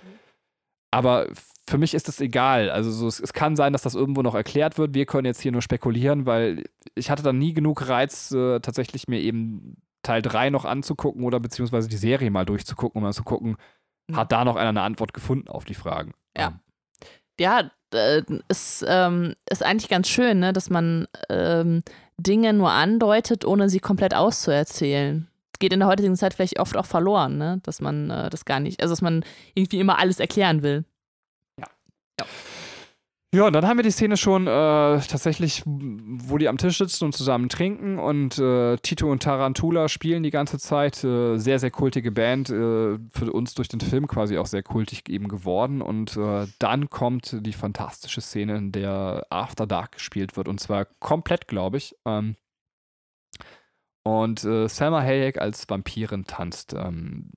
aber 0.91 1.29
für 1.69 1.79
mich 1.79 1.95
ist 1.95 2.09
das 2.09 2.21
egal. 2.21 2.71
Also 2.71 2.91
so, 2.91 3.07
es, 3.07 3.21
es 3.21 3.33
kann 3.33 3.55
sein, 3.57 3.73
dass 3.73 3.83
das 3.83 3.95
irgendwo 3.95 4.23
noch 4.23 4.35
erklärt 4.35 4.79
wird. 4.79 4.95
Wir 4.95 5.07
können 5.07 5.27
jetzt 5.27 5.41
hier 5.41 5.53
nur 5.53 5.63
spekulieren, 5.63 6.27
weil 6.27 6.65
ich 6.95 7.11
hatte 7.11 7.23
dann 7.23 7.39
nie 7.39 7.53
genug 7.53 7.89
Reiz, 7.89 8.33
äh, 8.33 8.61
tatsächlich 8.61 9.07
mir 9.09 9.21
eben 9.21 9.77
Teil 10.03 10.23
3 10.23 10.51
noch 10.51 10.65
anzugucken 10.65 11.25
oder 11.25 11.39
beziehungsweise 11.41 11.89
die 11.89 11.97
Serie 11.97 12.31
mal 12.31 12.47
durchzugucken, 12.47 12.99
um 12.99 13.03
mal 13.03 13.13
zu 13.13 13.25
gucken, 13.25 13.57
Mhm. 14.09 14.17
hat 14.17 14.33
da 14.33 14.45
noch 14.45 14.57
einer 14.57 14.69
eine 14.69 14.83
Antwort 14.83 15.13
gefunden 15.13 15.49
auf 15.49 15.65
die 15.65 15.75
Fragen. 15.75 16.13
Ja. 16.37 16.49
Ähm, 16.49 16.61
ja, 17.41 17.71
äh, 17.97 18.23
es 18.49 18.85
ähm, 18.87 19.35
ist 19.51 19.65
eigentlich 19.65 19.89
ganz 19.89 20.09
schön, 20.09 20.39
ne, 20.39 20.53
dass 20.53 20.71
man 20.71 21.07
ähm, 21.29 21.83
Dinge 22.19 22.53
nur 22.53 22.71
andeutet, 22.71 23.45
ohne 23.45 23.69
sie 23.69 23.81
komplett 23.81 24.15
auszuerzählen. 24.15 25.29
Geht 25.59 25.73
in 25.73 25.81
der 25.81 25.89
heutigen 25.89 26.17
Zeit 26.17 26.35
vielleicht 26.35 26.59
oft 26.59 26.77
auch 26.77 26.87
verloren, 26.87 27.39
ne? 27.39 27.61
dass 27.63 27.81
man 27.81 28.11
äh, 28.11 28.29
das 28.29 28.45
gar 28.45 28.61
nicht, 28.61 28.83
also 28.83 28.93
dass 28.93 29.01
man 29.01 29.25
irgendwie 29.55 29.81
immer 29.81 29.99
alles 29.99 30.21
erklären 30.21 30.63
will. 30.63 30.85
Ja, 33.35 33.47
und 33.47 33.53
dann 33.53 33.67
haben 33.67 33.77
wir 33.77 33.83
die 33.83 33.91
Szene 33.91 34.17
schon 34.17 34.47
äh, 34.47 34.51
tatsächlich, 34.51 35.63
wo 35.67 36.39
die 36.39 36.49
am 36.49 36.59
Tisch 36.59 36.79
sitzen 36.79 37.05
und 37.05 37.13
zusammen 37.13 37.49
trinken 37.49 37.99
und 37.99 38.39
äh, 38.39 38.77
Tito 38.79 39.11
und 39.11 39.23
Tarantula 39.23 39.89
spielen 39.89 40.23
die 40.23 40.31
ganze 40.31 40.59
Zeit. 40.59 41.03
Äh, 41.05 41.37
sehr, 41.37 41.59
sehr 41.59 41.73
kultige 41.73 42.13
Band, 42.13 42.49
äh, 42.51 42.99
für 43.11 43.33
uns 43.33 43.55
durch 43.55 43.69
den 43.69 43.81
Film 43.81 44.07
quasi 44.07 44.39
auch 44.39 44.47
sehr 44.47 44.63
kultig 44.63 45.09
eben 45.09 45.29
geworden. 45.29 45.83
Und 45.83 46.17
äh, 46.17 46.47
dann 46.61 46.89
kommt 46.89 47.37
die 47.41 47.53
fantastische 47.53 48.21
Szene, 48.21 48.57
in 48.57 48.73
der 48.73 49.27
After 49.29 49.67
Dark 49.67 49.93
gespielt 49.93 50.37
wird 50.37 50.49
und 50.49 50.61
zwar 50.61 50.87
komplett, 51.01 51.49
glaube 51.49 51.79
ich. 51.79 51.95
Ähm, 52.07 52.37
und 54.05 54.45
äh, 54.45 54.69
Selma 54.69 55.03
Hayek 55.03 55.39
als 55.39 55.69
Vampirin 55.69 56.25
tanzt. 56.25 56.75
Ähm, 56.75 57.33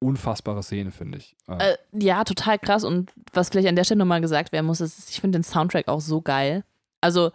unfassbare 0.00 0.62
Szene, 0.62 0.90
finde 0.90 1.18
ich. 1.18 1.36
Äh, 1.48 1.76
ja, 1.92 2.24
total 2.24 2.58
krass. 2.58 2.84
Und 2.84 3.10
was 3.32 3.48
vielleicht 3.48 3.68
an 3.68 3.76
der 3.76 3.84
Stelle 3.84 3.98
nochmal 3.98 4.20
gesagt 4.20 4.52
werden 4.52 4.66
muss, 4.66 4.80
ist, 4.80 5.10
ich 5.10 5.20
finde 5.20 5.38
den 5.38 5.44
Soundtrack 5.44 5.88
auch 5.88 6.00
so 6.00 6.20
geil. 6.20 6.64
Also, 7.00 7.32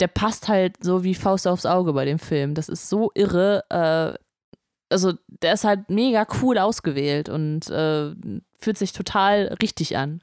der 0.00 0.08
passt 0.08 0.48
halt 0.48 0.82
so 0.82 1.04
wie 1.04 1.14
Faust 1.14 1.46
aufs 1.46 1.66
Auge 1.66 1.92
bei 1.92 2.04
dem 2.04 2.18
Film. 2.18 2.54
Das 2.54 2.68
ist 2.68 2.88
so 2.88 3.10
irre. 3.14 3.64
Äh, 3.68 4.18
also, 4.92 5.12
der 5.28 5.54
ist 5.54 5.64
halt 5.64 5.88
mega 5.88 6.26
cool 6.42 6.58
ausgewählt 6.58 7.28
und 7.28 7.68
äh, 7.70 8.14
fühlt 8.58 8.78
sich 8.78 8.92
total 8.92 9.56
richtig 9.62 9.96
an. 9.96 10.22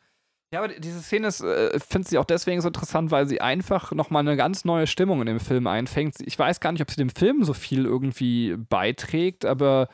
Ja, 0.53 0.59
aber 0.59 0.69
diese 0.69 1.01
Szene 1.01 1.27
ist, 1.27 1.41
äh, 1.41 1.77
finde 1.79 2.07
ich 2.09 2.17
auch 2.17 2.25
deswegen 2.25 2.61
so 2.61 2.69
interessant, 2.69 3.11
weil 3.11 3.27
sie 3.27 3.41
einfach 3.41 3.91
nochmal 3.91 4.21
eine 4.21 4.37
ganz 4.37 4.63
neue 4.63 4.87
Stimmung 4.87 5.19
in 5.19 5.27
dem 5.27 5.39
Film 5.41 5.67
einfängt. 5.67 6.15
Ich 6.25 6.39
weiß 6.39 6.61
gar 6.61 6.71
nicht, 6.71 6.81
ob 6.81 6.89
sie 6.89 6.97
dem 6.97 7.09
Film 7.09 7.43
so 7.43 7.53
viel 7.53 7.83
irgendwie 7.83 8.55
beiträgt, 8.55 9.45
aber 9.45 9.89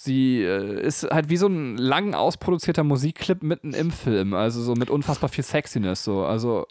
sie 0.00 0.42
äh, 0.42 0.80
ist 0.80 1.04
halt 1.10 1.28
wie 1.28 1.36
so 1.36 1.48
ein 1.48 1.76
lang 1.76 2.14
ausproduzierter 2.14 2.84
Musikclip 2.84 3.42
mitten 3.42 3.74
im 3.74 3.90
Film. 3.90 4.32
Also 4.32 4.62
so 4.62 4.74
mit 4.74 4.90
unfassbar 4.90 5.28
viel 5.28 5.44
Sexiness. 5.44 6.04
So. 6.04 6.24
Also, 6.24 6.66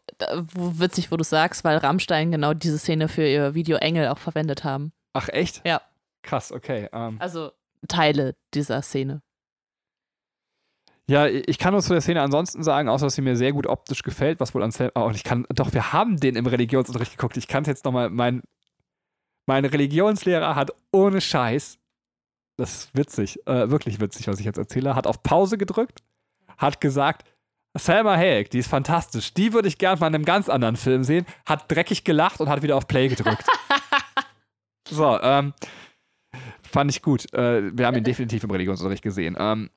Witzig, 0.55 1.11
wo 1.11 1.17
du 1.17 1.23
sagst, 1.23 1.63
weil 1.63 1.77
Rammstein 1.77 2.31
genau 2.31 2.53
diese 2.53 2.79
Szene 2.79 3.09
für 3.09 3.27
ihr 3.27 3.53
Video 3.53 3.77
Engel 3.77 4.07
auch 4.07 4.17
verwendet 4.17 4.63
haben. 4.63 4.93
ach 5.13 5.29
echt? 5.29 5.61
Ja. 5.65 5.81
Krass, 6.23 6.51
okay. 6.51 6.89
Ähm, 6.93 7.17
Also 7.19 7.51
Teile 7.87 8.35
dieser 8.53 8.81
Szene. 8.81 9.21
Ja, 11.09 11.27
ich 11.27 11.57
kann 11.57 11.71
nur 11.73 11.81
zu 11.81 11.93
der 11.93 12.01
Szene 12.01 12.21
ansonsten 12.21 12.63
sagen, 12.63 12.89
außer 12.89 13.05
dass 13.05 13.15
sie 13.15 13.21
mir 13.21 13.37
sehr 13.37 13.53
gut 13.53 13.65
optisch 13.67 14.03
gefällt, 14.03 14.39
was 14.41 14.53
wohl 14.53 14.63
an 14.63 14.71
Sam. 14.71 14.89
Oh, 14.95 15.03
und 15.03 15.15
ich 15.15 15.23
kann. 15.23 15.45
Doch, 15.49 15.71
wir 15.73 15.93
haben 15.93 16.17
den 16.17 16.35
im 16.35 16.45
Religionsunterricht 16.45 17.11
geguckt. 17.13 17.37
Ich 17.37 17.47
kann 17.47 17.63
es 17.63 17.67
jetzt 17.67 17.85
nochmal. 17.85 18.09
Mein, 18.09 18.41
mein 19.45 19.63
Religionslehrer 19.63 20.55
hat 20.55 20.71
ohne 20.91 21.21
Scheiß. 21.21 21.77
Das 22.57 22.73
ist 22.73 22.97
witzig, 22.97 23.47
äh, 23.47 23.69
wirklich 23.69 24.01
witzig, 24.01 24.27
was 24.27 24.39
ich 24.39 24.45
jetzt 24.45 24.57
erzähle. 24.57 24.95
Hat 24.95 25.07
auf 25.07 25.21
Pause 25.21 25.57
gedrückt, 25.57 26.03
hat 26.57 26.81
gesagt, 26.81 27.25
Selma 27.77 28.15
Hayek, 28.15 28.49
die 28.49 28.59
ist 28.59 28.67
fantastisch. 28.67 29.33
Die 29.33 29.53
würde 29.53 29.67
ich 29.67 29.77
gern 29.77 29.99
mal 29.99 30.07
in 30.07 30.15
einem 30.15 30.25
ganz 30.25 30.49
anderen 30.49 30.75
Film 30.75 31.03
sehen. 31.03 31.25
Hat 31.45 31.71
dreckig 31.71 32.03
gelacht 32.03 32.39
und 32.41 32.49
hat 32.49 32.63
wieder 32.63 32.75
auf 32.75 32.87
Play 32.87 33.07
gedrückt. 33.07 33.45
so, 34.89 35.19
ähm, 35.21 35.53
fand 36.63 36.91
ich 36.91 37.01
gut. 37.01 37.31
Äh, 37.33 37.77
wir 37.77 37.85
haben 37.85 37.97
ihn 37.97 38.03
definitiv 38.03 38.43
im 38.43 38.51
Religionsunterricht 38.51 39.03
gesehen. 39.03 39.35
Ähm, 39.39 39.69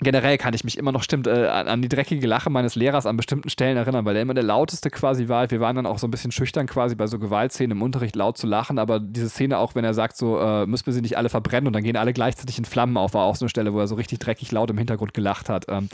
generell 0.00 0.36
kann 0.38 0.54
ich 0.54 0.64
mich 0.64 0.76
immer 0.76 0.92
noch, 0.92 1.02
stimmt, 1.02 1.26
äh, 1.26 1.46
an, 1.46 1.82
die 1.82 1.88
dreckige 1.88 2.26
Lache 2.26 2.50
meines 2.50 2.74
Lehrers 2.74 3.06
an 3.06 3.16
bestimmten 3.16 3.48
Stellen 3.48 3.76
erinnern, 3.76 4.04
weil 4.04 4.16
er 4.16 4.22
immer 4.22 4.34
der 4.34 4.42
lauteste 4.42 4.90
quasi 4.90 5.28
war. 5.28 5.50
Wir 5.50 5.60
waren 5.60 5.76
dann 5.76 5.86
auch 5.86 5.98
so 5.98 6.06
ein 6.06 6.10
bisschen 6.10 6.32
schüchtern 6.32 6.66
quasi 6.66 6.94
bei 6.94 7.06
so 7.06 7.18
Gewaltszenen 7.18 7.78
im 7.78 7.82
Unterricht 7.82 8.16
laut 8.16 8.36
zu 8.36 8.46
lachen, 8.46 8.78
aber 8.78 9.00
diese 9.00 9.28
Szene 9.28 9.58
auch, 9.58 9.74
wenn 9.74 9.84
er 9.84 9.94
sagt 9.94 10.16
so, 10.16 10.38
äh, 10.38 10.66
müssen 10.66 10.86
wir 10.86 10.92
sie 10.92 11.00
nicht 11.00 11.16
alle 11.16 11.28
verbrennen 11.28 11.66
und 11.66 11.72
dann 11.72 11.82
gehen 11.82 11.96
alle 11.96 12.12
gleichzeitig 12.12 12.58
in 12.58 12.64
Flammen 12.64 12.96
auf, 12.96 13.14
war 13.14 13.24
auch 13.24 13.36
so 13.36 13.44
eine 13.44 13.50
Stelle, 13.50 13.72
wo 13.72 13.80
er 13.80 13.86
so 13.86 13.94
richtig 13.94 14.18
dreckig 14.18 14.52
laut 14.52 14.70
im 14.70 14.78
Hintergrund 14.78 15.14
gelacht 15.14 15.48
hat. 15.48 15.66
Ähm, 15.68 15.88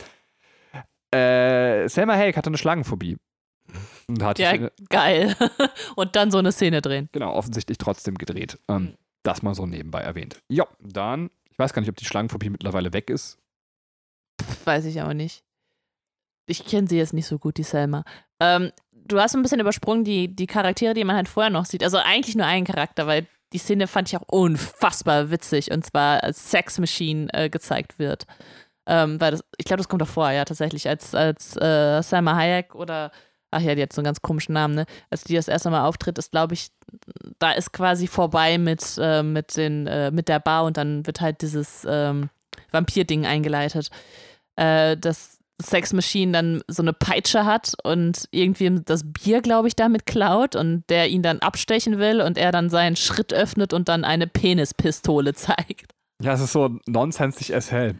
äh, 1.12 1.88
Selma 1.88 2.14
Hayek 2.14 2.36
hatte 2.36 2.48
eine 2.48 2.58
Schlangenphobie. 2.58 3.16
Und 4.08 4.22
hat 4.22 4.38
Ja, 4.38 4.70
geil. 4.88 5.36
Und 5.96 6.16
dann 6.16 6.30
so 6.30 6.38
eine 6.38 6.52
Szene 6.52 6.82
drehen. 6.82 7.08
genau, 7.12 7.32
offensichtlich 7.34 7.78
trotzdem 7.78 8.16
gedreht. 8.16 8.58
Ähm, 8.68 8.94
das 9.22 9.42
mal 9.42 9.54
so 9.54 9.66
nebenbei 9.66 10.00
erwähnt. 10.00 10.38
Ja, 10.48 10.66
dann, 10.80 11.30
ich 11.50 11.58
weiß 11.58 11.72
gar 11.72 11.80
nicht, 11.80 11.88
ob 11.88 11.96
die 11.96 12.04
Schlangenphobie 12.04 12.50
mittlerweile 12.50 12.92
weg 12.92 13.08
ist. 13.08 13.38
Weiß 14.64 14.84
ich 14.84 15.00
aber 15.00 15.14
nicht. 15.14 15.42
Ich 16.46 16.64
kenne 16.64 16.88
sie 16.88 16.98
jetzt 16.98 17.12
nicht 17.12 17.26
so 17.26 17.38
gut, 17.38 17.56
die 17.56 17.62
Selma. 17.62 18.04
Ähm, 18.40 18.72
du 18.92 19.20
hast 19.20 19.34
ein 19.34 19.42
bisschen 19.42 19.60
übersprungen 19.60 20.04
die, 20.04 20.34
die 20.34 20.46
Charaktere, 20.46 20.94
die 20.94 21.04
man 21.04 21.16
halt 21.16 21.28
vorher 21.28 21.50
noch 21.50 21.64
sieht. 21.64 21.84
Also 21.84 21.98
eigentlich 21.98 22.34
nur 22.34 22.46
einen 22.46 22.66
Charakter, 22.66 23.06
weil 23.06 23.26
die 23.52 23.58
Szene 23.58 23.86
fand 23.86 24.08
ich 24.08 24.16
auch 24.16 24.26
unfassbar 24.26 25.30
witzig 25.30 25.70
und 25.70 25.84
zwar 25.84 26.22
als 26.22 26.50
Sex 26.50 26.78
Machine 26.78 27.28
äh, 27.32 27.50
gezeigt 27.50 27.98
wird. 27.98 28.26
Ähm, 28.86 29.20
weil 29.20 29.30
das, 29.30 29.44
ich 29.58 29.64
glaube, 29.64 29.78
das 29.78 29.88
kommt 29.88 30.02
davor, 30.02 30.30
ja, 30.30 30.44
tatsächlich, 30.44 30.88
als, 30.88 31.14
als 31.14 31.56
äh, 31.56 32.02
Selma 32.02 32.34
Hayek 32.34 32.74
oder, 32.74 33.12
ach 33.52 33.60
ja, 33.60 33.76
die 33.76 33.82
hat 33.82 33.92
so 33.92 34.00
einen 34.00 34.06
ganz 34.06 34.22
komischen 34.22 34.54
Namen, 34.54 34.74
ne? 34.74 34.86
Als 35.08 35.22
die 35.22 35.36
das 35.36 35.46
erste 35.46 35.70
Mal 35.70 35.86
auftritt, 35.86 36.18
ist, 36.18 36.32
glaube 36.32 36.54
ich, 36.54 36.70
da 37.38 37.52
ist 37.52 37.72
quasi 37.72 38.08
vorbei 38.08 38.58
mit, 38.58 38.82
äh, 38.98 39.22
mit, 39.22 39.56
den, 39.56 39.86
äh, 39.86 40.10
mit 40.10 40.28
der 40.28 40.40
Bar 40.40 40.64
und 40.64 40.76
dann 40.76 41.06
wird 41.06 41.20
halt 41.20 41.42
dieses 41.42 41.86
ähm, 41.88 42.28
Vampir-Ding 42.72 43.24
eingeleitet. 43.24 43.90
Äh, 44.56 44.96
dass 44.96 45.38
Sex 45.60 45.92
Machine 45.92 46.32
dann 46.32 46.62
so 46.66 46.82
eine 46.82 46.92
Peitsche 46.92 47.44
hat 47.44 47.74
und 47.84 48.24
irgendwie 48.32 48.80
das 48.84 49.02
Bier, 49.04 49.42
glaube 49.42 49.68
ich, 49.68 49.76
damit 49.76 50.06
klaut 50.06 50.56
und 50.56 50.82
der 50.88 51.08
ihn 51.08 51.22
dann 51.22 51.38
abstechen 51.38 51.98
will 51.98 52.20
und 52.20 52.36
er 52.36 52.50
dann 52.50 52.68
seinen 52.68 52.96
Schritt 52.96 53.32
öffnet 53.32 53.72
und 53.72 53.88
dann 53.88 54.04
eine 54.04 54.26
Penispistole 54.26 55.34
zeigt. 55.34 55.92
Ja, 56.20 56.32
es 56.34 56.40
ist 56.40 56.52
so 56.52 56.78
nonsensig 56.86 57.54
as 57.54 57.70
hell. 57.70 57.96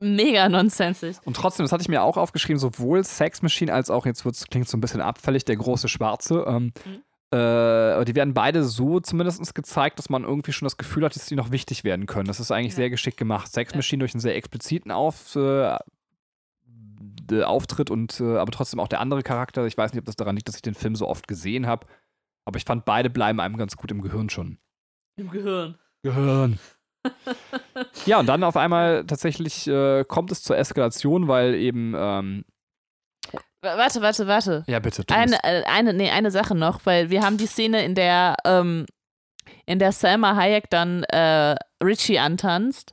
Mega 0.00 0.48
nonsensig. 0.48 1.16
Und 1.24 1.36
trotzdem, 1.36 1.64
das 1.64 1.72
hatte 1.72 1.82
ich 1.82 1.88
mir 1.88 2.02
auch 2.02 2.16
aufgeschrieben, 2.16 2.58
sowohl 2.58 3.04
Sex 3.04 3.42
Machine 3.42 3.72
als 3.72 3.90
auch, 3.90 4.06
jetzt 4.06 4.24
klingt 4.50 4.68
so 4.68 4.76
ein 4.76 4.80
bisschen 4.80 5.00
abfällig, 5.00 5.44
der 5.44 5.56
große 5.56 5.88
Schwarze. 5.88 6.44
Ähm, 6.46 6.72
Mhm. 6.84 7.02
äh, 7.38 8.04
die 8.04 8.14
werden 8.14 8.34
beide 8.34 8.64
so 8.64 9.00
zumindest 9.00 9.54
gezeigt, 9.54 9.98
dass 9.98 10.10
man 10.10 10.24
irgendwie 10.24 10.52
schon 10.52 10.66
das 10.66 10.76
Gefühl 10.76 11.04
hat, 11.04 11.14
dass 11.16 11.26
die 11.26 11.36
noch 11.36 11.50
wichtig 11.52 11.84
werden 11.84 12.06
können. 12.06 12.26
Das 12.26 12.38
ist 12.40 12.50
eigentlich 12.50 12.72
Ja. 12.72 12.76
sehr 12.76 12.90
geschickt 12.90 13.16
gemacht. 13.16 13.52
Sex 13.52 13.72
Ja. 13.72 13.78
Machine 13.78 14.00
durch 14.00 14.14
einen 14.14 14.20
sehr 14.20 14.36
expliziten 14.36 14.90
Auf, 14.90 15.34
äh, 15.36 15.76
äh, 17.30 17.42
Auftritt 17.42 17.90
und 17.90 18.20
äh, 18.20 18.36
aber 18.38 18.50
trotzdem 18.52 18.80
auch 18.80 18.88
der 18.88 19.00
andere 19.00 19.22
Charakter. 19.22 19.66
Ich 19.66 19.76
weiß 19.76 19.92
nicht, 19.92 20.00
ob 20.00 20.06
das 20.06 20.16
daran 20.16 20.36
liegt, 20.36 20.48
dass 20.48 20.56
ich 20.56 20.62
den 20.62 20.74
Film 20.74 20.96
so 20.96 21.08
oft 21.08 21.28
gesehen 21.28 21.66
habe. 21.66 21.86
Aber 22.46 22.56
ich 22.56 22.64
fand, 22.64 22.84
beide 22.84 23.10
bleiben 23.10 23.40
einem 23.40 23.56
ganz 23.56 23.76
gut 23.76 23.90
im 23.90 24.02
Gehirn 24.02 24.28
schon. 24.28 24.58
Im 25.16 25.30
Gehirn. 25.30 25.78
Gehirn. 26.02 26.58
ja, 28.06 28.20
und 28.20 28.26
dann 28.26 28.44
auf 28.44 28.56
einmal 28.56 29.04
tatsächlich 29.06 29.66
äh, 29.66 30.04
kommt 30.04 30.32
es 30.32 30.42
zur 30.42 30.56
Eskalation, 30.56 31.28
weil 31.28 31.54
eben. 31.54 31.94
Ähm, 31.96 32.44
Warte, 33.62 34.02
warte, 34.02 34.26
warte. 34.26 34.64
ja, 34.66 34.78
bitte. 34.78 35.06
tu 35.06 35.14
Eine, 35.14 35.42
äh, 35.42 35.64
eine, 35.64 35.94
nee, 35.94 36.10
eine 36.10 36.30
Sache 36.30 36.54
noch, 36.54 36.84
weil 36.84 37.08
wir 37.08 37.22
haben 37.22 37.38
die 37.38 37.46
Szene, 37.46 37.82
in 37.82 37.94
der, 37.94 38.36
ähm, 38.44 38.84
in 39.64 39.78
der 39.78 39.92
Selma 39.92 40.36
Hayek 40.36 40.68
dann 40.68 41.02
äh, 41.04 41.56
Richie 41.82 42.18
antanzt 42.18 42.92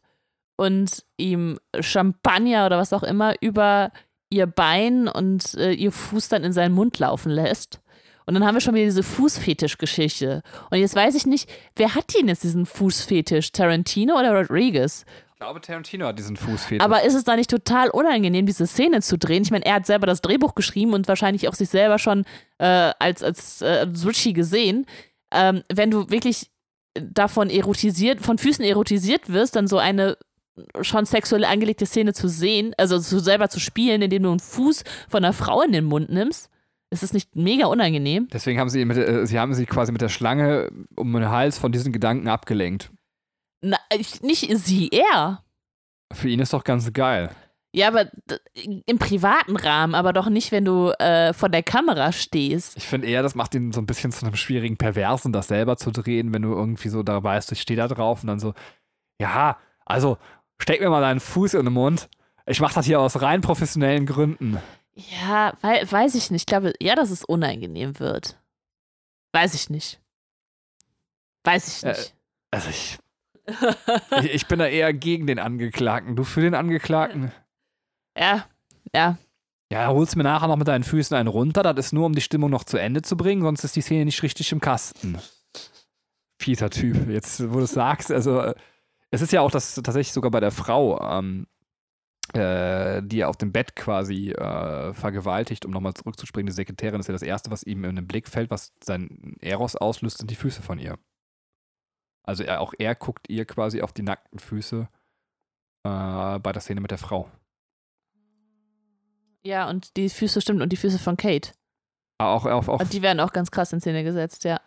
und 0.55 1.03
ihm 1.17 1.59
Champagner 1.82 2.67
oder 2.67 2.77
was 2.77 2.93
auch 2.93 3.03
immer 3.03 3.34
über 3.41 3.91
ihr 4.32 4.47
Bein 4.47 5.07
und 5.07 5.53
äh, 5.55 5.71
ihr 5.73 5.91
Fuß 5.91 6.29
dann 6.29 6.43
in 6.43 6.53
seinen 6.53 6.73
Mund 6.73 6.97
laufen 6.97 7.32
lässt. 7.32 7.79
Und 8.25 8.34
dann 8.34 8.45
haben 8.45 8.55
wir 8.55 8.61
schon 8.61 8.75
wieder 8.75 8.86
diese 8.86 9.03
Fußfetisch-Geschichte. 9.03 10.41
Und 10.69 10.77
jetzt 10.77 10.95
weiß 10.95 11.15
ich 11.15 11.25
nicht, 11.25 11.49
wer 11.75 11.95
hat 11.95 12.15
denn 12.15 12.27
jetzt 12.27 12.43
diesen 12.43 12.65
Fußfetisch? 12.65 13.51
Tarantino 13.51 14.17
oder 14.17 14.34
Rodriguez? 14.34 15.05
Ich 15.27 15.36
glaube, 15.38 15.59
Tarantino 15.59 16.05
hat 16.05 16.19
diesen 16.19 16.38
Fußfetisch. 16.38 16.84
Aber 16.84 17.03
ist 17.03 17.15
es 17.15 17.23
da 17.23 17.36
nicht 17.36 17.49
total 17.49 17.89
unangenehm, 17.89 18.45
diese 18.45 18.67
Szene 18.67 19.01
zu 19.01 19.17
drehen? 19.17 19.43
Ich 19.43 19.51
meine, 19.51 19.65
er 19.65 19.75
hat 19.75 19.86
selber 19.86 20.05
das 20.05 20.21
Drehbuch 20.21 20.55
geschrieben 20.55 20.93
und 20.93 21.07
wahrscheinlich 21.07 21.47
auch 21.49 21.55
sich 21.55 21.69
selber 21.69 21.99
schon 21.99 22.25
äh, 22.59 22.93
als, 22.99 23.23
als, 23.23 23.61
äh, 23.61 23.88
Richie 24.05 24.34
gesehen. 24.34 24.86
Ähm, 25.32 25.63
wenn 25.73 25.89
du 25.89 26.09
wirklich 26.09 26.51
davon 26.93 27.49
erotisiert, 27.49 28.21
von 28.21 28.38
Füßen 28.38 28.63
erotisiert 28.63 29.29
wirst, 29.29 29.55
dann 29.55 29.67
so 29.67 29.77
eine 29.77 30.17
schon 30.81 31.05
sexuell 31.05 31.45
angelegte 31.45 31.85
Szene 31.85 32.13
zu 32.13 32.27
sehen, 32.27 32.73
also 32.77 32.99
zu 32.99 33.19
selber 33.19 33.49
zu 33.49 33.59
spielen, 33.59 34.01
indem 34.01 34.23
du 34.23 34.29
einen 34.29 34.39
Fuß 34.39 34.83
von 35.09 35.23
einer 35.23 35.33
Frau 35.33 35.61
in 35.61 35.71
den 35.71 35.85
Mund 35.85 36.09
nimmst, 36.09 36.49
ist 36.91 37.03
es 37.03 37.13
nicht 37.13 37.35
mega 37.35 37.67
unangenehm? 37.67 38.27
Deswegen 38.31 38.59
haben 38.59 38.69
sie, 38.69 38.83
mit, 38.83 38.97
äh, 38.97 39.25
sie 39.25 39.39
haben 39.39 39.53
sie 39.53 39.65
quasi 39.65 39.91
mit 39.91 40.01
der 40.01 40.09
Schlange 40.09 40.69
um 40.95 41.13
den 41.13 41.29
Hals 41.29 41.57
von 41.57 41.71
diesen 41.71 41.93
Gedanken 41.93 42.27
abgelenkt. 42.27 42.91
Na, 43.61 43.77
ich, 43.97 44.21
nicht 44.21 44.49
sie, 44.57 44.89
er. 44.89 45.43
Für 46.11 46.27
ihn 46.27 46.39
ist 46.39 46.51
doch 46.51 46.63
ganz 46.63 46.91
geil. 46.91 47.29
Ja, 47.73 47.87
aber 47.87 48.11
im 48.85 48.99
privaten 48.99 49.55
Rahmen, 49.55 49.95
aber 49.95 50.11
doch 50.11 50.27
nicht, 50.27 50.51
wenn 50.51 50.65
du 50.65 50.91
äh, 50.99 51.31
vor 51.31 51.47
der 51.47 51.63
Kamera 51.63 52.11
stehst. 52.11 52.75
Ich 52.75 52.85
finde 52.85 53.07
eher, 53.07 53.23
das 53.23 53.33
macht 53.33 53.55
ihn 53.55 53.71
so 53.71 53.79
ein 53.79 53.85
bisschen 53.85 54.11
zu 54.11 54.25
einem 54.25 54.35
schwierigen 54.35 54.75
Perversen, 54.75 55.31
das 55.31 55.47
selber 55.47 55.77
zu 55.77 55.91
drehen, 55.91 56.33
wenn 56.33 56.41
du 56.41 56.51
irgendwie 56.51 56.89
so 56.89 57.01
da 57.01 57.23
weißt, 57.23 57.53
ich 57.53 57.61
stehe 57.61 57.77
da 57.77 57.87
drauf 57.87 58.23
und 58.23 58.27
dann 58.27 58.39
so, 58.39 58.53
ja, 59.21 59.57
also 59.85 60.17
steck 60.62 60.80
mir 60.82 60.89
mal 60.89 61.01
deinen 61.01 61.20
Fuß 61.20 61.55
in 61.55 61.66
den 61.66 61.74
Mund. 61.74 62.09
Ich 62.45 62.59
mache 62.59 62.74
das 62.76 62.86
hier 62.86 62.99
aus 62.99 63.22
rein 63.22 63.41
professionellen 63.41 64.05
Gründen. 64.05 64.57
Ja, 64.93 65.53
wei 65.62 65.89
weiß 65.89 66.16
ich 66.16 66.32
nicht. 66.32 66.41
Ich 66.41 66.45
glaube, 66.45 66.74
ja, 66.82 66.95
dass 66.95 67.12
es 67.12 67.24
unangenehm 67.24 67.99
wird. 67.99 68.39
Weiß 69.34 69.53
ich 69.53 69.70
nicht. 69.70 69.99
Weiß 71.43 71.68
ich 71.78 71.84
Äh, 71.84 71.89
nicht. 71.89 72.16
Also 72.51 72.70
ich, 72.70 72.97
ich, 74.24 74.34
ich 74.34 74.47
bin 74.47 74.59
da 74.59 74.68
eher 74.68 74.93
gegen 74.93 75.28
den 75.28 75.39
Angeklagten. 75.39 76.16
Du 76.16 76.24
für 76.24 76.41
den 76.41 76.55
Angeklagten? 76.55 77.32
ja, 78.18 78.45
ja. 78.93 79.18
Ja, 79.72 79.88
holst 79.88 80.18
mir 80.18 80.24
nachher 80.24 80.49
noch 80.49 80.57
mit 80.57 80.68
deinen 80.68 80.84
Füßen 80.84 81.16
einen 81.16 81.30
runter. 81.30 81.64
Das 81.64 81.78
ist 81.86 81.93
nur, 81.93 82.05
um 82.05 82.14
die 82.14 82.20
Stimmung 82.20 82.49
noch 82.49 82.66
zu 82.66 82.76
Ende 82.76 83.03
zu 83.03 83.16
bringen, 83.16 83.41
sonst 83.41 83.64
ist 83.64 83.78
die 83.78 83.82
Szene 83.82 84.03
nicht 84.03 84.22
richtig 84.22 84.51
im 84.51 84.59
Kasten. 84.59 85.18
Fieser 86.41 86.70
Typ. 86.70 87.07
Jetzt, 87.09 87.49
wo 87.53 87.59
du 87.59 87.64
es 87.64 87.72
sagst, 87.72 88.12
also 88.12 88.41
äh, 88.41 88.55
es 89.12 89.22
ist 89.22 89.32
ja 89.32 89.41
auch 89.41 89.51
das 89.51 89.76
tatsächlich 89.76 90.14
sogar 90.14 90.32
bei 90.32 90.39
der 90.39 90.51
Frau, 90.51 90.99
ähm, 91.01 91.47
äh, 92.34 93.01
die 93.03 93.20
er 93.20 93.30
auf 93.30 93.38
dem 93.38 93.51
Bett 93.51 93.76
quasi 93.76 94.32
äh, 94.32 94.93
vergewaltigt, 94.93 95.66
um 95.66 95.72
nochmal 95.72 95.93
zurückzuspringen. 95.93 96.47
Die 96.47 96.53
Sekretärin 96.53 96.99
ist 96.99 97.07
ja 97.07 97.14
das 97.14 97.22
Erste, 97.22 97.51
was 97.51 97.64
ihm 97.64 97.84
in 97.84 97.97
den 97.97 98.07
Blick 98.07 98.28
fällt, 98.30 98.49
was 98.49 98.74
sein 98.84 99.36
Eros 99.41 99.76
auslöst, 99.76 100.20
sind 100.20 100.32
die 100.32 100.36
Füße 100.36 100.62
von 100.62 100.80
ihr. 100.80 100.97
Also 102.24 102.43
er, 102.43 102.62
auch 102.62 102.74
er 102.78 102.95
guckt 102.95 103.30
ihr 103.30 103.45
quasi 103.45 103.82
auf 103.82 103.91
die 103.91 104.03
nackten 104.03 104.39
Füße 104.39 104.88
äh, 105.84 106.39
bei 106.39 106.51
der 106.51 106.62
Szene 106.62 106.80
mit 106.80 106.91
der 106.91 106.97
Frau. 106.97 107.30
Ja, 109.43 109.68
und 109.70 109.97
die 109.97 110.07
Füße 110.09 110.39
stimmt 110.39 110.62
und 110.62 110.70
die 110.70 110.78
Füße 110.78 110.99
von 110.99 111.18
Kate. 111.18 111.51
Ah, 112.20 112.34
Auch, 112.34 112.45
auch, 112.45 112.68
auch 112.68 112.80
Und 112.80 112.93
die 112.93 113.01
werden 113.01 113.20
auch 113.20 113.34
ganz 113.34 113.49
krass 113.49 113.74
in 113.74 113.82
Szene 113.82 114.03
gesetzt, 114.03 114.43
ja. 114.43 114.62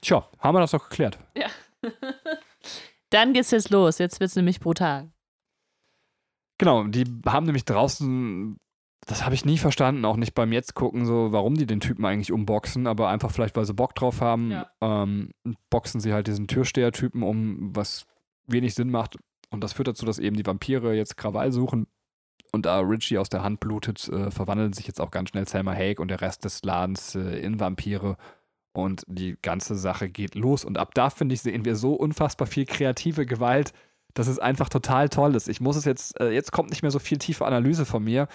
Tja, 0.00 0.28
haben 0.38 0.56
wir 0.56 0.60
das 0.60 0.72
doch 0.72 0.88
geklärt. 0.88 1.18
Dann 3.10 3.32
geht's 3.32 3.50
jetzt 3.50 3.70
los. 3.70 3.98
Jetzt 3.98 4.20
wird's 4.20 4.36
nämlich 4.36 4.60
brutal. 4.60 5.10
Genau, 6.58 6.84
die 6.84 7.04
haben 7.26 7.46
nämlich 7.46 7.64
draußen, 7.64 8.58
das 9.06 9.24
habe 9.24 9.34
ich 9.34 9.44
nie 9.46 9.56
verstanden, 9.58 10.04
auch 10.04 10.16
nicht 10.16 10.34
beim 10.34 10.52
Jetzt 10.52 10.74
gucken, 10.74 11.06
so 11.06 11.32
warum 11.32 11.54
die 11.54 11.66
den 11.66 11.80
Typen 11.80 12.04
eigentlich 12.04 12.32
umboxen, 12.32 12.86
aber 12.86 13.08
einfach 13.08 13.30
vielleicht, 13.30 13.56
weil 13.56 13.64
sie 13.64 13.72
Bock 13.74 13.94
drauf 13.94 14.20
haben, 14.20 14.50
Ja. 14.50 14.70
ähm, 14.82 15.30
boxen 15.70 16.00
sie 16.00 16.12
halt 16.12 16.26
diesen 16.26 16.48
Türsteher-Typen 16.48 17.22
um, 17.22 17.74
was 17.74 18.04
wenig 18.46 18.74
Sinn 18.74 18.90
macht. 18.90 19.16
Und 19.50 19.64
das 19.64 19.72
führt 19.72 19.88
dazu, 19.88 20.04
dass 20.04 20.18
eben 20.18 20.36
die 20.36 20.46
Vampire 20.46 20.94
jetzt 20.94 21.16
Krawall 21.16 21.50
suchen. 21.50 21.86
Und 22.52 22.66
da 22.66 22.80
Richie 22.80 23.16
aus 23.18 23.28
der 23.28 23.42
Hand 23.42 23.60
blutet, 23.60 24.08
äh, 24.08 24.30
verwandeln 24.30 24.72
sich 24.72 24.86
jetzt 24.86 25.00
auch 25.00 25.10
ganz 25.12 25.30
schnell 25.30 25.48
Selma 25.48 25.72
Hayek 25.72 25.98
und 26.00 26.08
der 26.08 26.20
Rest 26.20 26.44
des 26.44 26.62
Ladens 26.62 27.14
äh, 27.14 27.38
in 27.40 27.58
Vampire. 27.58 28.16
Und 28.72 29.02
die 29.08 29.36
ganze 29.42 29.74
Sache 29.74 30.08
geht 30.08 30.34
los. 30.34 30.64
Und 30.64 30.78
ab 30.78 30.94
da, 30.94 31.10
finde 31.10 31.34
ich, 31.34 31.42
sehen 31.42 31.64
wir 31.64 31.76
so 31.76 31.94
unfassbar 31.94 32.46
viel 32.46 32.66
kreative 32.66 33.26
Gewalt, 33.26 33.72
dass 34.14 34.28
es 34.28 34.38
einfach 34.38 34.68
total 34.68 35.08
toll 35.08 35.34
ist. 35.34 35.48
Ich 35.48 35.60
muss 35.60 35.76
es 35.76 35.84
jetzt, 35.84 36.18
äh, 36.20 36.30
jetzt 36.30 36.52
kommt 36.52 36.70
nicht 36.70 36.82
mehr 36.82 36.90
so 36.90 36.98
viel 36.98 37.18
tiefe 37.18 37.46
Analyse 37.46 37.84
von 37.84 38.04
mir. 38.04 38.28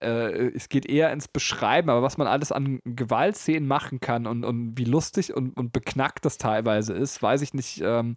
Äh, 0.00 0.50
es 0.54 0.68
geht 0.68 0.86
eher 0.86 1.12
ins 1.12 1.28
Beschreiben, 1.28 1.90
aber 1.90 2.02
was 2.02 2.18
man 2.18 2.26
alles 2.26 2.52
an 2.52 2.80
Gewaltszenen 2.84 3.66
machen 3.66 4.00
kann 4.00 4.26
und, 4.26 4.44
und 4.44 4.76
wie 4.76 4.84
lustig 4.84 5.34
und, 5.34 5.56
und 5.56 5.72
beknackt 5.72 6.24
das 6.24 6.38
teilweise 6.38 6.92
ist, 6.92 7.22
weiß 7.22 7.42
ich 7.42 7.54
nicht. 7.54 7.80
Ähm, 7.82 8.16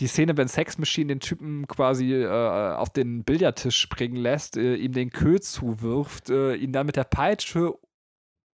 die 0.00 0.08
Szene, 0.08 0.36
wenn 0.36 0.48
Sex 0.48 0.78
Machine 0.78 1.08
den 1.08 1.20
Typen 1.20 1.66
quasi 1.68 2.12
äh, 2.12 2.74
auf 2.74 2.90
den 2.90 3.24
Billardtisch 3.24 3.78
springen 3.78 4.16
lässt, 4.16 4.56
äh, 4.56 4.74
ihm 4.74 4.92
den 4.92 5.10
Kö 5.10 5.40
zuwirft, 5.40 6.28
äh, 6.28 6.54
ihn 6.54 6.72
dann 6.72 6.86
mit 6.86 6.96
der 6.96 7.04
Peitsche 7.04 7.72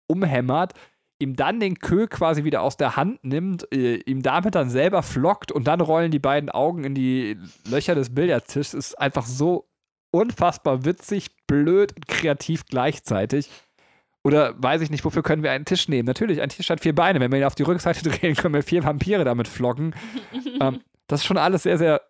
umhämmert, 0.07 0.73
ihm 1.21 1.35
dann 1.35 1.59
den 1.59 1.79
Kö 1.79 2.07
quasi 2.07 2.43
wieder 2.43 2.61
aus 2.61 2.77
der 2.77 2.95
Hand 2.95 3.23
nimmt, 3.23 3.71
äh, 3.73 3.97
ihm 3.97 4.21
damit 4.21 4.55
dann 4.55 4.69
selber 4.69 5.03
flockt 5.03 5.51
und 5.51 5.67
dann 5.67 5.81
rollen 5.81 6.11
die 6.11 6.19
beiden 6.19 6.49
Augen 6.49 6.83
in 6.83 6.95
die 6.95 7.37
Löcher 7.69 7.95
des 7.95 8.13
Billardtisches, 8.13 8.73
ist 8.73 8.99
einfach 8.99 9.25
so 9.25 9.69
unfassbar 10.11 10.83
witzig, 10.83 11.29
blöd 11.47 11.95
und 11.95 12.07
kreativ 12.07 12.65
gleichzeitig. 12.65 13.49
Oder 14.23 14.53
weiß 14.57 14.81
ich 14.81 14.91
nicht, 14.91 15.03
wofür 15.03 15.23
können 15.23 15.41
wir 15.41 15.51
einen 15.51 15.65
Tisch 15.65 15.87
nehmen? 15.87 16.05
Natürlich, 16.05 16.41
ein 16.41 16.49
Tisch 16.49 16.69
hat 16.69 16.81
vier 16.81 16.93
Beine. 16.93 17.19
Wenn 17.19 17.31
wir 17.31 17.39
ihn 17.39 17.45
auf 17.45 17.55
die 17.55 17.63
Rückseite 17.63 18.03
drehen, 18.09 18.35
können 18.35 18.53
wir 18.53 18.63
vier 18.63 18.83
Vampire 18.83 19.23
damit 19.23 19.47
flocken. 19.47 19.95
ähm, 20.61 20.81
das 21.07 21.21
ist 21.21 21.25
schon 21.25 21.37
alles 21.37 21.63
sehr, 21.63 21.77
sehr 21.77 22.01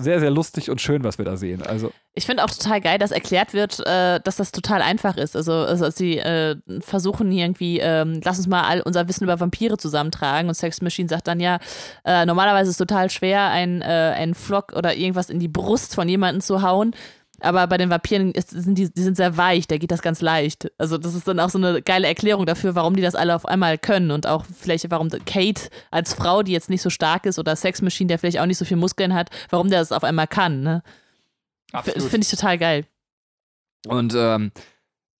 sehr, 0.00 0.20
sehr 0.20 0.30
lustig 0.30 0.70
und 0.70 0.80
schön, 0.80 1.04
was 1.04 1.18
wir 1.18 1.24
da 1.24 1.36
sehen. 1.36 1.62
Also 1.62 1.92
ich 2.14 2.26
finde 2.26 2.44
auch 2.44 2.50
total 2.50 2.80
geil, 2.80 2.98
dass 2.98 3.10
erklärt 3.10 3.52
wird, 3.52 3.80
äh, 3.86 4.20
dass 4.20 4.36
das 4.36 4.50
total 4.52 4.82
einfach 4.82 5.16
ist. 5.16 5.36
Also, 5.36 5.52
also 5.52 5.90
sie 5.90 6.18
äh, 6.18 6.56
versuchen 6.80 7.30
irgendwie, 7.30 7.78
ähm, 7.78 8.20
lass 8.24 8.38
uns 8.38 8.46
mal 8.46 8.62
all 8.62 8.80
unser 8.80 9.08
Wissen 9.08 9.24
über 9.24 9.38
Vampire 9.38 9.76
zusammentragen 9.76 10.48
und 10.48 10.54
Sex 10.54 10.80
Machine 10.82 11.08
sagt 11.08 11.28
dann 11.28 11.40
ja, 11.40 11.58
äh, 12.04 12.26
normalerweise 12.26 12.70
ist 12.70 12.80
es 12.80 12.86
total 12.86 13.10
schwer, 13.10 13.48
ein, 13.50 13.82
äh, 13.82 14.14
ein 14.16 14.34
Flock 14.34 14.72
oder 14.72 14.94
irgendwas 14.94 15.30
in 15.30 15.38
die 15.38 15.48
Brust 15.48 15.94
von 15.94 16.08
jemandem 16.08 16.40
zu 16.40 16.62
hauen. 16.62 16.92
Aber 17.40 17.66
bei 17.68 17.76
den 17.76 17.88
Vampiren 17.88 18.32
ist, 18.32 18.50
sind 18.50 18.76
die, 18.76 18.92
die 18.92 19.02
sind 19.02 19.16
sehr 19.16 19.36
weich, 19.36 19.68
da 19.68 19.78
geht 19.78 19.92
das 19.92 20.02
ganz 20.02 20.20
leicht. 20.20 20.72
Also 20.76 20.98
das 20.98 21.14
ist 21.14 21.28
dann 21.28 21.38
auch 21.38 21.50
so 21.50 21.58
eine 21.58 21.82
geile 21.82 22.08
Erklärung 22.08 22.46
dafür, 22.46 22.74
warum 22.74 22.96
die 22.96 23.02
das 23.02 23.14
alle 23.14 23.34
auf 23.34 23.46
einmal 23.46 23.78
können 23.78 24.10
und 24.10 24.26
auch 24.26 24.44
vielleicht 24.44 24.90
warum 24.90 25.08
Kate 25.24 25.68
als 25.90 26.14
Frau, 26.14 26.42
die 26.42 26.52
jetzt 26.52 26.68
nicht 26.68 26.82
so 26.82 26.90
stark 26.90 27.26
ist 27.26 27.38
oder 27.38 27.54
Sex 27.54 27.80
Machine, 27.80 28.08
der 28.08 28.18
vielleicht 28.18 28.40
auch 28.40 28.46
nicht 28.46 28.58
so 28.58 28.64
viel 28.64 28.76
Muskeln 28.76 29.14
hat, 29.14 29.30
warum 29.50 29.70
der 29.70 29.78
das 29.78 29.92
auf 29.92 30.02
einmal 30.02 30.26
kann. 30.26 30.62
Ne? 30.62 30.82
Finde 31.84 32.20
ich 32.22 32.30
total 32.30 32.58
geil. 32.58 32.84
Und 33.86 34.14
ähm, 34.16 34.50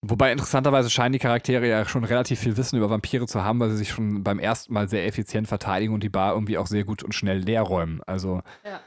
wobei 0.03 0.33
interessanterweise 0.33 0.91
scheinen 0.91 1.13
die 1.13 1.19
Charaktere 1.21 1.69
ja 1.69 1.85
schon 1.85 2.03
relativ 2.03 2.41
viel 2.41 2.57
Wissen 2.57 2.77
über 2.77 2.91
Vampire 2.91 3.27
zu 3.27 3.45
haben, 3.45 3.61
weil 3.61 3.71
sie 3.71 3.77
sich 3.77 3.91
schon 3.91 4.25
beim 4.25 4.41
ersten 4.41 4.73
Mal 4.73 4.89
sehr 4.89 5.07
effizient 5.07 5.47
verteidigen 5.47 5.95
und 5.95 6.03
die 6.03 6.09
Bar 6.09 6.35
irgendwie 6.35 6.59
auch 6.59 6.67
sehr 6.67 6.83
gut 6.83 7.05
und 7.05 7.15
schnell 7.15 7.39
leer 7.39 7.63
räumen. 7.63 8.01
Also 8.07 8.43
ja. 8.65 8.81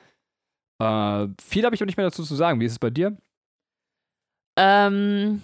Äh, 0.82 1.28
viel 1.44 1.64
habe 1.64 1.76
ich 1.76 1.82
auch 1.82 1.86
nicht 1.86 1.98
mehr 1.98 2.08
dazu 2.08 2.24
zu 2.24 2.36
sagen. 2.36 2.60
Wie 2.60 2.66
ist 2.66 2.74
es 2.74 2.80
bei 2.80 2.90
dir? 2.90 3.16
Ähm, 4.58 5.42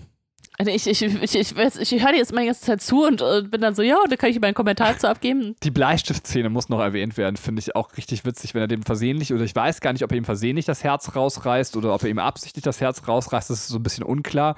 also 0.57 0.71
ich, 0.71 0.87
ich, 0.87 1.01
ich, 1.01 1.35
ich, 1.35 1.55
ich 1.55 2.03
höre 2.03 2.11
dir 2.11 2.17
jetzt 2.17 2.33
mal 2.33 2.41
die 2.41 2.47
ganze 2.47 2.61
Zeit 2.61 2.81
zu 2.81 3.05
und 3.05 3.21
äh, 3.21 3.43
bin 3.43 3.61
dann 3.61 3.75
so, 3.75 3.83
ja, 3.83 3.97
da 4.09 4.15
kann 4.15 4.31
ich 4.31 4.39
meinen 4.39 4.55
Kommentar 4.55 4.97
zu 4.97 5.07
abgeben. 5.07 5.55
Die 5.63 5.69
Bleistiftszene 5.69 6.49
muss 6.49 6.69
noch 6.69 6.79
erwähnt 6.79 7.15
werden, 7.17 7.37
finde 7.37 7.59
ich 7.59 7.75
auch 7.75 7.95
richtig 7.95 8.25
witzig, 8.25 8.55
wenn 8.55 8.61
er 8.61 8.67
dem 8.67 8.81
versehentlich, 8.81 9.31
oder 9.31 9.43
ich 9.43 9.55
weiß 9.55 9.81
gar 9.81 9.93
nicht, 9.93 10.03
ob 10.03 10.11
er 10.11 10.17
ihm 10.17 10.25
versehentlich 10.25 10.65
das 10.65 10.83
Herz 10.83 11.15
rausreißt 11.15 11.77
oder 11.77 11.93
ob 11.93 12.01
er 12.01 12.09
ihm 12.09 12.17
absichtlich 12.17 12.63
das 12.63 12.81
Herz 12.81 13.07
rausreißt, 13.07 13.51
das 13.51 13.59
ist 13.59 13.67
so 13.67 13.77
ein 13.77 13.83
bisschen 13.83 14.03
unklar. 14.03 14.55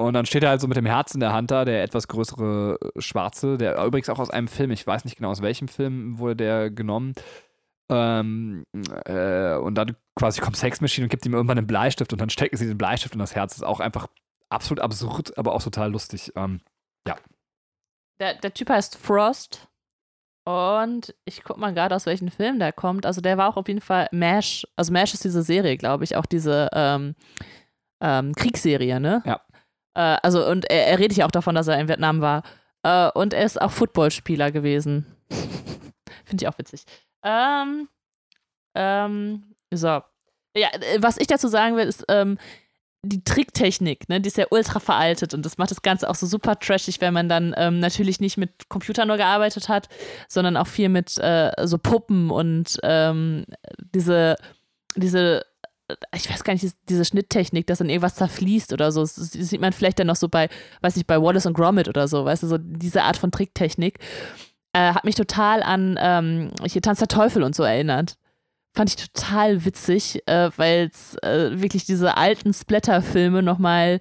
Und 0.00 0.14
dann 0.14 0.24
steht 0.24 0.44
er 0.44 0.50
halt 0.50 0.60
so 0.60 0.68
mit 0.68 0.76
dem 0.76 0.86
Herz 0.86 1.12
in 1.12 1.20
der 1.20 1.32
Hand 1.32 1.50
da, 1.50 1.64
der 1.64 1.82
etwas 1.82 2.08
größere 2.08 2.78
äh, 2.80 3.00
Schwarze, 3.00 3.58
der 3.58 3.84
übrigens 3.84 4.08
auch 4.08 4.20
aus 4.20 4.30
einem 4.30 4.48
Film, 4.48 4.70
ich 4.70 4.86
weiß 4.86 5.04
nicht 5.04 5.16
genau 5.16 5.30
aus 5.30 5.42
welchem 5.42 5.68
Film 5.68 6.18
wurde 6.18 6.36
der 6.36 6.70
genommen, 6.70 7.14
ähm, 7.90 8.64
äh, 9.04 9.54
und 9.56 9.74
dann 9.74 9.96
quasi 10.16 10.40
kommt 10.40 10.56
Sex 10.56 10.80
Machine 10.80 11.06
und 11.06 11.08
gibt 11.08 11.24
ihm 11.24 11.34
irgendwann 11.34 11.58
einen 11.58 11.66
Bleistift 11.66 12.12
und 12.12 12.20
dann 12.20 12.30
stecken 12.30 12.56
sie 12.56 12.66
den 12.66 12.78
Bleistift 12.78 13.14
in 13.14 13.20
das 13.20 13.34
Herz. 13.34 13.52
Das 13.52 13.58
ist 13.58 13.66
auch 13.66 13.80
einfach 13.80 14.08
absolut 14.50 14.80
absurd, 14.80 15.36
aber 15.38 15.54
auch 15.54 15.62
total 15.62 15.90
lustig. 15.90 16.32
Ähm, 16.36 16.60
ja. 17.06 17.16
Der, 18.20 18.34
der 18.34 18.52
Typ 18.52 18.70
heißt 18.70 18.96
Frost. 18.96 19.68
Und 20.44 21.14
ich 21.26 21.44
guck 21.44 21.58
mal 21.58 21.74
gerade, 21.74 21.94
aus 21.94 22.06
welchem 22.06 22.30
Film 22.30 22.58
der 22.58 22.72
kommt. 22.72 23.04
Also 23.04 23.20
der 23.20 23.36
war 23.36 23.50
auch 23.50 23.58
auf 23.58 23.68
jeden 23.68 23.82
Fall 23.82 24.08
MASH. 24.12 24.66
Also 24.76 24.92
MASH 24.92 25.12
ist 25.12 25.24
diese 25.24 25.42
Serie, 25.42 25.76
glaube 25.76 26.04
ich, 26.04 26.16
auch 26.16 26.24
diese 26.24 26.70
ähm, 26.72 27.14
ähm, 28.00 28.34
Kriegsserie, 28.34 28.98
ne? 28.98 29.22
Ja. 29.26 29.42
Äh, 29.94 30.18
also 30.22 30.46
und 30.48 30.70
er, 30.70 30.86
er 30.86 30.98
redet 30.98 31.18
ja 31.18 31.26
auch 31.26 31.30
davon, 31.30 31.54
dass 31.54 31.68
er 31.68 31.78
in 31.78 31.88
Vietnam 31.88 32.22
war. 32.22 32.44
Äh, 32.82 33.10
und 33.10 33.34
er 33.34 33.44
ist 33.44 33.60
auch 33.60 33.70
Footballspieler 33.70 34.50
gewesen. 34.50 35.04
Finde 36.24 36.44
ich 36.44 36.48
auch 36.48 36.58
witzig. 36.58 36.84
Ähm, 37.22 37.88
ähm, 38.74 39.54
so. 39.72 40.02
Ja, 40.56 40.68
äh, 40.72 41.00
was 41.00 41.18
ich 41.18 41.26
dazu 41.26 41.48
sagen 41.48 41.76
will, 41.76 41.86
ist, 41.86 42.04
ähm, 42.08 42.38
die 43.02 43.22
Tricktechnik, 43.22 44.08
ne, 44.08 44.20
die 44.20 44.26
ist 44.26 44.36
ja 44.36 44.46
ultra 44.50 44.80
veraltet 44.80 45.32
und 45.32 45.46
das 45.46 45.56
macht 45.56 45.70
das 45.70 45.82
Ganze 45.82 46.10
auch 46.10 46.16
so 46.16 46.26
super 46.26 46.58
trashig, 46.58 47.00
wenn 47.00 47.14
man 47.14 47.28
dann 47.28 47.54
ähm, 47.56 47.78
natürlich 47.78 48.20
nicht 48.20 48.36
mit 48.36 48.68
Computern 48.68 49.06
nur 49.06 49.16
gearbeitet 49.16 49.68
hat, 49.68 49.88
sondern 50.28 50.56
auch 50.56 50.66
viel 50.66 50.88
mit 50.88 51.16
äh, 51.18 51.52
so 51.64 51.78
Puppen 51.78 52.30
und 52.30 52.78
ähm, 52.82 53.44
diese, 53.94 54.36
diese, 54.96 55.44
ich 56.12 56.28
weiß 56.28 56.42
gar 56.42 56.54
nicht, 56.54 56.66
diese 56.88 57.04
Schnitttechnik, 57.04 57.68
dass 57.68 57.78
dann 57.78 57.88
irgendwas 57.88 58.16
zerfließt 58.16 58.72
oder 58.72 58.90
so. 58.90 59.02
Das 59.02 59.14
sieht 59.14 59.60
man 59.60 59.72
vielleicht 59.72 60.00
dann 60.00 60.08
noch 60.08 60.16
so 60.16 60.28
bei, 60.28 60.48
weiß 60.82 60.96
nicht, 60.96 61.06
bei 61.06 61.22
Wallace 61.22 61.46
und 61.46 61.54
Gromit 61.54 61.88
oder 61.88 62.08
so, 62.08 62.24
weißt 62.24 62.42
du, 62.42 62.46
so 62.48 62.58
diese 62.58 63.04
Art 63.04 63.16
von 63.16 63.30
Tricktechnik 63.30 64.00
äh, 64.78 64.94
hat 64.94 65.04
mich 65.04 65.16
total 65.16 65.62
an 65.62 65.98
ähm, 66.00 66.50
hier 66.64 66.82
Tanz 66.82 67.00
der 67.00 67.08
Teufel 67.08 67.42
und 67.42 67.54
so 67.54 67.64
erinnert. 67.64 68.16
Fand 68.74 68.90
ich 68.90 68.96
total 68.96 69.64
witzig, 69.64 70.22
äh, 70.26 70.50
weil 70.56 70.90
es 70.92 71.16
äh, 71.22 71.60
wirklich 71.60 71.84
diese 71.84 72.16
alten 72.16 72.54
Splatter-Filme 72.54 73.42
nochmal, 73.42 73.98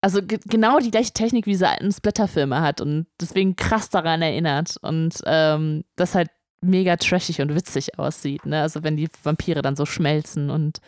also 0.00 0.20
genau 0.22 0.80
die 0.80 0.90
gleiche 0.90 1.12
Technik 1.12 1.46
wie 1.46 1.52
diese 1.52 1.68
alten 1.68 1.92
Splatter-Filme 1.92 2.60
hat 2.60 2.80
und 2.80 3.06
deswegen 3.20 3.54
krass 3.54 3.88
daran 3.88 4.20
erinnert 4.20 4.78
und 4.82 5.20
ähm, 5.26 5.84
das 5.94 6.16
halt 6.16 6.30
mega 6.60 6.96
trashig 6.96 7.40
und 7.40 7.54
witzig 7.54 7.98
aussieht, 7.98 8.46
ne? 8.46 8.62
Also 8.62 8.82
wenn 8.82 8.96
die 8.96 9.08
Vampire 9.22 9.62
dann 9.62 9.76
so 9.76 9.86
schmelzen 9.86 10.50
und 10.50 10.80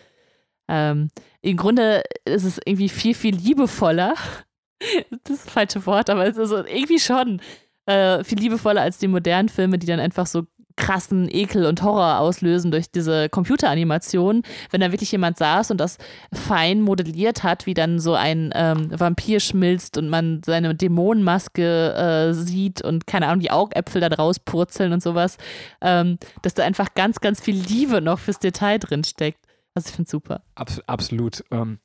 ähm, 0.67 1.11
im 1.43 1.57
Grunde 1.57 2.03
ist 2.25 2.45
es 2.45 2.59
irgendwie 2.65 2.89
viel, 2.89 3.15
viel 3.15 3.37
liebevoller. 3.37 4.15
das 4.81 5.37
ist 5.37 5.47
das 5.47 5.53
falsche 5.53 5.87
Wort, 5.87 6.11
aber 6.11 6.27
es 6.27 6.37
ist 6.37 6.51
irgendwie 6.51 6.99
schon 6.99 7.41
äh, 7.89 8.23
viel 8.23 8.39
liebevoller 8.39 8.83
als 8.83 8.99
die 8.99 9.09
modernen 9.09 9.49
Filme, 9.49 9.79
die 9.79 9.87
dann 9.87 10.01
einfach 10.01 10.27
so 10.27 10.45
krassen 10.77 11.29
Ekel 11.29 11.67
und 11.67 11.83
Horror 11.83 12.21
auslösen 12.21 12.71
durch 12.71 12.91
diese 12.91 13.29
Computeranimation, 13.29 14.43
wenn 14.71 14.81
da 14.81 14.93
wirklich 14.93 15.11
jemand 15.11 15.37
saß 15.37 15.73
und 15.73 15.79
das 15.79 15.99
fein 16.33 16.81
modelliert 16.83 17.43
hat, 17.43 17.67
wie 17.67 17.75
dann 17.75 17.99
so 17.99 18.15
ein 18.15 18.53
ähm, 18.55 18.89
Vampir 18.93 19.41
schmilzt 19.41 19.99
und 19.99 20.09
man 20.09 20.41
seine 20.47 20.75
Dämonenmaske 20.75 21.95
äh, 21.95 22.33
sieht 22.33 22.83
und 22.83 23.07
keine 23.09 23.27
Ahnung, 23.27 23.41
die 23.41 23.51
Augäpfel 23.51 24.01
da 24.01 24.09
draus 24.09 24.39
purzeln 24.39 24.93
und 24.93 25.03
sowas, 25.03 25.37
ähm, 25.81 26.19
dass 26.43 26.55
da 26.55 26.63
einfach 26.63 26.95
ganz, 26.95 27.21
ganz 27.21 27.41
viel 27.41 27.57
Liebe 27.57 28.01
noch 28.01 28.21
fürs 28.21 28.39
Detail 28.39 28.79
drin 28.79 29.03
steckt. 29.03 29.41
Also 29.75 29.89
ich 29.89 29.97
finde 29.97 30.11
super. 30.11 30.43
Abs 30.55 30.81
absolut. 30.87 31.43
Ähm, 31.51 31.81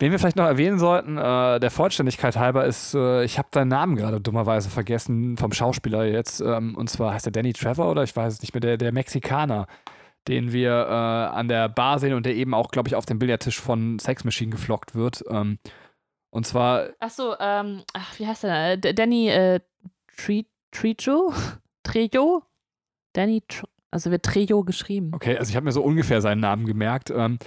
Wen 0.00 0.10
wir 0.10 0.18
vielleicht 0.18 0.36
noch 0.36 0.46
erwähnen 0.46 0.80
sollten, 0.80 1.16
äh, 1.16 1.60
der 1.60 1.70
Vollständigkeit 1.70 2.36
halber, 2.36 2.64
ist, 2.64 2.94
äh, 2.94 3.24
ich 3.24 3.38
habe 3.38 3.48
seinen 3.54 3.68
Namen 3.68 3.94
gerade 3.94 4.20
dummerweise 4.20 4.68
vergessen 4.68 5.36
vom 5.36 5.52
Schauspieler 5.52 6.04
jetzt. 6.04 6.40
Ähm, 6.40 6.76
und 6.76 6.90
zwar 6.90 7.14
heißt 7.14 7.26
er 7.26 7.32
Danny 7.32 7.52
Trevor 7.52 7.90
oder 7.90 8.02
ich 8.02 8.14
weiß 8.14 8.34
es 8.34 8.42
nicht 8.42 8.54
mehr, 8.54 8.60
der, 8.60 8.76
der 8.76 8.92
Mexikaner, 8.92 9.68
den 10.26 10.52
wir 10.52 10.70
äh, 10.72 11.36
an 11.36 11.46
der 11.46 11.68
Bar 11.68 12.00
sehen 12.00 12.14
und 12.14 12.26
der 12.26 12.34
eben 12.34 12.54
auch, 12.54 12.72
glaube 12.72 12.88
ich, 12.88 12.96
auf 12.96 13.06
dem 13.06 13.20
Billardtisch 13.20 13.60
von 13.60 14.00
Sex 14.00 14.24
Machine 14.24 14.50
geflockt 14.50 14.96
wird. 14.96 15.22
Ähm, 15.28 15.58
und 16.30 16.44
zwar. 16.44 16.88
Achso, 16.98 17.36
ähm, 17.38 17.84
ach, 17.92 18.18
wie 18.18 18.26
heißt 18.26 18.42
der? 18.42 18.76
D 18.76 18.94
Danny 18.94 19.28
äh, 19.28 19.60
Trejo? 20.72 21.32
Trejo? 21.84 22.42
Danny, 23.12 23.42
Tr 23.46 23.68
also 23.92 24.10
wird 24.10 24.24
Trejo 24.24 24.64
geschrieben. 24.64 25.12
Okay, 25.14 25.38
also 25.38 25.50
ich 25.50 25.54
habe 25.54 25.66
mir 25.66 25.70
so 25.70 25.80
ungefähr 25.80 26.20
seinen 26.20 26.40
Namen 26.40 26.66
gemerkt. 26.66 27.10
Ähm, 27.10 27.38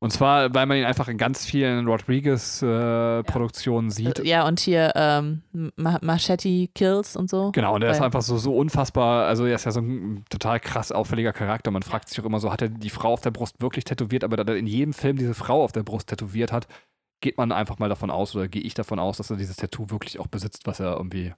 und 0.00 0.10
zwar, 0.10 0.52
weil 0.54 0.66
man 0.66 0.76
ihn 0.76 0.84
einfach 0.84 1.08
in 1.08 1.16
ganz 1.16 1.46
vielen 1.46 1.86
Rodriguez-Produktionen 1.86 3.88
äh, 3.88 3.90
ja. 3.90 3.94
sieht. 3.94 4.18
Ja, 4.24 4.46
und 4.46 4.60
hier 4.60 4.92
ähm, 4.94 5.40
Machete 5.76 6.68
Kills 6.74 7.16
und 7.16 7.30
so. 7.30 7.52
Genau, 7.52 7.74
und 7.74 7.82
er 7.82 7.90
ist 7.90 8.02
einfach 8.02 8.22
so, 8.22 8.36
so 8.36 8.54
unfassbar, 8.56 9.26
also 9.26 9.46
er 9.46 9.54
ist 9.54 9.64
ja 9.64 9.72
so 9.72 9.80
ein 9.80 10.24
total 10.28 10.60
krass 10.60 10.92
auffälliger 10.92 11.32
Charakter. 11.32 11.70
Man 11.70 11.82
fragt 11.82 12.10
sich 12.10 12.20
auch 12.20 12.26
immer 12.26 12.40
so, 12.40 12.52
hat 12.52 12.60
er 12.62 12.68
die 12.68 12.90
Frau 12.90 13.14
auf 13.14 13.22
der 13.22 13.30
Brust 13.30 13.62
wirklich 13.62 13.84
tätowiert? 13.84 14.24
Aber 14.24 14.36
da 14.36 14.52
er 14.52 14.58
in 14.58 14.66
jedem 14.66 14.92
Film 14.92 15.16
diese 15.16 15.34
Frau 15.34 15.64
auf 15.64 15.72
der 15.72 15.84
Brust 15.84 16.08
tätowiert 16.08 16.52
hat, 16.52 16.66
geht 17.20 17.38
man 17.38 17.52
einfach 17.52 17.78
mal 17.78 17.88
davon 17.88 18.10
aus, 18.10 18.36
oder 18.36 18.48
gehe 18.48 18.62
ich 18.62 18.74
davon 18.74 18.98
aus, 18.98 19.16
dass 19.16 19.30
er 19.30 19.36
dieses 19.36 19.56
Tattoo 19.56 19.88
wirklich 19.88 20.20
auch 20.20 20.26
besitzt, 20.26 20.66
was 20.66 20.80
er 20.80 20.96
irgendwie 20.96 21.32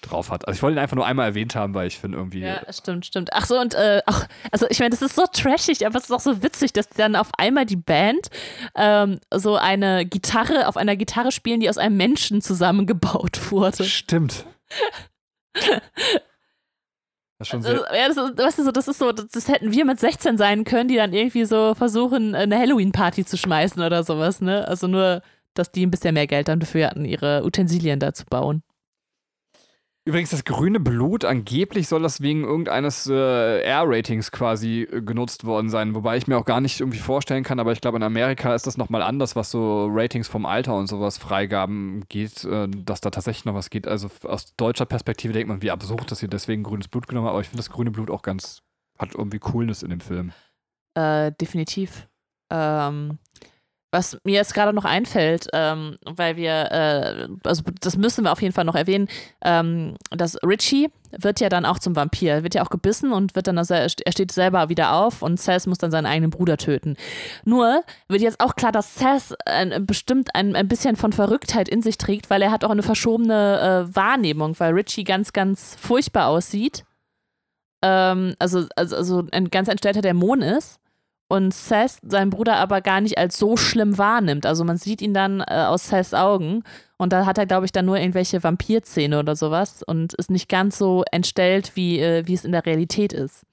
drauf 0.00 0.30
hat. 0.30 0.46
Also 0.46 0.58
ich 0.58 0.62
wollte 0.62 0.76
ihn 0.76 0.82
einfach 0.82 0.96
nur 0.96 1.06
einmal 1.06 1.26
erwähnt 1.26 1.54
haben, 1.54 1.74
weil 1.74 1.86
ich 1.86 1.98
finde 1.98 2.18
irgendwie. 2.18 2.40
Ja, 2.40 2.60
stimmt, 2.72 3.06
stimmt. 3.06 3.30
Ach 3.32 3.46
so, 3.46 3.58
und 3.58 3.74
äh, 3.74 4.02
auch, 4.06 4.24
also 4.50 4.66
ich 4.70 4.78
meine, 4.78 4.90
das 4.90 5.02
ist 5.02 5.14
so 5.14 5.24
trashig, 5.30 5.86
aber 5.86 5.98
es 5.98 6.04
ist 6.04 6.10
auch 6.10 6.20
so 6.20 6.42
witzig, 6.42 6.72
dass 6.72 6.88
dann 6.88 7.16
auf 7.16 7.30
einmal 7.38 7.66
die 7.66 7.76
Band 7.76 8.28
ähm, 8.76 9.20
so 9.32 9.56
eine 9.56 10.06
Gitarre 10.06 10.68
auf 10.68 10.76
einer 10.76 10.96
Gitarre 10.96 11.32
spielen, 11.32 11.60
die 11.60 11.68
aus 11.68 11.78
einem 11.78 11.96
Menschen 11.96 12.42
zusammengebaut 12.42 13.50
wurde. 13.50 13.84
Stimmt. 13.84 14.46
Das 17.40 17.48
ist 17.48 17.52
schon 17.52 17.62
sehr 17.62 17.72
also, 17.72 17.94
ja, 17.94 18.08
das 18.08 18.16
ist, 18.18 18.38
weißt 18.38 18.58
du, 18.58 18.64
so, 18.64 18.70
das 18.70 18.88
ist 18.88 18.98
so, 18.98 19.12
das 19.12 19.48
hätten 19.48 19.72
wir 19.72 19.86
mit 19.86 19.98
16 19.98 20.36
sein 20.36 20.64
können, 20.64 20.88
die 20.88 20.96
dann 20.96 21.14
irgendwie 21.14 21.46
so 21.46 21.74
versuchen, 21.74 22.34
eine 22.34 22.58
Halloween-Party 22.58 23.24
zu 23.24 23.38
schmeißen 23.38 23.82
oder 23.82 24.04
sowas, 24.04 24.42
ne? 24.42 24.68
Also 24.68 24.86
nur, 24.88 25.22
dass 25.54 25.72
die 25.72 25.86
ein 25.86 25.90
bisschen 25.90 26.12
mehr 26.12 26.26
Geld 26.26 26.48
dann 26.48 26.60
dafür 26.60 26.88
hatten, 26.88 27.06
ihre 27.06 27.42
Utensilien 27.44 27.98
da 27.98 28.12
zu 28.12 28.26
bauen. 28.26 28.62
Übrigens, 30.06 30.30
das 30.30 30.44
grüne 30.44 30.80
Blut, 30.80 31.26
angeblich 31.26 31.86
soll 31.86 32.00
das 32.00 32.22
wegen 32.22 32.42
irgendeines 32.42 33.06
äh, 33.06 33.60
R-Ratings 33.60 34.32
quasi 34.32 34.88
äh, 34.90 35.02
genutzt 35.02 35.44
worden 35.44 35.68
sein. 35.68 35.94
Wobei 35.94 36.16
ich 36.16 36.26
mir 36.26 36.38
auch 36.38 36.46
gar 36.46 36.62
nicht 36.62 36.80
irgendwie 36.80 36.98
vorstellen 36.98 37.44
kann, 37.44 37.60
aber 37.60 37.72
ich 37.72 37.82
glaube, 37.82 37.98
in 37.98 38.02
Amerika 38.02 38.54
ist 38.54 38.66
das 38.66 38.78
nochmal 38.78 39.02
anders, 39.02 39.36
was 39.36 39.50
so 39.50 39.88
Ratings 39.90 40.26
vom 40.26 40.46
Alter 40.46 40.74
und 40.74 40.86
sowas 40.86 41.18
Freigaben 41.18 42.04
geht, 42.08 42.44
äh, 42.44 42.66
dass 42.68 43.02
da 43.02 43.10
tatsächlich 43.10 43.44
noch 43.44 43.54
was 43.54 43.68
geht. 43.68 43.86
Also 43.86 44.08
aus 44.24 44.56
deutscher 44.56 44.86
Perspektive 44.86 45.34
denkt 45.34 45.48
man, 45.48 45.60
wie 45.60 45.70
absurd, 45.70 46.10
dass 46.10 46.20
sie 46.20 46.28
deswegen 46.28 46.62
grünes 46.62 46.88
Blut 46.88 47.06
genommen 47.06 47.26
haben. 47.26 47.34
Aber 47.34 47.42
ich 47.42 47.48
finde 47.48 47.62
das 47.62 47.70
grüne 47.70 47.90
Blut 47.90 48.10
auch 48.10 48.22
ganz, 48.22 48.62
hat 48.98 49.14
irgendwie 49.14 49.38
Coolness 49.38 49.82
in 49.82 49.90
dem 49.90 50.00
Film. 50.00 50.32
Äh, 50.94 51.32
definitiv. 51.38 52.08
Ähm, 52.50 53.18
was 53.92 54.18
mir 54.24 54.34
jetzt 54.34 54.54
gerade 54.54 54.72
noch 54.72 54.84
einfällt, 54.84 55.48
ähm, 55.52 55.96
weil 56.04 56.36
wir, 56.36 56.70
äh, 56.70 57.28
also 57.44 57.62
das 57.80 57.96
müssen 57.96 58.24
wir 58.24 58.32
auf 58.32 58.42
jeden 58.42 58.54
Fall 58.54 58.64
noch 58.64 58.74
erwähnen, 58.76 59.08
ähm, 59.44 59.96
dass 60.10 60.36
Richie 60.44 60.88
wird 61.10 61.40
ja 61.40 61.48
dann 61.48 61.66
auch 61.66 61.80
zum 61.80 61.96
Vampir, 61.96 62.44
wird 62.44 62.54
ja 62.54 62.62
auch 62.62 62.70
gebissen 62.70 63.12
und 63.12 63.34
wird 63.34 63.48
dann, 63.48 63.58
also 63.58 63.74
er 63.74 63.88
steht 63.88 64.30
selber 64.30 64.68
wieder 64.68 64.92
auf 64.94 65.22
und 65.22 65.40
Seth 65.40 65.66
muss 65.66 65.78
dann 65.78 65.90
seinen 65.90 66.06
eigenen 66.06 66.30
Bruder 66.30 66.56
töten. 66.56 66.96
Nur 67.44 67.82
wird 68.08 68.22
jetzt 68.22 68.40
auch 68.40 68.54
klar, 68.54 68.70
dass 68.70 68.94
Seth 68.94 69.36
ein, 69.44 69.86
bestimmt 69.86 70.34
ein, 70.34 70.54
ein 70.54 70.68
bisschen 70.68 70.94
von 70.94 71.12
Verrücktheit 71.12 71.68
in 71.68 71.82
sich 71.82 71.98
trägt, 71.98 72.30
weil 72.30 72.42
er 72.42 72.52
hat 72.52 72.64
auch 72.64 72.70
eine 72.70 72.84
verschobene 72.84 73.88
äh, 73.90 73.96
Wahrnehmung, 73.96 74.54
weil 74.58 74.72
Richie 74.72 75.04
ganz, 75.04 75.32
ganz 75.32 75.76
furchtbar 75.80 76.28
aussieht. 76.28 76.84
Ähm, 77.82 78.34
also, 78.38 78.66
also, 78.76 78.96
also 78.96 79.26
ein 79.32 79.50
ganz 79.50 79.68
entstellter 79.68 80.02
Dämon 80.02 80.42
ist 80.42 80.79
und 81.30 81.54
Seth 81.54 81.98
seinen 82.02 82.30
Bruder 82.30 82.56
aber 82.56 82.80
gar 82.80 83.00
nicht 83.00 83.16
als 83.16 83.38
so 83.38 83.56
schlimm 83.56 83.98
wahrnimmt. 83.98 84.46
Also 84.46 84.64
man 84.64 84.76
sieht 84.76 85.00
ihn 85.00 85.14
dann 85.14 85.40
äh, 85.40 85.64
aus 85.66 85.88
Seths 85.88 86.12
Augen 86.12 86.64
und 86.96 87.12
da 87.12 87.24
hat 87.24 87.38
er, 87.38 87.46
glaube 87.46 87.66
ich, 87.66 87.72
dann 87.72 87.86
nur 87.86 87.98
irgendwelche 87.98 88.42
Vampirzähne 88.42 89.16
oder 89.16 89.36
sowas 89.36 89.84
und 89.84 90.12
ist 90.14 90.30
nicht 90.30 90.48
ganz 90.48 90.76
so 90.76 91.04
entstellt, 91.12 91.76
wie, 91.76 92.00
äh, 92.00 92.26
wie 92.26 92.34
es 92.34 92.44
in 92.44 92.50
der 92.50 92.66
Realität 92.66 93.12
ist. 93.12 93.46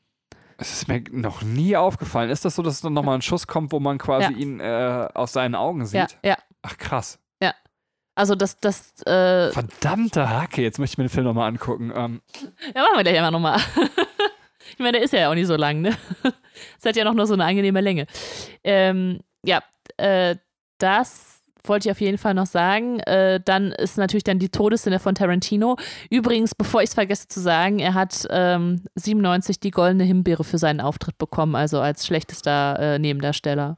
Es 0.57 0.73
ist 0.73 0.87
mir 0.87 1.03
noch 1.11 1.43
nie 1.43 1.77
aufgefallen. 1.77 2.31
Ist 2.31 2.45
das 2.45 2.55
so, 2.55 2.63
dass 2.63 2.81
dann 2.81 2.93
nochmal 2.93 3.13
ein 3.13 3.21
Schuss 3.21 3.45
kommt, 3.45 3.71
wo 3.71 3.79
man 3.79 3.99
quasi 3.99 4.33
ja. 4.33 4.39
ihn 4.39 4.59
äh, 4.59 5.07
aus 5.13 5.33
seinen 5.33 5.53
Augen 5.53 5.85
sieht? 5.85 6.17
Ja, 6.23 6.31
ja. 6.31 6.37
Ach 6.63 6.77
krass. 6.79 7.19
Ja. 7.39 7.53
Also 8.15 8.33
das, 8.33 8.57
das, 8.57 8.93
äh 9.03 9.51
Verdammte 9.51 10.31
Hacke, 10.31 10.63
jetzt 10.63 10.79
möchte 10.79 10.95
ich 10.95 10.97
mir 10.97 11.03
den 11.03 11.09
Film 11.09 11.25
nochmal 11.27 11.47
angucken. 11.47 11.93
Ähm. 11.95 12.21
Ja, 12.73 12.81
machen 12.81 12.95
wir 12.95 13.03
gleich 13.03 13.19
einfach 13.19 13.29
nochmal. 13.29 13.59
ich 14.71 14.79
meine, 14.79 14.93
der 14.93 15.03
ist 15.03 15.13
ja 15.13 15.29
auch 15.29 15.35
nicht 15.35 15.47
so 15.47 15.55
lang, 15.55 15.81
ne? 15.81 15.95
Es 16.79 16.85
hat 16.85 16.95
ja 16.95 17.03
noch 17.03 17.13
nur 17.13 17.27
so 17.27 17.33
eine 17.33 17.45
angenehme 17.45 17.81
Länge. 17.81 18.07
Ähm, 18.63 19.19
ja, 19.43 19.61
äh, 19.97 20.35
das 20.79 21.37
wollte 21.67 21.87
ich 21.87 21.91
auf 21.91 22.01
jeden 22.01 22.17
Fall 22.17 22.33
noch 22.33 22.45
sagen. 22.45 22.99
Äh, 23.01 23.39
dann 23.43 23.71
ist 23.71 23.97
natürlich 23.97 24.23
dann 24.23 24.39
die 24.39 24.49
Todesszene 24.49 24.99
von 24.99 25.15
Tarantino. 25.15 25.77
Übrigens, 26.09 26.55
bevor 26.55 26.81
ich 26.81 26.89
es 26.89 26.93
vergesse 26.93 27.27
zu 27.27 27.39
sagen, 27.39 27.79
er 27.79 27.93
hat 27.93 28.27
ähm, 28.29 28.83
97 28.95 29.59
die 29.59 29.71
goldene 29.71 30.03
Himbeere 30.03 30.43
für 30.43 30.57
seinen 30.57 30.81
Auftritt 30.81 31.17
bekommen, 31.17 31.55
also 31.55 31.79
als 31.79 32.05
schlechtester 32.05 32.79
äh, 32.79 32.99
Nebendarsteller. 32.99 33.77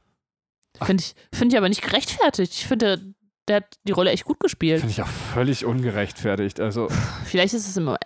Finde 0.82 1.02
ich, 1.02 1.14
find 1.36 1.52
ich 1.52 1.58
aber 1.58 1.68
nicht 1.68 1.82
gerechtfertigt. 1.82 2.52
Ich 2.54 2.66
finde, 2.66 3.14
der 3.48 3.56
hat 3.56 3.78
die 3.84 3.92
Rolle 3.92 4.10
echt 4.10 4.24
gut 4.24 4.40
gespielt. 4.40 4.80
Finde 4.80 4.92
ich 4.92 5.02
auch 5.02 5.08
völlig 5.08 5.64
ungerechtfertigt. 5.64 6.60
Also. 6.60 6.88
Vielleicht 7.24 7.54
ist 7.54 7.68
es 7.68 7.76
im 7.76 7.96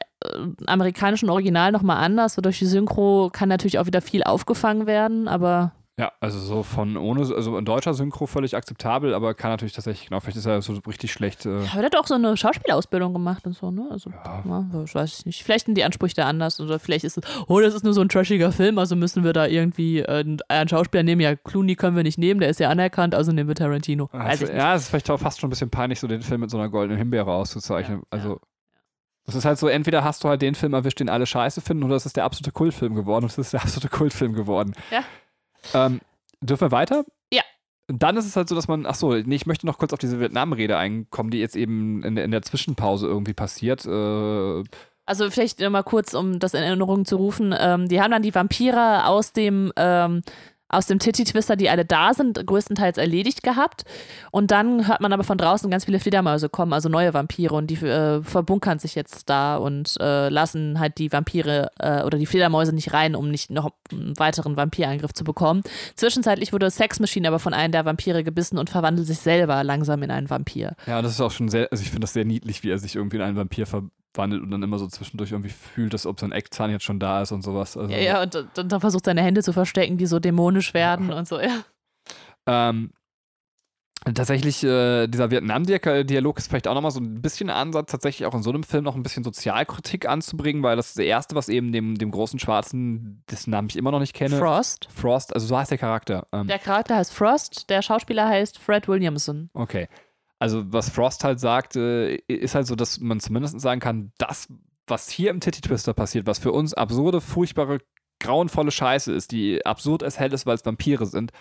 amerikanischen 0.66 1.30
Original 1.30 1.72
nochmal 1.72 2.04
anders. 2.04 2.36
Durch 2.36 2.58
die 2.58 2.66
Synchro 2.66 3.30
kann 3.32 3.48
natürlich 3.48 3.78
auch 3.78 3.86
wieder 3.86 4.00
viel 4.00 4.22
aufgefangen 4.22 4.86
werden, 4.86 5.28
aber 5.28 5.72
ja, 5.96 6.10
also 6.18 6.40
so 6.40 6.64
von 6.64 6.96
ohne, 6.96 7.20
also 7.20 7.56
in 7.56 7.64
deutscher 7.64 7.94
Synchro 7.94 8.26
völlig 8.26 8.56
akzeptabel, 8.56 9.14
aber 9.14 9.32
kann 9.34 9.52
natürlich 9.52 9.74
tatsächlich, 9.74 10.08
genau, 10.08 10.18
vielleicht 10.18 10.38
ist 10.38 10.46
er 10.46 10.60
so 10.60 10.72
richtig 10.88 11.12
schlecht. 11.12 11.46
Äh 11.46 11.50
aber 11.50 11.82
der 11.82 11.84
hat 11.84 11.96
auch 11.96 12.08
so 12.08 12.14
eine 12.14 12.36
Schauspielausbildung 12.36 13.12
gemacht 13.12 13.46
und 13.46 13.54
so, 13.54 13.70
ne? 13.70 13.86
Also, 13.92 14.10
ja. 14.10 14.42
ja 14.44 14.66
das 14.72 14.92
weiß 14.92 15.18
ich 15.20 15.26
nicht. 15.26 15.44
Vielleicht 15.44 15.66
sind 15.66 15.76
die 15.76 15.84
Ansprüche 15.84 16.16
da 16.16 16.26
anders 16.26 16.58
oder 16.58 16.80
vielleicht 16.80 17.04
ist 17.04 17.18
es, 17.18 17.24
oh, 17.46 17.60
das 17.60 17.74
ist 17.74 17.84
nur 17.84 17.94
so 17.94 18.00
ein 18.00 18.08
trashiger 18.08 18.50
Film, 18.50 18.78
also 18.78 18.96
müssen 18.96 19.22
wir 19.22 19.32
da 19.32 19.46
irgendwie 19.46 20.00
äh, 20.00 20.24
einen 20.48 20.68
Schauspieler 20.68 21.04
nehmen. 21.04 21.20
Ja, 21.20 21.36
Clooney 21.36 21.76
können 21.76 21.94
wir 21.94 22.02
nicht 22.02 22.18
nehmen, 22.18 22.40
der 22.40 22.48
ist 22.48 22.58
ja 22.58 22.70
anerkannt, 22.70 23.14
also 23.14 23.30
nehmen 23.30 23.46
wir 23.46 23.54
Tarantino. 23.54 24.08
Also, 24.10 24.46
ja, 24.46 24.74
es 24.74 24.82
ist 24.82 24.88
vielleicht 24.88 25.10
auch 25.10 25.20
fast 25.20 25.38
schon 25.38 25.46
ein 25.46 25.50
bisschen 25.50 25.70
peinlich, 25.70 26.00
so 26.00 26.08
den 26.08 26.22
Film 26.22 26.40
mit 26.40 26.50
so 26.50 26.58
einer 26.58 26.70
goldenen 26.70 26.98
Himbeere 26.98 27.30
auszuzeichnen. 27.30 27.98
Ja, 28.00 28.04
also. 28.10 28.40
Ja. 29.26 29.30
Es 29.30 29.34
ist 29.34 29.44
halt 29.44 29.58
so, 29.58 29.68
entweder 29.68 30.04
hast 30.04 30.22
du 30.24 30.28
halt 30.28 30.42
den 30.42 30.54
Film 30.54 30.74
erwischt, 30.74 31.00
den 31.00 31.08
alle 31.08 31.26
scheiße 31.26 31.60
finden, 31.60 31.84
oder 31.84 31.96
es 31.96 32.06
ist 32.06 32.16
der 32.16 32.24
absolute 32.24 32.52
Kultfilm 32.52 32.94
geworden 32.94 33.24
und 33.24 33.30
es 33.30 33.38
ist 33.38 33.52
der 33.52 33.62
absolute 33.62 33.88
Kultfilm 33.88 34.34
geworden. 34.34 34.74
Ja. 34.90 35.04
Ähm, 35.72 36.00
Dürfen 36.40 36.66
wir 36.66 36.72
weiter? 36.72 37.04
Ja. 37.32 37.42
Dann 37.86 38.16
ist 38.16 38.26
es 38.26 38.36
halt 38.36 38.48
so, 38.48 38.54
dass 38.54 38.68
man, 38.68 38.86
ach 38.86 38.94
so, 38.94 39.14
nee, 39.14 39.34
ich 39.34 39.46
möchte 39.46 39.66
noch 39.66 39.78
kurz 39.78 39.92
auf 39.92 39.98
diese 39.98 40.20
Vietnam-Rede 40.20 40.76
einkommen, 40.76 41.30
die 41.30 41.38
jetzt 41.38 41.56
eben 41.56 42.02
in, 42.02 42.16
in 42.16 42.30
der 42.30 42.42
Zwischenpause 42.42 43.06
irgendwie 43.06 43.32
passiert. 43.32 43.86
Äh, 43.86 44.64
also 45.06 45.30
vielleicht 45.30 45.60
mal 45.60 45.82
kurz, 45.82 46.14
um 46.14 46.38
das 46.38 46.54
in 46.54 46.62
Erinnerung 46.62 47.04
zu 47.04 47.16
rufen. 47.16 47.54
Ähm, 47.58 47.88
die 47.88 48.00
haben 48.00 48.10
dann 48.10 48.22
die 48.22 48.34
Vampire 48.34 49.06
aus 49.06 49.32
dem 49.32 49.72
ähm, 49.76 50.22
aus 50.74 50.86
dem 50.86 50.98
Titty-Twister, 50.98 51.56
die 51.56 51.70
alle 51.70 51.84
da 51.84 52.14
sind, 52.14 52.44
größtenteils 52.46 52.98
erledigt 52.98 53.42
gehabt. 53.42 53.84
Und 54.30 54.50
dann 54.50 54.88
hört 54.88 55.00
man 55.00 55.12
aber 55.12 55.24
von 55.24 55.38
draußen 55.38 55.70
ganz 55.70 55.84
viele 55.84 56.00
Fledermäuse 56.00 56.48
kommen, 56.48 56.72
also 56.72 56.88
neue 56.88 57.14
Vampire. 57.14 57.54
Und 57.54 57.68
die 57.68 57.76
äh, 57.76 58.22
verbunkern 58.22 58.78
sich 58.78 58.94
jetzt 58.94 59.28
da 59.30 59.56
und 59.56 59.94
äh, 60.00 60.28
lassen 60.28 60.80
halt 60.80 60.98
die 60.98 61.12
Vampire 61.12 61.70
äh, 61.78 62.02
oder 62.02 62.18
die 62.18 62.26
Fledermäuse 62.26 62.74
nicht 62.74 62.92
rein, 62.92 63.14
um 63.14 63.30
nicht 63.30 63.50
noch 63.50 63.70
einen 63.92 64.18
weiteren 64.18 64.56
Vampirangriff 64.56 65.12
zu 65.12 65.24
bekommen. 65.24 65.62
Zwischenzeitlich 65.96 66.52
wurde 66.52 66.70
Sex 66.70 67.00
Machine 67.00 67.28
aber 67.28 67.38
von 67.38 67.54
einem 67.54 67.72
der 67.72 67.84
Vampire 67.84 68.24
gebissen 68.24 68.58
und 68.58 68.70
verwandelt 68.70 69.06
sich 69.06 69.18
selber 69.18 69.64
langsam 69.64 70.02
in 70.02 70.10
einen 70.10 70.30
Vampir. 70.30 70.76
Ja, 70.86 71.02
das 71.02 71.12
ist 71.12 71.20
auch 71.20 71.30
schon 71.30 71.48
sehr, 71.48 71.68
also 71.70 71.82
ich 71.82 71.90
finde 71.90 72.02
das 72.02 72.12
sehr 72.12 72.24
niedlich, 72.24 72.62
wie 72.62 72.70
er 72.70 72.78
sich 72.78 72.96
irgendwie 72.96 73.16
in 73.16 73.22
einen 73.22 73.36
Vampir 73.36 73.66
ver 73.66 73.84
wandelt 74.14 74.42
und 74.42 74.50
dann 74.50 74.62
immer 74.62 74.78
so 74.78 74.86
zwischendurch 74.86 75.32
irgendwie 75.32 75.50
fühlt, 75.50 75.94
dass 75.94 76.06
ob 76.06 76.20
sein 76.20 76.32
Eckzahn 76.32 76.70
jetzt 76.70 76.84
schon 76.84 77.00
da 77.00 77.22
ist 77.22 77.32
und 77.32 77.42
sowas. 77.42 77.76
Also, 77.76 77.92
ja, 77.92 77.98
ja, 77.98 78.22
und, 78.22 78.34
und 78.36 78.72
dann 78.72 78.80
versucht 78.80 79.04
seine 79.04 79.22
Hände 79.22 79.42
zu 79.42 79.52
verstecken, 79.52 79.98
die 79.98 80.06
so 80.06 80.18
dämonisch 80.18 80.74
werden 80.74 81.10
ja. 81.10 81.18
und 81.18 81.28
so, 81.28 81.40
ja. 81.40 81.64
Ähm, 82.46 82.90
tatsächlich, 84.14 84.62
äh, 84.62 85.06
dieser 85.06 85.30
Vietnam-Dialog 85.30 86.38
ist 86.38 86.48
vielleicht 86.48 86.68
auch 86.68 86.74
nochmal 86.74 86.90
so 86.90 87.00
ein 87.00 87.22
bisschen 87.22 87.50
Ansatz, 87.50 87.90
tatsächlich 87.90 88.26
auch 88.26 88.34
in 88.34 88.42
so 88.42 88.50
einem 88.50 88.62
Film 88.62 88.84
noch 88.84 88.94
ein 88.96 89.02
bisschen 89.02 89.24
Sozialkritik 89.24 90.06
anzubringen, 90.06 90.62
weil 90.62 90.76
das 90.76 90.88
ist 90.88 90.98
das 90.98 91.06
Erste, 91.06 91.34
was 91.34 91.48
eben 91.48 91.72
dem, 91.72 91.96
dem 91.96 92.10
großen 92.10 92.38
Schwarzen, 92.38 93.22
dessen 93.30 93.50
Namen 93.50 93.68
ich 93.70 93.76
immer 93.76 93.90
noch 93.90 94.00
nicht 94.00 94.14
kenne. 94.14 94.36
Frost. 94.36 94.88
Frost, 94.94 95.34
also 95.34 95.46
so 95.46 95.56
heißt 95.56 95.70
der 95.70 95.78
Charakter. 95.78 96.26
Ähm, 96.32 96.46
der 96.46 96.58
Charakter 96.58 96.96
heißt 96.96 97.12
Frost, 97.12 97.70
der 97.70 97.82
Schauspieler 97.82 98.28
heißt 98.28 98.58
Fred 98.58 98.88
Williamson. 98.88 99.50
Okay 99.54 99.88
also 100.44 100.70
was 100.70 100.90
Frost 100.90 101.24
halt 101.24 101.40
sagt, 101.40 101.74
ist 101.74 102.54
halt 102.54 102.66
so, 102.66 102.76
dass 102.76 103.00
man 103.00 103.18
zumindest 103.18 103.58
sagen 103.62 103.80
kann, 103.80 104.12
das, 104.18 104.46
was 104.86 105.08
hier 105.08 105.30
im 105.30 105.40
Titty 105.40 105.62
Twister 105.62 105.94
passiert, 105.94 106.26
was 106.26 106.38
für 106.38 106.52
uns 106.52 106.74
absurde, 106.74 107.22
furchtbare, 107.22 107.78
grauenvolle 108.20 108.70
Scheiße 108.70 109.10
ist, 109.10 109.32
die 109.32 109.64
absurd 109.64 110.02
as 110.02 110.20
hell 110.20 110.34
ist, 110.34 110.44
weil 110.44 110.56
es 110.56 110.66
Vampire 110.66 111.06
sind, 111.06 111.32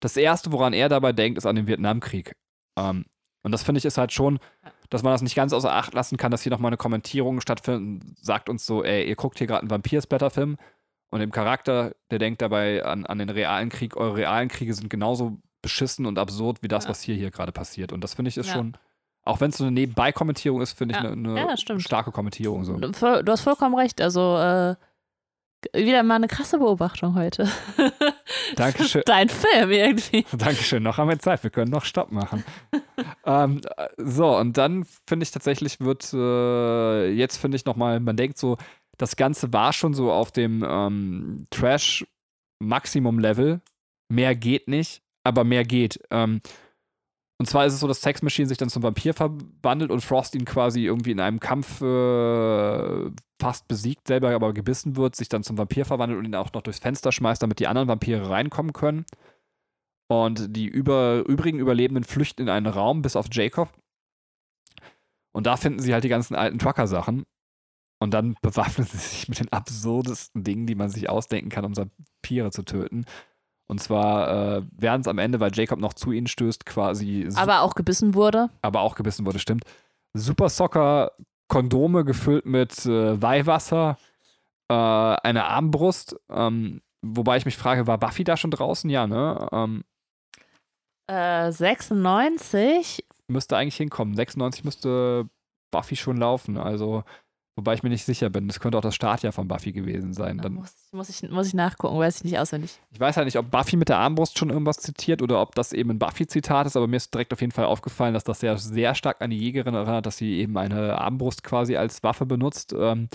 das 0.00 0.16
Erste, 0.16 0.52
woran 0.52 0.72
er 0.72 0.88
dabei 0.88 1.12
denkt, 1.12 1.36
ist 1.36 1.44
an 1.44 1.54
den 1.54 1.66
Vietnamkrieg. 1.66 2.34
Ähm, 2.78 3.04
und 3.42 3.52
das 3.52 3.62
finde 3.62 3.78
ich 3.78 3.84
ist 3.84 3.98
halt 3.98 4.10
schon, 4.10 4.38
dass 4.88 5.02
man 5.02 5.12
das 5.12 5.20
nicht 5.20 5.34
ganz 5.34 5.52
außer 5.52 5.70
Acht 5.70 5.92
lassen 5.92 6.16
kann, 6.16 6.30
dass 6.30 6.42
hier 6.42 6.50
nochmal 6.50 6.70
eine 6.70 6.78
Kommentierung 6.78 7.42
stattfindet 7.42 8.02
und 8.02 8.24
sagt 8.24 8.48
uns 8.48 8.64
so, 8.64 8.82
ey, 8.82 9.06
ihr 9.06 9.16
guckt 9.16 9.36
hier 9.36 9.48
gerade 9.48 9.60
einen 9.60 9.70
Vampir-Splatter-Film 9.70 10.56
und 11.10 11.20
dem 11.20 11.30
Charakter, 11.30 11.94
der 12.10 12.18
denkt 12.18 12.40
dabei 12.40 12.86
an, 12.86 13.04
an 13.04 13.18
den 13.18 13.28
realen 13.28 13.68
Krieg, 13.68 13.98
eure 13.98 14.16
realen 14.16 14.48
Kriege 14.48 14.72
sind 14.72 14.88
genauso 14.88 15.42
beschissen 15.62 16.06
und 16.06 16.18
absurd 16.18 16.62
wie 16.62 16.68
das, 16.68 16.84
ja. 16.84 16.90
was 16.90 17.02
hier, 17.02 17.14
hier 17.14 17.30
gerade 17.30 17.52
passiert. 17.52 17.92
Und 17.92 18.02
das 18.02 18.14
finde 18.14 18.28
ich 18.28 18.36
ist 18.36 18.48
ja. 18.48 18.54
schon, 18.54 18.76
auch 19.24 19.40
wenn 19.40 19.50
es 19.50 19.58
so 19.58 19.64
eine 19.64 19.72
Nebenbei-Kommentierung 19.72 20.60
ist, 20.60 20.72
finde 20.72 20.94
ich 20.94 21.00
eine, 21.00 21.40
eine 21.40 21.80
starke 21.80 22.12
Kommentierung. 22.12 22.64
So. 22.64 22.76
Du, 22.76 22.90
du 22.90 23.32
hast 23.32 23.42
vollkommen 23.42 23.74
recht. 23.74 24.00
Also 24.00 24.38
äh, 24.38 24.76
wieder 25.74 26.02
mal 26.02 26.16
eine 26.16 26.28
krasse 26.28 26.58
Beobachtung 26.58 27.14
heute. 27.14 27.48
Dankeschön. 28.56 29.02
dein 29.04 29.28
Film 29.28 29.70
irgendwie. 29.70 30.24
Dankeschön. 30.36 30.82
Noch 30.82 30.98
haben 30.98 31.08
wir 31.08 31.18
Zeit. 31.18 31.42
Wir 31.42 31.50
können 31.50 31.70
noch 31.70 31.84
Stopp 31.84 32.12
machen. 32.12 32.44
ähm, 33.26 33.60
so, 33.98 34.34
und 34.36 34.56
dann 34.56 34.86
finde 35.06 35.24
ich 35.24 35.30
tatsächlich 35.30 35.80
wird, 35.80 36.12
äh, 36.14 37.10
jetzt 37.10 37.36
finde 37.36 37.56
ich 37.56 37.66
nochmal, 37.66 38.00
man 38.00 38.16
denkt 38.16 38.38
so, 38.38 38.56
das 38.96 39.16
Ganze 39.16 39.52
war 39.52 39.72
schon 39.72 39.94
so 39.94 40.12
auf 40.12 40.32
dem 40.32 40.64
ähm, 40.66 41.46
Trash-Maximum-Level. 41.50 43.60
Mehr 44.08 44.34
geht 44.34 44.66
nicht 44.66 45.02
aber 45.24 45.44
mehr 45.44 45.64
geht. 45.64 46.00
Ähm, 46.10 46.40
und 47.38 47.46
zwar 47.46 47.64
ist 47.64 47.72
es 47.72 47.80
so, 47.80 47.88
dass 47.88 48.02
Sex 48.02 48.20
Machine 48.20 48.46
sich 48.46 48.58
dann 48.58 48.68
zum 48.68 48.82
Vampir 48.82 49.14
verwandelt 49.14 49.90
und 49.90 50.02
Frost 50.02 50.34
ihn 50.34 50.44
quasi 50.44 50.84
irgendwie 50.84 51.12
in 51.12 51.20
einem 51.20 51.40
Kampf 51.40 51.80
äh, 51.80 53.10
fast 53.40 53.66
besiegt, 53.66 54.08
selber 54.08 54.30
aber 54.34 54.52
gebissen 54.52 54.96
wird, 54.96 55.16
sich 55.16 55.30
dann 55.30 55.42
zum 55.42 55.56
Vampir 55.56 55.86
verwandelt 55.86 56.18
und 56.18 56.26
ihn 56.26 56.34
auch 56.34 56.52
noch 56.52 56.60
durchs 56.60 56.80
Fenster 56.80 57.12
schmeißt, 57.12 57.42
damit 57.42 57.58
die 57.58 57.66
anderen 57.66 57.88
Vampire 57.88 58.28
reinkommen 58.28 58.74
können. 58.74 59.06
Und 60.10 60.54
die 60.54 60.66
über, 60.66 61.24
übrigen 61.26 61.60
Überlebenden 61.60 62.04
flüchten 62.04 62.42
in 62.42 62.48
einen 62.50 62.66
Raum, 62.66 63.00
bis 63.00 63.16
auf 63.16 63.26
Jacob. 63.30 63.70
Und 65.32 65.46
da 65.46 65.56
finden 65.56 65.78
sie 65.78 65.94
halt 65.94 66.04
die 66.04 66.08
ganzen 66.08 66.34
alten 66.34 66.58
Trucker-Sachen. 66.58 67.24
Und 68.00 68.12
dann 68.12 68.34
bewaffnen 68.42 68.86
sie 68.86 68.98
sich 68.98 69.28
mit 69.28 69.38
den 69.38 69.52
absurdesten 69.52 70.44
Dingen, 70.44 70.66
die 70.66 70.74
man 70.74 70.90
sich 70.90 71.08
ausdenken 71.08 71.48
kann, 71.48 71.64
um 71.64 71.76
Vampire 71.76 72.50
zu 72.50 72.64
töten. 72.64 73.06
Und 73.70 73.80
zwar 73.80 74.56
äh, 74.58 74.62
werden 74.76 75.00
es 75.02 75.06
am 75.06 75.18
Ende, 75.18 75.38
weil 75.38 75.52
Jacob 75.54 75.78
noch 75.78 75.94
zu 75.94 76.10
ihnen 76.10 76.26
stößt, 76.26 76.66
quasi. 76.66 77.28
Aber 77.36 77.60
auch 77.62 77.74
gebissen 77.76 78.14
wurde. 78.14 78.50
Aber 78.62 78.80
auch 78.80 78.96
gebissen 78.96 79.24
wurde, 79.26 79.38
stimmt. 79.38 79.62
Super 80.12 80.48
Soccer 80.48 81.12
Kondome 81.46 82.04
gefüllt 82.04 82.46
mit 82.46 82.84
äh, 82.86 83.22
Weihwasser, 83.22 83.96
äh, 84.68 84.74
eine 84.74 85.44
Armbrust. 85.44 86.16
Ähm, 86.28 86.82
wobei 87.02 87.36
ich 87.36 87.44
mich 87.44 87.56
frage, 87.56 87.86
war 87.86 87.98
Buffy 87.98 88.24
da 88.24 88.36
schon 88.36 88.50
draußen? 88.50 88.90
Ja, 88.90 89.06
ne? 89.06 89.48
Ähm, 89.52 89.84
Äh, 91.06 91.52
96? 91.52 93.04
müsste 93.28 93.56
eigentlich 93.56 93.76
hinkommen. 93.76 94.14
96 94.16 94.64
müsste 94.64 95.28
Buffy 95.70 95.94
schon 95.96 96.16
laufen. 96.16 96.56
Also, 96.56 97.04
wobei 97.56 97.74
ich 97.74 97.82
mir 97.82 97.90
nicht 97.90 98.04
sicher 98.04 98.30
bin. 98.30 98.46
Das 98.48 98.60
könnte 98.60 98.78
auch 98.78 98.82
das 98.82 98.94
Startjahr 98.94 99.32
von 99.32 99.48
Buffy 99.48 99.72
gewesen 99.72 100.12
sein. 100.12 100.38
Da 100.38 100.44
Dann, 100.44 100.54
muss, 100.54 100.74
muss, 100.92 101.08
ich, 101.08 101.30
muss 101.30 101.48
ich 101.48 101.54
nachgucken, 101.54 101.98
weiß 101.98 102.18
ich 102.18 102.24
nicht 102.24 102.38
auswendig. 102.38 102.78
ich 102.90 103.00
weiß 103.00 103.16
halt 103.16 103.26
nicht, 103.26 103.38
ob 103.38 103.50
Buffy 103.50 103.76
mit 103.76 103.88
der 103.88 103.98
Armbrust 103.98 104.38
schon 104.38 104.50
irgendwas 104.50 104.78
zitiert 104.78 105.22
oder 105.22 105.40
ob 105.40 105.54
das 105.54 105.72
eben 105.72 105.90
ein 105.90 105.98
Buffy-Zitat 105.98 106.66
ist, 106.66 106.76
aber 106.76 106.86
mir 106.86 106.96
ist 106.96 107.12
direkt 107.12 107.32
auf 107.32 107.40
jeden 107.40 107.52
Fall 107.52 107.66
aufgefallen, 107.66 108.14
dass 108.14 108.24
das 108.24 108.40
sehr, 108.40 108.56
sehr 108.58 108.94
stark 108.94 109.20
an 109.20 109.30
die 109.30 109.38
Jägerin 109.38 109.74
erinnert, 109.74 110.06
dass 110.06 110.16
sie 110.16 110.38
eben 110.38 110.56
eine 110.56 110.98
Armbrust 110.98 111.42
quasi 111.44 111.76
als 111.76 112.02
Waffe 112.02 112.26
benutzt. 112.26 112.74
Ähm, 112.76 113.08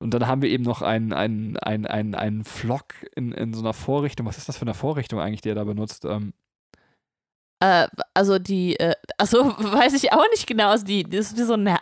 und 0.00 0.14
dann 0.14 0.28
haben 0.28 0.42
wir 0.42 0.48
eben 0.48 0.64
noch 0.64 0.80
einen, 0.82 1.12
einen, 1.12 1.56
einen, 1.56 1.86
einen, 1.86 2.14
einen 2.14 2.44
Flock 2.44 2.94
in, 3.16 3.32
in 3.32 3.52
so 3.52 3.60
einer 3.60 3.72
Vorrichtung. 3.72 4.26
Was 4.26 4.38
ist 4.38 4.48
das 4.48 4.56
für 4.56 4.62
eine 4.62 4.74
Vorrichtung 4.74 5.18
eigentlich, 5.18 5.40
die 5.40 5.48
er 5.48 5.56
da 5.56 5.64
benutzt? 5.64 6.04
Ähm, 6.04 6.32
Äh, 7.60 7.88
also 8.14 8.38
die, 8.38 8.78
äh, 8.78 8.94
also 9.16 9.44
weiß 9.58 9.94
ich 9.94 10.12
auch 10.12 10.24
nicht 10.30 10.46
genau. 10.46 10.68
Also 10.70 10.84
die, 10.84 11.02
das 11.02 11.32
ist 11.32 11.38
wie 11.38 11.42
so 11.42 11.54
ein, 11.54 11.76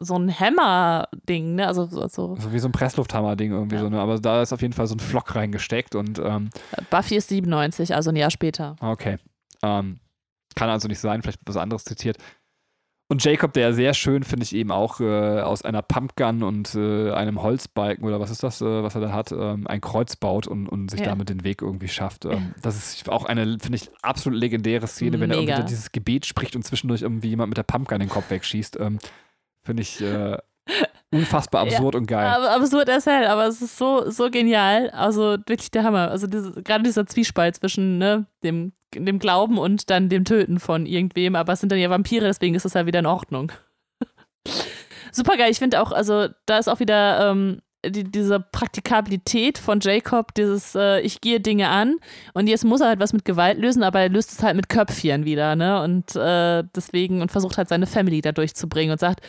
so 0.00 0.18
ein 0.18 0.38
Hammer-Ding, 0.38 1.54
ne? 1.54 1.66
Also 1.66 1.86
so, 1.86 2.06
so. 2.08 2.36
so 2.38 2.52
wie 2.52 2.58
so 2.58 2.68
ein 2.68 2.72
Presslufthammer-Ding 2.72 3.52
irgendwie 3.52 3.76
Ja. 3.76 3.82
so, 3.82 3.88
ne? 3.88 4.00
Aber 4.00 4.18
da 4.18 4.42
ist 4.42 4.52
auf 4.52 4.60
jeden 4.60 4.74
Fall 4.74 4.86
so 4.86 4.94
ein 4.94 5.00
Flock 5.00 5.34
reingesteckt 5.34 5.94
und 5.94 6.18
ähm, 6.18 6.50
Buffy 6.90 7.16
ist 7.16 7.28
97, 7.28 7.94
also 7.94 8.10
ein 8.10 8.16
Jahr 8.16 8.30
später. 8.30 8.76
Okay. 8.80 9.18
Ähm, 9.62 10.00
kann 10.54 10.68
also 10.68 10.88
nicht 10.88 10.98
sein, 11.00 11.22
vielleicht 11.22 11.40
wird 11.40 11.48
was 11.48 11.56
anderes 11.56 11.84
zitiert. 11.84 12.18
Und 13.12 13.22
Jacob, 13.22 13.52
der 13.52 13.74
sehr 13.74 13.92
schön, 13.92 14.22
finde 14.22 14.44
ich 14.44 14.54
eben 14.54 14.70
auch 14.70 14.98
äh, 14.98 15.40
aus 15.42 15.60
einer 15.66 15.82
Pumpgun 15.82 16.42
und 16.42 16.74
äh, 16.74 17.10
einem 17.10 17.42
Holzbalken 17.42 18.06
oder 18.06 18.20
was 18.20 18.30
ist 18.30 18.42
das, 18.42 18.62
äh, 18.62 18.82
was 18.82 18.94
er 18.94 19.02
da 19.02 19.12
hat, 19.12 19.32
ähm, 19.32 19.66
ein 19.66 19.82
Kreuz 19.82 20.16
baut 20.16 20.46
und, 20.46 20.66
und 20.66 20.90
sich 20.90 21.00
Ja. 21.00 21.08
damit 21.08 21.28
den 21.28 21.44
Weg 21.44 21.60
irgendwie 21.60 21.88
schafft. 21.88 22.24
Ähm, 22.24 22.54
das 22.62 22.74
ist 22.74 23.10
auch 23.10 23.26
eine, 23.26 23.58
finde 23.58 23.76
ich, 23.76 23.90
absolut 24.00 24.40
legendäre 24.40 24.86
Szene, 24.86 25.20
wenn 25.20 25.30
er 25.30 25.36
irgendwie 25.36 25.62
dieses 25.68 25.92
Gebet 25.92 26.24
spricht 26.24 26.56
und 26.56 26.62
zwischendurch 26.62 27.02
irgendwie 27.02 27.28
jemand 27.28 27.50
mit 27.50 27.58
der 27.58 27.64
Pumpgun 27.64 28.00
den 28.00 28.08
Kopf 28.08 28.30
wegschießt. 28.30 28.80
Ähm, 28.80 28.98
finde 29.62 29.82
ich 29.82 30.00
unfassbar 31.10 31.66
Ja, 31.66 31.72
absurd 31.72 31.94
und 31.94 32.06
geil. 32.06 32.26
Aber 32.26 32.50
absurd 32.52 32.88
erzählt, 32.88 33.26
aber 33.26 33.46
es 33.46 33.60
ist 33.60 33.76
so, 33.76 34.10
so 34.10 34.30
genial. 34.30 34.90
Also 34.90 35.36
wirklich 35.46 35.70
der 35.70 35.84
Hammer. 35.84 36.10
Also 36.10 36.26
diese, 36.26 36.62
gerade 36.62 36.84
dieser 36.84 37.06
Zwiespalt 37.06 37.56
zwischen 37.56 37.98
ne, 37.98 38.26
dem, 38.42 38.72
dem 38.94 39.18
Glauben 39.18 39.58
und 39.58 39.90
dann 39.90 40.08
dem 40.08 40.24
Töten 40.24 40.58
von 40.58 40.86
irgendwem. 40.86 41.36
Aber 41.36 41.52
es 41.52 41.60
sind 41.60 41.70
dann 41.70 41.78
ja 41.78 41.90
Vampire, 41.90 42.26
deswegen 42.26 42.54
ist 42.54 42.64
das 42.64 42.74
ja 42.74 42.86
wieder 42.86 43.00
in 43.00 43.06
Ordnung. 43.06 43.52
Super 45.12 45.36
geil. 45.36 45.50
Ich 45.50 45.58
finde 45.58 45.80
auch, 45.82 45.92
also 45.92 46.28
da 46.46 46.58
ist 46.58 46.68
auch 46.68 46.80
wieder 46.80 47.30
ähm, 47.30 47.60
die, 47.84 48.04
diese 48.04 48.40
Praktikabilität 48.40 49.58
von 49.58 49.80
Jacob, 49.80 50.34
dieses 50.34 50.74
äh, 50.74 51.00
ich 51.00 51.20
gehe 51.20 51.40
Dinge 51.40 51.68
an 51.68 51.96
und 52.32 52.46
jetzt 52.46 52.64
muss 52.64 52.80
er 52.80 52.88
halt 52.88 53.00
was 53.00 53.12
mit 53.12 53.24
Gewalt 53.24 53.58
lösen, 53.58 53.82
aber 53.82 54.00
er 54.00 54.08
löst 54.08 54.32
es 54.32 54.42
halt 54.42 54.56
mit 54.56 54.68
Köpfchen 54.68 55.24
wieder, 55.24 55.56
ne? 55.56 55.82
Und 55.82 56.14
äh, 56.14 56.64
deswegen 56.74 57.22
und 57.22 57.32
versucht 57.32 57.58
halt 57.58 57.68
seine 57.68 57.86
Family 57.86 58.20
da 58.20 58.32
durchzubringen 58.32 58.92
und 58.92 59.00
sagt, 59.00 59.20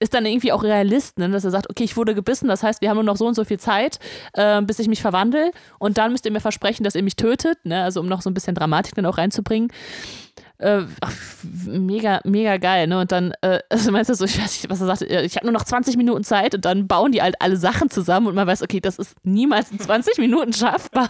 ist 0.00 0.14
dann 0.14 0.26
irgendwie 0.26 0.52
auch 0.52 0.64
Realist, 0.64 1.18
ne? 1.18 1.28
dass 1.28 1.44
er 1.44 1.50
sagt, 1.50 1.70
okay, 1.70 1.84
ich 1.84 1.96
wurde 1.96 2.14
gebissen, 2.14 2.48
das 2.48 2.62
heißt, 2.62 2.80
wir 2.80 2.88
haben 2.88 2.96
nur 2.96 3.04
noch 3.04 3.16
so 3.16 3.26
und 3.26 3.34
so 3.34 3.44
viel 3.44 3.60
Zeit, 3.60 3.98
äh, 4.32 4.60
bis 4.62 4.78
ich 4.78 4.88
mich 4.88 5.02
verwandle 5.02 5.52
und 5.78 5.98
dann 5.98 6.10
müsst 6.10 6.26
ihr 6.26 6.32
mir 6.32 6.40
versprechen, 6.40 6.84
dass 6.84 6.94
ihr 6.94 7.02
mich 7.02 7.16
tötet, 7.16 7.58
ne? 7.64 7.84
also 7.84 8.00
um 8.00 8.08
noch 8.08 8.22
so 8.22 8.30
ein 8.30 8.34
bisschen 8.34 8.54
Dramatik 8.54 8.94
dann 8.94 9.06
auch 9.06 9.18
reinzubringen. 9.18 9.70
Äh, 10.58 10.84
ach, 11.00 11.12
mega, 11.42 12.20
mega 12.24 12.58
geil, 12.58 12.86
ne? 12.86 13.00
Und 13.00 13.12
dann, 13.12 13.32
äh, 13.40 13.60
also 13.70 13.90
meinst 13.92 14.10
du 14.10 14.14
so, 14.14 14.26
ich 14.26 14.38
weiß 14.38 14.62
nicht, 14.62 14.68
was 14.68 14.80
er 14.80 14.86
sagt, 14.86 15.02
äh, 15.02 15.22
ich 15.22 15.36
habe 15.36 15.46
nur 15.46 15.54
noch 15.54 15.64
20 15.64 15.96
Minuten 15.96 16.22
Zeit 16.22 16.54
und 16.54 16.64
dann 16.64 16.86
bauen 16.86 17.12
die 17.12 17.22
halt 17.22 17.36
alle 17.40 17.56
Sachen 17.56 17.88
zusammen 17.88 18.26
und 18.26 18.34
man 18.34 18.46
weiß, 18.46 18.62
okay, 18.62 18.80
das 18.80 18.98
ist 18.98 19.16
niemals 19.22 19.70
in 19.70 19.80
20 19.80 20.18
Minuten 20.18 20.52
schaffbar. 20.52 21.08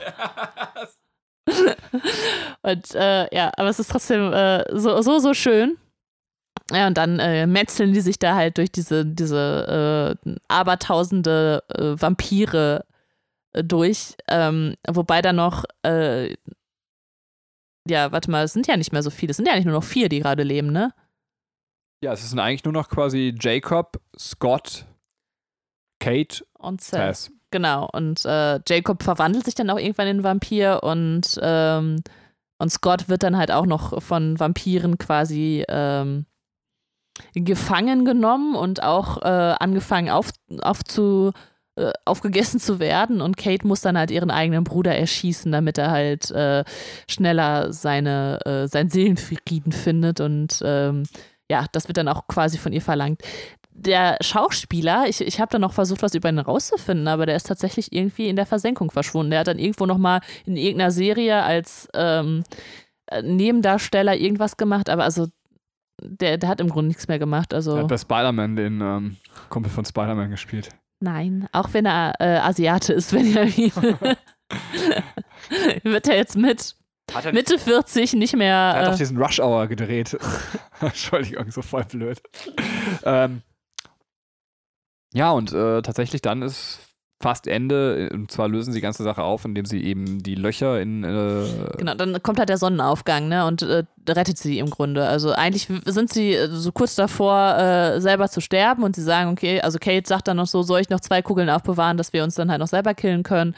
und 2.63 2.95
äh, 2.95 3.35
ja, 3.35 3.51
aber 3.57 3.69
es 3.69 3.81
ist 3.81 3.91
trotzdem 3.91 4.33
äh, 4.33 4.65
so, 4.79 5.03
so, 5.03 5.19
so 5.19 5.35
schön. 5.35 5.77
Ja, 6.73 6.87
und 6.87 6.97
dann 6.97 7.19
äh, 7.19 7.47
metzeln 7.47 7.93
die 7.93 8.01
sich 8.01 8.19
da 8.19 8.35
halt 8.35 8.59
durch 8.59 8.71
diese, 8.71 9.05
diese 9.05 10.17
äh, 10.25 10.35
abertausende 10.49 11.65
äh, 11.69 12.01
Vampire 12.01 12.85
äh, 13.53 13.65
durch. 13.65 14.15
Ähm, 14.29 14.75
wobei 14.89 15.21
da 15.23 15.33
noch, 15.33 15.65
äh, 15.83 16.35
ja, 17.89 18.13
warte 18.13 18.31
mal, 18.31 18.45
es 18.45 18.53
sind 18.53 18.67
ja 18.67 18.77
nicht 18.77 18.93
mehr 18.93 19.03
so 19.03 19.11
viele, 19.11 19.31
es 19.33 19.37
sind 19.37 19.49
ja 19.49 19.57
nicht 19.57 19.65
nur 19.65 19.75
noch 19.75 19.85
vier, 19.85 20.09
die 20.09 20.21
gerade 20.21 20.45
leben, 20.45 20.71
ne? 20.71 20.93
ja, 22.03 22.13
es 22.13 22.29
sind 22.29 22.39
eigentlich 22.39 22.65
nur 22.65 22.73
noch 22.73 22.89
quasi 22.89 23.35
Jacob, 23.39 24.01
Scott, 24.19 24.87
Kate, 26.01 26.45
Und 26.59 26.81
Seth. 26.81 27.31
Genau. 27.51 27.89
Und 27.93 28.25
äh, 28.25 28.61
Jacob 28.67 29.03
verwandelt 29.03 29.45
sich 29.45 29.55
dann 29.55 29.71
auch 29.71 29.79
irgendwann 29.79 30.07
in 30.07 30.17
einen 30.17 30.25
Vampir 30.25 30.83
und, 30.83 31.39
ähm, 31.43 32.03
und 32.59 32.71
Scott 32.71 33.09
wird 33.09 33.23
dann 33.23 33.37
halt 33.37 33.51
auch 33.51 33.67
noch 33.67 34.03
von 34.03 34.39
Vampiren 34.39 34.99
quasi 34.99 35.65
ähm, 35.69 36.27
gefangen 37.35 38.05
genommen 38.05 38.55
und 38.55 38.83
auch 38.83 39.23
äh, 39.23 39.55
angefangen 39.59 40.11
auf, 40.11 40.31
aufzu, 40.61 41.33
äh, 41.77 41.93
aufgegessen 42.05 42.61
zu 42.61 42.79
werden. 42.79 43.21
Und 43.21 43.37
Kate 43.37 43.67
muss 43.67 43.81
dann 43.81 43.99
halt 43.99 44.11
ihren 44.11 44.31
eigenen 44.31 44.65
Bruder 44.65 44.95
erschießen, 44.95 45.53
damit 45.53 45.79
er 45.79 45.91
halt 45.91 46.31
äh, 46.31 46.65
schneller 47.09 47.73
seine, 47.73 48.41
äh, 48.45 48.69
seinen 48.69 48.91
Seelenfrieden 48.91 49.73
findet. 49.73 50.21
Und 50.21 50.61
ähm, 50.65 51.05
ja, 51.51 51.67
das 51.73 51.89
wird 51.89 51.97
dann 51.97 52.09
auch 52.09 52.27
quasi 52.27 52.59
von 52.59 52.73
ihr 52.73 52.83
verlangt 52.83 53.23
der 53.81 54.19
Schauspieler, 54.21 55.07
ich, 55.09 55.21
ich 55.21 55.41
habe 55.41 55.51
dann 55.51 55.63
noch 55.63 55.73
versucht, 55.73 56.03
was 56.03 56.15
über 56.15 56.29
ihn 56.29 56.39
rauszufinden, 56.39 57.09
aber 57.09 57.25
der 57.25 57.37
ist 57.37 57.47
tatsächlich 57.47 57.93
irgendwie 57.93 58.29
in 58.29 58.37
der 58.37 58.47
Versenkung 58.47 58.91
verschwunden. 58.91 59.31
Der 59.31 59.41
hat 59.41 59.49
dann 59.49 59.59
irgendwo 59.59 59.87
nochmal 59.87 60.21
in 60.45 60.57
irgendeiner 60.57 60.91
Serie 60.91 61.43
als 61.43 61.89
ähm, 61.95 62.45
äh, 63.07 63.23
Nebendarsteller 63.23 64.17
irgendwas 64.17 64.57
gemacht, 64.59 64.91
aber 64.91 65.05
also 65.05 65.29
der, 66.03 66.39
der 66.39 66.49
hat 66.49 66.61
im 66.61 66.69
Grunde 66.69 66.89
nichts 66.89 67.09
mehr 67.09 67.19
gemacht. 67.19 67.55
Also 67.55 67.77
Er 67.77 67.83
hat 67.83 67.89
bei 67.89 67.99
Spider-Man 67.99 68.57
den 68.57 68.81
ähm, 68.81 69.17
Kumpel 69.49 69.71
von 69.71 69.85
Spider-Man 69.85 70.31
gespielt. 70.31 70.71
nein, 71.01 71.49
auch 71.53 71.73
wenn 71.73 71.87
er 71.87 72.15
äh, 72.21 72.39
Asiate 72.39 72.93
ist, 72.93 73.13
wenn 73.13 73.37
er 73.37 73.47
wird 75.85 76.09
er 76.09 76.17
jetzt 76.17 76.37
mit 76.37 76.75
Hat 77.13 77.25
er 77.25 77.33
Mitte 77.33 77.59
40 77.59 78.15
nicht 78.15 78.35
Er 78.35 78.39
mehr. 78.39 78.73
hat 78.77 78.87
doch 78.89 78.95
Äh, 78.95 78.99
diesen 78.99 79.21
Rush 79.23 79.41
Hour 79.41 79.67
gedreht. 79.67 80.17
Entschuldigung, 80.81 81.51
so 81.51 81.63
voll 81.63 81.85
blöd. 81.85 82.21
ähm, 83.05 83.43
ja, 85.13 85.31
und 85.33 85.53
äh, 85.53 85.83
tatsächlich 85.83 86.23
dann 86.23 86.43
ist 86.43 86.79
fast 87.21 87.47
Ende. 87.47 88.09
Und 88.13 88.31
zwar 88.31 88.49
lösen 88.49 88.73
sie 88.73 88.79
die 88.79 88.83
ganze 88.83 89.03
Sache 89.03 89.23
auf, 89.23 89.45
indem 89.45 89.67
sie 89.67 89.85
eben 89.85 90.23
die 90.23 90.35
Löcher 90.35 90.81
in. 90.81 91.05
Äh, 91.05 91.45
Genau, 91.79 91.95
dann 91.95 92.23
kommt 92.23 92.39
halt 92.39 92.49
der 92.49 92.59
Sonnenaufgang, 92.59 93.29
ne, 93.29 93.47
und 93.47 93.63
äh, 93.63 93.85
rettet 94.09 94.39
sie 94.39 94.59
im 94.59 94.71
Grunde. 94.71 95.07
Also 95.07 95.33
eigentlich 95.33 95.69
sind 95.85 96.13
sie 96.13 96.35
äh, 96.35 96.49
so 96.49 96.73
kurz 96.73 96.95
davor, 96.95 97.57
äh, 97.59 98.01
selber 98.01 98.29
zu 98.29 98.41
sterben 98.41 98.83
und 98.83 98.97
sie 98.97 99.03
sagen, 99.03 99.31
okay, 99.31 99.61
also 99.61 99.79
Kate 99.79 100.09
sagt 100.09 100.29
dann 100.29 100.39
noch 100.39 100.47
so, 100.47 100.63
soll 100.63 100.81
ich 100.81 100.91
noch 100.91 101.01
zwei 101.01 101.23
Kugeln 101.23 101.51
aufbewahren, 101.51 101.97
dass 101.97 102.13
wir 102.13 102.25
uns 102.25 102.35
dann 102.35 102.51
halt 102.51 102.61
noch 102.61 102.69
selber 102.69 102.95
killen 102.95 103.23
können. 103.23 103.55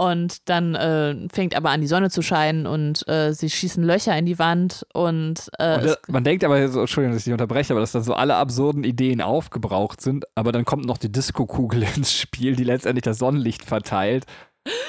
Und 0.00 0.48
dann 0.48 0.74
äh, 0.74 1.28
fängt 1.30 1.54
aber 1.54 1.68
an, 1.68 1.82
die 1.82 1.86
Sonne 1.86 2.08
zu 2.08 2.22
scheinen 2.22 2.66
und 2.66 3.06
äh, 3.06 3.34
sie 3.34 3.50
schießen 3.50 3.84
Löcher 3.84 4.16
in 4.16 4.24
die 4.24 4.38
Wand 4.38 4.86
und, 4.94 5.50
äh, 5.58 5.78
und, 5.78 5.86
äh, 5.88 5.96
man 6.08 6.24
denkt 6.24 6.42
aber, 6.42 6.68
so, 6.68 6.80
Entschuldigung, 6.80 7.14
dass 7.14 7.26
ich 7.26 7.32
unterbreche, 7.34 7.74
aber 7.74 7.80
dass 7.80 7.92
dann 7.92 8.02
so 8.02 8.14
alle 8.14 8.36
absurden 8.36 8.82
Ideen 8.82 9.20
aufgebraucht 9.20 10.00
sind. 10.00 10.24
Aber 10.34 10.52
dann 10.52 10.64
kommt 10.64 10.86
noch 10.86 10.96
die 10.96 11.12
Disco-Kugel 11.12 11.82
ins 11.96 12.14
Spiel, 12.14 12.56
die 12.56 12.64
letztendlich 12.64 13.02
das 13.02 13.18
Sonnenlicht 13.18 13.62
verteilt. 13.62 14.24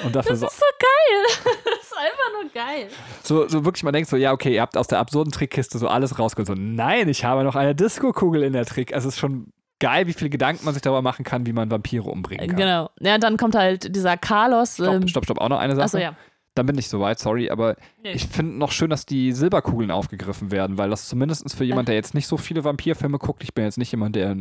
Und 0.02 0.16
dafür 0.16 0.30
das 0.30 0.44
ist 0.44 0.58
so 0.58 0.64
geil. 0.78 1.52
das 1.62 1.82
ist 1.82 1.98
einfach 1.98 2.42
nur 2.42 2.50
geil. 2.50 2.88
so, 3.22 3.46
so 3.48 3.66
wirklich, 3.66 3.82
man 3.82 3.92
denkt 3.92 4.08
so, 4.08 4.16
ja, 4.16 4.32
okay, 4.32 4.54
ihr 4.54 4.62
habt 4.62 4.78
aus 4.78 4.86
der 4.86 4.98
absurden 4.98 5.30
Trickkiste 5.30 5.76
so 5.76 5.88
alles 5.88 6.18
rausgeholt. 6.18 6.48
So, 6.48 6.54
nein, 6.54 7.10
ich 7.10 7.26
habe 7.26 7.44
noch 7.44 7.54
eine 7.54 7.74
Disco-Kugel 7.74 8.42
in 8.44 8.54
der 8.54 8.64
Trick. 8.64 8.94
Also 8.94 9.08
es 9.08 9.16
ist 9.16 9.20
schon 9.20 9.52
geil, 9.82 10.06
wie 10.06 10.12
viele 10.12 10.30
Gedanken 10.30 10.64
man 10.64 10.72
sich 10.74 10.82
darüber 10.82 11.02
machen 11.02 11.24
kann, 11.24 11.44
wie 11.44 11.52
man 11.52 11.70
Vampire 11.70 12.04
umbringen 12.04 12.46
kann. 12.48 12.56
Genau. 12.56 12.90
Ja, 13.00 13.18
dann 13.18 13.36
kommt 13.36 13.54
halt 13.54 13.94
dieser 13.94 14.16
Carlos. 14.16 14.74
Stopp, 14.76 14.94
ähm, 15.02 15.08
stopp, 15.08 15.24
stopp, 15.24 15.38
auch 15.40 15.48
noch 15.48 15.58
eine 15.58 15.74
Sache. 15.74 15.84
Achso, 15.84 15.98
ja. 15.98 16.16
Dann 16.54 16.66
bin 16.66 16.76
ich 16.76 16.88
soweit, 16.88 17.18
sorry, 17.18 17.48
aber 17.50 17.76
Nee. 18.02 18.12
ich 18.12 18.26
finde 18.26 18.52
noch 18.58 18.72
schön, 18.72 18.90
dass 18.90 19.06
die 19.06 19.32
Silberkugeln 19.32 19.90
aufgegriffen 19.90 20.50
werden, 20.50 20.76
weil 20.76 20.90
das 20.90 21.08
zumindest 21.08 21.50
für 21.54 21.64
jemand, 21.64 21.88
der 21.88 21.94
jetzt 21.94 22.12
nicht 22.14 22.26
so 22.26 22.36
viele 22.36 22.62
Vampirfilme 22.62 23.18
guckt, 23.18 23.42
ich 23.42 23.54
bin 23.54 23.64
jetzt 23.64 23.78
nicht 23.78 23.90
jemand, 23.90 24.16
der 24.16 24.36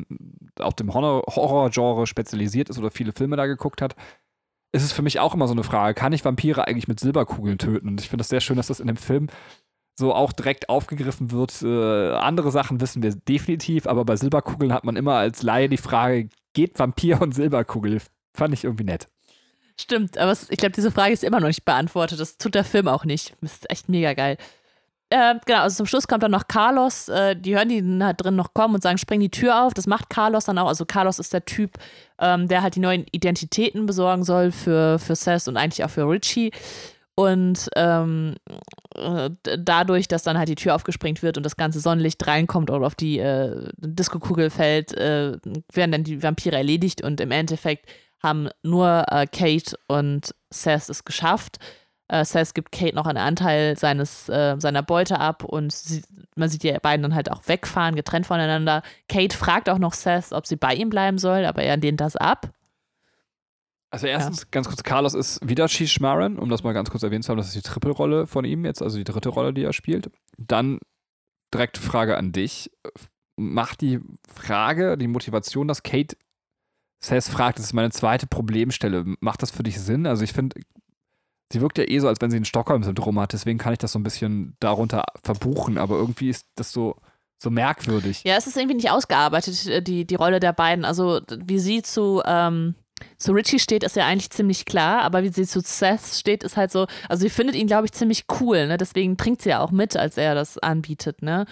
auf 0.59 0.73
dem 0.75 0.93
Horror- 0.93 1.23
Horror-Genre 1.27 2.05
spezialisiert 2.07 2.69
ist 2.69 2.77
oder 2.79 2.91
viele 2.91 3.13
Filme 3.13 3.37
da 3.37 3.45
geguckt 3.45 3.81
hat, 3.81 3.95
ist 4.73 4.83
es 4.83 4.91
für 4.91 5.01
mich 5.01 5.19
auch 5.21 5.33
immer 5.33 5.47
so 5.47 5.53
eine 5.53 5.63
Frage, 5.63 5.93
kann 5.93 6.11
ich 6.13 6.23
Vampire 6.25 6.67
eigentlich 6.67 6.89
mit 6.89 6.99
Silberkugeln 6.99 7.57
töten? 7.57 7.87
Und 7.87 8.01
ich 8.01 8.09
finde 8.09 8.21
das 8.21 8.29
sehr 8.29 8.41
schön, 8.41 8.57
dass 8.57 8.67
das 8.67 8.79
in 8.81 8.87
dem 8.87 8.97
Film 8.97 9.27
so 9.97 10.13
auch 10.13 10.33
direkt 10.33 10.69
aufgegriffen 10.69 11.31
wird. 11.31 11.61
Äh, 11.61 12.13
andere 12.15 12.51
Sachen 12.51 12.81
wissen 12.81 13.03
wir 13.03 13.13
definitiv, 13.15 13.87
aber 13.87 14.05
bei 14.05 14.15
Silberkugeln 14.15 14.73
hat 14.73 14.83
man 14.83 14.95
immer 14.95 15.15
als 15.15 15.43
Laie 15.43 15.69
die 15.69 15.77
Frage, 15.77 16.29
geht 16.53 16.79
Vampir 16.79 17.21
und 17.21 17.33
Silberkugel? 17.33 18.01
Fand 18.33 18.53
ich 18.53 18.63
irgendwie 18.63 18.85
nett. 18.85 19.07
Stimmt, 19.79 20.17
aber 20.17 20.31
ich 20.49 20.57
glaube, 20.57 20.73
diese 20.73 20.91
Frage 20.91 21.13
ist 21.13 21.23
immer 21.23 21.39
noch 21.39 21.47
nicht 21.47 21.65
beantwortet. 21.65 22.19
Das 22.19 22.37
tut 22.37 22.55
der 22.55 22.63
Film 22.63 22.87
auch 22.87 23.05
nicht. 23.05 23.33
Das 23.41 23.53
ist 23.53 23.69
echt 23.69 23.89
mega 23.89 24.13
geil. 24.13 24.37
äh, 25.09 25.35
genau, 25.45 25.61
also 25.61 25.77
zum 25.77 25.85
Schluss 25.87 26.07
kommt 26.07 26.23
dann 26.23 26.31
noch 26.31 26.47
Carlos, 26.47 27.09
äh, 27.09 27.35
die 27.35 27.55
hören 27.55 27.69
die 27.69 27.99
da 27.99 28.13
drin 28.13 28.35
noch 28.35 28.53
kommen 28.53 28.75
und 28.75 28.83
sagen, 28.83 28.97
spring 28.97 29.19
die 29.19 29.29
Tür 29.29 29.63
auf. 29.63 29.73
Das 29.73 29.87
macht 29.87 30.09
Carlos 30.09 30.45
dann 30.45 30.57
auch. 30.57 30.67
Also 30.67 30.85
Carlos 30.85 31.19
ist 31.19 31.33
der 31.33 31.45
Typ, 31.45 31.77
ähm, 32.19 32.47
der 32.47 32.61
halt 32.61 32.75
die 32.75 32.79
neuen 32.79 33.05
Identitäten 33.11 33.85
besorgen 33.85 34.23
soll 34.23 34.51
für, 34.51 34.99
für 34.99 35.15
Seth 35.15 35.47
und 35.47 35.57
eigentlich 35.57 35.83
auch 35.83 35.89
für 35.89 36.07
Richie. 36.07 36.51
Und 37.15 37.69
ähm, 37.75 38.35
äh, 38.95 39.29
dadurch, 39.57 40.07
dass 40.07 40.23
dann 40.23 40.37
halt 40.37 40.49
die 40.49 40.55
Tür 40.55 40.75
aufgesprengt 40.75 41.21
wird 41.21 41.37
und 41.37 41.43
das 41.43 41.57
ganze 41.57 41.79
Sonnenlicht 41.79 42.25
reinkommt 42.25 42.71
oder 42.71 42.85
auf 42.85 42.95
die 42.95 43.19
äh, 43.19 43.69
Disco-Kugel 43.77 44.49
fällt, 44.49 44.93
äh, 44.93 45.37
werden 45.73 45.91
dann 45.91 46.03
die 46.03 46.23
Vampire 46.23 46.55
erledigt 46.55 47.03
und 47.03 47.19
im 47.19 47.31
Endeffekt 47.31 47.89
haben 48.23 48.49
nur 48.63 49.05
äh, 49.09 49.27
Kate 49.27 49.77
und 49.87 50.33
Seth 50.51 50.89
es 50.89 51.03
geschafft. 51.03 51.57
Äh, 52.07 52.23
Seth 52.23 52.53
gibt 52.53 52.71
Kate 52.71 52.95
noch 52.95 53.05
einen 53.07 53.17
Anteil 53.17 53.77
seines, 53.77 54.29
äh, 54.29 54.55
seiner 54.59 54.83
Beute 54.83 55.19
ab 55.19 55.43
und 55.43 55.73
sie, 55.73 56.03
man 56.35 56.49
sieht 56.49 56.63
die 56.63 56.71
beiden 56.81 57.03
dann 57.03 57.15
halt 57.15 57.31
auch 57.31 57.47
wegfahren, 57.47 57.95
getrennt 57.95 58.27
voneinander. 58.27 58.83
Kate 59.09 59.35
fragt 59.35 59.69
auch 59.69 59.79
noch 59.79 59.93
Seth, 59.93 60.31
ob 60.31 60.47
sie 60.47 60.55
bei 60.55 60.73
ihm 60.73 60.89
bleiben 60.89 61.17
soll, 61.17 61.45
aber 61.45 61.63
er 61.63 61.77
lehnt 61.77 62.01
das 62.01 62.15
ab. 62.15 62.51
Also 63.91 64.07
erstens, 64.07 64.41
ja. 64.41 64.47
ganz 64.51 64.67
kurz, 64.67 64.83
Carlos 64.83 65.13
ist 65.13 65.39
wieder 65.47 65.67
Shish 65.67 65.99
Marin, 65.99 66.39
um 66.39 66.49
das 66.49 66.63
mal 66.63 66.71
ganz 66.71 66.89
kurz 66.89 67.03
erwähnt 67.03 67.25
zu 67.25 67.29
haben, 67.29 67.37
das 67.37 67.47
ist 67.47 67.55
die 67.55 67.61
Trippelrolle 67.61 68.25
von 68.25 68.45
ihm 68.45 68.63
jetzt, 68.63 68.81
also 68.81 68.97
die 68.97 69.03
dritte 69.03 69.29
Rolle, 69.29 69.53
die 69.53 69.63
er 69.63 69.73
spielt. 69.73 70.09
Dann 70.37 70.79
direkt 71.53 71.77
Frage 71.77 72.17
an 72.17 72.31
dich. 72.31 72.71
Macht 73.37 73.81
die 73.81 73.99
Frage, 74.33 74.97
die 74.97 75.07
Motivation, 75.07 75.67
dass 75.67 75.83
Kate 75.83 76.15
Seth 77.03 77.25
fragt, 77.25 77.57
das 77.57 77.65
ist 77.65 77.73
meine 77.73 77.89
zweite 77.89 78.27
Problemstelle, 78.27 79.03
macht 79.19 79.41
das 79.41 79.51
für 79.51 79.63
dich 79.63 79.79
Sinn? 79.79 80.05
Also 80.05 80.23
ich 80.23 80.33
finde, 80.33 80.61
sie 81.51 81.59
wirkt 81.59 81.77
ja 81.77 81.83
eh 81.87 81.99
so, 81.99 82.07
als 82.07 82.21
wenn 82.21 82.31
sie 82.31 82.37
ein 82.37 82.45
Stockholm-Syndrom 82.45 83.19
hat, 83.19 83.33
deswegen 83.33 83.57
kann 83.57 83.73
ich 83.73 83.79
das 83.79 83.91
so 83.91 83.99
ein 83.99 84.03
bisschen 84.03 84.55
darunter 84.59 85.03
verbuchen, 85.23 85.77
aber 85.77 85.95
irgendwie 85.97 86.29
ist 86.29 86.45
das 86.55 86.71
so 86.71 86.95
so 87.41 87.49
merkwürdig. 87.49 88.21
Ja, 88.23 88.35
es 88.35 88.45
ist 88.45 88.55
irgendwie 88.55 88.75
nicht 88.75 88.91
ausgearbeitet, 88.91 89.87
die, 89.87 90.05
die 90.05 90.15
Rolle 90.15 90.39
der 90.39 90.53
beiden. 90.53 90.85
Also, 90.85 91.21
wie 91.37 91.57
sie 91.57 91.81
zu, 91.81 92.21
ähm, 92.23 92.75
zu 93.17 93.31
Richie 93.33 93.59
steht, 93.59 93.83
ist 93.83 93.95
ja 93.95 94.05
eigentlich 94.05 94.29
ziemlich 94.29 94.65
klar, 94.65 95.01
aber 95.01 95.23
wie 95.23 95.29
sie 95.29 95.45
zu 95.45 95.61
Seth 95.61 96.01
steht, 96.13 96.43
ist 96.43 96.57
halt 96.57 96.71
so, 96.71 96.87
also 97.09 97.21
sie 97.21 97.29
findet 97.29 97.55
ihn, 97.55 97.67
glaube 97.67 97.85
ich, 97.85 97.91
ziemlich 97.91 98.25
cool, 98.39 98.67
ne? 98.67 98.77
Deswegen 98.77 99.17
trinkt 99.17 99.41
sie 99.41 99.49
ja 99.49 99.59
auch 99.59 99.71
mit, 99.71 99.95
als 99.97 100.17
er 100.17 100.35
das 100.35 100.57
anbietet, 100.57 101.21
ne? 101.21 101.45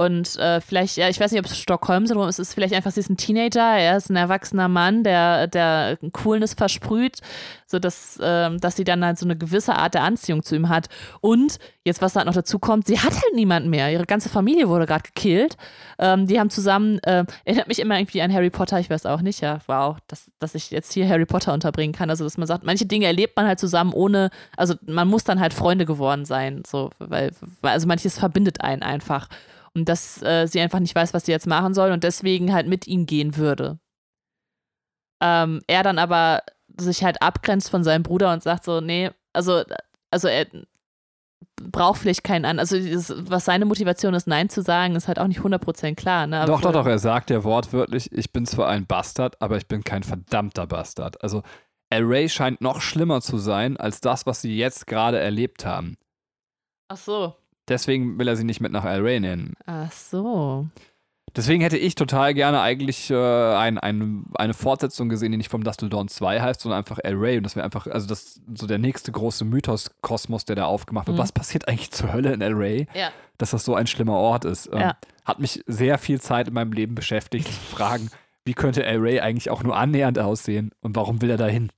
Und 0.00 0.38
äh, 0.38 0.62
vielleicht, 0.62 0.96
ja, 0.96 1.10
ich 1.10 1.20
weiß 1.20 1.30
nicht, 1.30 1.40
ob 1.40 1.44
es 1.44 1.58
Stockholm-Syndrom 1.58 2.26
ist, 2.26 2.38
es 2.38 2.48
ist 2.48 2.54
vielleicht 2.54 2.72
einfach, 2.72 2.90
sie 2.90 3.00
ist 3.00 3.10
ein 3.10 3.18
Teenager, 3.18 3.76
er 3.76 3.98
ist 3.98 4.08
ein 4.08 4.16
erwachsener 4.16 4.66
Mann, 4.66 5.04
der, 5.04 5.46
der 5.46 5.98
Coolness 6.12 6.54
versprüht, 6.54 7.18
sodass 7.66 8.16
äh, 8.16 8.56
dass 8.56 8.76
sie 8.76 8.84
dann 8.84 9.04
halt 9.04 9.18
so 9.18 9.26
eine 9.26 9.36
gewisse 9.36 9.74
Art 9.74 9.92
der 9.92 10.04
Anziehung 10.04 10.42
zu 10.42 10.56
ihm 10.56 10.70
hat. 10.70 10.88
Und 11.20 11.58
jetzt, 11.84 12.00
was 12.00 12.14
da 12.14 12.20
halt 12.20 12.28
noch 12.28 12.34
dazu 12.34 12.58
kommt, 12.58 12.86
sie 12.86 12.98
hat 12.98 13.12
halt 13.12 13.34
niemanden 13.34 13.68
mehr. 13.68 13.92
Ihre 13.92 14.06
ganze 14.06 14.30
Familie 14.30 14.70
wurde 14.70 14.86
gerade 14.86 15.02
gekillt. 15.02 15.58
Ähm, 15.98 16.26
die 16.26 16.40
haben 16.40 16.48
zusammen, 16.48 16.98
äh, 17.00 17.26
erinnert 17.44 17.68
mich 17.68 17.78
immer 17.78 17.98
irgendwie 17.98 18.22
an 18.22 18.32
Harry 18.32 18.48
Potter, 18.48 18.80
ich 18.80 18.88
weiß 18.88 19.04
auch 19.04 19.20
nicht, 19.20 19.42
ja, 19.42 19.58
wow, 19.66 19.98
dass, 20.06 20.30
dass 20.38 20.54
ich 20.54 20.70
jetzt 20.70 20.94
hier 20.94 21.06
Harry 21.10 21.26
Potter 21.26 21.52
unterbringen 21.52 21.94
kann. 21.94 22.08
Also, 22.08 22.24
dass 22.24 22.38
man 22.38 22.46
sagt, 22.46 22.64
manche 22.64 22.86
Dinge 22.86 23.04
erlebt 23.04 23.36
man 23.36 23.46
halt 23.46 23.60
zusammen 23.60 23.92
ohne, 23.92 24.30
also 24.56 24.76
man 24.86 25.08
muss 25.08 25.24
dann 25.24 25.40
halt 25.40 25.52
Freunde 25.52 25.84
geworden 25.84 26.24
sein, 26.24 26.62
so, 26.66 26.88
weil 26.98 27.32
also 27.60 27.86
manches 27.86 28.18
verbindet 28.18 28.62
einen 28.62 28.82
einfach 28.82 29.28
und 29.74 29.88
dass 29.88 30.22
äh, 30.22 30.46
sie 30.46 30.60
einfach 30.60 30.80
nicht 30.80 30.94
weiß, 30.94 31.14
was 31.14 31.26
sie 31.26 31.32
jetzt 31.32 31.46
machen 31.46 31.74
soll 31.74 31.92
und 31.92 32.04
deswegen 32.04 32.52
halt 32.52 32.66
mit 32.66 32.86
ihm 32.86 33.06
gehen 33.06 33.36
würde. 33.36 33.78
Ähm, 35.22 35.60
er 35.66 35.82
dann 35.82 35.98
aber 35.98 36.42
sich 36.78 37.04
halt 37.04 37.22
abgrenzt 37.22 37.70
von 37.70 37.84
seinem 37.84 38.02
Bruder 38.02 38.32
und 38.32 38.42
sagt 38.42 38.64
so, 38.64 38.80
nee, 38.80 39.10
also, 39.32 39.62
also 40.10 40.28
er 40.28 40.46
braucht 41.56 42.00
vielleicht 42.00 42.24
keinen 42.24 42.44
an. 42.44 42.58
Also 42.58 42.76
was 42.76 43.44
seine 43.44 43.64
Motivation 43.64 44.14
ist, 44.14 44.26
Nein 44.26 44.48
zu 44.48 44.62
sagen, 44.62 44.96
ist 44.96 45.08
halt 45.08 45.18
auch 45.18 45.26
nicht 45.26 45.40
100% 45.40 45.94
klar. 45.94 46.26
Ne? 46.26 46.44
doch, 46.46 46.60
doch, 46.60 46.72
doch, 46.72 46.86
er 46.86 46.98
sagt 46.98 47.30
ja 47.30 47.44
wortwörtlich, 47.44 48.10
ich 48.12 48.32
bin 48.32 48.46
zwar 48.46 48.68
ein 48.68 48.86
Bastard, 48.86 49.40
aber 49.40 49.56
ich 49.56 49.66
bin 49.66 49.84
kein 49.84 50.02
verdammter 50.02 50.66
Bastard. 50.66 51.22
Also 51.22 51.42
El 51.90 52.04
Ray 52.04 52.28
scheint 52.28 52.60
noch 52.60 52.80
schlimmer 52.80 53.20
zu 53.20 53.38
sein 53.38 53.76
als 53.76 54.00
das, 54.00 54.26
was 54.26 54.40
sie 54.40 54.56
jetzt 54.56 54.86
gerade 54.86 55.18
erlebt 55.18 55.66
haben. 55.66 55.96
Ach 56.88 56.96
so. 56.96 57.34
Deswegen 57.70 58.18
will 58.18 58.26
er 58.26 58.36
sie 58.36 58.44
nicht 58.44 58.60
mit 58.60 58.72
nach 58.72 58.84
El 58.84 59.00
Rey 59.00 59.20
nehmen. 59.20 59.54
Ach 59.64 59.92
so. 59.92 60.66
Deswegen 61.36 61.62
hätte 61.62 61.78
ich 61.78 61.94
total 61.94 62.34
gerne 62.34 62.60
eigentlich 62.60 63.08
äh, 63.10 63.14
ein, 63.54 63.78
ein, 63.78 64.24
eine 64.34 64.52
Fortsetzung 64.52 65.08
gesehen, 65.08 65.30
die 65.30 65.38
nicht 65.38 65.50
vom 65.50 65.62
Dustle 65.62 65.88
Dawn 65.88 66.08
2 66.08 66.40
heißt, 66.40 66.60
sondern 66.60 66.78
einfach 66.78 66.98
El 67.04 67.14
Rey. 67.14 67.36
Und 67.36 67.44
das 67.44 67.54
wäre 67.54 67.64
einfach, 67.64 67.86
also 67.86 68.08
das 68.08 68.40
so 68.52 68.66
der 68.66 68.78
nächste 68.78 69.12
große 69.12 69.44
Mythos-Kosmos, 69.44 70.44
der 70.44 70.56
da 70.56 70.64
aufgemacht 70.64 71.06
wird. 71.06 71.16
Mhm. 71.16 71.22
Was 71.22 71.30
passiert 71.30 71.68
eigentlich 71.68 71.92
zur 71.92 72.12
Hölle 72.12 72.32
in 72.32 72.40
El 72.40 72.54
Rey? 72.54 72.88
Ja. 72.92 73.10
Dass 73.38 73.52
das 73.52 73.64
so 73.64 73.76
ein 73.76 73.86
schlimmer 73.86 74.14
Ort 74.14 74.44
ist. 74.44 74.68
Ähm, 74.72 74.80
ja. 74.80 74.96
Hat 75.24 75.38
mich 75.38 75.62
sehr 75.68 75.98
viel 75.98 76.20
Zeit 76.20 76.48
in 76.48 76.54
meinem 76.54 76.72
Leben 76.72 76.96
beschäftigt, 76.96 77.46
zu 77.46 77.60
fragen, 77.76 78.10
wie 78.44 78.54
könnte 78.54 78.84
El 78.84 78.98
Rey 78.98 79.20
eigentlich 79.20 79.50
auch 79.50 79.62
nur 79.62 79.76
annähernd 79.76 80.18
aussehen 80.18 80.72
und 80.80 80.96
warum 80.96 81.22
will 81.22 81.30
er 81.30 81.36
da 81.36 81.46
hin? 81.46 81.70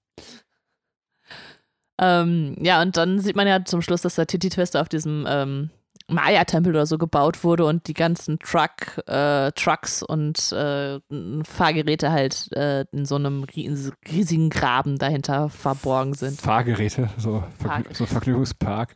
Ähm, 2.00 2.56
ja, 2.58 2.80
und 2.80 2.96
dann 2.96 3.20
sieht 3.20 3.36
man 3.36 3.46
ja 3.46 3.62
zum 3.66 3.82
Schluss, 3.82 4.00
dass 4.00 4.14
der 4.14 4.26
Titi 4.26 4.48
Twister 4.48 4.80
auf 4.80 4.88
diesem 4.88 5.26
ähm, 5.28 5.70
Maya-Tempel 6.12 6.72
oder 6.72 6.86
so 6.86 6.98
gebaut 6.98 7.44
wurde 7.44 7.64
und 7.64 7.88
die 7.88 7.94
ganzen 7.94 8.38
Truck, 8.38 9.06
äh, 9.06 9.50
Trucks 9.52 10.02
und 10.02 10.52
äh, 10.52 11.00
Fahrgeräte 11.44 12.12
halt 12.12 12.52
äh, 12.52 12.84
in 12.92 13.04
so 13.04 13.16
einem 13.16 13.44
riesigen 13.44 14.50
Graben 14.50 14.98
dahinter 14.98 15.48
verborgen 15.48 16.14
sind. 16.14 16.40
Fahrgeräte, 16.40 17.08
so, 17.18 17.42
Vergnü 17.58 17.94
so 17.94 18.06
Vergnügungspark. 18.06 18.94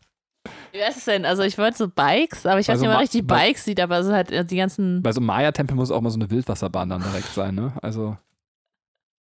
Wie 0.72 0.82
heißt 0.82 0.98
es 0.98 1.04
denn? 1.04 1.24
Also 1.24 1.42
ich 1.42 1.58
wollte 1.58 1.76
so 1.76 1.88
Bikes, 1.88 2.46
aber 2.46 2.60
ich 2.60 2.68
weiß 2.68 2.78
nicht, 2.78 2.88
ob 2.88 2.94
man 2.94 3.02
richtig 3.02 3.26
Bikes 3.26 3.64
sieht, 3.64 3.80
aber 3.80 3.98
es 3.98 4.08
halt 4.08 4.30
äh, 4.30 4.44
die 4.44 4.56
ganzen. 4.56 5.02
Bei 5.02 5.12
so 5.12 5.20
einem 5.20 5.26
Maya-Tempel 5.26 5.76
muss 5.76 5.90
auch 5.90 6.00
mal 6.00 6.10
so 6.10 6.18
eine 6.18 6.30
Wildwasserbahn 6.30 6.88
dann 6.88 7.02
direkt 7.02 7.28
sein, 7.28 7.54
ne? 7.54 7.72
Also. 7.82 8.16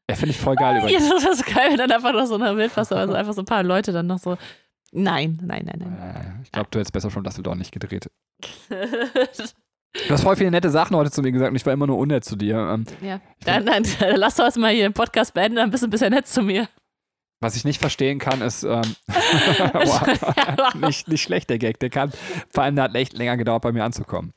Ja, 0.09 0.15
finde 0.15 0.31
ich 0.31 0.39
voll 0.39 0.55
geil 0.55 0.77
übrigens. 0.81 1.07
Ja, 1.07 1.13
das 1.13 1.39
ist 1.39 1.45
geil, 1.45 1.69
wenn 1.71 1.77
dann 1.77 1.91
einfach 1.91 2.13
noch 2.13 2.25
so 2.25 2.35
eine 2.35 2.55
Wildwasser, 2.57 2.97
also 2.97 3.13
einfach 3.13 3.33
so 3.33 3.41
ein 3.41 3.45
paar 3.45 3.63
Leute 3.63 3.91
dann 3.91 4.07
noch 4.07 4.19
so 4.19 4.37
Nein, 4.91 5.39
nein, 5.43 5.63
nein, 5.65 5.79
nein. 5.79 6.15
Äh, 6.15 6.43
ich 6.43 6.51
glaube, 6.51 6.67
du 6.71 6.79
hättest 6.79 6.93
besser 6.93 7.09
schon 7.09 7.23
Dusseldorn 7.23 7.57
nicht 7.57 7.71
gedreht. 7.71 8.09
Du 9.93 10.13
hast 10.13 10.23
voll 10.23 10.37
viele 10.37 10.51
nette 10.51 10.69
Sachen 10.69 10.95
heute 10.95 11.11
zu 11.11 11.21
mir 11.21 11.33
gesagt 11.33 11.49
und 11.51 11.57
ich 11.57 11.65
war 11.65 11.73
immer 11.73 11.85
nur 11.85 11.97
unnett 11.97 12.23
zu 12.23 12.37
dir. 12.37 12.55
Ähm, 12.55 12.85
ja, 13.01 13.19
dann, 13.43 13.65
dann, 13.65 13.83
dann 13.99 14.15
lass 14.15 14.35
doch 14.35 14.55
mal 14.55 14.71
hier 14.73 14.87
den 14.87 14.93
Podcast 14.93 15.33
beenden, 15.33 15.57
dann 15.57 15.69
bist 15.69 15.83
du 15.83 15.87
ein 15.87 15.89
bisschen 15.89 16.13
nett 16.13 16.27
zu 16.27 16.41
mir. 16.43 16.69
Was 17.41 17.57
ich 17.57 17.65
nicht 17.65 17.81
verstehen 17.81 18.17
kann, 18.17 18.41
ist, 18.41 18.63
ähm, 18.63 18.83
wow, 19.07 20.75
nicht, 20.75 21.09
nicht 21.09 21.21
schlecht, 21.21 21.49
der 21.49 21.57
Gag. 21.57 21.79
Der 21.79 21.89
kann, 21.89 22.11
vor 22.53 22.63
allem, 22.63 22.75
der 22.75 22.85
hat 22.85 22.95
echt 22.95 23.13
länger 23.13 23.35
gedauert, 23.35 23.63
bei 23.63 23.73
mir 23.73 23.83
anzukommen. 23.83 24.31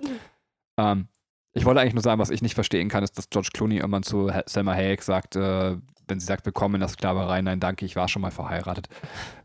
Ähm, 0.77 1.07
ich 1.53 1.65
wollte 1.65 1.81
eigentlich 1.81 1.95
nur 1.95 2.03
sagen, 2.03 2.21
was 2.21 2.31
ich 2.31 2.43
nicht 2.43 2.55
verstehen 2.55 2.89
kann, 2.89 3.05
ist, 3.05 3.17
dass 3.17 3.31
George 3.31 3.51
Clooney 3.53 3.77
irgendwann 3.77 4.03
zu 4.03 4.33
Selma 4.47 4.73
Hayek 4.73 5.03
sagt, 5.03 5.37
äh, 5.37 5.77
wenn 6.07 6.21
sie 6.21 6.27
sagt, 6.27 6.45
willkommen 6.47 6.77
in 6.77 6.81
der 6.81 6.89
Sklaverei, 6.89 7.43
nein, 7.43 7.61
danke, 7.61 7.85
ich 7.85 7.97
war 7.97 8.09
schon 8.09 8.23
mal 8.23 8.31
verheiratet. 8.31 8.89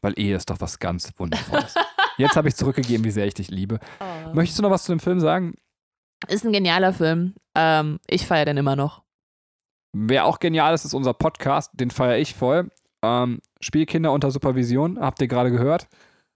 Weil 0.01 0.13
Ehe 0.17 0.35
ist 0.35 0.49
doch 0.49 0.59
was 0.59 0.79
ganz 0.79 1.11
Wundervolles. 1.17 1.75
Jetzt 2.17 2.35
habe 2.35 2.47
ich 2.49 2.55
zurückgegeben, 2.55 3.05
wie 3.05 3.11
sehr 3.11 3.25
ich 3.27 3.33
dich 3.33 3.49
liebe. 3.49 3.79
Oh. 3.99 4.33
Möchtest 4.33 4.59
du 4.59 4.63
noch 4.63 4.71
was 4.71 4.83
zu 4.83 4.91
dem 4.91 4.99
Film 4.99 5.19
sagen? 5.19 5.55
Ist 6.27 6.43
ein 6.43 6.51
genialer 6.51 6.93
Film. 6.93 7.35
Ähm, 7.55 7.99
ich 8.07 8.27
feiere 8.27 8.45
den 8.45 8.57
immer 8.57 8.75
noch. 8.75 9.03
Wer 9.93 10.25
auch 10.25 10.39
genial 10.39 10.73
ist, 10.73 10.85
ist 10.85 10.93
unser 10.93 11.13
Podcast. 11.13 11.71
Den 11.73 11.91
feiere 11.91 12.17
ich 12.17 12.35
voll. 12.35 12.69
Ähm, 13.01 13.39
Spielkinder 13.61 14.11
unter 14.11 14.31
Supervision, 14.31 14.99
habt 14.99 15.21
ihr 15.21 15.27
gerade 15.27 15.51
gehört. 15.51 15.87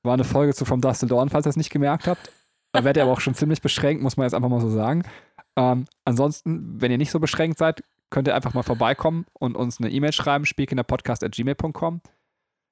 War 0.03 0.13
eine 0.13 0.23
Folge 0.23 0.53
zu 0.53 0.65
From 0.65 0.81
Dust 0.81 1.01
Till 1.01 1.09
Dawn, 1.09 1.29
falls 1.29 1.45
ihr 1.45 1.49
es 1.49 1.57
nicht 1.57 1.69
gemerkt 1.69 2.07
habt. 2.07 2.31
Da 2.71 2.83
werdet 2.83 2.97
ihr 2.97 3.03
aber 3.03 3.13
auch 3.13 3.21
schon 3.21 3.35
ziemlich 3.35 3.61
beschränkt, 3.61 4.01
muss 4.01 4.17
man 4.17 4.25
jetzt 4.25 4.33
einfach 4.33 4.49
mal 4.49 4.61
so 4.61 4.69
sagen. 4.69 5.03
Ähm, 5.55 5.85
ansonsten, 6.05 6.81
wenn 6.81 6.91
ihr 6.91 6.97
nicht 6.97 7.11
so 7.11 7.19
beschränkt 7.19 7.59
seid, 7.59 7.83
könnt 8.13 8.27
ihr 8.27 8.35
einfach 8.35 8.53
mal 8.53 8.63
vorbeikommen 8.63 9.25
und 9.33 9.57
uns 9.57 9.79
eine 9.79 9.89
E-Mail 9.89 10.13
schreiben, 10.13 10.45
spielkinderpodcast.gmail.com. 10.45 12.01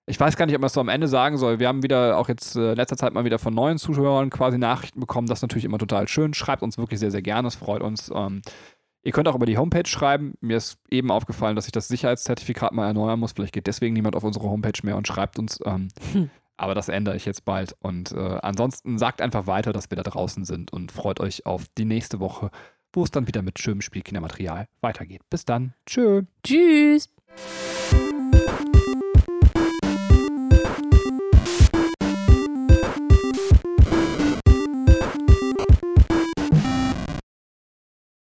Ich 0.06 0.20
weiß 0.20 0.38
gar 0.38 0.46
nicht, 0.46 0.54
ob 0.54 0.62
man 0.62 0.68
es 0.68 0.74
so 0.74 0.82
am 0.82 0.90
Ende 0.90 1.08
sagen 1.08 1.38
soll. 1.38 1.60
Wir 1.60 1.68
haben 1.68 1.82
wieder 1.82 2.18
auch 2.18 2.30
jetzt 2.30 2.56
äh, 2.56 2.76
letzter 2.76 2.96
Zeit 2.96 3.14
mal 3.14 3.26
wieder 3.26 3.40
von 3.40 3.54
neuen 3.54 3.80
Zuhörern 3.80 4.30
quasi 4.30 4.60
Nachrichten 4.60 5.00
bekommen. 5.00 5.28
Das 5.28 5.40
ist 5.40 5.42
natürlich 5.42 5.66
immer 5.66 5.80
total 5.80 6.08
schön. 6.08 6.36
Schreibt 6.36 6.62
uns 6.62 6.78
wirklich 6.78 7.00
sehr, 7.00 7.10
sehr 7.10 7.24
gerne. 7.24 7.48
Es 7.48 7.56
freut 7.56 7.82
uns. 7.82 8.12
Ähm, 8.14 8.44
ihr 9.02 9.12
könnt 9.12 9.28
auch 9.28 9.36
über 9.36 9.48
die 9.48 9.58
Homepage 9.58 9.88
schreiben. 9.88 10.36
Mir 10.42 10.58
ist 10.58 10.78
eben 10.92 11.10
aufgefallen, 11.10 11.56
dass 11.56 11.66
ich 11.66 11.72
das 11.72 11.88
Sicherheitszertifikat 11.88 12.72
mal 12.74 12.86
erneuern 12.86 13.20
muss. 13.20 13.32
Vielleicht 13.32 13.54
geht 13.54 13.68
deswegen 13.68 13.94
niemand 13.94 14.16
auf 14.16 14.24
unsere 14.24 14.46
Homepage 14.46 14.80
mehr 14.84 14.96
und 14.96 15.08
schreibt 15.08 15.40
uns. 15.40 15.60
Ähm, 15.66 15.88
hm. 16.14 16.30
Aber 16.58 16.76
das 16.76 16.88
ändere 16.88 17.16
ich 17.16 17.26
jetzt 17.26 17.46
bald. 17.46 17.76
Und 17.80 18.12
äh, 18.12 18.38
ansonsten 18.44 19.00
sagt 19.00 19.22
einfach 19.22 19.48
weiter, 19.48 19.74
dass 19.74 19.90
wir 19.90 19.96
da 19.96 20.04
draußen 20.04 20.46
sind 20.46 20.72
und 20.72 20.92
freut 20.92 21.20
euch 21.20 21.48
auf 21.48 21.66
die 21.78 21.86
nächste 21.86 22.20
Woche 22.20 22.52
wo 22.94 23.04
es 23.04 23.12
dann 23.12 23.28
wieder 23.28 23.42
mit 23.42 23.60
schönem 23.60 23.82
Spielkindermaterial 23.82 24.68
weitergeht. 24.82 25.22
Bis 25.30 25.46
dann. 25.46 25.74
Tschö. 25.86 26.24
Tschüss. 26.44 27.10